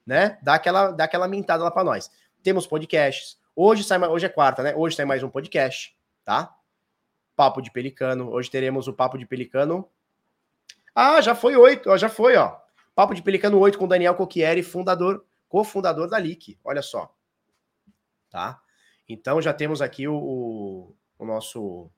né? 0.05 0.37
Dá 0.41 0.55
aquela, 0.55 0.91
dá 0.91 1.03
aquela 1.05 1.27
mintada 1.27 1.63
lá 1.63 1.71
para 1.71 1.83
nós. 1.83 2.11
Temos 2.43 2.67
podcasts. 2.67 3.37
Hoje 3.55 3.83
sai, 3.83 3.99
hoje 3.99 4.25
é 4.25 4.29
quarta, 4.29 4.61
né? 4.61 4.75
Hoje 4.75 4.95
sai 4.95 5.05
mais 5.05 5.23
um 5.23 5.29
podcast, 5.29 5.95
tá? 6.23 6.55
Papo 7.35 7.61
de 7.61 7.71
Pelicano. 7.71 8.31
Hoje 8.31 8.49
teremos 8.49 8.87
o 8.87 8.93
Papo 8.93 9.17
de 9.17 9.25
Pelicano. 9.25 9.89
Ah, 10.93 11.21
já 11.21 11.35
foi 11.35 11.55
oito, 11.55 11.95
já 11.97 12.09
foi, 12.09 12.35
ó. 12.35 12.57
Papo 12.95 13.13
de 13.13 13.21
Pelicano 13.21 13.59
8 13.59 13.77
com 13.77 13.87
Daniel 13.87 14.15
Cocchieri, 14.15 14.63
fundador, 14.63 15.23
cofundador 15.47 16.09
da 16.09 16.17
LIC. 16.17 16.57
Olha 16.63 16.81
só. 16.81 17.13
Tá? 18.29 18.61
Então 19.07 19.41
já 19.41 19.53
temos 19.53 19.81
aqui 19.81 20.07
o, 20.07 20.93
o, 21.17 21.25
nosso 21.25 21.89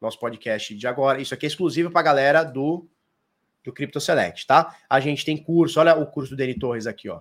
nosso 0.00 0.18
podcast 0.18 0.74
de 0.74 0.86
agora. 0.86 1.20
Isso 1.20 1.34
aqui 1.34 1.46
é 1.46 1.48
exclusivo 1.48 1.90
para 1.90 2.00
a 2.00 2.04
galera 2.04 2.44
do 2.44 2.88
do 3.64 3.72
Crypto 3.72 4.00
Select, 4.00 4.46
tá? 4.46 4.76
A 4.88 4.98
gente 5.00 5.24
tem 5.24 5.36
curso, 5.36 5.78
olha 5.80 5.94
o 5.94 6.06
curso 6.06 6.30
do 6.30 6.36
Deni 6.36 6.58
Torres 6.58 6.86
aqui, 6.86 7.08
ó. 7.08 7.20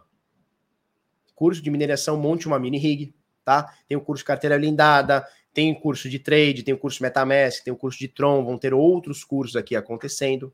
Curso 1.36 1.62
de 1.62 1.70
mineração 1.70 2.18
Monte 2.18 2.48
uma 2.48 2.60
mini 2.60 2.78
rig, 2.78 3.14
tá? 3.44 3.74
Tem 3.88 3.98
o 3.98 4.02
curso 4.02 4.22
de 4.22 4.28
carteira 4.28 4.58
blindada, 4.58 5.28
tem 5.54 5.72
o 5.72 5.80
curso 5.80 6.10
de 6.10 6.20
trade, 6.20 6.64
tem 6.64 6.74
o 6.74 6.78
curso 6.78 7.02
MetaMask, 7.02 7.64
tem 7.64 7.74
o 7.74 7.78
curso 7.78 7.98
de 8.00 8.08
Tron, 8.08 8.46
vão 8.46 8.58
ter 8.58 8.74
outros 8.74 9.24
cursos 9.24 9.56
aqui 9.56 9.76
acontecendo, 9.76 10.54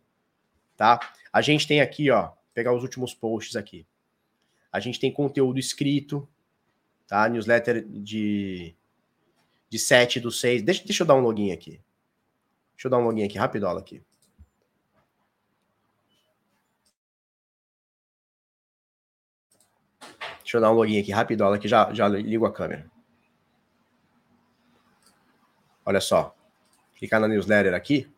tá? 0.76 1.00
A 1.32 1.42
gente 1.42 1.68
tem 1.68 1.82
aqui, 1.82 2.10
ó, 2.10 2.32
pegar 2.54 2.74
os 2.74 2.84
últimos 2.84 3.14
posts 3.14 3.56
aqui. 3.56 3.86
A 4.72 4.80
gente 4.80 5.00
tem 5.00 5.12
conteúdo 5.12 5.60
escrito, 5.60 6.28
tá? 7.14 7.30
Newsletter 7.30 7.88
de 7.88 8.76
de 9.70 9.78
7 9.78 10.20
do 10.20 10.32
6. 10.32 10.64
Deixa, 10.64 10.84
deixa 10.84 11.04
eu 11.04 11.08
dar 11.08 11.16
um 11.16 11.20
login 11.20 11.52
aqui. 11.52 11.80
Deixa 12.74 12.88
eu 12.88 12.90
dar 12.90 12.98
um 12.98 13.04
login 13.04 13.24
aqui, 13.24 13.38
rapidola 13.38 13.80
aqui. 13.80 14.04
Deixa 20.40 20.58
eu 20.58 20.62
dar 20.62 20.72
um 20.72 20.76
login 20.76 21.00
aqui 21.00 21.12
rapidola 21.12 21.60
que 21.60 21.68
já, 21.68 21.94
já 21.94 22.08
ligo 22.08 22.48
a 22.48 22.54
câmera. 22.54 22.90
Olha 25.86 26.02
só. 26.02 26.36
Clicar 26.96 27.20
na 27.20 27.28
newsletter 27.28 27.76
aqui. 27.76 28.12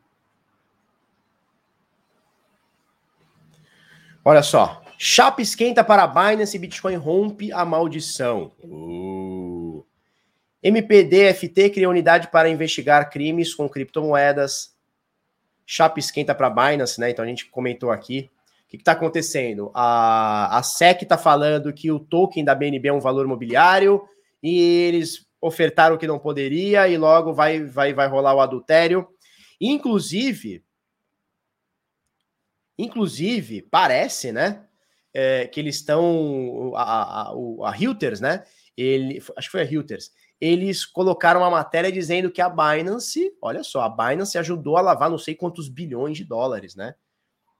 Olha 4.23 4.41
só. 4.41 4.84
Chapa 4.97 5.41
esquenta 5.41 5.83
para 5.83 6.07
Binance 6.07 6.55
e 6.55 6.59
Bitcoin 6.59 6.95
rompe 6.95 7.51
a 7.51 7.65
maldição. 7.65 8.53
Uh. 8.63 9.85
MPD-FT 10.63 11.69
cria 11.69 11.89
unidade 11.89 12.29
para 12.29 12.49
investigar 12.49 13.09
crimes 13.09 13.53
com 13.53 13.69
criptomoedas. 13.69 14.75
Chapa 15.65 15.99
esquenta 15.99 16.33
para 16.33 16.49
Binance, 16.49 16.99
né? 16.99 17.09
Então 17.09 17.23
a 17.23 17.27
gente 17.27 17.45
comentou 17.49 17.91
aqui. 17.91 18.31
O 18.65 18.69
que 18.69 18.77
está 18.77 18.93
acontecendo? 18.93 19.71
A, 19.75 20.57
a 20.57 20.63
SEC 20.63 21.03
está 21.03 21.17
falando 21.17 21.71
que 21.71 21.91
o 21.91 21.99
token 21.99 22.43
da 22.43 22.55
BNB 22.55 22.87
é 22.87 22.93
um 22.93 22.99
valor 22.99 23.27
mobiliário 23.27 24.01
e 24.41 24.59
eles 24.59 25.25
ofertaram 25.39 25.95
o 25.95 25.99
que 25.99 26.07
não 26.07 26.17
poderia 26.17 26.87
e 26.87 26.97
logo 26.97 27.31
vai, 27.31 27.63
vai, 27.63 27.93
vai 27.93 28.07
rolar 28.07 28.33
o 28.33 28.41
adultério. 28.41 29.07
Inclusive, 29.61 30.63
inclusive, 32.77 33.61
parece, 33.61 34.31
né, 34.31 34.65
é, 35.15 35.47
que 35.47 35.61
eles 35.61 35.77
estão, 35.77 36.73
a, 36.75 37.31
a, 37.31 37.33
a, 37.63 37.71
Reuters, 37.71 38.19
né, 38.19 38.43
ele, 38.75 39.23
acho 39.37 39.47
que 39.47 39.51
foi 39.53 39.61
a 39.61 39.65
Reuters, 39.65 40.11
eles 40.41 40.85
colocaram 40.85 41.39
uma 41.39 41.49
matéria 41.49 41.89
dizendo 41.89 42.29
que 42.29 42.41
a 42.41 42.49
Binance, 42.49 43.31
olha 43.41 43.63
só, 43.63 43.81
a 43.81 43.89
Binance 43.89 44.37
ajudou 44.37 44.75
a 44.75 44.81
lavar 44.81 45.09
não 45.09 45.17
sei 45.17 45.33
quantos 45.33 45.69
bilhões 45.69 46.17
de 46.17 46.25
dólares, 46.25 46.75
né, 46.75 46.95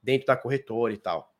dentro 0.03 0.27
da 0.27 0.35
corretora 0.35 0.93
e 0.93 0.97
tal. 0.97 1.33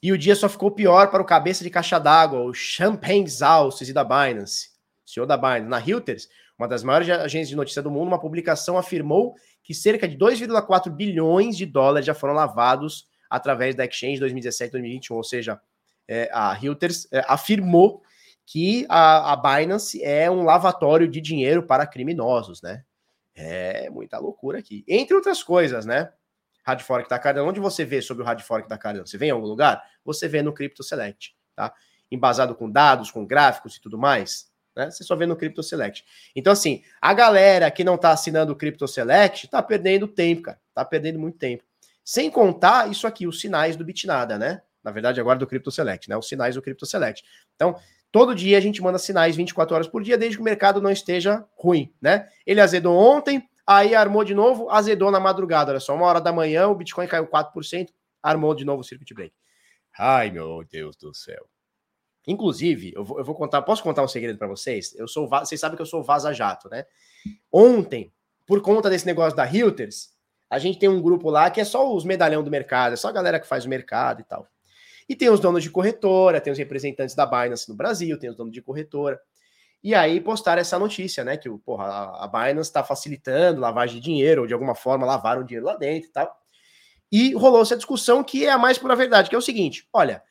E 0.00 0.12
o 0.12 0.18
dia 0.18 0.36
só 0.36 0.48
ficou 0.48 0.70
pior 0.70 1.10
para 1.10 1.20
o 1.20 1.26
cabeça 1.26 1.64
de 1.64 1.70
caixa 1.70 1.98
d'água, 1.98 2.44
o 2.44 2.54
Champagne 2.54 3.26
Zalces 3.26 3.88
e 3.88 3.92
da 3.92 4.04
Binance, 4.04 4.70
CEO 5.04 5.26
da 5.26 5.36
Binance. 5.36 5.68
Na 5.68 5.78
Reuters, 5.78 6.28
uma 6.56 6.68
das 6.68 6.84
maiores 6.84 7.10
agências 7.10 7.48
de 7.48 7.56
notícia 7.56 7.82
do 7.82 7.90
mundo, 7.90 8.06
uma 8.06 8.20
publicação 8.20 8.78
afirmou 8.78 9.34
que 9.60 9.74
cerca 9.74 10.06
de 10.06 10.16
2,4 10.16 10.88
bilhões 10.88 11.56
de 11.56 11.66
dólares 11.66 12.06
já 12.06 12.14
foram 12.14 12.32
lavados 12.32 13.08
através 13.28 13.74
da 13.74 13.84
exchange 13.84 14.20
2017-2021, 14.20 15.10
ou 15.10 15.24
seja, 15.24 15.60
é, 16.06 16.30
a 16.32 16.52
Reuters 16.52 17.06
é, 17.12 17.24
afirmou 17.28 18.02
que 18.46 18.86
a, 18.88 19.32
a 19.32 19.36
Binance 19.36 20.02
é 20.02 20.30
um 20.30 20.42
lavatório 20.42 21.06
de 21.06 21.20
dinheiro 21.20 21.62
para 21.62 21.86
criminosos, 21.86 22.62
né? 22.62 22.82
É 23.34 23.90
muita 23.90 24.18
loucura 24.18 24.58
aqui. 24.58 24.84
Entre 24.88 25.14
outras 25.14 25.42
coisas, 25.42 25.84
né? 25.84 26.10
Hard 26.64 26.80
Fork 26.80 27.08
da 27.08 27.18
Cardano. 27.18 27.48
Onde 27.48 27.60
você 27.60 27.84
vê 27.84 28.02
sobre 28.02 28.22
o 28.22 28.26
Hard 28.26 28.40
Fork 28.40 28.68
da 28.68 28.76
Cardano? 28.76 29.06
Você 29.06 29.18
vê 29.18 29.26
em 29.26 29.30
algum 29.30 29.46
lugar? 29.46 29.82
Você 30.04 30.26
vê 30.26 30.42
no 30.42 30.52
Crypto 30.52 30.82
Select, 30.82 31.36
tá? 31.54 31.72
Embasado 32.10 32.54
com 32.54 32.70
dados, 32.70 33.10
com 33.10 33.24
gráficos 33.24 33.76
e 33.76 33.80
tudo 33.80 33.98
mais. 33.98 34.50
Né? 34.74 34.90
Você 34.90 35.04
só 35.04 35.14
vê 35.14 35.26
no 35.26 35.36
Crypto 35.36 35.62
Select. 35.62 36.04
Então, 36.34 36.52
assim, 36.52 36.82
a 37.00 37.12
galera 37.12 37.70
que 37.70 37.84
não 37.84 37.96
está 37.96 38.12
assinando 38.12 38.52
o 38.52 38.56
Crypto 38.56 38.88
Select 38.88 39.46
está 39.46 39.62
perdendo 39.62 40.08
tempo, 40.08 40.42
cara. 40.42 40.60
Está 40.68 40.84
perdendo 40.84 41.18
muito 41.18 41.36
tempo. 41.36 41.64
Sem 42.08 42.30
contar 42.30 42.90
isso 42.90 43.06
aqui, 43.06 43.26
os 43.26 43.38
sinais 43.38 43.76
do 43.76 43.84
Bitnada, 43.84 44.38
né? 44.38 44.62
Na 44.82 44.90
verdade, 44.90 45.20
agora 45.20 45.38
do 45.38 45.46
Crypto 45.46 45.70
Select, 45.70 46.08
né? 46.08 46.16
Os 46.16 46.26
sinais 46.26 46.54
do 46.54 46.62
Crypto 46.62 46.86
Select. 46.86 47.22
Então, 47.54 47.76
todo 48.10 48.34
dia 48.34 48.56
a 48.56 48.60
gente 48.60 48.80
manda 48.80 48.98
sinais 48.98 49.36
24 49.36 49.74
horas 49.74 49.88
por 49.88 50.02
dia, 50.02 50.16
desde 50.16 50.38
que 50.38 50.40
o 50.40 50.44
mercado 50.44 50.80
não 50.80 50.90
esteja 50.90 51.44
ruim, 51.54 51.92
né? 52.00 52.26
Ele 52.46 52.62
azedou 52.62 52.96
ontem, 52.96 53.46
Aí 53.70 53.94
armou 53.94 54.24
de 54.24 54.34
novo, 54.34 54.70
azedou 54.70 55.10
na 55.10 55.20
madrugada. 55.20 55.70
Olha 55.70 55.78
só, 55.78 55.94
uma 55.94 56.06
hora 56.06 56.22
da 56.22 56.32
manhã, 56.32 56.68
o 56.68 56.74
Bitcoin 56.74 57.06
caiu 57.06 57.26
4%, 57.26 57.88
armou 58.22 58.54
de 58.54 58.64
novo 58.64 58.80
o 58.80 58.84
circuit 58.84 59.12
break. 59.12 59.34
Ai, 59.98 60.30
meu 60.30 60.64
Deus 60.64 60.96
do 60.96 61.12
céu. 61.12 61.46
Inclusive, 62.26 62.94
eu 62.96 63.04
vou, 63.04 63.18
eu 63.18 63.24
vou 63.26 63.34
contar, 63.34 63.60
posso 63.60 63.82
contar 63.82 64.02
um 64.02 64.08
segredo 64.08 64.38
para 64.38 64.48
vocês? 64.48 64.94
Eu 64.94 65.06
sou, 65.06 65.28
vocês 65.28 65.60
sabem 65.60 65.76
que 65.76 65.82
eu 65.82 65.86
sou 65.86 66.02
vaza-jato, 66.02 66.70
né? 66.70 66.86
Ontem, 67.52 68.10
por 68.46 68.62
conta 68.62 68.88
desse 68.88 69.04
negócio 69.04 69.36
da 69.36 69.44
Reuters, 69.44 70.16
a 70.50 70.58
gente 70.58 70.78
tem 70.78 70.88
um 70.88 71.00
grupo 71.00 71.30
lá 71.30 71.50
que 71.50 71.60
é 71.60 71.64
só 71.64 71.94
os 71.94 72.04
medalhão 72.04 72.42
do 72.42 72.50
mercado, 72.50 72.94
é 72.94 72.96
só 72.96 73.08
a 73.08 73.12
galera 73.12 73.38
que 73.38 73.46
faz 73.46 73.64
o 73.64 73.68
mercado 73.68 74.20
e 74.20 74.24
tal. 74.24 74.46
E 75.08 75.16
tem 75.16 75.30
os 75.30 75.40
donos 75.40 75.62
de 75.62 75.70
corretora, 75.70 76.40
tem 76.40 76.52
os 76.52 76.58
representantes 76.58 77.14
da 77.14 77.24
Binance 77.24 77.68
no 77.68 77.74
Brasil, 77.74 78.18
tem 78.18 78.28
os 78.28 78.36
donos 78.36 78.52
de 78.52 78.60
corretora. 78.60 79.18
E 79.82 79.94
aí 79.94 80.20
postaram 80.20 80.60
essa 80.60 80.78
notícia, 80.78 81.24
né? 81.24 81.36
Que 81.36 81.48
porra, 81.50 81.86
a 82.18 82.26
Binance 82.26 82.68
está 82.68 82.82
facilitando 82.82 83.60
lavagem 83.60 83.96
de 83.96 84.02
dinheiro, 84.02 84.42
ou 84.42 84.46
de 84.46 84.52
alguma 84.52 84.74
forma 84.74 85.06
lavaram 85.06 85.44
dinheiro 85.44 85.66
lá 85.66 85.76
dentro 85.76 86.08
e 86.08 86.12
tal. 86.12 86.36
E 87.10 87.32
rolou 87.34 87.62
essa 87.62 87.76
discussão 87.76 88.22
que 88.22 88.44
é 88.44 88.50
a 88.50 88.58
mais 88.58 88.76
pura 88.76 88.96
verdade, 88.96 89.30
que 89.30 89.34
é 89.34 89.38
o 89.38 89.42
seguinte: 89.42 89.88
olha, 89.92 90.22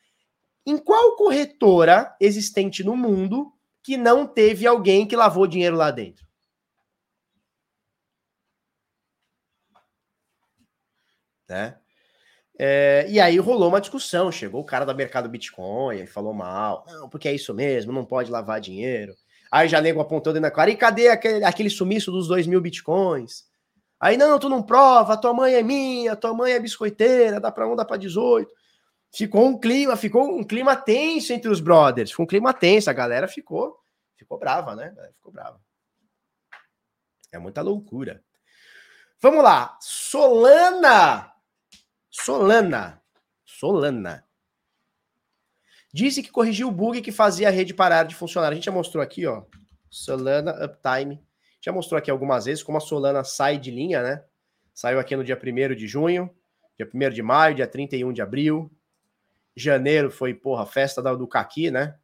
em 0.66 0.76
qual 0.76 1.16
corretora 1.16 2.14
existente 2.20 2.84
no 2.84 2.96
mundo 2.96 3.52
que 3.82 3.96
não 3.96 4.26
teve 4.26 4.66
alguém 4.66 5.06
que 5.06 5.16
lavou 5.16 5.46
dinheiro 5.46 5.76
lá 5.76 5.90
dentro? 5.90 6.27
Né? 11.48 11.76
É, 12.58 13.06
e 13.08 13.20
aí 13.20 13.38
rolou 13.38 13.68
uma 13.68 13.80
discussão, 13.80 14.32
chegou 14.32 14.60
o 14.60 14.64
cara 14.64 14.84
da 14.84 14.92
mercado 14.92 15.28
Bitcoin 15.28 16.02
e 16.02 16.06
falou 16.06 16.34
mal, 16.34 16.84
não, 16.88 17.08
porque 17.08 17.28
é 17.28 17.34
isso 17.34 17.54
mesmo, 17.54 17.92
não 17.92 18.04
pode 18.04 18.30
lavar 18.30 18.60
dinheiro. 18.60 19.14
Aí 19.50 19.68
já 19.68 19.80
nego 19.80 20.00
apontando 20.00 20.40
na 20.40 20.50
cara, 20.50 20.70
e 20.70 20.76
cadê 20.76 21.08
aquele, 21.08 21.44
aquele 21.44 21.70
sumiço 21.70 22.10
dos 22.10 22.28
2 22.28 22.46
mil 22.46 22.60
bitcoins? 22.60 23.46
Aí, 24.00 24.16
não, 24.16 24.38
tu 24.38 24.48
não 24.48 24.62
prova, 24.62 25.16
tua 25.16 25.32
mãe 25.32 25.54
é 25.54 25.62
minha, 25.62 26.14
tua 26.14 26.32
mãe 26.32 26.52
é 26.52 26.60
biscoiteira, 26.60 27.40
dá 27.40 27.50
pra 27.50 27.66
1, 27.66 27.74
dá 27.74 27.84
pra 27.84 27.96
18. 27.96 28.48
Ficou 29.12 29.46
um 29.46 29.58
clima, 29.58 29.96
ficou 29.96 30.38
um 30.38 30.44
clima 30.44 30.76
tenso 30.76 31.32
entre 31.32 31.50
os 31.50 31.60
brothers, 31.60 32.10
ficou 32.10 32.24
um 32.24 32.28
clima 32.28 32.52
tenso, 32.52 32.90
a 32.90 32.92
galera 32.92 33.26
ficou, 33.26 33.76
ficou 34.16 34.38
brava, 34.38 34.76
né? 34.76 34.94
Ficou 35.14 35.32
brava. 35.32 35.60
É 37.32 37.38
muita 37.38 37.62
loucura. 37.62 38.22
Vamos 39.20 39.42
lá, 39.42 39.76
Solana, 39.80 41.32
Solana, 42.24 43.00
Solana 43.44 44.24
Disse 45.92 46.22
que 46.22 46.30
corrigiu 46.30 46.68
o 46.68 46.72
bug 46.72 47.00
que 47.00 47.10
fazia 47.10 47.48
a 47.48 47.50
rede 47.50 47.72
parar 47.72 48.04
de 48.04 48.14
funcionar. 48.14 48.50
A 48.50 48.54
gente 48.54 48.66
já 48.66 48.72
mostrou 48.72 49.02
aqui, 49.02 49.26
ó. 49.26 49.44
Solana 49.88 50.52
Uptime. 50.64 51.20
Já 51.60 51.72
mostrou 51.72 51.98
aqui 51.98 52.10
algumas 52.10 52.44
vezes 52.44 52.62
como 52.62 52.76
a 52.76 52.80
Solana 52.80 53.24
sai 53.24 53.58
de 53.58 53.70
linha, 53.70 54.02
né? 54.02 54.22
Saiu 54.74 55.00
aqui 55.00 55.16
no 55.16 55.24
dia 55.24 55.36
1 55.36 55.74
de 55.74 55.88
junho, 55.88 56.30
dia 56.76 56.88
1 56.92 57.10
de 57.10 57.22
maio, 57.22 57.54
dia 57.54 57.66
31 57.66 58.12
de 58.12 58.20
abril. 58.20 58.70
Janeiro 59.56 60.10
foi, 60.10 60.34
porra, 60.34 60.66
festa 60.66 61.02
do 61.02 61.26
Caqui, 61.26 61.70
né? 61.70 61.96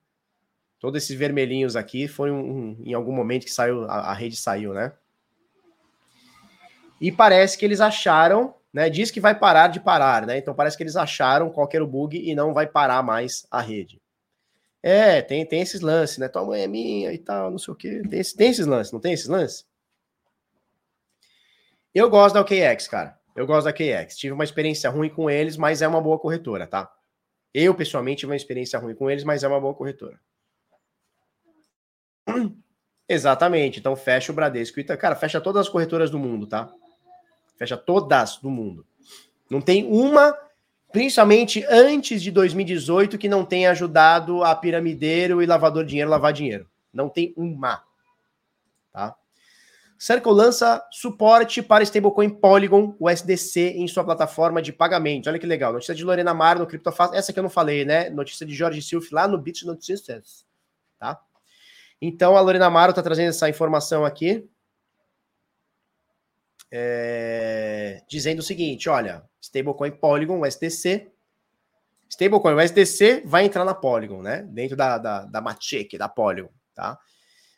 Todos 0.80 1.02
esses 1.02 1.16
vermelhinhos 1.16 1.76
aqui 1.76 2.08
foi 2.08 2.30
um, 2.30 2.40
um, 2.40 2.82
em 2.84 2.94
algum 2.94 3.12
momento 3.12 3.44
que 3.44 3.52
saiu, 3.52 3.84
a, 3.84 4.10
a 4.10 4.12
rede 4.14 4.36
saiu, 4.36 4.72
né? 4.72 4.92
E 7.00 7.12
parece 7.12 7.56
que 7.56 7.64
eles 7.64 7.80
acharam 7.80 8.54
né, 8.74 8.90
diz 8.90 9.12
que 9.12 9.20
vai 9.20 9.38
parar 9.38 9.68
de 9.68 9.78
parar, 9.78 10.26
né? 10.26 10.36
Então 10.36 10.52
parece 10.52 10.76
que 10.76 10.82
eles 10.82 10.96
acharam 10.96 11.48
qual 11.48 11.68
era 11.72 11.84
o 11.84 11.86
bug 11.86 12.18
e 12.18 12.34
não 12.34 12.52
vai 12.52 12.66
parar 12.66 13.04
mais 13.04 13.46
a 13.48 13.60
rede. 13.60 14.02
É, 14.82 15.22
tem, 15.22 15.46
tem 15.46 15.60
esses 15.60 15.80
lances, 15.80 16.18
né? 16.18 16.26
Tua 16.26 16.44
mãe 16.44 16.62
é 16.62 16.66
minha 16.66 17.12
e 17.12 17.18
tal, 17.18 17.52
não 17.52 17.58
sei 17.58 17.72
o 17.72 17.76
quê. 17.76 18.02
Tem, 18.10 18.20
tem 18.20 18.50
esses 18.50 18.66
lances, 18.66 18.92
não 18.92 18.98
tem 18.98 19.12
esses 19.12 19.28
lances? 19.28 19.64
Eu 21.94 22.10
gosto 22.10 22.34
da 22.34 22.40
OKX, 22.40 22.88
cara. 22.88 23.16
Eu 23.36 23.46
gosto 23.46 23.66
da 23.66 23.70
OKX. 23.70 24.16
Tive 24.16 24.34
uma 24.34 24.42
experiência 24.42 24.90
ruim 24.90 25.08
com 25.08 25.30
eles, 25.30 25.56
mas 25.56 25.80
é 25.80 25.86
uma 25.86 26.00
boa 26.00 26.18
corretora, 26.18 26.66
tá? 26.66 26.92
Eu, 27.54 27.76
pessoalmente, 27.76 28.20
tive 28.20 28.32
uma 28.32 28.36
experiência 28.36 28.76
ruim 28.80 28.96
com 28.96 29.08
eles, 29.08 29.22
mas 29.22 29.44
é 29.44 29.48
uma 29.48 29.60
boa 29.60 29.74
corretora. 29.74 30.18
Exatamente. 33.08 33.78
Então 33.78 33.94
fecha 33.94 34.32
o 34.32 34.34
Bradesco. 34.34 34.82
Cara, 34.98 35.14
fecha 35.14 35.40
todas 35.40 35.60
as 35.60 35.68
corretoras 35.68 36.10
do 36.10 36.18
mundo, 36.18 36.48
tá? 36.48 36.74
Fecha 37.56 37.76
todas 37.76 38.38
do 38.38 38.50
mundo. 38.50 38.86
Não 39.48 39.60
tem 39.60 39.86
uma, 39.86 40.36
principalmente 40.92 41.64
antes 41.68 42.22
de 42.22 42.30
2018, 42.30 43.18
que 43.18 43.28
não 43.28 43.44
tenha 43.44 43.70
ajudado 43.70 44.42
a 44.42 44.54
piramideiro 44.54 45.42
e 45.42 45.46
lavador 45.46 45.84
de 45.84 45.90
dinheiro 45.90 46.10
lavar 46.10 46.32
dinheiro. 46.32 46.68
Não 46.92 47.08
tem 47.08 47.32
uma. 47.36 47.82
Tá? 48.92 49.14
Circle 49.98 50.32
lança 50.32 50.84
suporte 50.90 51.62
para 51.62 51.84
stablecoin 51.84 52.28
Polygon, 52.28 52.96
o 52.98 53.08
SDC, 53.08 53.74
em 53.76 53.88
sua 53.88 54.04
plataforma 54.04 54.60
de 54.60 54.72
pagamento. 54.72 55.28
Olha 55.28 55.38
que 55.38 55.46
legal. 55.46 55.72
Notícia 55.72 55.94
de 55.94 56.04
Lorena 56.04 56.34
Mar 56.34 56.58
no 56.58 56.66
CryptoFast. 56.66 57.16
Essa 57.16 57.32
que 57.32 57.38
eu 57.38 57.42
não 57.42 57.50
falei, 57.50 57.84
né? 57.84 58.10
Notícia 58.10 58.44
de 58.44 58.54
Jorge 58.54 58.82
Silf 58.82 59.12
lá 59.12 59.26
no 59.26 59.38
Bits 59.38 59.62
Notícias. 59.62 60.44
Tá? 60.98 61.20
Então 62.00 62.36
a 62.36 62.40
Lorena 62.40 62.66
Amaro 62.66 62.90
está 62.90 63.02
trazendo 63.02 63.30
essa 63.30 63.48
informação 63.48 64.04
aqui. 64.04 64.48
É, 66.70 68.02
dizendo 68.08 68.40
o 68.40 68.42
seguinte: 68.42 68.88
olha, 68.88 69.22
stablecoin 69.40 69.92
Polygon, 69.92 70.40
USDC. 70.40 71.10
Stablecoin 72.08 72.54
USDC 72.54 73.22
vai 73.24 73.44
entrar 73.44 73.64
na 73.64 73.74
Polygon, 73.74 74.22
né? 74.22 74.42
Dentro 74.50 74.76
da, 74.76 74.98
da, 74.98 75.24
da 75.24 75.40
Matic, 75.40 75.96
da 75.96 76.08
Polygon, 76.08 76.50
tá? 76.74 76.98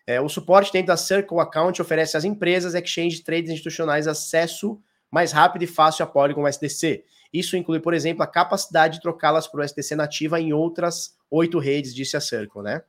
É, 0.06 0.20
o 0.20 0.28
suporte 0.28 0.72
dentro 0.72 0.88
da 0.88 0.96
Circle 0.96 1.40
Account 1.40 1.82
oferece 1.82 2.16
às 2.16 2.24
empresas, 2.24 2.74
exchange 2.74 3.24
trades 3.24 3.50
institucionais 3.50 4.06
acesso 4.06 4.80
mais 5.10 5.32
rápido 5.32 5.62
e 5.62 5.66
fácil 5.66 6.04
a 6.04 6.06
Polygon 6.06 6.44
USDC. 6.44 7.04
Isso 7.32 7.56
inclui, 7.56 7.80
por 7.80 7.92
exemplo, 7.92 8.22
a 8.22 8.26
capacidade 8.26 8.94
de 8.94 9.02
trocá-las 9.02 9.48
por 9.48 9.60
USDC 9.60 9.96
nativa 9.96 10.40
em 10.40 10.52
outras 10.52 11.16
oito 11.30 11.58
redes, 11.58 11.94
disse 11.94 12.16
a 12.16 12.20
Circle, 12.20 12.62
né? 12.62 12.82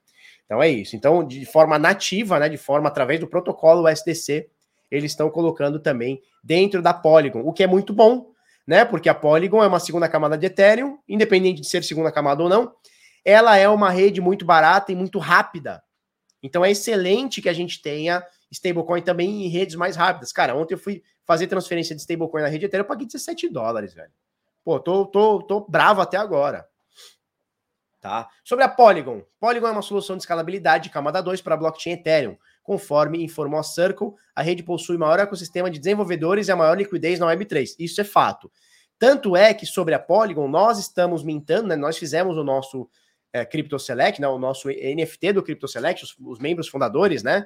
Então 0.45 0.61
é 0.61 0.69
isso. 0.69 0.95
Então, 0.95 1.26
de 1.26 1.45
forma 1.45 1.77
nativa, 1.77 2.39
né, 2.39 2.48
de 2.48 2.57
forma 2.57 2.88
através 2.88 3.19
do 3.19 3.27
protocolo 3.27 3.89
USDC, 3.89 4.49
eles 4.90 5.12
estão 5.12 5.30
colocando 5.30 5.80
também 5.80 6.22
dentro 6.44 6.82
da 6.82 6.94
Polygon, 6.94 7.42
o 7.42 7.54
que 7.54 7.64
é 7.64 7.68
muito 7.68 7.94
bom, 7.94 8.32
né? 8.66 8.84
Porque 8.86 9.10
a 9.10 9.16
Polygon 9.16 9.64
é 9.64 9.68
uma 9.68 9.80
segunda 9.80 10.10
camada 10.10 10.38
de 10.38 10.46
Ethereum, 10.46 11.00
independente 11.08 11.62
de 11.62 11.68
ser 11.68 11.84
segunda 11.84 12.12
camada 12.12 12.44
ou 12.44 12.50
não, 12.50 12.74
ela 13.24 13.58
é 13.58 13.68
uma 13.68 13.90
rede 13.90 14.22
muito 14.22 14.46
barata 14.46 14.92
e 14.92 14.96
muito 14.96 15.20
rápida. 15.20 15.84
Então 16.42 16.64
é 16.64 16.72
excelente 16.72 17.42
que 17.42 17.50
a 17.50 17.54
gente 17.54 17.82
tenha 17.82 18.24
stablecoin 18.52 19.02
também 19.02 19.46
em 19.46 19.50
redes 19.50 19.76
mais 19.76 19.96
rápidas. 19.96 20.32
Cara, 20.32 20.56
ontem 20.56 20.76
eu 20.76 20.80
fui 20.80 21.04
fazer 21.26 21.48
transferência 21.48 21.96
de 21.96 22.02
stablecoin 22.02 22.42
na 22.42 22.48
rede 22.48 22.66
Ethereum, 22.66 22.84
eu 22.84 22.88
paguei 22.88 23.06
17 23.06 23.50
dólares, 23.50 23.94
velho. 23.94 24.12
Pô, 24.64 24.80
tô, 24.80 25.06
tô, 25.06 25.42
tô 25.42 25.62
bravo 25.62 26.02
até 26.02 26.18
agora. 26.18 26.68
Tá? 28.08 28.30
Sobre 28.42 28.64
a 28.64 28.70
Polygon. 28.70 29.22
Polygon 29.38 29.68
é 29.68 29.72
uma 29.72 29.82
solução 29.82 30.16
de 30.16 30.24
escalabilidade 30.24 30.86
de 30.86 30.90
camada 30.90 31.22
2 31.22 31.42
para 31.42 31.56
a 31.56 31.58
blockchain 31.58 31.92
Ethereum. 31.92 32.38
Conforme 32.64 33.22
informou 33.22 33.60
a 33.60 33.64
Circle, 33.64 34.14
a 34.34 34.42
rede 34.42 34.64
possui 34.64 34.98
maior 34.98 35.20
ecossistema 35.20 35.70
de 35.70 35.78
desenvolvedores 35.78 36.48
e 36.48 36.52
a 36.54 36.56
maior 36.56 36.78
liquidez 36.78 37.20
na 37.20 37.26
Web3. 37.26 37.76
Isso 37.78 38.00
é 38.00 38.06
fato. 38.06 38.50
Tanto 38.98 39.36
é 39.36 39.54
que 39.54 39.66
sobre 39.66 39.94
a 39.94 40.00
Polygon, 40.00 40.48
nós 40.48 40.80
estamos 40.80 41.22
mintando, 41.22 41.68
né? 41.68 41.76
nós 41.76 41.98
fizemos 41.98 42.38
o 42.38 42.46
nosso 42.46 42.90
é, 43.34 43.44
Crypto 43.44 43.78
Select, 43.78 44.22
né? 44.22 44.28
o 44.30 44.40
nosso 44.40 44.70
NFT 44.70 45.34
do 45.34 45.44
Crypto 45.44 45.68
Select, 45.68 46.06
os, 46.06 46.16
os 46.18 46.40
membros 46.40 46.70
fundadores, 46.70 47.24
né? 47.24 47.46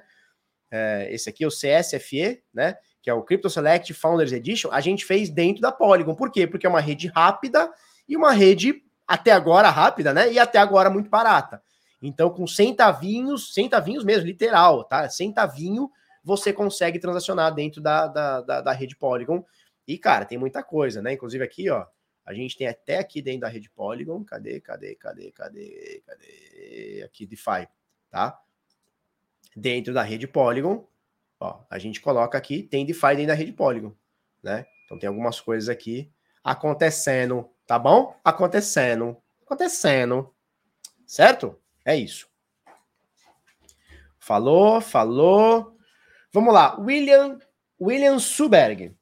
É, 0.70 1.10
esse 1.12 1.28
aqui 1.28 1.44
é 1.44 1.48
o 1.48 1.50
CSFE, 1.50 2.44
né? 2.54 2.76
Que 3.02 3.10
é 3.10 3.14
o 3.16 3.24
Crypto 3.24 3.50
Select 3.50 3.92
Founders 3.96 4.32
Edition. 4.32 4.70
A 4.72 4.80
gente 4.80 5.06
fez 5.06 5.28
dentro 5.32 5.60
da 5.60 5.72
Polygon. 5.72 6.14
Por 6.14 6.32
quê? 6.32 6.46
Porque 6.46 6.68
é 6.68 6.70
uma 6.70 6.80
rede 6.80 7.08
rápida 7.08 7.68
e 8.08 8.16
uma 8.16 8.32
rede 8.32 8.84
até 9.12 9.32
agora 9.32 9.70
rápida, 9.70 10.14
né? 10.14 10.32
E 10.32 10.40
até 10.40 10.58
agora 10.58 10.90
muito 10.90 11.10
barata. 11.10 11.62
Então, 12.02 12.30
com 12.30 12.48
centavinhos, 12.48 13.54
centavinhos 13.54 14.06
mesmo, 14.06 14.26
literal, 14.26 14.86
tá? 14.86 15.10
Centavinho, 15.10 15.92
você 16.24 16.54
consegue 16.54 16.98
transacionar 16.98 17.54
dentro 17.54 17.82
da, 17.82 18.08
da, 18.08 18.42
da, 18.42 18.62
da 18.62 18.72
rede 18.72 18.96
Polygon. 18.96 19.46
E, 19.86 19.98
cara, 19.98 20.24
tem 20.24 20.38
muita 20.38 20.64
coisa, 20.64 21.02
né? 21.02 21.14
Inclusive 21.14 21.44
aqui, 21.44 21.70
ó, 21.70 21.86
a 22.26 22.34
gente 22.34 22.58
tem 22.58 22.68
até 22.68 23.00
aqui 23.00 23.22
dentro 23.22 23.42
da 23.42 23.50
rede 23.50 23.70
Polygon, 23.70 24.24
cadê, 24.24 24.62
cadê, 24.62 24.96
cadê, 24.96 25.32
cadê, 25.32 26.02
cadê? 26.08 27.04
Aqui, 27.04 27.26
DeFi, 27.26 27.68
tá? 28.10 28.40
Dentro 29.54 29.94
da 29.94 30.04
rede 30.04 30.26
Polygon, 30.26 30.88
ó, 31.38 31.66
a 31.70 31.78
gente 31.78 32.00
coloca 32.00 32.38
aqui, 32.38 32.64
tem 32.64 32.86
DeFi 32.86 33.08
dentro 33.10 33.28
da 33.28 33.34
rede 33.34 33.52
Polygon, 33.52 33.94
né? 34.42 34.66
Então 34.86 34.98
tem 34.98 35.10
algumas 35.10 35.42
coisas 35.42 35.68
aqui 35.68 36.10
acontecendo 36.42 37.51
Tá 37.66 37.78
bom? 37.80 38.16
Acontecendo. 38.24 39.18
Acontecendo. 39.46 40.34
Certo? 41.06 41.60
É 41.86 41.96
isso. 41.96 42.28
Falou, 44.20 44.80
falou. 44.82 45.76
Vamos 46.32 46.54
lá. 46.54 46.80
William, 46.80 47.40
William 47.80 48.20
Suberg. 48.20 48.96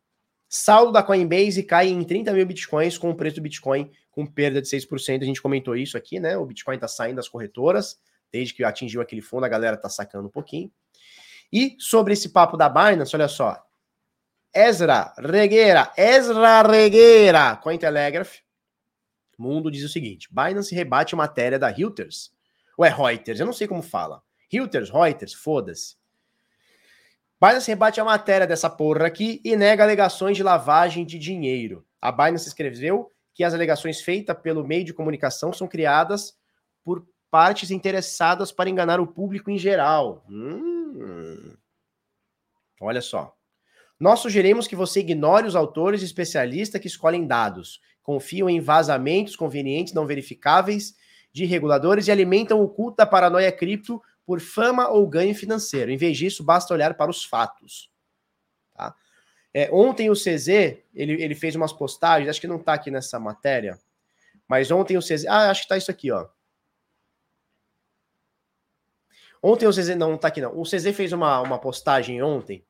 Saldo 0.48 0.91
da 0.91 1.03
Coinbase 1.03 1.61
cai 1.61 1.90
em 1.90 2.03
30 2.03 2.34
mil 2.34 2.45
bitcoins 2.45 2.98
com 2.98 3.11
o 3.11 3.15
preço 3.15 3.36
do 3.36 3.44
Bitcoin 3.44 3.91
com 4.10 4.26
perda 4.26 4.61
de 4.61 4.68
6%. 4.68 5.22
A 5.22 5.26
gente 5.26 5.41
comentou 5.41 5.76
isso 5.76 5.98
aqui, 5.98 6.19
né? 6.19 6.36
O 6.38 6.45
Bitcoin 6.45 6.77
tá 6.80 6.88
saindo 6.88 7.18
das 7.18 7.30
corretoras. 7.30 7.98
Desde 8.31 8.53
que 8.53 8.64
atingiu 8.64 9.02
aquele 9.02 9.22
fundo, 9.22 9.45
a 9.45 9.49
galera 9.49 9.77
tá 9.77 9.90
sacando 9.90 10.27
um 10.27 10.31
pouquinho. 10.31 10.72
E 11.52 11.76
sobre 11.80 12.14
esse 12.14 12.30
papo 12.30 12.57
da 12.57 12.68
Binance, 12.68 13.15
olha 13.15 13.27
só. 13.27 13.64
Ezra 14.53 15.14
Regueira, 15.18 15.91
Ezra 15.95 16.64
Regueira, 16.64 17.56
Cointelegraph, 17.57 18.38
Mundo 19.40 19.72
diz 19.72 19.84
o 19.84 19.90
seguinte: 19.90 20.28
Binance 20.30 20.76
rebate 20.76 21.16
matéria 21.16 21.57
da 21.57 21.70
Reuters. 21.70 22.32
Ou 22.78 22.84
é 22.84 22.90
Reuters? 22.90 23.40
Eu 23.40 23.45
não 23.45 23.53
sei 23.53 23.68
como 23.68 23.82
fala. 23.82 24.22
Reuters, 24.52 24.90
Reuters, 24.90 25.34
foda-se. 25.34 25.95
Binance 27.41 27.70
rebate 27.70 28.02
a 28.02 28.06
matéria 28.06 28.45
dessa 28.45 28.70
porra 28.70 29.07
aqui 29.07 29.41
e 29.45 29.56
nega 29.56 29.84
alegações 29.84 30.36
de 30.36 30.44
lavagem 30.44 31.06
de 31.06 31.18
dinheiro. 31.18 31.86
A 32.02 32.11
Binance 32.11 32.49
escreveu 32.49 33.11
que 33.34 33.44
as 33.44 33.53
alegações 33.53 34.02
feitas 34.02 34.38
pelo 34.41 34.68
meio 34.68 34.84
de 34.84 34.94
comunicação 34.94 35.53
são 35.53 35.68
criadas 35.68 36.38
por 36.84 37.07
partes 37.32 37.72
interessadas 37.72 38.52
para 38.52 38.70
enganar 38.70 38.99
o 38.99 39.07
público 39.07 39.49
em 39.49 39.57
geral. 39.57 40.26
Hum. 40.30 41.56
Olha 42.82 43.02
só. 43.02 43.34
Nós 43.98 44.20
sugerimos 44.20 44.68
que 44.68 44.76
você 44.76 44.99
ignore 45.02 45.45
os 45.45 45.56
autores 45.56 46.02
e 46.02 46.06
especialistas 46.06 46.82
que 46.82 46.88
escolhem 46.88 47.28
dados 47.28 47.80
confiam 48.10 48.49
em 48.49 48.60
vazamentos 48.60 49.36
convenientes 49.36 49.94
não 49.94 50.07
verificáveis 50.07 50.95
de 51.31 51.45
reguladores 51.45 52.07
e 52.07 52.11
alimentam 52.11 52.60
o 52.60 52.68
culto 52.68 52.98
da 52.98 53.06
paranoia 53.06 53.52
cripto 53.52 54.02
por 54.26 54.40
fama 54.40 54.90
ou 54.90 55.07
ganho 55.07 55.36
financeiro. 55.36 55.91
Em 55.91 55.95
vez 55.95 56.18
disso, 56.18 56.44
basta 56.44 56.73
olhar 56.73 56.95
para 56.95 57.11
os 57.11 57.23
fatos. 57.23 57.88
Tá? 58.73 58.95
É, 59.53 59.69
ontem 59.72 60.10
o 60.10 60.15
CZ, 60.15 60.48
ele, 60.91 61.22
ele 61.22 61.36
fez 61.36 61.56
umas 61.56 61.72
postagens, 61.72 62.27
acho 62.27 62.41
que 62.41 62.48
não 62.48 62.56
está 62.56 62.73
aqui 62.73 62.90
nessa 62.90 63.19
matéria, 63.19 63.77
mas 64.48 64.72
ontem 64.72 64.98
o 64.98 65.02
CZ... 65.02 65.27
Ah, 65.27 65.52
acho 65.52 65.61
que 65.61 65.65
está 65.65 65.77
isso 65.77 65.91
aqui, 65.91 66.11
ó. 66.11 66.27
Ontem 69.40 69.68
o 69.68 69.72
CZ... 69.72 69.90
Não, 69.90 70.10
não 70.10 70.18
tá 70.18 70.30
aqui 70.30 70.41
não. 70.41 70.60
O 70.60 70.64
CZ 70.64 70.95
fez 70.95 71.14
uma, 71.14 71.41
uma 71.41 71.60
postagem 71.60 72.23
ontem, 72.23 72.65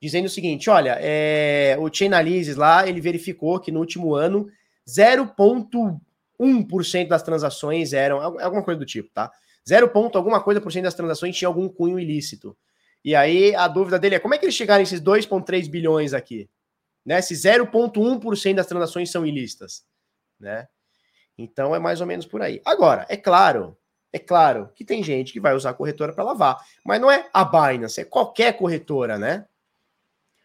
dizendo 0.00 0.26
o 0.26 0.30
seguinte, 0.30 0.70
olha, 0.70 0.96
é, 1.00 1.76
o 1.80 1.92
Chainalysis 1.92 2.54
lá, 2.54 2.88
ele 2.88 3.00
verificou 3.00 3.58
que 3.58 3.72
no 3.72 3.80
último 3.80 4.14
ano 4.14 4.48
0,1% 4.86 7.08
das 7.08 7.22
transações 7.22 7.92
eram 7.92 8.20
alguma 8.20 8.62
coisa 8.62 8.78
do 8.78 8.86
tipo, 8.86 9.10
tá? 9.12 9.32
0, 9.66 9.90
alguma 9.94 10.42
coisa 10.42 10.60
por 10.60 10.70
cento 10.70 10.84
das 10.84 10.94
transações 10.94 11.36
tinha 11.36 11.48
algum 11.48 11.68
cunho 11.68 11.98
ilícito. 11.98 12.56
E 13.02 13.14
aí 13.14 13.54
a 13.54 13.66
dúvida 13.66 13.98
dele 13.98 14.16
é 14.16 14.18
como 14.18 14.34
é 14.34 14.38
que 14.38 14.44
eles 14.44 14.54
chegaram 14.54 14.82
esses 14.82 15.00
2,3 15.00 15.70
bilhões 15.70 16.12
aqui? 16.12 16.48
Né? 17.04 17.20
Se 17.20 17.34
0,1% 17.34 18.54
das 18.54 18.66
transações 18.66 19.10
são 19.10 19.26
ilícitas, 19.26 19.84
né? 20.38 20.68
Então 21.36 21.74
é 21.74 21.78
mais 21.78 22.00
ou 22.00 22.06
menos 22.06 22.26
por 22.26 22.40
aí. 22.40 22.62
Agora, 22.64 23.04
é 23.08 23.16
claro, 23.16 23.76
é 24.12 24.18
claro 24.18 24.70
que 24.74 24.84
tem 24.84 25.02
gente 25.02 25.32
que 25.32 25.40
vai 25.40 25.54
usar 25.54 25.70
a 25.70 25.74
corretora 25.74 26.12
para 26.12 26.24
lavar, 26.24 26.58
mas 26.84 27.00
não 27.00 27.10
é 27.10 27.28
a 27.32 27.44
Binance, 27.44 28.00
é 28.00 28.04
qualquer 28.04 28.56
corretora, 28.56 29.18
né? 29.18 29.46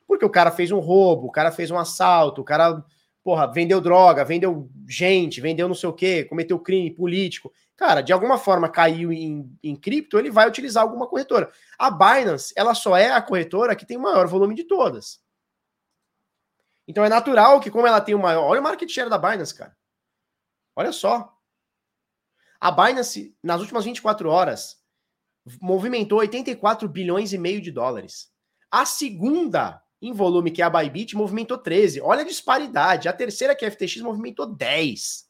Porque 0.08 0.26
o 0.26 0.30
cara 0.30 0.50
fez 0.50 0.72
um 0.72 0.80
roubo, 0.80 1.28
o 1.28 1.32
cara 1.32 1.52
fez 1.52 1.70
um 1.70 1.78
assalto, 1.78 2.42
o 2.42 2.44
cara 2.44 2.84
porra, 3.30 3.46
vendeu 3.46 3.80
droga, 3.80 4.26
vendeu 4.26 4.68
gente, 4.88 5.40
vendeu 5.40 5.68
não 5.68 5.76
sei 5.76 5.88
o 5.88 5.94
quê, 5.94 6.24
cometeu 6.24 6.58
crime 6.58 6.90
político. 6.90 7.54
Cara, 7.78 8.02
de 8.02 8.12
alguma 8.12 8.40
forma 8.40 8.68
caiu 8.68 9.14
em, 9.14 9.56
em 9.62 9.76
cripto, 9.76 10.18
ele 10.18 10.32
vai 10.32 10.48
utilizar 10.48 10.82
alguma 10.82 11.06
corretora. 11.06 11.52
A 11.78 11.92
Binance, 11.92 12.52
ela 12.58 12.74
só 12.74 12.98
é 12.98 13.12
a 13.12 13.22
corretora 13.22 13.76
que 13.76 13.86
tem 13.86 13.98
o 13.98 14.02
maior 14.02 14.28
volume 14.28 14.56
de 14.56 14.64
todas. 14.64 15.22
Então 16.88 17.06
é 17.06 17.10
natural 17.10 17.60
que, 17.60 17.70
como 17.70 17.86
ela 17.86 18.02
tem 18.02 18.16
o 18.16 18.20
maior. 18.20 18.46
Olha 18.46 18.62
o 18.62 18.64
market 18.64 18.90
share 18.90 19.12
da 19.12 19.18
Binance, 19.20 19.54
cara. 19.54 19.78
Olha 20.76 20.92
só. 20.92 21.32
A 22.60 22.72
Binance, 22.72 23.38
nas 23.44 23.62
últimas 23.62 23.86
24 23.86 24.28
horas, 24.28 24.84
movimentou 25.62 26.18
84 26.18 26.90
bilhões 26.90 27.32
e 27.32 27.38
meio 27.38 27.62
de 27.62 27.72
dólares. 27.72 28.32
A 28.72 28.88
segunda 28.88 29.80
em 30.02 30.14
volume, 30.14 30.52
que 30.52 30.62
é 30.62 30.66
a 30.66 30.70
Bybit, 30.70 31.16
movimentou 31.16 31.58
13. 31.58 32.02
Olha 32.02 32.22
a 32.22 32.26
disparidade. 32.26 33.10
A 33.10 33.14
terceira, 33.14 33.56
que 33.56 33.66
é 33.66 33.68
a 33.68 33.72
FTX, 33.72 33.98
movimentou 34.02 34.46
10. 34.46 35.28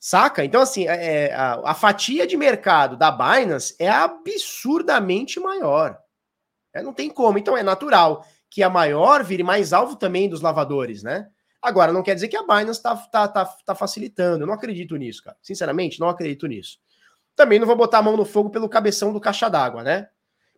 Saca? 0.00 0.44
Então, 0.44 0.62
assim, 0.62 0.86
é, 0.86 1.26
é, 1.26 1.34
a, 1.34 1.70
a, 1.70 1.74
fatia 1.74 2.26
de 2.26 2.36
mercado 2.36 2.96
da 2.96 3.10
Binance 3.10 3.74
é 3.78 3.88
absurdamente 3.88 5.40
maior. 5.40 5.98
É, 6.72 6.82
não 6.82 6.92
tem 6.92 7.10
como. 7.10 7.38
Então, 7.38 7.56
é 7.56 7.62
natural 7.62 8.24
que 8.48 8.62
a 8.62 8.70
maior 8.70 9.22
vire 9.24 9.42
mais 9.42 9.72
alvo 9.72 9.96
também 9.96 10.28
dos 10.28 10.40
lavadores, 10.40 11.02
né? 11.02 11.28
Agora, 11.60 11.92
não 11.92 12.02
quer 12.02 12.14
dizer 12.14 12.28
que 12.28 12.36
a 12.36 12.42
Binance 12.42 12.78
está 12.78 12.96
tá, 12.96 13.28
tá, 13.28 13.44
tá 13.44 13.74
facilitando. 13.74 14.44
Eu 14.44 14.46
não 14.46 14.54
acredito 14.54 14.96
nisso, 14.96 15.22
cara. 15.22 15.36
Sinceramente, 15.42 15.98
não 15.98 16.08
acredito 16.08 16.46
nisso. 16.46 16.78
Também 17.34 17.58
não 17.58 17.66
vou 17.66 17.76
botar 17.76 17.98
a 17.98 18.02
mão 18.02 18.16
no 18.16 18.24
fogo 18.24 18.50
pelo 18.50 18.68
cabeção 18.68 19.12
do 19.12 19.20
caixa 19.20 19.48
d'água, 19.48 19.82
né? 19.82 20.08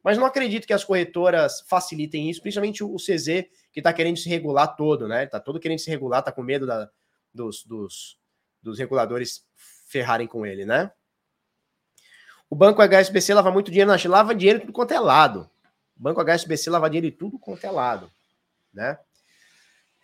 Mas 0.02 0.16
não 0.16 0.26
acredito 0.26 0.66
que 0.66 0.72
as 0.72 0.84
corretoras 0.84 1.60
facilitem 1.68 2.30
isso, 2.30 2.40
principalmente 2.40 2.82
o 2.82 2.96
CZ, 2.96 3.44
que 3.72 3.80
está 3.80 3.92
querendo 3.92 4.16
se 4.16 4.28
regular 4.28 4.74
todo, 4.76 5.06
né? 5.06 5.24
Está 5.24 5.38
todo 5.38 5.60
querendo 5.60 5.78
se 5.78 5.90
regular, 5.90 6.20
está 6.20 6.32
com 6.32 6.42
medo 6.42 6.66
da, 6.66 6.90
dos, 7.32 7.64
dos, 7.64 8.18
dos 8.62 8.78
reguladores 8.78 9.46
ferrarem 9.86 10.26
com 10.26 10.46
ele, 10.46 10.64
né? 10.64 10.90
O 12.48 12.56
banco 12.56 12.82
HSBC 12.82 13.34
lava 13.34 13.50
muito 13.50 13.70
dinheiro 13.70 13.90
na 13.90 13.98
China, 13.98 14.16
lava 14.16 14.34
dinheiro 14.34 14.60
tudo 14.60 14.72
quanto 14.72 14.92
é 14.92 14.98
lado. 14.98 15.48
O 15.96 16.02
banco 16.02 16.20
HSBC 16.20 16.70
lava 16.70 16.88
dinheiro 16.90 17.10
de 17.10 17.16
tudo 17.16 17.38
quanto 17.38 17.64
é 17.64 17.70
lado, 17.70 18.10
né? 18.72 18.98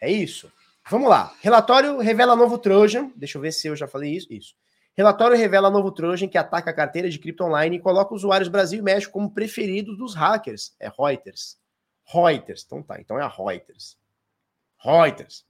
É 0.00 0.10
isso. 0.10 0.52
Vamos 0.88 1.08
lá. 1.08 1.34
Relatório 1.40 1.98
revela 1.98 2.36
novo 2.36 2.58
Trojan. 2.58 3.10
Deixa 3.16 3.38
eu 3.38 3.42
ver 3.42 3.52
se 3.52 3.66
eu 3.66 3.74
já 3.74 3.88
falei 3.88 4.14
isso. 4.14 4.32
Isso. 4.32 4.54
Relatório 4.96 5.36
revela 5.36 5.70
novo 5.70 5.92
Trojan 5.92 6.26
que 6.26 6.38
ataca 6.38 6.70
a 6.70 6.74
carteira 6.74 7.10
de 7.10 7.18
cripto 7.18 7.44
online 7.44 7.76
e 7.76 7.80
coloca 7.80 8.14
usuários 8.14 8.48
Brasil 8.48 8.78
e 8.78 8.82
México 8.82 9.12
como 9.12 9.30
preferidos 9.30 9.98
dos 9.98 10.14
hackers. 10.14 10.74
É 10.80 10.88
Reuters. 10.88 11.58
Reuters. 12.06 12.64
Então 12.64 12.82
tá, 12.82 12.98
então 12.98 13.18
é 13.18 13.22
a 13.22 13.28
Reuters. 13.28 13.98
Reuters. 14.78 15.44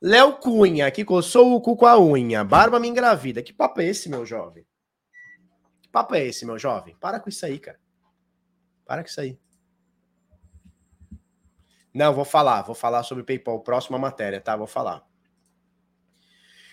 Léo 0.00 0.38
Cunha, 0.38 0.90
que 0.90 1.04
coçou 1.04 1.54
o 1.54 1.60
cu 1.60 1.76
com 1.76 1.86
a 1.86 2.00
unha. 2.00 2.42
Barba 2.42 2.80
me 2.80 2.88
engravida. 2.88 3.42
Que 3.42 3.52
papo 3.52 3.82
é 3.82 3.84
esse, 3.84 4.08
meu 4.08 4.24
jovem? 4.24 4.66
Que 5.82 5.88
papo 5.90 6.14
é 6.14 6.24
esse, 6.24 6.46
meu 6.46 6.58
jovem? 6.58 6.96
Para 6.96 7.20
com 7.20 7.28
isso 7.28 7.44
aí, 7.44 7.58
cara. 7.58 7.78
Para 8.86 9.02
com 9.02 9.08
isso 9.08 9.20
aí. 9.20 9.38
Não, 11.92 12.12
vou 12.14 12.24
falar. 12.24 12.62
Vou 12.62 12.74
falar 12.74 13.02
sobre 13.02 13.22
o 13.22 13.26
PayPal. 13.26 13.60
Próxima 13.60 13.98
matéria, 13.98 14.40
tá? 14.40 14.56
Vou 14.56 14.66
falar. 14.66 15.06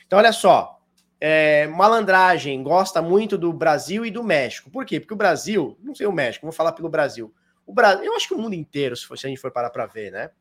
Então, 0.05 0.19
olha 0.19 0.31
só. 0.31 0.79
É, 1.21 1.67
malandragem 1.67 2.63
gosta 2.63 3.01
muito 3.01 3.37
do 3.37 3.51
Brasil 3.51 4.05
e 4.05 4.11
do 4.11 4.23
México. 4.23 4.69
Por 4.69 4.85
quê? 4.85 4.99
Porque 4.99 5.13
o 5.13 5.17
Brasil, 5.17 5.77
não 5.83 5.93
sei 5.93 6.07
o 6.07 6.13
México, 6.13 6.45
vou 6.45 6.53
falar 6.53 6.71
pelo 6.71 6.87
Brasil. 6.87 7.33
O 7.65 7.73
Brasil, 7.73 8.05
eu 8.05 8.15
acho 8.15 8.27
que 8.27 8.33
o 8.33 8.37
mundo 8.37 8.53
inteiro, 8.53 8.95
se, 8.95 9.05
a 9.11 9.15
gente 9.27 9.39
for 9.39 9.51
parar 9.51 9.69
para 9.69 9.85
ver, 9.85 10.11
né? 10.11 10.31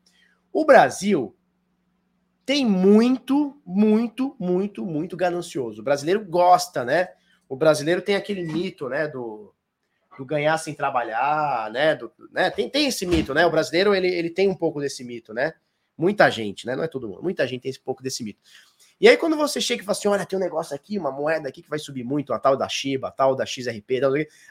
O 0.53 0.65
Brasil 0.65 1.35
tem 2.45 2.65
muito, 2.65 3.61
muito, 3.65 4.35
muito, 4.39 4.85
muito 4.85 5.17
ganancioso. 5.17 5.81
O 5.81 5.83
brasileiro 5.83 6.25
gosta, 6.25 6.83
né? 6.85 7.09
O 7.47 7.55
brasileiro 7.55 8.01
tem 8.01 8.15
aquele 8.15 8.43
mito, 8.43 8.87
né, 8.87 9.07
do, 9.07 9.53
do 10.19 10.25
ganhar 10.25 10.57
sem 10.57 10.73
trabalhar, 10.73 11.71
né? 11.71 11.95
Do, 11.95 12.11
né? 12.31 12.49
Tem, 12.49 12.69
tem 12.69 12.87
esse 12.87 13.05
mito, 13.05 13.33
né? 13.33 13.45
O 13.45 13.51
brasileiro 13.51 13.95
ele, 13.95 14.07
ele 14.07 14.29
tem 14.29 14.47
um 14.47 14.55
pouco 14.55 14.79
desse 14.79 15.03
mito, 15.03 15.33
né? 15.33 15.53
Muita 15.97 16.29
gente, 16.29 16.67
né? 16.67 16.75
Não 16.75 16.83
é 16.83 16.87
todo 16.87 17.07
mundo, 17.07 17.23
muita 17.23 17.47
gente 17.47 17.61
tem 17.61 17.69
esse 17.69 17.79
pouco 17.79 18.03
desse 18.03 18.23
mito. 18.23 18.39
E 19.01 19.07
aí, 19.07 19.15
quando 19.17 19.35
você 19.35 19.59
chega 19.61 19.81
e 19.81 19.85
fala 19.85 19.97
assim: 19.97 20.07
olha, 20.07 20.25
tem 20.25 20.37
um 20.37 20.41
negócio 20.41 20.75
aqui, 20.75 20.97
uma 20.97 21.11
moeda 21.11 21.49
aqui 21.49 21.61
que 21.61 21.69
vai 21.69 21.79
subir 21.79 22.03
muito, 22.03 22.33
a 22.33 22.39
tal 22.39 22.55
da 22.55 22.67
Shiba, 22.67 23.07
a 23.07 23.11
tal 23.11 23.35
da 23.35 23.45
XRP, 23.45 24.01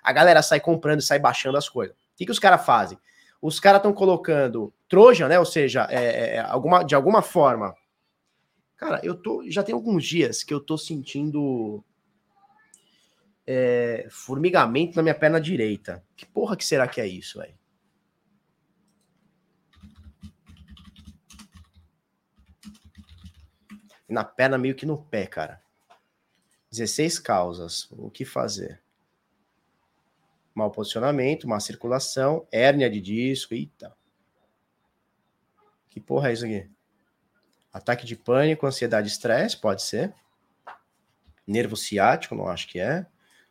a 0.02 0.12
galera 0.12 0.42
sai 0.42 0.58
comprando 0.58 1.00
e 1.00 1.04
sai 1.04 1.18
baixando 1.18 1.56
as 1.56 1.68
coisas 1.68 1.94
que, 2.18 2.26
que 2.26 2.32
os 2.32 2.40
caras 2.40 2.66
fazem? 2.66 2.98
Os 3.40 3.60
caras 3.60 3.78
estão 3.78 3.92
colocando 3.92 4.74
Trojan, 4.88 5.28
né? 5.28 5.38
Ou 5.38 5.46
seja, 5.46 5.86
é, 5.88 6.04
é, 6.04 6.34
é, 6.34 6.40
alguma, 6.40 6.82
de 6.82 6.96
alguma 6.96 7.22
forma. 7.22 7.72
Cara, 8.76 9.00
eu 9.04 9.14
tô. 9.14 9.48
Já 9.48 9.62
tem 9.62 9.72
alguns 9.72 10.04
dias 10.04 10.42
que 10.42 10.52
eu 10.52 10.60
tô 10.60 10.76
sentindo 10.76 11.84
é, 13.50 14.06
formigamento 14.10 14.94
na 14.94 15.02
minha 15.02 15.14
perna 15.14 15.40
direita. 15.40 16.04
Que 16.14 16.26
porra 16.26 16.54
que 16.54 16.64
será 16.64 16.86
que 16.86 17.00
é 17.00 17.06
isso, 17.06 17.38
velho? 17.38 17.56
Na 24.06 24.22
perna, 24.22 24.58
meio 24.58 24.74
que 24.74 24.84
no 24.84 25.02
pé, 25.02 25.26
cara. 25.26 25.62
16 26.70 27.18
causas. 27.18 27.88
O 27.92 28.10
que 28.10 28.26
fazer? 28.26 28.82
mau 30.54 30.72
posicionamento, 30.72 31.46
má 31.46 31.60
circulação, 31.60 32.44
hérnia 32.50 32.90
de 32.90 33.00
disco, 33.00 33.54
eita. 33.54 33.96
Que 35.88 36.00
porra 36.00 36.30
é 36.30 36.32
isso 36.32 36.44
aqui? 36.44 36.68
Ataque 37.72 38.04
de 38.04 38.16
pânico, 38.16 38.66
ansiedade, 38.66 39.06
estresse, 39.06 39.56
pode 39.56 39.82
ser. 39.82 40.12
Nervo 41.46 41.76
ciático, 41.76 42.34
não 42.34 42.48
acho 42.48 42.66
que 42.66 42.80
é. 42.80 43.06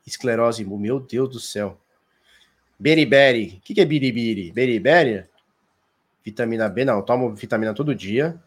Esclerose, 0.07 0.63
meu 0.63 1.01
Deus 1.01 1.29
do 1.29 1.39
céu. 1.39 1.77
Beriberi, 2.79 3.57
o 3.57 3.61
que, 3.61 3.73
que 3.73 3.81
é 3.81 3.85
biribiri? 3.85 4.51
Beriberi? 4.53 5.25
Vitamina 6.23 6.69
B, 6.69 6.85
não, 6.85 7.01
tomo 7.01 7.35
vitamina 7.35 7.73
todo 7.73 7.93
dia. 7.93 8.41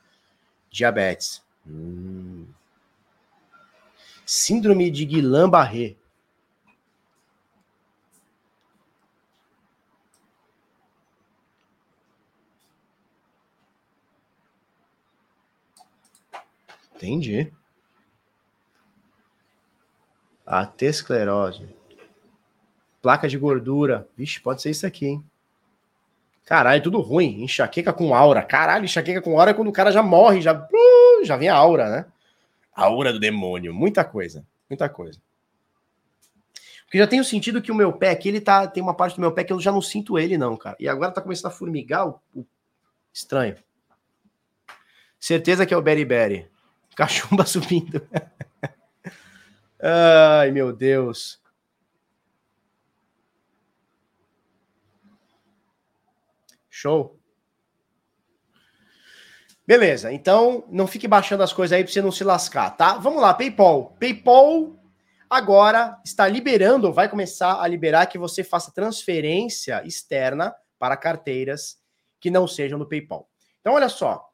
Diabetes. 0.70 1.42
Hum. 1.66 2.46
Síndrome 4.24 4.90
de 4.90 5.04
Guillain-Barré. 5.04 5.96
Entendi. 16.94 17.52
Atesclerose. 20.50 21.68
Placa 23.00 23.28
de 23.28 23.38
gordura. 23.38 24.08
Vixe, 24.16 24.40
pode 24.40 24.60
ser 24.60 24.70
isso 24.70 24.84
aqui, 24.84 25.06
hein? 25.06 25.24
Caralho, 26.44 26.78
é 26.78 26.82
tudo 26.82 27.00
ruim. 27.00 27.44
Enxaqueca 27.44 27.92
com 27.92 28.12
aura. 28.12 28.42
Caralho, 28.42 28.84
enxaqueca 28.84 29.22
com 29.22 29.38
aura 29.38 29.52
é 29.52 29.54
quando 29.54 29.68
o 29.68 29.72
cara 29.72 29.92
já 29.92 30.02
morre, 30.02 30.40
já, 30.40 30.52
uh, 30.52 31.24
já 31.24 31.36
vem 31.36 31.48
a 31.48 31.54
aura, 31.54 31.88
né? 31.88 32.06
A 32.74 32.86
aura 32.86 33.12
do 33.12 33.20
demônio. 33.20 33.72
Muita 33.72 34.04
coisa. 34.04 34.44
Muita 34.68 34.88
coisa. 34.88 35.20
Porque 36.84 36.98
já 36.98 37.06
tenho 37.06 37.22
sentido 37.22 37.62
que 37.62 37.70
o 37.70 37.74
meu 37.74 37.92
pé 37.92 38.10
aqui, 38.10 38.28
ele 38.28 38.40
tá. 38.40 38.66
Tem 38.66 38.82
uma 38.82 38.94
parte 38.94 39.14
do 39.14 39.20
meu 39.20 39.30
pé 39.30 39.44
que 39.44 39.52
eu 39.52 39.60
já 39.60 39.70
não 39.70 39.80
sinto 39.80 40.18
ele, 40.18 40.36
não, 40.36 40.56
cara. 40.56 40.76
E 40.80 40.88
agora 40.88 41.12
tá 41.12 41.20
começando 41.20 41.52
a 41.52 41.54
formigar. 41.54 42.08
O, 42.08 42.20
o... 42.34 42.44
Estranho. 43.12 43.56
Certeza 45.20 45.64
que 45.64 45.72
é 45.72 45.76
o 45.76 45.82
Beriberi. 45.82 46.48
Cachumba 46.96 47.46
subindo. 47.46 48.02
Ai, 49.82 50.50
meu 50.50 50.72
Deus. 50.72 51.40
Show. 56.68 57.18
Beleza, 59.66 60.12
então 60.12 60.64
não 60.68 60.86
fique 60.86 61.06
baixando 61.06 61.42
as 61.42 61.52
coisas 61.52 61.76
aí 61.76 61.84
para 61.84 61.92
você 61.92 62.02
não 62.02 62.10
se 62.10 62.24
lascar, 62.24 62.70
tá? 62.70 62.94
Vamos 62.94 63.22
lá, 63.22 63.32
PayPal. 63.32 63.96
PayPal 64.00 64.76
agora 65.28 66.00
está 66.04 66.26
liberando, 66.26 66.92
vai 66.92 67.08
começar 67.08 67.62
a 67.62 67.66
liberar 67.68 68.06
que 68.06 68.18
você 68.18 68.42
faça 68.42 68.72
transferência 68.72 69.80
externa 69.86 70.54
para 70.78 70.96
carteiras 70.96 71.78
que 72.18 72.30
não 72.30 72.48
sejam 72.48 72.78
do 72.78 72.88
PayPal. 72.88 73.28
Então, 73.60 73.74
olha 73.74 73.88
só, 73.88 74.29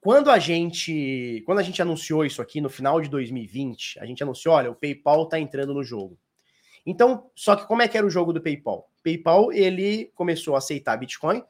quando 0.00 0.30
a 0.30 0.38
gente, 0.38 1.42
quando 1.44 1.58
a 1.58 1.62
gente 1.62 1.82
anunciou 1.82 2.24
isso 2.24 2.40
aqui 2.40 2.60
no 2.60 2.70
final 2.70 3.00
de 3.00 3.08
2020, 3.08 3.98
a 3.98 4.06
gente 4.06 4.22
anunciou, 4.22 4.54
olha, 4.54 4.70
o 4.70 4.74
PayPal 4.74 5.24
está 5.24 5.38
entrando 5.38 5.74
no 5.74 5.82
jogo. 5.82 6.18
Então, 6.86 7.30
só 7.34 7.56
que 7.56 7.66
como 7.66 7.82
é 7.82 7.88
que 7.88 7.98
era 7.98 8.06
o 8.06 8.10
jogo 8.10 8.32
do 8.32 8.40
PayPal? 8.40 8.90
PayPal 9.02 9.52
ele 9.52 10.10
começou 10.14 10.54
a 10.54 10.58
aceitar 10.58 10.96
Bitcoin, 10.96 11.42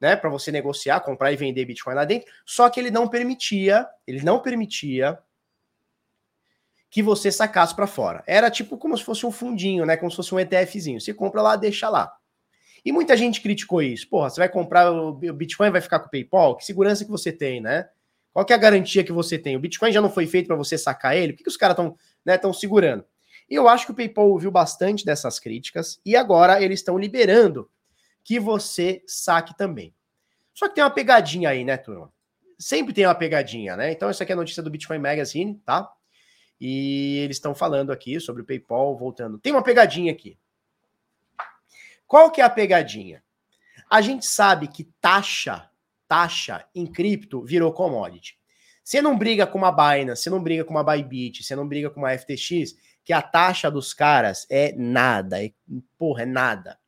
né, 0.00 0.14
para 0.14 0.30
você 0.30 0.52
negociar, 0.52 1.00
comprar 1.00 1.32
e 1.32 1.36
vender 1.36 1.64
Bitcoin 1.64 1.94
lá 1.94 2.04
dentro, 2.04 2.30
só 2.46 2.70
que 2.70 2.78
ele 2.78 2.90
não 2.90 3.08
permitia, 3.08 3.86
ele 4.06 4.22
não 4.22 4.40
permitia 4.40 5.18
que 6.90 7.02
você 7.02 7.30
sacasse 7.30 7.74
para 7.74 7.86
fora. 7.86 8.22
Era 8.26 8.50
tipo 8.50 8.78
como 8.78 8.96
se 8.96 9.04
fosse 9.04 9.26
um 9.26 9.32
fundinho, 9.32 9.84
né, 9.84 9.96
como 9.96 10.10
se 10.10 10.16
fosse 10.16 10.34
um 10.34 10.40
ETFzinho. 10.40 11.00
Você 11.00 11.12
compra 11.12 11.42
lá, 11.42 11.56
deixa 11.56 11.88
lá. 11.88 12.17
E 12.84 12.92
muita 12.92 13.16
gente 13.16 13.40
criticou 13.40 13.82
isso. 13.82 14.08
Porra, 14.08 14.30
você 14.30 14.40
vai 14.40 14.48
comprar 14.48 14.90
o 14.90 15.12
Bitcoin 15.12 15.70
vai 15.70 15.80
ficar 15.80 16.00
com 16.00 16.06
o 16.06 16.10
PayPal? 16.10 16.56
Que 16.56 16.64
segurança 16.64 17.04
que 17.04 17.10
você 17.10 17.32
tem, 17.32 17.60
né? 17.60 17.88
Qual 18.32 18.44
que 18.44 18.52
é 18.52 18.56
a 18.56 18.58
garantia 18.58 19.02
que 19.02 19.12
você 19.12 19.38
tem? 19.38 19.56
O 19.56 19.60
Bitcoin 19.60 19.92
já 19.92 20.00
não 20.00 20.10
foi 20.10 20.26
feito 20.26 20.46
para 20.46 20.56
você 20.56 20.78
sacar 20.78 21.16
ele? 21.16 21.32
Por 21.32 21.38
que, 21.38 21.44
que 21.44 21.50
os 21.50 21.56
caras 21.56 21.76
estão 21.76 21.96
né, 22.24 22.38
segurando? 22.52 23.04
E 23.50 23.54
eu 23.54 23.68
acho 23.68 23.86
que 23.86 23.92
o 23.92 23.94
PayPal 23.94 24.28
ouviu 24.28 24.50
bastante 24.50 25.04
dessas 25.04 25.38
críticas 25.38 26.00
e 26.04 26.14
agora 26.14 26.62
eles 26.62 26.80
estão 26.80 26.98
liberando 26.98 27.68
que 28.22 28.38
você 28.38 29.02
saque 29.06 29.56
também. 29.56 29.94
Só 30.52 30.68
que 30.68 30.74
tem 30.74 30.84
uma 30.84 30.90
pegadinha 30.90 31.48
aí, 31.48 31.64
né, 31.64 31.76
turma? 31.76 32.12
Sempre 32.58 32.92
tem 32.92 33.06
uma 33.06 33.14
pegadinha, 33.14 33.76
né? 33.76 33.92
Então, 33.92 34.10
essa 34.10 34.22
aqui 34.22 34.32
é 34.32 34.34
a 34.34 34.36
notícia 34.36 34.62
do 34.62 34.70
Bitcoin 34.70 34.98
Magazine, 34.98 35.54
tá? 35.64 35.90
E 36.60 37.18
eles 37.18 37.36
estão 37.36 37.54
falando 37.54 37.90
aqui 37.90 38.20
sobre 38.20 38.42
o 38.42 38.44
PayPal 38.44 38.96
voltando. 38.96 39.38
Tem 39.38 39.52
uma 39.52 39.62
pegadinha 39.62 40.12
aqui. 40.12 40.36
Qual 42.08 42.30
que 42.30 42.40
é 42.40 42.44
a 42.44 42.50
pegadinha? 42.50 43.22
A 43.90 44.00
gente 44.00 44.24
sabe 44.24 44.66
que 44.66 44.84
taxa, 44.98 45.70
taxa 46.08 46.66
em 46.74 46.86
cripto 46.86 47.44
virou 47.44 47.70
commodity. 47.70 48.38
Você 48.82 49.02
não 49.02 49.18
briga 49.18 49.46
com 49.46 49.58
uma 49.58 49.70
Binance, 49.70 50.22
você 50.22 50.30
não 50.30 50.42
briga 50.42 50.64
com 50.64 50.70
uma 50.70 50.82
Bybit, 50.82 51.44
você 51.44 51.54
não 51.54 51.68
briga 51.68 51.90
com 51.90 52.00
uma 52.00 52.16
FTX, 52.16 52.74
que 53.04 53.12
a 53.12 53.20
taxa 53.20 53.70
dos 53.70 53.92
caras 53.92 54.46
é 54.50 54.72
nada, 54.74 55.44
é, 55.44 55.52
porra, 55.98 56.22
é 56.22 56.26
nada. 56.26 56.78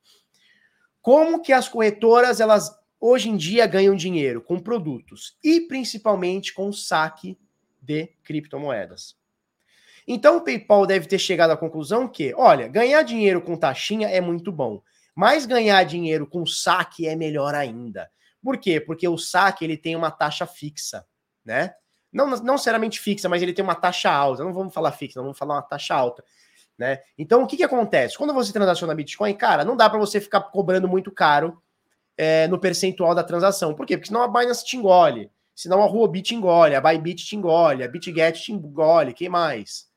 Como 1.03 1.43
que 1.43 1.53
as 1.53 1.69
corretoras, 1.69 2.41
elas 2.41 2.75
hoje 2.99 3.29
em 3.29 3.37
dia 3.37 3.67
ganham 3.67 3.95
dinheiro 3.95 4.41
com 4.41 4.59
produtos 4.59 5.37
e 5.45 5.61
principalmente 5.61 6.55
com 6.55 6.73
saque 6.73 7.39
de 7.81 8.07
criptomoedas. 8.23 9.17
Então 10.09 10.39
o 10.39 10.41
PayPal 10.41 10.87
deve 10.87 11.07
ter 11.07 11.19
chegado 11.19 11.51
à 11.51 11.57
conclusão 11.57 12.09
que, 12.09 12.35
olha, 12.35 12.67
ganhar 12.69 13.03
dinheiro 13.03 13.43
com 13.43 13.57
taxinha 13.57 14.09
é 14.09 14.21
muito 14.21 14.51
bom, 14.51 14.83
mas 15.15 15.47
ganhar 15.47 15.83
dinheiro 15.85 16.27
com 16.27 16.47
saque 16.47 17.07
é 17.07 17.17
melhor 17.17 17.55
ainda. 17.55 18.11
Por 18.43 18.59
quê? 18.59 18.81
Porque 18.81 19.07
o 19.07 19.19
saque 19.19 19.65
ele 19.65 19.77
tem 19.77 19.97
uma 19.97 20.11
taxa 20.11 20.47
fixa, 20.47 21.07
né? 21.45 21.75
Não, 22.13 22.29
não 22.29 22.59
seriamente 22.59 22.99
fixa, 22.99 23.29
mas 23.29 23.43
ele 23.43 23.53
tem 23.53 23.63
uma 23.63 23.75
taxa 23.75 24.11
alta. 24.11 24.43
Não 24.43 24.53
vamos 24.53 24.75
falar 24.75 24.93
fixa, 24.93 25.19
não 25.19 25.25
vamos 25.25 25.39
falar 25.39 25.55
uma 25.55 25.63
taxa 25.63 25.95
alta. 25.95 26.25
Né? 26.77 26.99
Então, 27.19 27.43
o 27.43 27.47
que, 27.47 27.59
que 27.59 27.63
acontece? 27.63 28.17
Quando 28.17 28.33
você 28.33 28.53
transaciona 28.53 28.95
Bitcoin, 28.95 29.35
cara, 29.35 29.65
não 29.65 29.77
dá 29.77 29.89
para 29.89 29.99
você 29.99 30.21
ficar 30.21 30.41
cobrando 30.41 30.89
muito 30.89 31.13
caro 31.13 31.63
é, 32.17 32.49
no 32.49 32.59
percentual 32.59 33.15
da 33.15 33.23
transação. 33.23 33.75
Por 33.75 33.85
quê? 33.85 33.99
Porque 33.99 34.09
senão 34.09 34.23
a 34.23 34.29
Binance 34.29 34.65
te 34.65 34.79
engole, 34.79 35.31
senão 35.55 35.83
a 35.83 35.87
Huobi 35.87 36.23
te 36.23 36.35
engole, 36.35 36.75
a 36.75 36.81
Bybit 36.81 37.27
te 37.27 37.37
engole, 37.37 37.85
a 37.85 37.89
BitGet 37.89 38.43
te 38.43 38.53
engole, 38.53 39.13
quem 39.13 39.29
mais? 39.29 39.90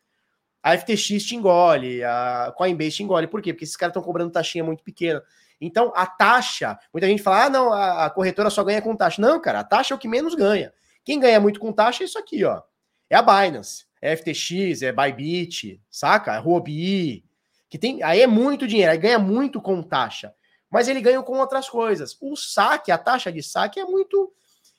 A 0.64 0.78
FTX 0.78 1.26
te 1.26 1.36
engole, 1.36 2.02
a 2.06 2.54
Coinbase 2.56 2.92
te 2.92 3.04
engole. 3.04 3.28
Por 3.28 3.42
quê? 3.42 3.52
Porque 3.52 3.66
esses 3.66 3.76
caras 3.76 3.92
estão 3.92 4.02
cobrando 4.02 4.32
taxinha 4.32 4.64
muito 4.64 4.82
pequena. 4.82 5.22
Então, 5.60 5.92
a 5.96 6.06
taxa, 6.06 6.80
muita 6.94 7.06
gente 7.08 7.22
fala, 7.22 7.46
ah, 7.46 7.50
não, 7.50 7.74
a, 7.74 8.10
corretora 8.10 8.50
só 8.50 8.64
ganha 8.64 8.82
com 8.82 8.96
taxa. 8.96 9.22
Não, 9.22 9.42
cara, 9.42 9.60
a 9.60 9.64
taxa 9.64 9.94
é 9.94 9.96
o 9.96 10.00
que 10.00 10.08
menos 10.08 10.36
ganha. 10.36 10.74
Quem 11.04 11.20
ganha 11.20 11.40
muito 11.40 11.60
com 11.60 11.74
taxa 11.74 12.04
é 12.04 12.06
isso 12.06 12.18
aqui, 12.18 12.46
ó. 12.46 12.62
É 13.10 13.16
a 13.16 13.22
Binance, 13.22 13.86
é 14.02 14.14
a 14.14 14.18
FTX, 14.18 14.82
é 14.82 14.92
Bybit, 14.94 15.82
saca? 15.90 16.34
É 16.34 16.38
a 16.38 16.40
Huobi, 16.40 17.26
que 17.70 17.78
tem, 17.78 18.02
aí 18.02 18.22
é 18.22 18.28
muito 18.28 18.66
dinheiro, 18.66 18.92
aí 18.92 18.98
ganha 18.98 19.20
muito 19.20 19.62
com 19.62 19.82
taxa. 19.84 20.34
Mas 20.70 20.88
ele 20.88 21.02
ganha 21.02 21.22
com 21.22 21.38
outras 21.38 21.70
coisas. 21.70 22.18
O 22.22 22.36
saque, 22.36 22.92
a 22.92 22.98
taxa 22.98 23.32
de 23.32 23.44
saque 23.44 23.80
é 23.80 23.86
muito... 23.86 24.34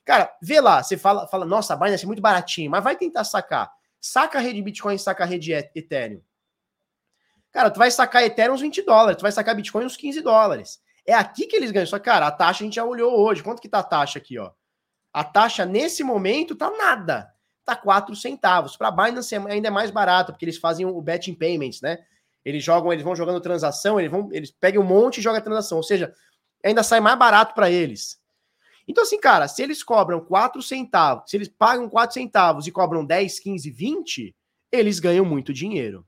Cara, 0.05 0.35
vê 0.43 0.61
lá, 0.61 0.83
você 0.83 0.97
fala, 0.97 1.27
fala 1.29 1.45
nossa, 1.45 1.75
a 1.75 1.77
Binance 1.77 2.05
é 2.05 2.07
muito 2.07 2.23
baratinho, 2.23 2.71
mas 2.71 2.83
vai 2.83 2.97
tentar 2.97 3.25
sacar. 3.25 3.71
Saca 4.07 4.37
a 4.37 4.41
rede 4.43 4.61
Bitcoin, 4.61 4.99
saca 4.99 5.25
a 5.25 5.27
rede 5.27 5.51
Ethereum. 5.51 6.21
Cara, 7.51 7.71
tu 7.71 7.79
vai 7.79 7.91
sacar 7.91 8.23
Ethereum 8.23 8.53
uns 8.53 8.61
20 8.61 8.83
dólares, 8.83 9.17
tu 9.17 9.23
vai 9.23 9.33
sacar 9.33 9.55
Bitcoin 9.55 9.87
uns 9.87 9.97
15 9.97 10.21
dólares. 10.21 10.79
É 11.07 11.15
aqui 11.15 11.47
que 11.47 11.57
eles 11.57 11.71
ganham. 11.71 11.87
Só 11.87 11.99
que, 11.99 12.05
cara, 12.05 12.27
a 12.27 12.31
taxa 12.31 12.63
a 12.63 12.67
gente 12.67 12.75
já 12.75 12.85
olhou 12.85 13.19
hoje. 13.19 13.43
Quanto 13.43 13.63
que 13.63 13.69
tá 13.69 13.79
a 13.79 13.83
taxa 13.83 14.19
aqui, 14.19 14.39
ó? 14.39 14.51
A 15.11 15.25
taxa 15.25 15.65
nesse 15.65 16.05
momento 16.05 16.55
tá 16.55 16.71
nada. 16.71 17.33
Tá 17.65 17.75
4 17.75 18.15
centavos. 18.15 18.77
Para 18.77 18.91
Binance 18.91 19.35
é 19.35 19.39
ainda 19.39 19.69
é 19.69 19.71
mais 19.71 19.91
barato, 19.91 20.33
porque 20.33 20.45
eles 20.45 20.59
fazem 20.59 20.85
o 20.85 21.01
betting 21.01 21.35
payments, 21.35 21.81
né? 21.81 22.05
Eles 22.45 22.63
jogam, 22.63 22.93
eles 22.93 23.03
vão 23.03 23.17
jogando 23.17 23.41
transação, 23.41 23.99
eles 23.99 24.11
vão, 24.11 24.29
eles 24.33 24.51
pegam 24.51 24.83
um 24.83 24.87
monte 24.87 25.17
e 25.17 25.23
jogam 25.23 25.41
transação, 25.41 25.79
ou 25.79 25.83
seja, 25.83 26.15
ainda 26.63 26.83
sai 26.83 27.01
mais 27.01 27.19
barato 27.19 27.55
para 27.55 27.71
eles. 27.71 28.23
Então, 28.87 29.03
assim, 29.03 29.19
cara, 29.19 29.49
se 29.49 29.63
eles 29.63 29.83
cobram 29.83 30.21
4 30.21 30.61
centavos, 30.63 31.31
se 31.31 31.37
eles 31.37 31.49
pagam 31.49 31.89
4 31.89 32.15
centavos 32.15 32.67
e 32.67 32.73
cobram 32.73 33.05
10, 33.05 33.41
15, 33.41 33.71
20, 33.71 34.37
eles 34.71 34.99
ganham 34.99 35.25
muito 35.25 35.53
dinheiro. 35.53 36.07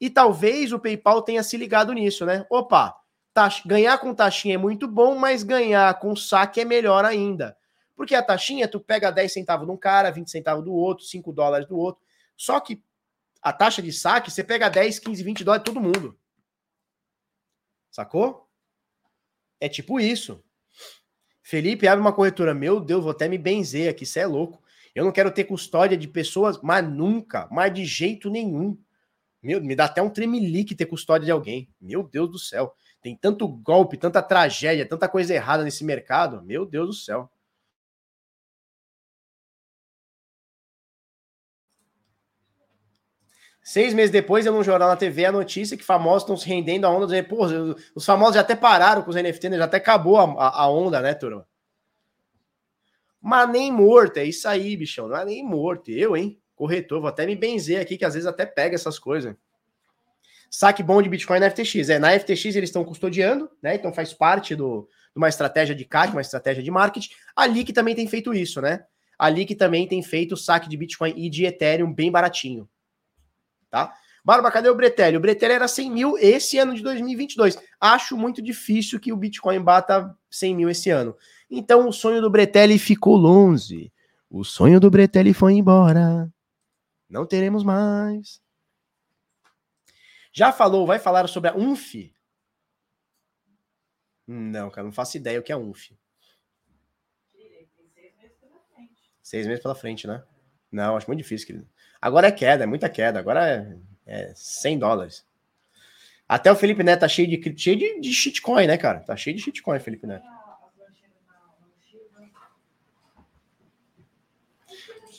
E 0.00 0.10
talvez 0.10 0.72
o 0.72 0.78
PayPal 0.78 1.22
tenha 1.22 1.42
se 1.42 1.56
ligado 1.56 1.92
nisso, 1.92 2.26
né? 2.26 2.44
Opa, 2.50 2.94
taxa, 3.32 3.62
ganhar 3.64 3.96
com 3.98 4.14
taxinha 4.14 4.56
é 4.56 4.58
muito 4.58 4.88
bom, 4.88 5.14
mas 5.16 5.42
ganhar 5.42 5.98
com 5.98 6.14
saque 6.16 6.60
é 6.60 6.64
melhor 6.64 7.04
ainda. 7.04 7.56
Porque 7.94 8.14
a 8.14 8.22
taxinha, 8.22 8.66
tu 8.66 8.80
pega 8.80 9.12
10 9.12 9.32
centavos 9.32 9.66
de 9.66 9.72
um 9.72 9.76
cara, 9.76 10.10
20 10.10 10.30
centavos 10.30 10.64
do 10.64 10.72
outro, 10.72 11.04
5 11.04 11.32
dólares 11.32 11.68
do 11.68 11.78
outro. 11.78 12.02
Só 12.36 12.58
que 12.58 12.82
a 13.40 13.52
taxa 13.52 13.80
de 13.80 13.92
saque, 13.92 14.30
você 14.30 14.42
pega 14.42 14.68
10, 14.68 14.98
15, 14.98 15.22
20 15.22 15.44
dólares 15.44 15.64
todo 15.64 15.80
mundo. 15.80 16.18
Sacou? 17.90 18.48
É 19.60 19.68
tipo 19.68 20.00
isso. 20.00 20.42
Felipe 21.42 21.88
abre 21.88 22.00
uma 22.00 22.12
corretora. 22.12 22.54
Meu 22.54 22.80
Deus, 22.80 23.02
vou 23.02 23.10
até 23.10 23.28
me 23.28 23.38
benzer 23.38 23.90
aqui, 23.90 24.04
isso 24.04 24.18
é 24.18 24.26
louco. 24.26 24.62
Eu 24.94 25.04
não 25.04 25.12
quero 25.12 25.30
ter 25.30 25.44
custódia 25.44 25.96
de 25.96 26.06
pessoas, 26.06 26.60
mas 26.62 26.86
nunca, 26.86 27.48
mas 27.50 27.72
de 27.72 27.84
jeito 27.84 28.30
nenhum. 28.30 28.78
Meu, 29.42 29.60
me 29.60 29.74
dá 29.74 29.86
até 29.86 30.00
um 30.00 30.10
tremelique 30.10 30.74
ter 30.74 30.86
custódia 30.86 31.26
de 31.26 31.32
alguém. 31.32 31.68
Meu 31.80 32.02
Deus 32.02 32.30
do 32.30 32.38
céu. 32.38 32.74
Tem 33.00 33.16
tanto 33.16 33.48
golpe, 33.48 33.96
tanta 33.96 34.22
tragédia, 34.22 34.86
tanta 34.86 35.08
coisa 35.08 35.34
errada 35.34 35.64
nesse 35.64 35.84
mercado. 35.84 36.42
Meu 36.42 36.64
Deus 36.64 36.86
do 36.86 36.92
céu. 36.92 37.31
Seis 43.62 43.94
meses 43.94 44.10
depois, 44.10 44.44
eu 44.44 44.52
no 44.52 44.64
jornal 44.64 44.88
na 44.88 44.96
TV 44.96 45.24
a 45.24 45.30
notícia 45.30 45.76
que 45.76 45.84
famosos 45.84 46.24
estão 46.24 46.36
se 46.36 46.48
rendendo 46.48 46.84
a 46.84 46.90
onda. 46.90 47.06
Dizer, 47.06 47.28
Pô, 47.28 47.46
os 47.94 48.04
famosos 48.04 48.34
já 48.34 48.40
até 48.40 48.56
pararam 48.56 49.02
com 49.02 49.10
os 49.10 49.16
NFT, 49.16 49.50
né? 49.50 49.58
já 49.58 49.64
até 49.64 49.76
acabou 49.76 50.18
a, 50.18 50.48
a, 50.48 50.68
onda, 50.68 51.00
né, 51.00 51.14
turma? 51.14 51.46
Mas 53.20 53.48
nem 53.50 53.70
morto, 53.70 54.16
é 54.16 54.24
isso 54.24 54.48
aí, 54.48 54.76
bichão. 54.76 55.06
Não 55.06 55.16
é 55.16 55.24
nem 55.24 55.44
morto. 55.44 55.92
Eu, 55.92 56.16
hein? 56.16 56.40
Corretor, 56.56 57.00
vou 57.00 57.08
até 57.08 57.24
me 57.24 57.36
benzer 57.36 57.80
aqui, 57.80 57.96
que 57.96 58.04
às 58.04 58.14
vezes 58.14 58.26
até 58.26 58.44
pega 58.44 58.74
essas 58.74 58.98
coisas. 58.98 59.32
Saque 60.50 60.82
bom 60.82 61.00
de 61.00 61.08
Bitcoin 61.08 61.38
na 61.38 61.48
FTX. 61.48 61.88
É, 61.88 62.00
na 62.00 62.18
FTX 62.18 62.56
eles 62.56 62.68
estão 62.68 62.84
custodiando, 62.84 63.48
né? 63.62 63.76
Então 63.76 63.92
faz 63.92 64.12
parte 64.12 64.56
do, 64.56 64.88
de 65.14 65.18
uma 65.18 65.28
estratégia 65.28 65.74
de 65.74 65.84
CAC, 65.84 66.12
uma 66.12 66.20
estratégia 66.20 66.64
de 66.64 66.70
marketing. 66.70 67.10
Ali 67.34 67.62
que 67.62 67.72
também 67.72 67.94
tem 67.94 68.08
feito 68.08 68.34
isso, 68.34 68.60
né? 68.60 68.84
Ali 69.16 69.46
que 69.46 69.54
também 69.54 69.86
tem 69.86 70.02
feito 70.02 70.32
o 70.32 70.36
saque 70.36 70.68
de 70.68 70.76
Bitcoin 70.76 71.14
e 71.16 71.30
de 71.30 71.46
Ethereum 71.46 71.92
bem 71.92 72.10
baratinho 72.10 72.68
tá? 73.72 73.96
Barba, 74.24 74.52
cadê 74.52 74.68
o 74.68 74.74
Bretelli? 74.74 75.16
O 75.16 75.20
Bretelli 75.20 75.54
era 75.54 75.66
100 75.66 75.90
mil 75.90 76.18
esse 76.18 76.58
ano 76.58 76.74
de 76.74 76.82
2022. 76.82 77.58
Acho 77.80 78.16
muito 78.16 78.40
difícil 78.40 79.00
que 79.00 79.12
o 79.12 79.16
Bitcoin 79.16 79.60
bata 79.60 80.16
100 80.30 80.54
mil 80.54 80.70
esse 80.70 80.90
ano. 80.90 81.16
Então 81.50 81.88
o 81.88 81.92
sonho 81.92 82.20
do 82.20 82.30
Bretelli 82.30 82.78
ficou 82.78 83.16
longe. 83.16 83.92
O 84.30 84.44
sonho 84.44 84.78
do 84.78 84.90
Bretelli 84.90 85.34
foi 85.34 85.54
embora. 85.54 86.32
Não 87.08 87.26
teremos 87.26 87.64
mais. 87.64 88.40
Já 90.32 90.52
falou, 90.52 90.86
vai 90.86 90.98
falar 90.98 91.26
sobre 91.28 91.50
a 91.50 91.56
UNF? 91.56 92.14
Não, 94.26 94.70
cara, 94.70 94.84
não 94.84 94.92
faço 94.92 95.16
ideia 95.16 95.40
o 95.40 95.42
que 95.42 95.50
é 95.50 95.56
UNF. 95.56 95.98
Seis 99.22 99.46
meses 99.46 99.62
pela 99.62 99.74
frente, 99.74 100.06
né? 100.06 100.22
Não, 100.70 100.96
acho 100.96 101.06
muito 101.08 101.18
difícil, 101.18 101.46
querido. 101.46 101.68
Agora 102.02 102.26
é 102.26 102.32
queda, 102.32 102.64
é 102.64 102.66
muita 102.66 102.88
queda. 102.88 103.20
Agora 103.20 103.48
é, 104.04 104.24
é 104.24 104.32
100 104.34 104.80
dólares. 104.80 105.24
Até 106.28 106.50
o 106.50 106.56
Felipe 106.56 106.82
Neto 106.82 107.00
tá 107.00 107.08
cheio 107.08 107.28
de, 107.28 107.56
cheio 107.56 107.76
de, 107.76 108.00
de 108.00 108.12
shitcoin, 108.12 108.66
né, 108.66 108.76
cara? 108.76 108.98
Tá 109.00 109.16
cheio 109.16 109.36
de 109.36 109.42
shitcoin, 109.42 109.78
Felipe 109.78 110.06
Neto. 110.06 110.26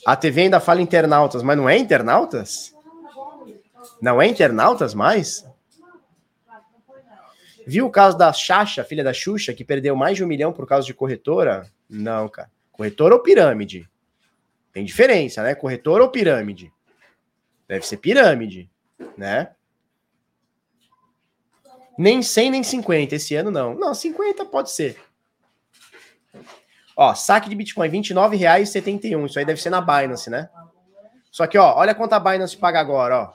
A 0.06 0.14
TV 0.14 0.42
ainda 0.42 0.60
fala 0.60 0.82
internautas, 0.82 1.42
mas 1.42 1.56
não 1.56 1.66
é 1.66 1.78
internautas? 1.78 2.74
Não 4.02 4.20
é 4.20 4.26
internautas 4.26 4.92
mais? 4.92 5.46
Viu 7.66 7.86
o 7.86 7.90
caso 7.90 8.18
da 8.18 8.30
Xaxa, 8.30 8.84
filha 8.84 9.02
da 9.02 9.14
Xuxa, 9.14 9.54
que 9.54 9.64
perdeu 9.64 9.96
mais 9.96 10.18
de 10.18 10.24
um 10.24 10.26
milhão 10.26 10.52
por 10.52 10.66
causa 10.66 10.86
de 10.86 10.92
corretora? 10.92 11.66
Não, 11.88 12.28
cara. 12.28 12.50
Corretora 12.70 13.14
ou 13.14 13.22
pirâmide? 13.22 13.88
Tem 14.74 14.84
diferença, 14.84 15.40
né? 15.40 15.54
Corretora 15.54 16.02
ou 16.02 16.10
pirâmide? 16.10 16.72
Deve 17.68 17.86
ser 17.86 17.96
pirâmide, 17.96 18.68
né? 19.16 19.52
Nem 21.96 22.20
100, 22.20 22.50
nem 22.50 22.62
50 22.64 23.14
esse 23.14 23.36
ano, 23.36 23.52
não. 23.52 23.72
Não, 23.74 23.94
50 23.94 24.44
pode 24.46 24.72
ser. 24.72 25.00
Ó, 26.96 27.14
saque 27.14 27.48
de 27.48 27.54
Bitcoin, 27.54 27.88
R$29,71. 27.88 29.26
Isso 29.26 29.38
aí 29.38 29.44
deve 29.44 29.62
ser 29.62 29.70
na 29.70 29.80
Binance, 29.80 30.28
né? 30.28 30.50
Só 31.30 31.46
que, 31.46 31.56
ó, 31.56 31.74
olha 31.76 31.94
quanto 31.94 32.14
a 32.14 32.18
Binance 32.18 32.56
paga 32.56 32.80
agora, 32.80 33.16
ó. 33.20 33.34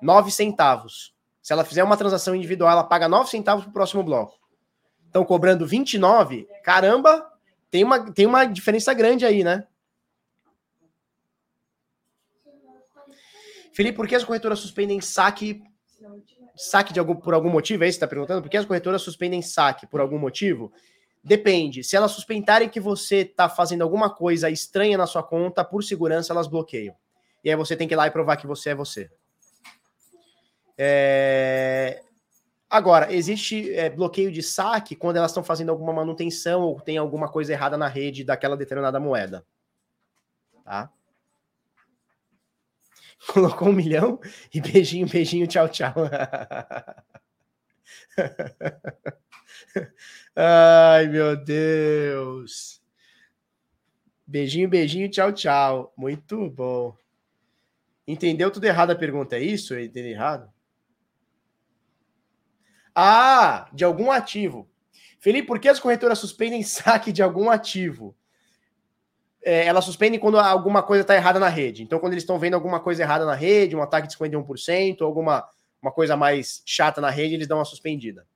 9 0.00 0.30
centavos. 0.30 1.12
Se 1.42 1.52
ela 1.52 1.64
fizer 1.64 1.82
uma 1.82 1.96
transação 1.96 2.36
individual, 2.36 2.70
ela 2.70 2.84
paga 2.84 3.08
9 3.08 3.28
centavos 3.28 3.64
pro 3.64 3.72
próximo 3.72 4.04
bloco. 4.04 4.38
Estão 5.06 5.24
cobrando 5.24 5.66
29. 5.66 6.46
Caramba, 6.62 7.28
tem 7.68 7.82
uma, 7.82 8.12
tem 8.12 8.26
uma 8.26 8.44
diferença 8.44 8.94
grande 8.94 9.26
aí, 9.26 9.42
né? 9.42 9.66
Felipe, 13.80 13.96
por 13.96 14.06
que 14.06 14.14
as 14.14 14.24
corretoras 14.24 14.58
suspendem 14.58 15.00
saque 15.00 15.62
saque 16.54 16.92
de 16.92 17.00
algum, 17.00 17.16
por 17.16 17.32
algum 17.32 17.48
motivo? 17.48 17.82
É 17.82 17.88
isso 17.88 17.96
que 17.96 18.00
você 18.00 18.04
está 18.04 18.06
perguntando? 18.06 18.42
Por 18.42 18.50
que 18.50 18.58
as 18.58 18.66
corretoras 18.66 19.00
suspendem 19.00 19.40
saque 19.40 19.86
por 19.86 20.02
algum 20.02 20.18
motivo? 20.18 20.70
Depende. 21.24 21.82
Se 21.82 21.96
elas 21.96 22.10
suspeitarem 22.10 22.68
que 22.68 22.78
você 22.78 23.20
está 23.20 23.48
fazendo 23.48 23.80
alguma 23.80 24.14
coisa 24.14 24.50
estranha 24.50 24.98
na 24.98 25.06
sua 25.06 25.22
conta, 25.22 25.64
por 25.64 25.82
segurança, 25.82 26.30
elas 26.30 26.46
bloqueiam. 26.46 26.94
E 27.42 27.48
aí 27.48 27.56
você 27.56 27.74
tem 27.74 27.88
que 27.88 27.94
ir 27.94 27.96
lá 27.96 28.06
e 28.06 28.10
provar 28.10 28.36
que 28.36 28.46
você 28.46 28.68
é 28.68 28.74
você. 28.74 29.10
É... 30.76 32.02
Agora, 32.68 33.10
existe 33.10 33.72
é, 33.72 33.88
bloqueio 33.88 34.30
de 34.30 34.42
saque 34.42 34.94
quando 34.94 35.16
elas 35.16 35.30
estão 35.30 35.42
fazendo 35.42 35.70
alguma 35.70 35.94
manutenção 35.94 36.60
ou 36.60 36.78
tem 36.82 36.98
alguma 36.98 37.30
coisa 37.30 37.54
errada 37.54 37.78
na 37.78 37.88
rede 37.88 38.24
daquela 38.24 38.58
determinada 38.58 39.00
moeda. 39.00 39.42
Tá? 40.62 40.92
Colocou 43.28 43.68
um 43.68 43.72
milhão 43.72 44.18
e 44.52 44.60
beijinho, 44.60 45.08
beijinho, 45.08 45.46
tchau, 45.46 45.68
tchau. 45.68 45.94
Ai, 50.34 51.06
meu 51.08 51.36
Deus. 51.36 52.80
Beijinho, 54.26 54.68
beijinho, 54.68 55.08
tchau, 55.10 55.32
tchau. 55.32 55.92
Muito 55.96 56.48
bom. 56.50 56.96
Entendeu 58.06 58.50
tudo 58.50 58.64
errado 58.64 58.92
a 58.92 58.96
pergunta? 58.96 59.36
É 59.36 59.42
isso? 59.42 59.74
Eu 59.74 59.84
entendi 59.84 60.08
errado? 60.08 60.50
Ah, 62.94 63.68
de 63.72 63.84
algum 63.84 64.10
ativo. 64.10 64.68
Felipe, 65.18 65.46
por 65.46 65.60
que 65.60 65.68
as 65.68 65.78
corretoras 65.78 66.18
suspendem 66.18 66.62
saque 66.64 67.12
de 67.12 67.22
algum 67.22 67.50
ativo? 67.50 68.16
É, 69.42 69.66
elas 69.66 69.84
suspendem 69.84 70.20
quando 70.20 70.38
alguma 70.38 70.82
coisa 70.82 71.02
está 71.02 71.14
errada 71.14 71.38
na 71.38 71.48
rede. 71.48 71.82
Então, 71.82 71.98
quando 71.98 72.12
eles 72.12 72.22
estão 72.22 72.38
vendo 72.38 72.54
alguma 72.54 72.80
coisa 72.80 73.02
errada 73.02 73.24
na 73.24 73.34
rede, 73.34 73.74
um 73.74 73.82
ataque 73.82 74.08
de 74.08 74.16
51%, 74.16 75.02
alguma 75.02 75.48
uma 75.80 75.90
coisa 75.90 76.14
mais 76.14 76.62
chata 76.66 77.00
na 77.00 77.08
rede, 77.08 77.34
eles 77.34 77.46
dão 77.46 77.56
uma 77.56 77.64
suspendida. 77.64 78.26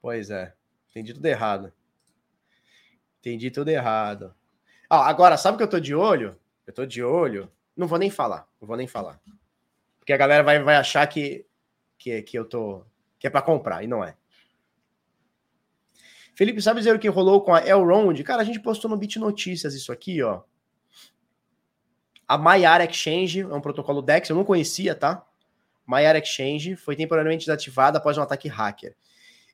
Pois 0.00 0.30
é. 0.30 0.54
Entendi 0.90 1.12
tudo 1.12 1.26
errado. 1.26 1.72
Entendi 3.18 3.50
tudo 3.50 3.68
errado. 3.68 4.32
Ah, 4.88 5.08
agora, 5.08 5.36
sabe 5.36 5.56
o 5.56 5.58
que 5.58 5.64
eu 5.64 5.70
tô 5.70 5.80
de 5.80 5.96
olho? 5.96 6.38
Eu 6.64 6.72
tô 6.72 6.86
de 6.86 7.02
olho. 7.02 7.50
Não 7.76 7.88
vou 7.88 7.98
nem 7.98 8.08
falar. 8.08 8.46
Não 8.60 8.68
vou 8.68 8.76
nem 8.76 8.86
falar. 8.86 9.20
Porque 9.98 10.12
a 10.12 10.16
galera 10.16 10.44
vai, 10.44 10.62
vai 10.62 10.76
achar 10.76 11.04
que 11.08 11.44
que, 11.98 12.22
que 12.22 12.38
eu 12.38 12.44
tô. 12.44 12.84
que 13.18 13.26
é 13.26 13.30
para 13.30 13.42
comprar, 13.42 13.82
e 13.82 13.86
não 13.86 14.04
é. 14.04 14.16
Felipe, 16.36 16.60
sabe 16.60 16.80
dizer 16.80 16.94
o 16.94 16.98
que 16.98 17.08
rolou 17.08 17.40
com 17.40 17.54
a 17.54 17.66
Elrond? 17.66 18.22
Cara, 18.22 18.42
a 18.42 18.44
gente 18.44 18.60
postou 18.60 18.90
no 18.90 18.96
Bit 18.96 19.18
Notícias 19.18 19.74
isso 19.74 19.90
aqui, 19.90 20.22
ó. 20.22 20.42
A 22.28 22.36
Maiar 22.36 22.82
Exchange 22.82 23.40
é 23.40 23.54
um 23.54 23.60
protocolo 23.60 24.02
DEX, 24.02 24.28
eu 24.28 24.36
não 24.36 24.44
conhecia, 24.44 24.94
tá? 24.94 25.26
Maiar 25.86 26.14
Exchange 26.14 26.76
foi 26.76 26.94
temporariamente 26.94 27.46
desativada 27.46 27.96
após 27.96 28.18
um 28.18 28.22
ataque 28.22 28.48
hacker. 28.48 28.94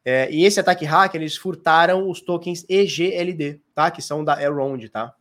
É, 0.05 0.29
e 0.33 0.45
esse 0.45 0.59
ataque 0.59 0.85
hacker, 0.85 1.21
eles 1.21 1.37
furtaram 1.37 2.11
os 2.11 2.21
tokens 2.21 2.67
EGLD, 2.69 3.61
tá? 3.73 3.89
Que 3.89 4.03
são 4.03 4.25
da 4.25 4.43
Elrond, 4.43 4.89
tá? 4.89 5.15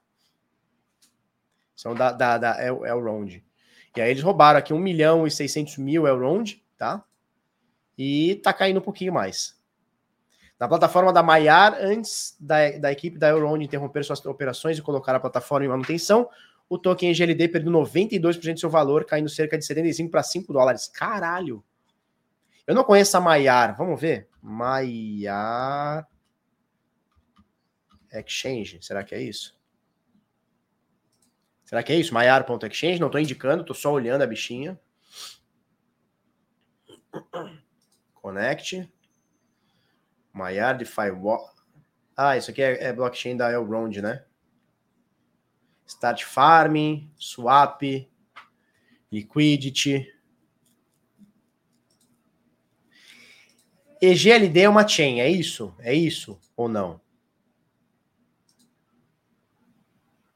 São 1.76 1.94
da, 1.94 2.12
da, 2.12 2.38
da 2.40 2.66
Elrond. 2.66 3.44
E 3.96 4.02
aí 4.02 4.10
eles 4.10 4.24
roubaram 4.24 4.58
aqui 4.58 4.74
1 4.74 4.80
milhão 4.80 5.28
e 5.28 5.32
600 5.32 5.78
mil 5.78 6.08
Elrond, 6.08 6.56
tá? 6.76 7.06
e 8.04 8.36
tá 8.36 8.52
caindo 8.52 8.78
um 8.78 8.84
pouquinho 8.84 9.14
mais. 9.14 9.56
Na 10.62 10.68
plataforma 10.68 11.12
da 11.12 11.24
Maiar, 11.24 11.76
antes 11.82 12.38
da, 12.40 12.78
da 12.78 12.92
equipe 12.92 13.18
da 13.18 13.30
Euron 13.30 13.58
interromper 13.58 14.06
suas 14.06 14.24
operações 14.28 14.78
e 14.78 14.82
colocar 14.84 15.16
a 15.16 15.20
plataforma 15.20 15.66
em 15.66 15.70
manutenção, 15.70 16.30
o 16.70 16.78
token 16.78 17.12
GLD 17.16 17.48
perdeu 17.48 17.72
92% 17.72 18.54
do 18.54 18.60
seu 18.60 18.70
valor, 18.70 19.04
caindo 19.04 19.28
cerca 19.28 19.58
de 19.58 19.66
75 19.66 20.12
para 20.12 20.22
5 20.22 20.54
dólares. 20.54 20.88
Caralho! 20.88 21.64
Eu 22.68 22.76
não 22.76 22.84
conheço 22.84 23.18
a 23.18 23.20
Maiar. 23.20 23.76
Vamos 23.76 24.00
ver? 24.00 24.30
Maiar 24.40 26.08
Exchange. 28.14 28.84
Será 28.84 29.04
que 29.04 29.16
é 29.16 29.22
isso? 29.24 29.60
Será 31.66 31.82
que 31.82 31.92
é 31.92 31.96
isso? 31.96 32.14
Maiar.exchange? 32.14 33.00
Não 33.00 33.08
estou 33.08 33.20
indicando, 33.20 33.62
estou 33.62 33.76
só 33.76 33.92
olhando 33.92 34.22
a 34.22 34.28
bichinha. 34.28 34.80
Connect. 38.14 38.88
Maiar 40.34 40.84
Firewall. 40.86 41.52
Ah, 42.16 42.38
isso 42.38 42.52
aqui 42.52 42.62
é, 42.62 42.86
é 42.86 42.94
blockchain 42.94 43.36
da 43.36 43.52
Elrond, 43.52 44.02
né? 44.02 44.24
Start 45.86 46.24
Farming, 46.24 47.12
Swap, 47.18 47.82
Liquidity. 49.12 50.08
EGLD 54.02 54.62
é 54.62 54.70
uma 54.70 54.88
chain, 54.88 55.20
é 55.20 55.30
isso? 55.30 55.76
É 55.80 55.94
isso 55.94 56.40
ou 56.56 56.68
não? 56.68 57.00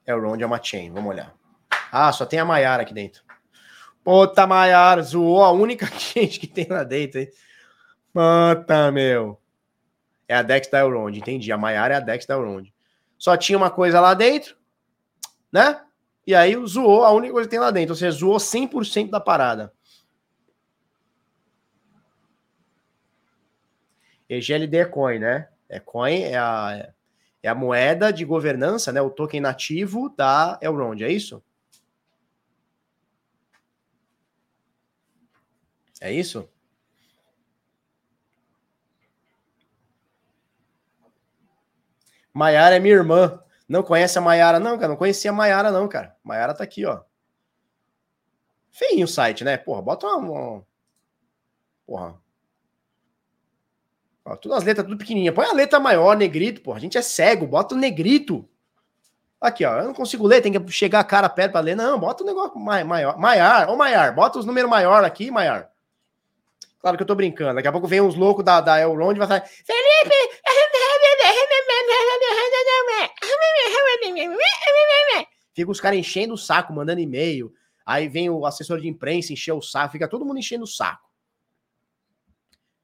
Elrond 0.06 0.42
é 0.42 0.46
uma 0.46 0.62
chain, 0.62 0.92
vamos 0.92 1.10
olhar. 1.10 1.34
Ah, 1.92 2.12
só 2.12 2.26
tem 2.26 2.40
a 2.40 2.46
Maiar 2.46 2.80
aqui 2.80 2.94
dentro. 2.94 3.24
Puta, 4.04 4.46
Maiar, 4.46 5.02
zoou 5.02 5.44
a 5.44 5.52
única 5.52 5.88
gente 5.98 6.40
que 6.40 6.46
tem 6.46 6.68
lá 6.68 6.84
dentro, 6.84 7.22
hein? 7.22 7.30
Mata, 8.14 8.92
meu. 8.92 9.42
É 10.28 10.36
a 10.36 10.42
Dex 10.42 10.68
da 10.68 10.80
Elrond, 10.80 11.18
entendi. 11.18 11.52
A 11.52 11.58
Maiara 11.58 11.94
é 11.94 11.98
a 11.98 12.00
Dex 12.02 12.26
da 12.26 12.36
Elrond. 12.36 12.74
Só 13.18 13.38
tinha 13.38 13.58
uma 13.58 13.70
coisa 13.70 14.00
lá 14.00 14.14
dentro, 14.14 14.56
né? 15.52 15.82
E 16.26 16.34
aí 16.34 16.56
zoou 16.66 17.04
a 17.04 17.12
única 17.12 17.34
coisa 17.34 17.48
que 17.48 17.52
tem 17.52 17.60
lá 17.60 17.72
dentro. 17.72 17.92
Ou 17.92 17.96
seja, 17.96 18.18
zoou 18.18 18.38
100% 18.38 19.10
da 19.10 19.20
parada. 19.20 19.72
EGLD 24.28 24.78
é 24.78 24.86
coin, 24.86 25.20
né? 25.20 25.50
É 25.70 25.80
coin, 25.80 26.24
é 26.24 26.38
a, 26.38 26.94
é 27.44 27.48
a 27.48 27.56
moeda 27.56 28.12
de 28.12 28.26
governança, 28.26 28.92
né? 28.92 29.02
O 29.02 29.10
token 29.10 29.40
nativo 29.40 30.10
da 30.18 30.58
Elrond, 30.62 31.04
é 31.04 31.12
isso? 31.12 31.44
É 36.02 36.12
isso? 36.12 36.50
Maiara 42.36 42.76
é 42.76 42.80
minha 42.80 42.94
irmã. 42.94 43.40
Não 43.68 43.82
conhece 43.82 44.18
a 44.18 44.22
Maiara, 44.22 44.60
não, 44.60 44.78
cara? 44.78 44.90
Não 44.90 44.98
conhecia 44.98 45.32
a 45.32 45.34
Maiara, 45.34 45.72
não, 45.72 45.88
cara. 45.88 46.18
Maiara 46.22 46.53
tá 46.53 46.66
aqui, 46.66 46.86
ó. 46.86 47.02
Feinho 48.70 49.06
o 49.06 49.07
site, 49.07 49.45
né? 49.45 49.56
Porra, 49.56 49.82
bota 49.82 50.06
uma. 50.06 50.18
uma... 50.20 50.66
Porra. 51.88 52.22
Ó, 54.26 54.36
todas 54.36 54.57
as 54.57 54.64
letras 54.66 54.86
tudo 54.86 54.98
pequenininha. 54.98 55.32
Põe 55.32 55.45
a 55.45 55.53
letra 55.53 55.80
maior, 55.80 56.18
negrito, 56.18 56.60
porra. 56.60 56.78
A 56.78 56.82
gente 56.82 56.98
é 56.98 57.02
cego, 57.02 57.48
bota 57.48 57.74
o 57.74 57.78
negrito. 57.78 58.48
Aqui, 59.40 59.64
ó. 59.64 59.80
Eu 59.80 59.86
não 59.86 59.94
consigo 59.94 60.28
ler, 60.28 60.41
tem 60.41 60.52
que 60.52 60.72
chegar 60.72 60.99
a 60.99 61.06
cara 61.06 61.30
perto 61.30 61.53
pra 61.53 61.62
ler. 61.62 61.76
Não, 61.76 61.98
bota 61.98 62.22
o 62.22 62.28
negócio 62.28 62.60
maior. 62.60 63.18
Maiar, 63.18 63.70
ô 63.70 63.78
Maiar, 63.78 64.14
bota 64.14 64.40
os 64.40 64.45
números 64.45 64.70
maior 64.70 65.06
aqui, 65.06 65.32
Maiar. 65.32 65.72
Claro 66.82 66.98
que 66.98 67.03
eu 67.03 67.07
tô 67.07 67.16
brincando. 67.16 67.56
Daqui 67.56 67.68
a 67.68 67.72
pouco 67.72 67.88
vem 67.88 68.02
uns 68.02 68.14
loucos 68.14 68.44
da, 68.44 68.62
da 68.62 68.80
Elrond 68.80 69.16
e 69.16 69.20
vai 69.20 69.28
falar: 69.28 69.41
Felipe! 69.41 70.41
Fica 75.54 75.72
os 75.72 75.80
caras 75.80 76.00
enchendo 76.00 76.34
o 76.34 76.38
saco, 76.38 76.74
mandando 76.74 77.00
e-mail. 77.00 77.54
Aí 77.86 78.08
vem 78.08 78.30
o 78.30 78.46
assessor 78.46 78.80
de 78.80 78.88
imprensa 78.88 79.32
encher 79.32 79.54
o 79.54 79.62
saco, 79.62 79.92
fica 79.92 80.08
todo 80.08 80.26
mundo 80.26 80.40
enchendo 80.40 80.64
o 80.64 80.68
saco. 80.68 81.10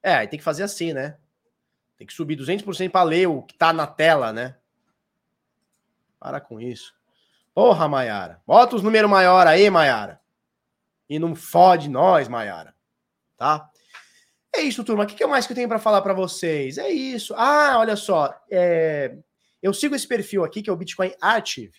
É, 0.04 0.26
tem 0.28 0.38
que 0.38 0.44
fazer 0.44 0.64
assim, 0.64 0.94
né? 0.94 1.18
Tem 1.98 2.06
que 2.08 2.14
subir 2.14 2.36
200% 2.36 2.90
para 2.90 3.04
ler 3.04 3.28
o 3.28 3.44
que 3.44 3.56
tá 3.56 3.72
na 3.74 3.86
tela, 3.88 4.32
né? 4.32 4.58
Para 6.20 6.40
com 6.40 6.60
isso. 6.60 6.94
Porra, 7.54 7.88
Maiara. 7.88 8.42
Bota 8.46 8.76
os 8.76 8.84
números 8.84 9.10
maior 9.10 9.48
aí, 9.48 9.70
Maiara. 9.70 10.22
E 11.10 11.20
não 11.20 11.36
fode 11.36 11.90
nós, 11.90 12.28
Maiara. 12.28 12.76
Tá? 13.38 13.71
É 14.54 14.62
isso, 14.62 14.84
turma. 14.84 15.06
O 15.06 15.08
que, 15.08 15.26
mais 15.26 15.48
que 15.48 15.54
eu 15.54 15.56
tenho 15.56 15.68
para 15.68 15.80
falar 15.80 16.02
para 16.02 16.14
vocês? 16.14 16.78
É 16.78 16.90
isso. 16.90 17.34
Ah, 17.38 17.78
olha 17.80 17.96
só. 17.96 18.34
É... 18.50 19.16
Eu 19.62 19.74
sigo 19.74 19.96
esse 19.96 20.08
perfil 20.08 20.44
aqui, 20.44 20.62
que 20.62 20.70
é 20.70 20.74
o 20.74 20.78
Bitcoin 20.78 21.14
Archive. 21.22 21.78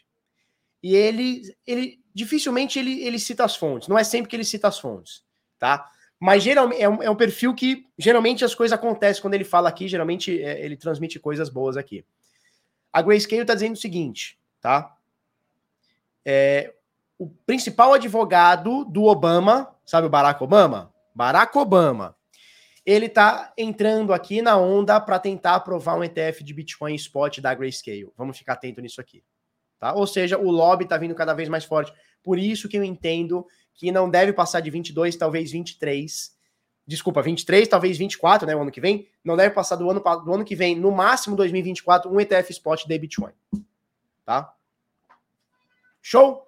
E 0.82 0.94
ele, 0.94 1.42
ele 1.66 2.00
dificilmente 2.14 2.78
ele, 2.78 3.02
ele 3.02 3.18
cita 3.18 3.44
as 3.44 3.56
fontes. 3.56 3.88
Não 3.88 3.98
é 3.98 4.04
sempre 4.04 4.30
que 4.30 4.36
ele 4.36 4.44
cita 4.44 4.68
as 4.68 4.78
fontes, 4.78 5.22
tá? 5.58 5.88
Mas 6.18 6.42
geralmente 6.42 6.80
é 6.80 6.88
um, 6.88 7.02
é 7.02 7.10
um 7.10 7.16
perfil 7.16 7.54
que 7.54 7.86
geralmente 7.98 8.44
as 8.44 8.54
coisas 8.54 8.76
acontecem 8.76 9.20
quando 9.20 9.34
ele 9.34 9.44
fala 9.44 9.68
aqui. 9.68 9.86
Geralmente 9.88 10.42
é, 10.42 10.64
ele 10.64 10.76
transmite 10.76 11.18
coisas 11.18 11.48
boas 11.48 11.76
aqui. 11.76 12.04
A 12.92 13.02
Grayscale 13.02 13.42
está 13.42 13.54
dizendo 13.54 13.74
o 13.74 13.80
seguinte, 13.80 14.38
tá? 14.60 14.96
É, 16.24 16.72
o 17.18 17.28
principal 17.28 17.94
advogado 17.94 18.84
do 18.84 19.04
Obama, 19.04 19.74
sabe 19.84 20.06
o 20.06 20.10
Barack 20.10 20.42
Obama? 20.42 20.92
Barack 21.14 21.56
Obama 21.58 22.16
ele 22.84 23.06
está 23.06 23.52
entrando 23.56 24.12
aqui 24.12 24.42
na 24.42 24.56
onda 24.56 25.00
para 25.00 25.18
tentar 25.18 25.54
aprovar 25.54 25.96
um 25.96 26.02
ETF 26.02 26.42
de 26.42 26.52
Bitcoin 26.52 26.94
spot 26.96 27.38
da 27.40 27.54
Grayscale. 27.54 28.12
Vamos 28.16 28.36
ficar 28.36 28.54
atento 28.54 28.80
nisso 28.80 29.00
aqui. 29.00 29.22
Tá? 29.78 29.92
Ou 29.94 30.06
seja, 30.06 30.38
o 30.38 30.50
lobby 30.50 30.84
está 30.84 30.96
vindo 30.96 31.14
cada 31.14 31.34
vez 31.34 31.48
mais 31.48 31.64
forte. 31.64 31.92
Por 32.22 32.38
isso 32.38 32.68
que 32.68 32.76
eu 32.76 32.84
entendo 32.84 33.46
que 33.74 33.90
não 33.90 34.10
deve 34.10 34.32
passar 34.32 34.60
de 34.60 34.70
22, 34.70 35.16
talvez 35.16 35.52
23. 35.52 36.36
Desculpa, 36.86 37.22
23, 37.22 37.68
talvez 37.68 37.96
24, 37.96 38.46
né, 38.46 38.56
o 38.56 38.60
ano 38.62 38.70
que 38.70 38.80
vem. 38.80 39.08
Não 39.24 39.36
deve 39.36 39.54
passar 39.54 39.76
do 39.76 39.88
ano, 39.88 40.00
do 40.00 40.34
ano 40.34 40.44
que 40.44 40.56
vem, 40.56 40.74
no 40.74 40.90
máximo 40.90 41.36
2024, 41.36 42.12
um 42.12 42.20
ETF 42.20 42.50
spot 42.50 42.84
de 42.84 42.98
Bitcoin. 42.98 43.32
Tá? 44.24 44.52
Show? 46.00 46.46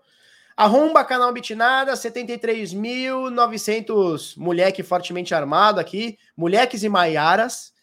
Arromba 0.57 1.05
canal 1.05 1.33
Bitnada, 1.33 1.95
73.900 1.95 4.37
moleque 4.37 4.85
fortemente 4.85 5.35
armado 5.35 5.81
aqui, 5.81 6.17
moleques 6.37 6.85
e 6.85 6.89
maiaras. 6.89 7.75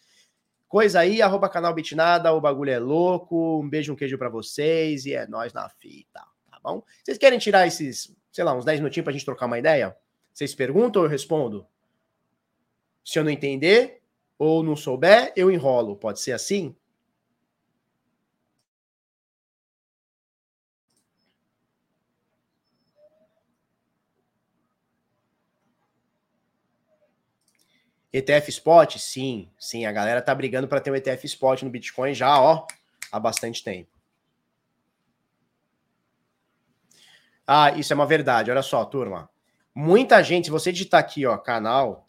Coisa 0.70 1.02
aí, 1.02 1.22
arroba 1.22 1.50
canal 1.50 1.74
Bitnada, 1.74 2.32
o 2.32 2.40
bagulho 2.40 2.72
é 2.72 2.80
louco. 2.80 3.60
Um 3.60 3.70
beijo, 3.70 3.92
um 3.92 3.96
queijo 3.96 4.18
para 4.18 4.30
vocês 4.30 5.06
e 5.06 5.14
é 5.14 5.28
nós 5.28 5.52
na 5.52 5.68
fita, 5.68 6.22
tá 6.50 6.62
bom? 6.64 6.82
Vocês 7.04 7.18
querem 7.18 7.38
tirar 7.38 7.68
esses, 7.68 8.16
sei 8.32 8.46
lá, 8.46 8.54
uns 8.54 8.64
10 8.64 8.80
minutinhos 8.80 9.04
pra 9.04 9.12
gente 9.12 9.26
trocar 9.26 9.48
uma 9.48 9.60
ideia? 9.60 9.94
Vocês 10.34 10.56
perguntam 10.56 11.02
ou 11.02 11.08
eu 11.08 11.12
respondo? 11.12 11.68
Se 13.04 13.20
eu 13.20 13.26
não 13.26 13.32
entender 13.32 14.02
ou 14.40 14.64
não 14.64 14.78
souber, 14.78 15.34
eu 15.36 15.52
enrolo. 15.52 15.98
Pode 15.98 16.22
ser 16.22 16.32
assim? 16.32 16.74
ETF 28.14 28.50
Spot? 28.50 28.98
Sim, 28.98 29.50
sim. 29.58 29.86
A 29.86 29.92
galera 29.92 30.22
tá 30.22 30.34
brigando 30.36 30.68
para 30.68 30.82
ter 30.82 30.92
um 30.92 30.96
ETF 30.96 31.26
Spot 31.26 31.62
no 31.64 31.70
Bitcoin 31.70 32.14
já, 32.14 32.40
ó, 32.40 32.66
há 33.12 33.20
bastante 33.20 33.64
tempo. 33.64 33.90
Ah, 37.48 37.72
isso 37.72 37.92
é 37.92 37.96
uma 37.96 38.06
verdade. 38.06 38.52
Olha 38.52 38.62
só, 38.62 38.84
turma. 38.86 39.30
Muita 39.74 40.22
gente, 40.22 40.46
se 40.46 40.52
você 40.52 40.72
digitar 40.72 41.00
aqui, 41.00 41.26
ó, 41.26 41.38
canal 41.38 42.08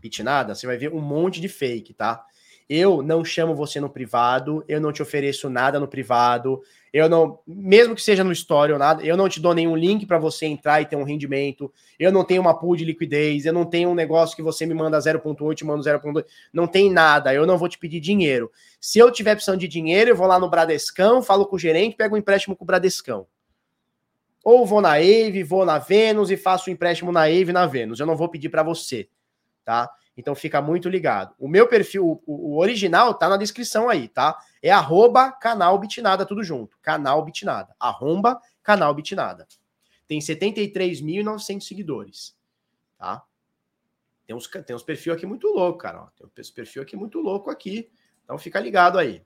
Bitnada, 0.00 0.54
você 0.54 0.66
vai 0.66 0.76
ver 0.76 0.92
um 0.92 1.00
monte 1.00 1.40
de 1.40 1.48
fake, 1.48 1.94
tá? 1.94 2.24
Eu 2.68 3.02
não 3.02 3.24
chamo 3.24 3.54
você 3.54 3.80
no 3.80 3.88
privado, 3.88 4.62
eu 4.68 4.80
não 4.80 4.92
te 4.92 5.00
ofereço 5.00 5.48
nada 5.48 5.80
no 5.80 5.88
privado, 5.88 6.60
eu 6.92 7.08
não, 7.08 7.38
mesmo 7.46 7.94
que 7.94 8.02
seja 8.02 8.22
no 8.22 8.32
story 8.32 8.72
ou 8.72 8.78
nada, 8.78 9.02
eu 9.02 9.16
não 9.16 9.28
te 9.28 9.40
dou 9.40 9.54
nenhum 9.54 9.74
link 9.74 10.04
para 10.04 10.18
você 10.18 10.44
entrar 10.44 10.82
e 10.82 10.86
ter 10.86 10.96
um 10.96 11.02
rendimento, 11.02 11.72
eu 11.98 12.12
não 12.12 12.24
tenho 12.24 12.42
uma 12.42 12.58
pool 12.58 12.76
de 12.76 12.84
liquidez, 12.84 13.46
eu 13.46 13.52
não 13.52 13.64
tenho 13.64 13.88
um 13.88 13.94
negócio 13.94 14.36
que 14.36 14.42
você 14.42 14.66
me 14.66 14.74
manda 14.74 14.98
0.8, 14.98 15.64
manda 15.64 15.82
0.2, 15.82 16.24
não 16.52 16.66
tem 16.66 16.90
nada, 16.90 17.32
eu 17.32 17.46
não 17.46 17.56
vou 17.56 17.68
te 17.68 17.78
pedir 17.78 18.00
dinheiro. 18.00 18.50
Se 18.78 18.98
eu 18.98 19.10
tiver 19.10 19.32
opção 19.32 19.56
de 19.56 19.66
dinheiro, 19.66 20.10
eu 20.10 20.16
vou 20.16 20.26
lá 20.26 20.38
no 20.38 20.50
Bradescão, 20.50 21.22
falo 21.22 21.46
com 21.46 21.56
o 21.56 21.58
gerente, 21.58 21.96
pego 21.96 22.16
um 22.16 22.18
empréstimo 22.18 22.54
com 22.54 22.64
o 22.64 22.66
Bradescão. 22.66 23.26
Ou 24.44 24.64
vou 24.64 24.80
na 24.80 24.92
Ave, 24.92 25.42
vou 25.42 25.64
na 25.64 25.78
Vênus 25.78 26.30
e 26.30 26.36
faço 26.36 26.70
um 26.70 26.72
empréstimo 26.72 27.12
na 27.12 27.22
Ave 27.22 27.50
e 27.50 27.52
na 27.52 27.66
Vênus. 27.66 28.00
Eu 28.00 28.06
não 28.06 28.16
vou 28.16 28.28
pedir 28.28 28.48
para 28.48 28.62
você, 28.62 29.08
tá? 29.64 29.90
Então 30.18 30.34
fica 30.34 30.60
muito 30.60 30.88
ligado. 30.88 31.32
O 31.38 31.46
meu 31.46 31.68
perfil, 31.68 32.04
o, 32.04 32.22
o, 32.26 32.58
original, 32.58 33.14
tá 33.14 33.28
na 33.28 33.36
descrição 33.36 33.88
aí, 33.88 34.08
tá? 34.08 34.36
É 34.60 34.68
arroba 34.68 35.30
canal 35.30 35.78
Bitnada, 35.78 36.26
tudo 36.26 36.42
junto. 36.42 36.76
Canal 36.82 37.24
Bitnada. 37.24 37.72
Arromba 37.78 38.40
canal 38.60 38.92
Bitnada. 38.92 39.46
Tem 40.08 40.18
73.900 40.18 41.60
seguidores, 41.60 42.36
tá? 42.98 43.22
Tem 44.26 44.34
uns, 44.34 44.48
tem 44.48 44.74
uns 44.74 44.82
perfil 44.82 45.12
aqui 45.12 45.24
muito 45.24 45.46
louco, 45.46 45.78
cara. 45.78 46.02
Ó. 46.02 46.06
Tem 46.34 46.42
uns 46.42 46.50
perfil 46.50 46.82
aqui 46.82 46.96
muito 46.96 47.20
louco 47.20 47.48
aqui. 47.48 47.88
Então 48.24 48.36
fica 48.36 48.58
ligado 48.58 48.98
aí. 48.98 49.22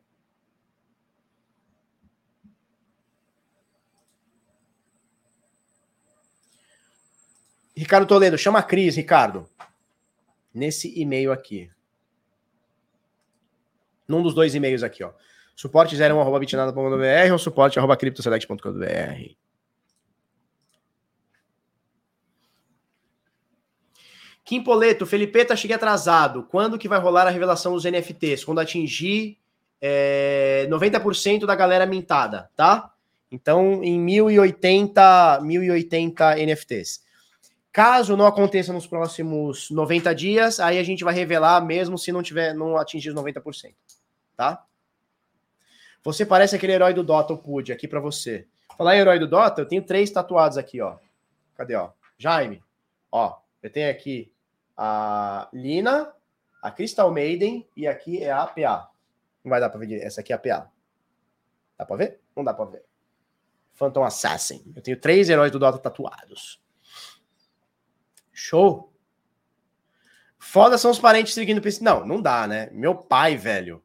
Ricardo 7.74 8.06
Toledo, 8.06 8.36
chama 8.36 8.58
a 8.58 8.62
Cris, 8.62 8.94
Ricardo 8.94 9.48
nesse 10.54 10.92
e-mail 11.00 11.32
aqui. 11.32 11.70
Num 14.06 14.22
dos 14.22 14.34
dois 14.34 14.54
e-mails 14.54 14.82
aqui, 14.82 15.02
ó. 15.04 15.12
Suporte 15.54 15.96
01.bitnada.com.br 15.96 17.32
ou 17.32 17.38
suporte 17.38 17.78
arroba 17.78 17.96
criptoselect.com.br. 17.96 19.42
Kim 24.44 24.62
Poleto, 24.62 25.06
Felipeta, 25.06 25.56
cheguei 25.56 25.76
atrasado. 25.76 26.42
Quando 26.44 26.78
que 26.78 26.88
vai 26.88 26.98
rolar 26.98 27.26
a 27.26 27.30
revelação 27.30 27.74
dos 27.74 27.84
NFTs? 27.84 28.44
Quando 28.44 28.60
atingir 28.60 29.38
é, 29.80 30.66
90% 30.70 31.46
da 31.46 31.54
galera 31.54 31.86
mintada, 31.86 32.50
tá? 32.56 32.92
Então, 33.30 33.82
em 33.82 33.98
1080, 33.98 35.40
1080 35.42 36.36
NFTs. 36.36 37.01
Caso 37.72 38.18
não 38.18 38.26
aconteça 38.26 38.70
nos 38.70 38.86
próximos 38.86 39.70
90 39.70 40.14
dias, 40.14 40.60
aí 40.60 40.78
a 40.78 40.82
gente 40.82 41.02
vai 41.02 41.14
revelar 41.14 41.64
mesmo 41.64 41.96
se 41.96 42.12
não 42.12 42.22
tiver 42.22 42.52
não 42.52 42.76
atingir 42.76 43.08
os 43.08 43.14
90%, 43.14 43.74
tá? 44.36 44.66
Você 46.04 46.26
parece 46.26 46.54
aquele 46.54 46.72
herói 46.72 46.92
do 46.92 47.02
Dota, 47.02 47.32
o 47.32 47.38
Pud, 47.38 47.72
aqui 47.72 47.88
para 47.88 48.00
você. 48.00 48.46
Falar 48.76 48.96
em 48.96 49.00
herói 49.00 49.18
do 49.18 49.26
Dota, 49.26 49.62
eu 49.62 49.66
tenho 49.66 49.82
três 49.82 50.10
tatuados 50.10 50.58
aqui, 50.58 50.82
ó. 50.82 50.98
Cadê, 51.54 51.74
ó? 51.74 51.92
Jaime, 52.18 52.62
ó, 53.10 53.38
eu 53.62 53.70
tenho 53.70 53.90
aqui 53.90 54.30
a 54.76 55.48
Lina, 55.52 56.12
a 56.60 56.70
Crystal 56.70 57.10
Maiden 57.10 57.66
e 57.74 57.86
aqui 57.86 58.22
é 58.22 58.30
a 58.30 58.46
PA. 58.46 58.90
Não 59.42 59.48
vai 59.50 59.60
dar 59.60 59.70
para 59.70 59.80
ver, 59.80 60.02
essa 60.02 60.20
aqui 60.20 60.32
é 60.32 60.36
a 60.36 60.38
PA. 60.38 60.70
Dá 61.78 61.86
para 61.86 61.96
ver? 61.96 62.20
Não 62.36 62.44
dá 62.44 62.52
para 62.52 62.66
ver. 62.66 62.84
Phantom 63.74 64.04
Assassin. 64.04 64.62
Eu 64.76 64.82
tenho 64.82 65.00
três 65.00 65.30
heróis 65.30 65.50
do 65.50 65.58
Dota 65.58 65.78
tatuados. 65.78 66.61
Show. 68.32 68.92
Foda 70.38 70.76
são 70.76 70.90
os 70.90 70.98
parentes 70.98 71.34
seguindo 71.34 71.58
o 71.58 71.62
perfil. 71.62 71.84
Não, 71.84 72.06
não 72.06 72.20
dá, 72.20 72.46
né? 72.46 72.68
Meu 72.72 72.96
pai, 72.96 73.36
velho. 73.36 73.82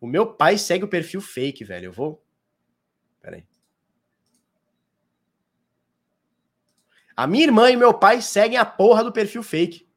O 0.00 0.06
meu 0.06 0.34
pai 0.34 0.58
segue 0.58 0.84
o 0.84 0.88
perfil 0.88 1.20
fake, 1.20 1.64
velho. 1.64 1.86
Eu 1.86 1.92
vou. 1.92 2.22
Pera 3.20 3.36
aí. 3.36 3.46
A 7.16 7.26
minha 7.26 7.44
irmã 7.44 7.70
e 7.70 7.76
meu 7.76 7.94
pai 7.94 8.20
seguem 8.20 8.58
a 8.58 8.64
porra 8.64 9.02
do 9.02 9.12
perfil 9.12 9.42
fake. 9.42 9.88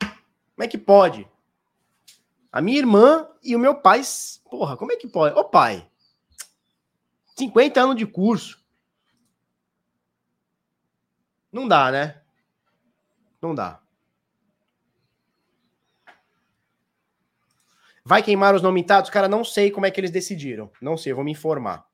Como 0.00 0.64
é 0.64 0.68
que 0.68 0.78
pode? 0.78 1.28
A 2.50 2.62
minha 2.62 2.78
irmã 2.78 3.28
e 3.42 3.54
o 3.54 3.58
meu 3.58 3.74
pai. 3.74 4.00
Porra, 4.50 4.76
como 4.76 4.92
é 4.92 4.96
que 4.96 5.06
pode? 5.06 5.38
Ô 5.38 5.44
pai. 5.44 5.86
50 7.36 7.80
anos 7.80 7.96
de 7.96 8.06
curso. 8.06 8.64
Não 11.52 11.66
dá, 11.66 11.90
né? 11.90 12.20
Não 13.40 13.54
dá. 13.54 13.80
Vai 18.04 18.22
queimar 18.22 18.54
os 18.54 18.62
nomitados? 18.62 19.10
Cara, 19.10 19.28
não 19.28 19.42
sei 19.42 19.70
como 19.70 19.84
é 19.84 19.90
que 19.90 20.00
eles 20.00 20.12
decidiram. 20.12 20.70
Não 20.80 20.96
sei, 20.96 21.12
vou 21.12 21.24
me 21.24 21.32
informar. 21.32 21.86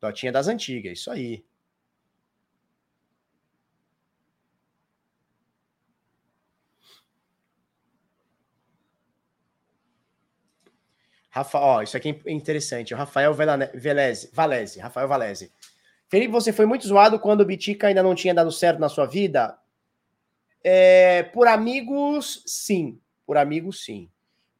Dotinha 0.00 0.32
das 0.32 0.48
antigas, 0.48 0.98
isso 0.98 1.10
aí. 1.10 1.44
Rafa, 11.30 11.58
ó, 11.58 11.80
isso 11.80 11.96
aqui 11.96 12.20
é 12.26 12.32
interessante. 12.32 12.92
O 12.92 12.96
Rafael 12.96 13.32
Velese, 13.32 14.30
Valese, 14.32 14.80
Rafael 14.80 15.08
Valese. 15.08 15.52
Felipe, 16.10 16.32
você 16.32 16.52
foi 16.52 16.66
muito 16.66 16.88
zoado 16.88 17.20
quando 17.20 17.42
o 17.42 17.44
Bitica 17.44 17.86
ainda 17.86 18.02
não 18.02 18.16
tinha 18.16 18.34
dado 18.34 18.50
certo 18.50 18.80
na 18.80 18.88
sua 18.88 19.06
vida? 19.06 19.56
É, 20.64 21.22
por 21.22 21.46
amigos, 21.46 22.42
sim. 22.44 22.98
Por 23.24 23.36
amigos, 23.36 23.84
sim. 23.84 24.10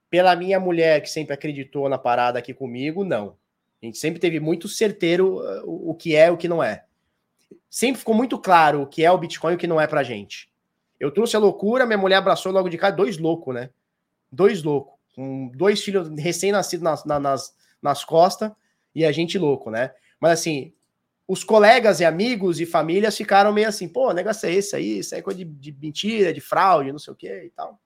Pela 0.09 0.37
minha 0.37 0.61
mulher, 0.61 1.03
que 1.03 1.11
sempre 1.11 1.35
acreditou 1.35 1.89
na 1.89 1.99
parada 1.99 2.39
aqui 2.39 2.55
comigo, 2.55 3.05
não. 3.05 3.37
A 3.83 3.87
gente 3.87 3.99
sempre 3.99 4.21
teve 4.21 4.39
muito 4.39 4.69
certeiro 4.69 5.39
uh, 5.39 5.91
o, 5.91 5.93
que 5.93 6.15
é 6.15 6.29
e 6.29 6.31
o 6.31 6.37
que 6.37 6.47
não 6.47 6.63
é. 6.63 6.85
Sempre 7.69 7.99
ficou 7.99 8.15
muito 8.15 8.39
claro 8.39 8.83
o 8.83 8.87
que 8.87 9.05
é 9.05 9.11
o 9.11 9.19
Bitcoin 9.19 9.55
e 9.55 9.57
o 9.57 9.59
que 9.59 9.67
não 9.67 9.81
é 9.81 9.89
pra 9.89 10.05
gente. 10.05 10.49
Eu 11.01 11.11
trouxe 11.11 11.35
a 11.35 11.41
loucura, 11.41 11.85
minha 11.85 11.99
mulher 11.99 12.17
abraçou 12.17 12.53
logo 12.53 12.69
de 12.69 12.79
cá, 12.79 12.93
dois 12.93 13.19
loucos, 13.19 13.53
né? 13.53 13.71
Dois 14.31 14.63
loucos. 14.63 14.95
Com 15.17 15.49
dois 15.49 15.83
filhos 15.83 16.09
recém-nascidos 16.17 16.85
nas, 16.85 17.05
nas, 17.05 17.57
nas 17.83 18.05
costas 18.05 18.53
e 18.95 19.05
a 19.05 19.11
gente 19.11 19.37
louco, 19.37 19.69
né? 19.69 19.93
Mas 20.21 20.39
assim, 20.39 20.73
os 21.31 21.45
colegas 21.45 22.01
e 22.01 22.05
amigos 22.05 22.59
e 22.59 22.67
famílias 22.67 23.17
ficaram 23.17 23.53
meio 23.53 23.69
assim, 23.69 23.89
pô, 23.89 24.13
negócio 24.13 24.49
é 24.49 24.53
esse 24.53 24.75
aí, 24.75 24.99
isso 24.99 25.15
é 25.15 25.23
coisa 25.23 25.39
de, 25.39 25.45
de 25.45 25.71
mentira, 25.71 26.33
de 26.33 26.41
fraude, 26.41 26.91
não 26.91 26.99
sei 26.99 27.13
o 27.13 27.17
que 27.17 27.45
e 27.45 27.51
tal. 27.51 27.81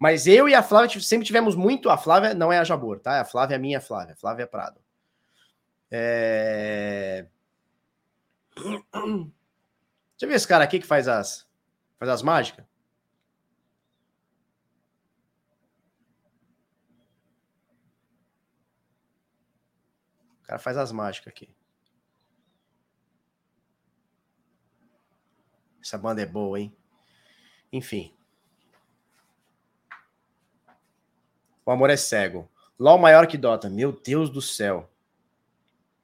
Mas 0.00 0.26
eu 0.26 0.48
e 0.48 0.54
a 0.54 0.64
Flávia 0.64 1.00
sempre 1.00 1.24
tivemos 1.24 1.54
muito. 1.54 1.88
A 1.88 1.96
Flávia 1.96 2.34
não 2.34 2.52
é 2.52 2.58
a 2.58 2.64
Jabor, 2.64 2.98
tá? 2.98 3.20
A 3.20 3.24
Flávia 3.24 3.54
é 3.54 3.56
a 3.56 3.60
minha 3.60 3.80
Flávia, 3.80 4.16
Flávia 4.16 4.48
Prado. 4.48 4.80
É... 5.92 7.26
Deixa 8.56 9.30
eu 10.22 10.28
ver 10.28 10.34
esse 10.34 10.48
cara 10.48 10.64
aqui 10.64 10.80
que 10.80 10.86
faz 10.88 11.06
as, 11.06 11.46
faz 12.00 12.10
as 12.10 12.20
mágicas. 12.20 12.64
O 20.40 20.46
cara 20.48 20.58
faz 20.58 20.76
as 20.76 20.90
mágicas 20.90 21.28
aqui. 21.28 21.54
Essa 25.92 25.98
banda 25.98 26.22
é 26.22 26.26
boa, 26.26 26.58
hein? 26.58 26.74
Enfim. 27.70 28.14
O 31.66 31.70
amor 31.70 31.90
é 31.90 31.98
cego. 31.98 32.50
LOL 32.78 32.96
maior 32.96 33.26
que 33.26 33.36
Dota. 33.36 33.68
Meu 33.68 33.92
Deus 33.92 34.30
do 34.30 34.40
céu. 34.40 34.90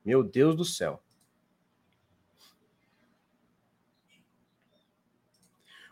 Meu 0.04 0.22
Deus 0.22 0.54
do 0.54 0.62
céu. 0.62 1.02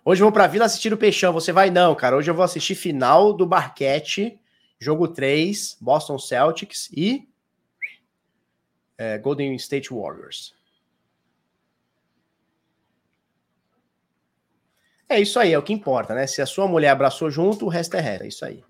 Hoje 0.05 0.21
eu 0.21 0.27
vou 0.27 0.33
pra 0.33 0.47
Vila 0.47 0.67
assistir 0.67 0.93
o 0.93 0.99
Peixão. 0.99 1.33
Você 1.33 1.51
vai 1.51 1.71
não, 1.71 1.95
cara. 1.95 2.19
Hoje 2.19 2.31
eu 2.31 2.35
vou 2.35 2.45
assistir 2.45 2.75
final 2.75 3.33
do 3.33 3.47
Barquete, 3.47 4.39
jogo 4.79 5.09
3, 5.09 5.79
Boston 5.81 6.19
Celtics 6.19 6.91
e 6.93 7.27
é, 8.99 9.17
Golden 9.17 9.57
State 9.57 9.89
Warriors. 9.89 10.56
É 15.09 15.21
isso 15.21 15.39
aí, 15.39 15.53
é 15.53 15.59
o 15.59 15.63
que 15.63 15.73
importa, 15.73 16.15
né? 16.15 16.27
Se 16.27 16.43
a 16.43 16.47
sua 16.47 16.67
mulher 16.67 16.91
abraçou 16.91 17.31
junto, 17.31 17.67
o 17.67 17.69
resto 17.69 17.97
é 17.97 18.01
rera, 18.01 18.25
é 18.25 18.29
isso 18.29 18.45
aí. 18.45 18.65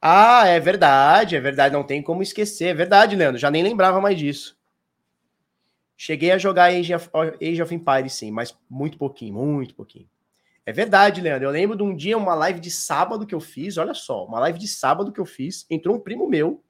Ah, 0.00 0.46
é 0.46 0.60
verdade, 0.60 1.36
é 1.36 1.40
verdade, 1.40 1.74
não 1.74 1.82
tem 1.82 2.02
como 2.02 2.22
esquecer. 2.22 2.66
É 2.66 2.74
verdade, 2.74 3.16
Leandro, 3.16 3.38
já 3.38 3.50
nem 3.50 3.62
lembrava 3.62 4.00
mais 4.00 4.18
disso. 4.18 4.56
Cheguei 5.96 6.32
a 6.32 6.38
jogar 6.38 6.64
Age 6.64 6.94
of, 6.94 7.10
Age 7.40 7.62
of 7.62 7.74
Empires, 7.74 8.12
sim, 8.12 8.30
mas 8.30 8.56
muito 8.68 8.98
pouquinho, 8.98 9.34
muito 9.34 9.74
pouquinho. 9.74 10.08
É 10.66 10.72
verdade, 10.72 11.20
Leandro. 11.20 11.48
Eu 11.48 11.52
lembro 11.52 11.76
de 11.76 11.82
um 11.82 11.94
dia, 11.94 12.16
uma 12.16 12.34
live 12.34 12.58
de 12.60 12.70
sábado 12.70 13.26
que 13.26 13.34
eu 13.34 13.40
fiz, 13.40 13.76
olha 13.76 13.94
só, 13.94 14.24
uma 14.24 14.40
live 14.40 14.58
de 14.58 14.68
sábado 14.68 15.12
que 15.12 15.20
eu 15.20 15.26
fiz, 15.26 15.66
entrou 15.70 15.96
um 15.96 16.00
primo 16.00 16.28
meu 16.28 16.62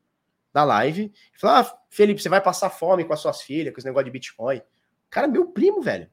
na 0.53 0.65
live 0.65 1.13
e 1.35 1.39
falou: 1.39 1.57
Ah, 1.57 1.79
Felipe, 1.89 2.21
você 2.21 2.29
vai 2.29 2.41
passar 2.41 2.71
fome 2.71 3.05
com 3.05 3.13
as 3.13 3.21
suas 3.21 3.43
filhas, 3.43 3.73
com 3.73 3.79
esse 3.79 3.87
negócio 3.87 4.05
de 4.05 4.11
Bitcoin. 4.11 4.61
Cara, 5.09 5.27
meu 5.27 5.47
primo, 5.49 5.81
velho. 5.81 6.09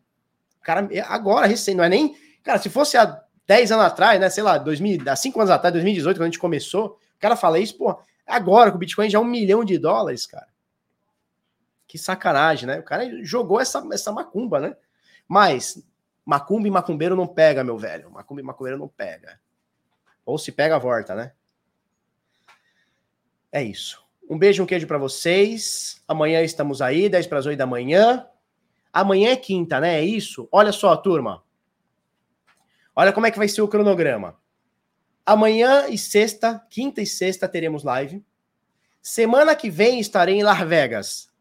Cara, 0.61 0.87
é 0.91 1.01
agora, 1.01 1.47
recém, 1.47 1.75
não 1.75 1.83
é 1.83 1.89
nem. 1.89 2.15
Cara, 2.43 2.59
se 2.59 2.69
fosse 2.69 2.97
há 2.97 3.23
10 3.47 3.71
anos 3.71 3.85
atrás, 3.85 4.19
né? 4.19 4.29
Sei 4.29 4.43
lá, 4.43 4.57
2000, 4.57 5.01
há 5.09 5.15
5 5.15 5.39
anos 5.39 5.51
atrás, 5.51 5.73
2018, 5.73 6.17
quando 6.17 6.21
a 6.21 6.25
gente 6.25 6.39
começou, 6.39 6.99
o 7.15 7.19
cara 7.19 7.35
fala 7.35 7.59
isso, 7.59 7.77
pô, 7.77 7.99
agora 8.25 8.71
com 8.71 8.77
o 8.77 8.79
Bitcoin 8.79 9.09
já 9.09 9.17
é 9.17 9.21
um 9.21 9.25
milhão 9.25 9.63
de 9.63 9.77
dólares, 9.77 10.25
cara. 10.25 10.47
Que 11.87 11.97
sacanagem, 11.97 12.67
né? 12.67 12.79
O 12.79 12.83
cara 12.83 13.03
jogou 13.23 13.59
essa, 13.59 13.85
essa 13.91 14.11
macumba, 14.11 14.59
né? 14.59 14.75
Mas 15.27 15.83
macumba 16.25 16.67
e 16.67 16.71
macumbeiro 16.71 17.15
não 17.15 17.27
pega, 17.27 17.63
meu 17.63 17.77
velho. 17.77 18.09
Macumba 18.09 18.41
e 18.41 18.43
macumbeiro 18.43 18.77
não 18.77 18.87
pega. 18.87 19.39
Ou 20.25 20.37
se 20.37 20.51
pega, 20.51 20.79
volta, 20.79 21.13
né? 21.15 21.33
É 23.51 23.61
isso. 23.61 24.01
Um 24.29 24.37
beijo, 24.37 24.63
um 24.63 24.65
queijo 24.65 24.87
para 24.87 24.97
vocês. 24.97 26.01
Amanhã 26.07 26.41
estamos 26.41 26.81
aí, 26.81 27.09
10 27.09 27.27
para 27.27 27.39
as 27.39 27.45
8 27.45 27.57
da 27.57 27.65
manhã. 27.65 28.25
Amanhã 28.93 29.31
é 29.31 29.35
quinta, 29.35 29.79
né? 29.79 29.99
É 29.99 30.03
isso? 30.03 30.47
Olha 30.51 30.71
só, 30.71 30.95
turma. 30.97 31.43
Olha 32.95 33.13
como 33.13 33.25
é 33.25 33.31
que 33.31 33.37
vai 33.37 33.47
ser 33.47 33.61
o 33.61 33.67
cronograma. 33.67 34.37
Amanhã 35.25 35.87
e 35.87 35.97
sexta, 35.97 36.65
quinta 36.69 37.01
e 37.01 37.05
sexta, 37.05 37.47
teremos 37.47 37.83
live. 37.83 38.23
Semana 39.01 39.55
que 39.55 39.69
vem 39.69 39.99
estarei 39.99 40.35
em 40.35 40.43
Las 40.43 40.59
Vegas. 40.67 41.31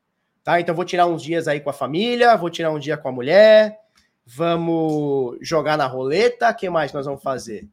Tá? 0.45 0.61
Então 0.61 0.75
vou 0.75 0.85
tirar 0.85 1.07
uns 1.07 1.23
dias 1.23 1.49
aí 1.49 1.61
com 1.61 1.71
a 1.71 1.75
família, 1.75 2.37
vou 2.37 2.51
tirar 2.51 2.71
um 2.71 2.79
dia 2.79 2.97
com 2.97 3.09
a 3.09 3.13
mulher, 3.13 3.79
vamos 4.25 5.39
jogar 5.41 5.77
na 5.77 5.87
roleta. 5.87 6.51
O 6.51 6.55
que 6.55 6.71
mais 6.71 6.93
nós 6.93 7.07
vamos 7.07 7.23
fazer? 7.23 7.69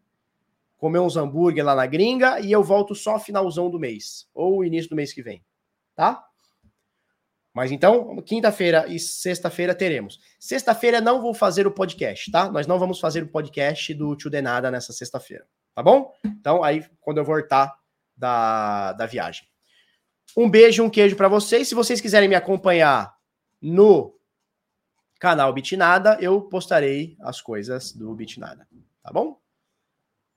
Comer 0.78 1.00
uns 1.00 1.16
hambúrguer 1.16 1.64
lá 1.64 1.76
na 1.76 1.86
gringa 1.86 2.40
e 2.40 2.52
eu 2.52 2.64
volto 2.64 2.94
só 2.94 3.20
finalzão 3.20 3.70
do 3.70 3.80
mês, 3.80 4.28
ou 4.34 4.64
início 4.64 4.90
do 4.90 4.96
mês 4.96 5.14
que 5.14 5.22
vem. 5.22 5.44
Tá? 5.96 6.24
Mas 7.58 7.72
então, 7.72 8.16
quinta-feira 8.18 8.86
e 8.88 9.00
sexta-feira 9.00 9.74
teremos. 9.74 10.20
Sexta-feira 10.40 11.02
não 11.02 11.20
vou 11.20 11.34
fazer 11.34 11.66
o 11.66 11.72
podcast, 11.72 12.30
tá? 12.30 12.52
Nós 12.52 12.68
não 12.68 12.78
vamos 12.78 13.00
fazer 13.00 13.24
o 13.24 13.28
podcast 13.28 13.96
do 13.96 14.16
Tio 14.16 14.30
Denada 14.30 14.70
nessa 14.70 14.94
sexta-feira, 14.94 15.44
tá 15.74 15.82
bom? 15.82 16.14
Então, 16.24 16.64
aí, 16.64 16.86
quando 17.02 17.18
eu 17.18 17.26
voltar 17.26 17.76
da, 18.16 18.94
da 18.94 19.08
viagem. 19.08 19.48
Um 20.38 20.48
beijo, 20.48 20.84
um 20.84 20.90
queijo 20.90 21.16
para 21.16 21.28
vocês. 21.28 21.68
Se 21.68 21.74
vocês 21.74 22.00
quiserem 22.00 22.30
me 22.30 22.36
acompanhar 22.36 23.18
no 23.60 24.16
canal 25.20 25.52
Bitnada, 25.52 26.16
eu 26.22 26.40
postarei 26.44 27.18
as 27.22 27.42
coisas 27.42 27.92
do 27.92 28.14
Bitnada, 28.14 28.68
tá 29.02 29.12
bom? 29.12 29.42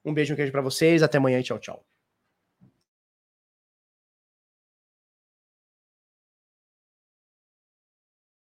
Um 0.03 0.15
beijo, 0.15 0.33
um 0.33 0.37
queijo 0.37 0.53
para 0.53 0.63
vocês. 0.63 1.03
Até 1.03 1.19
amanhã. 1.19 1.43
Tchau, 1.43 1.59
tchau. 1.59 1.90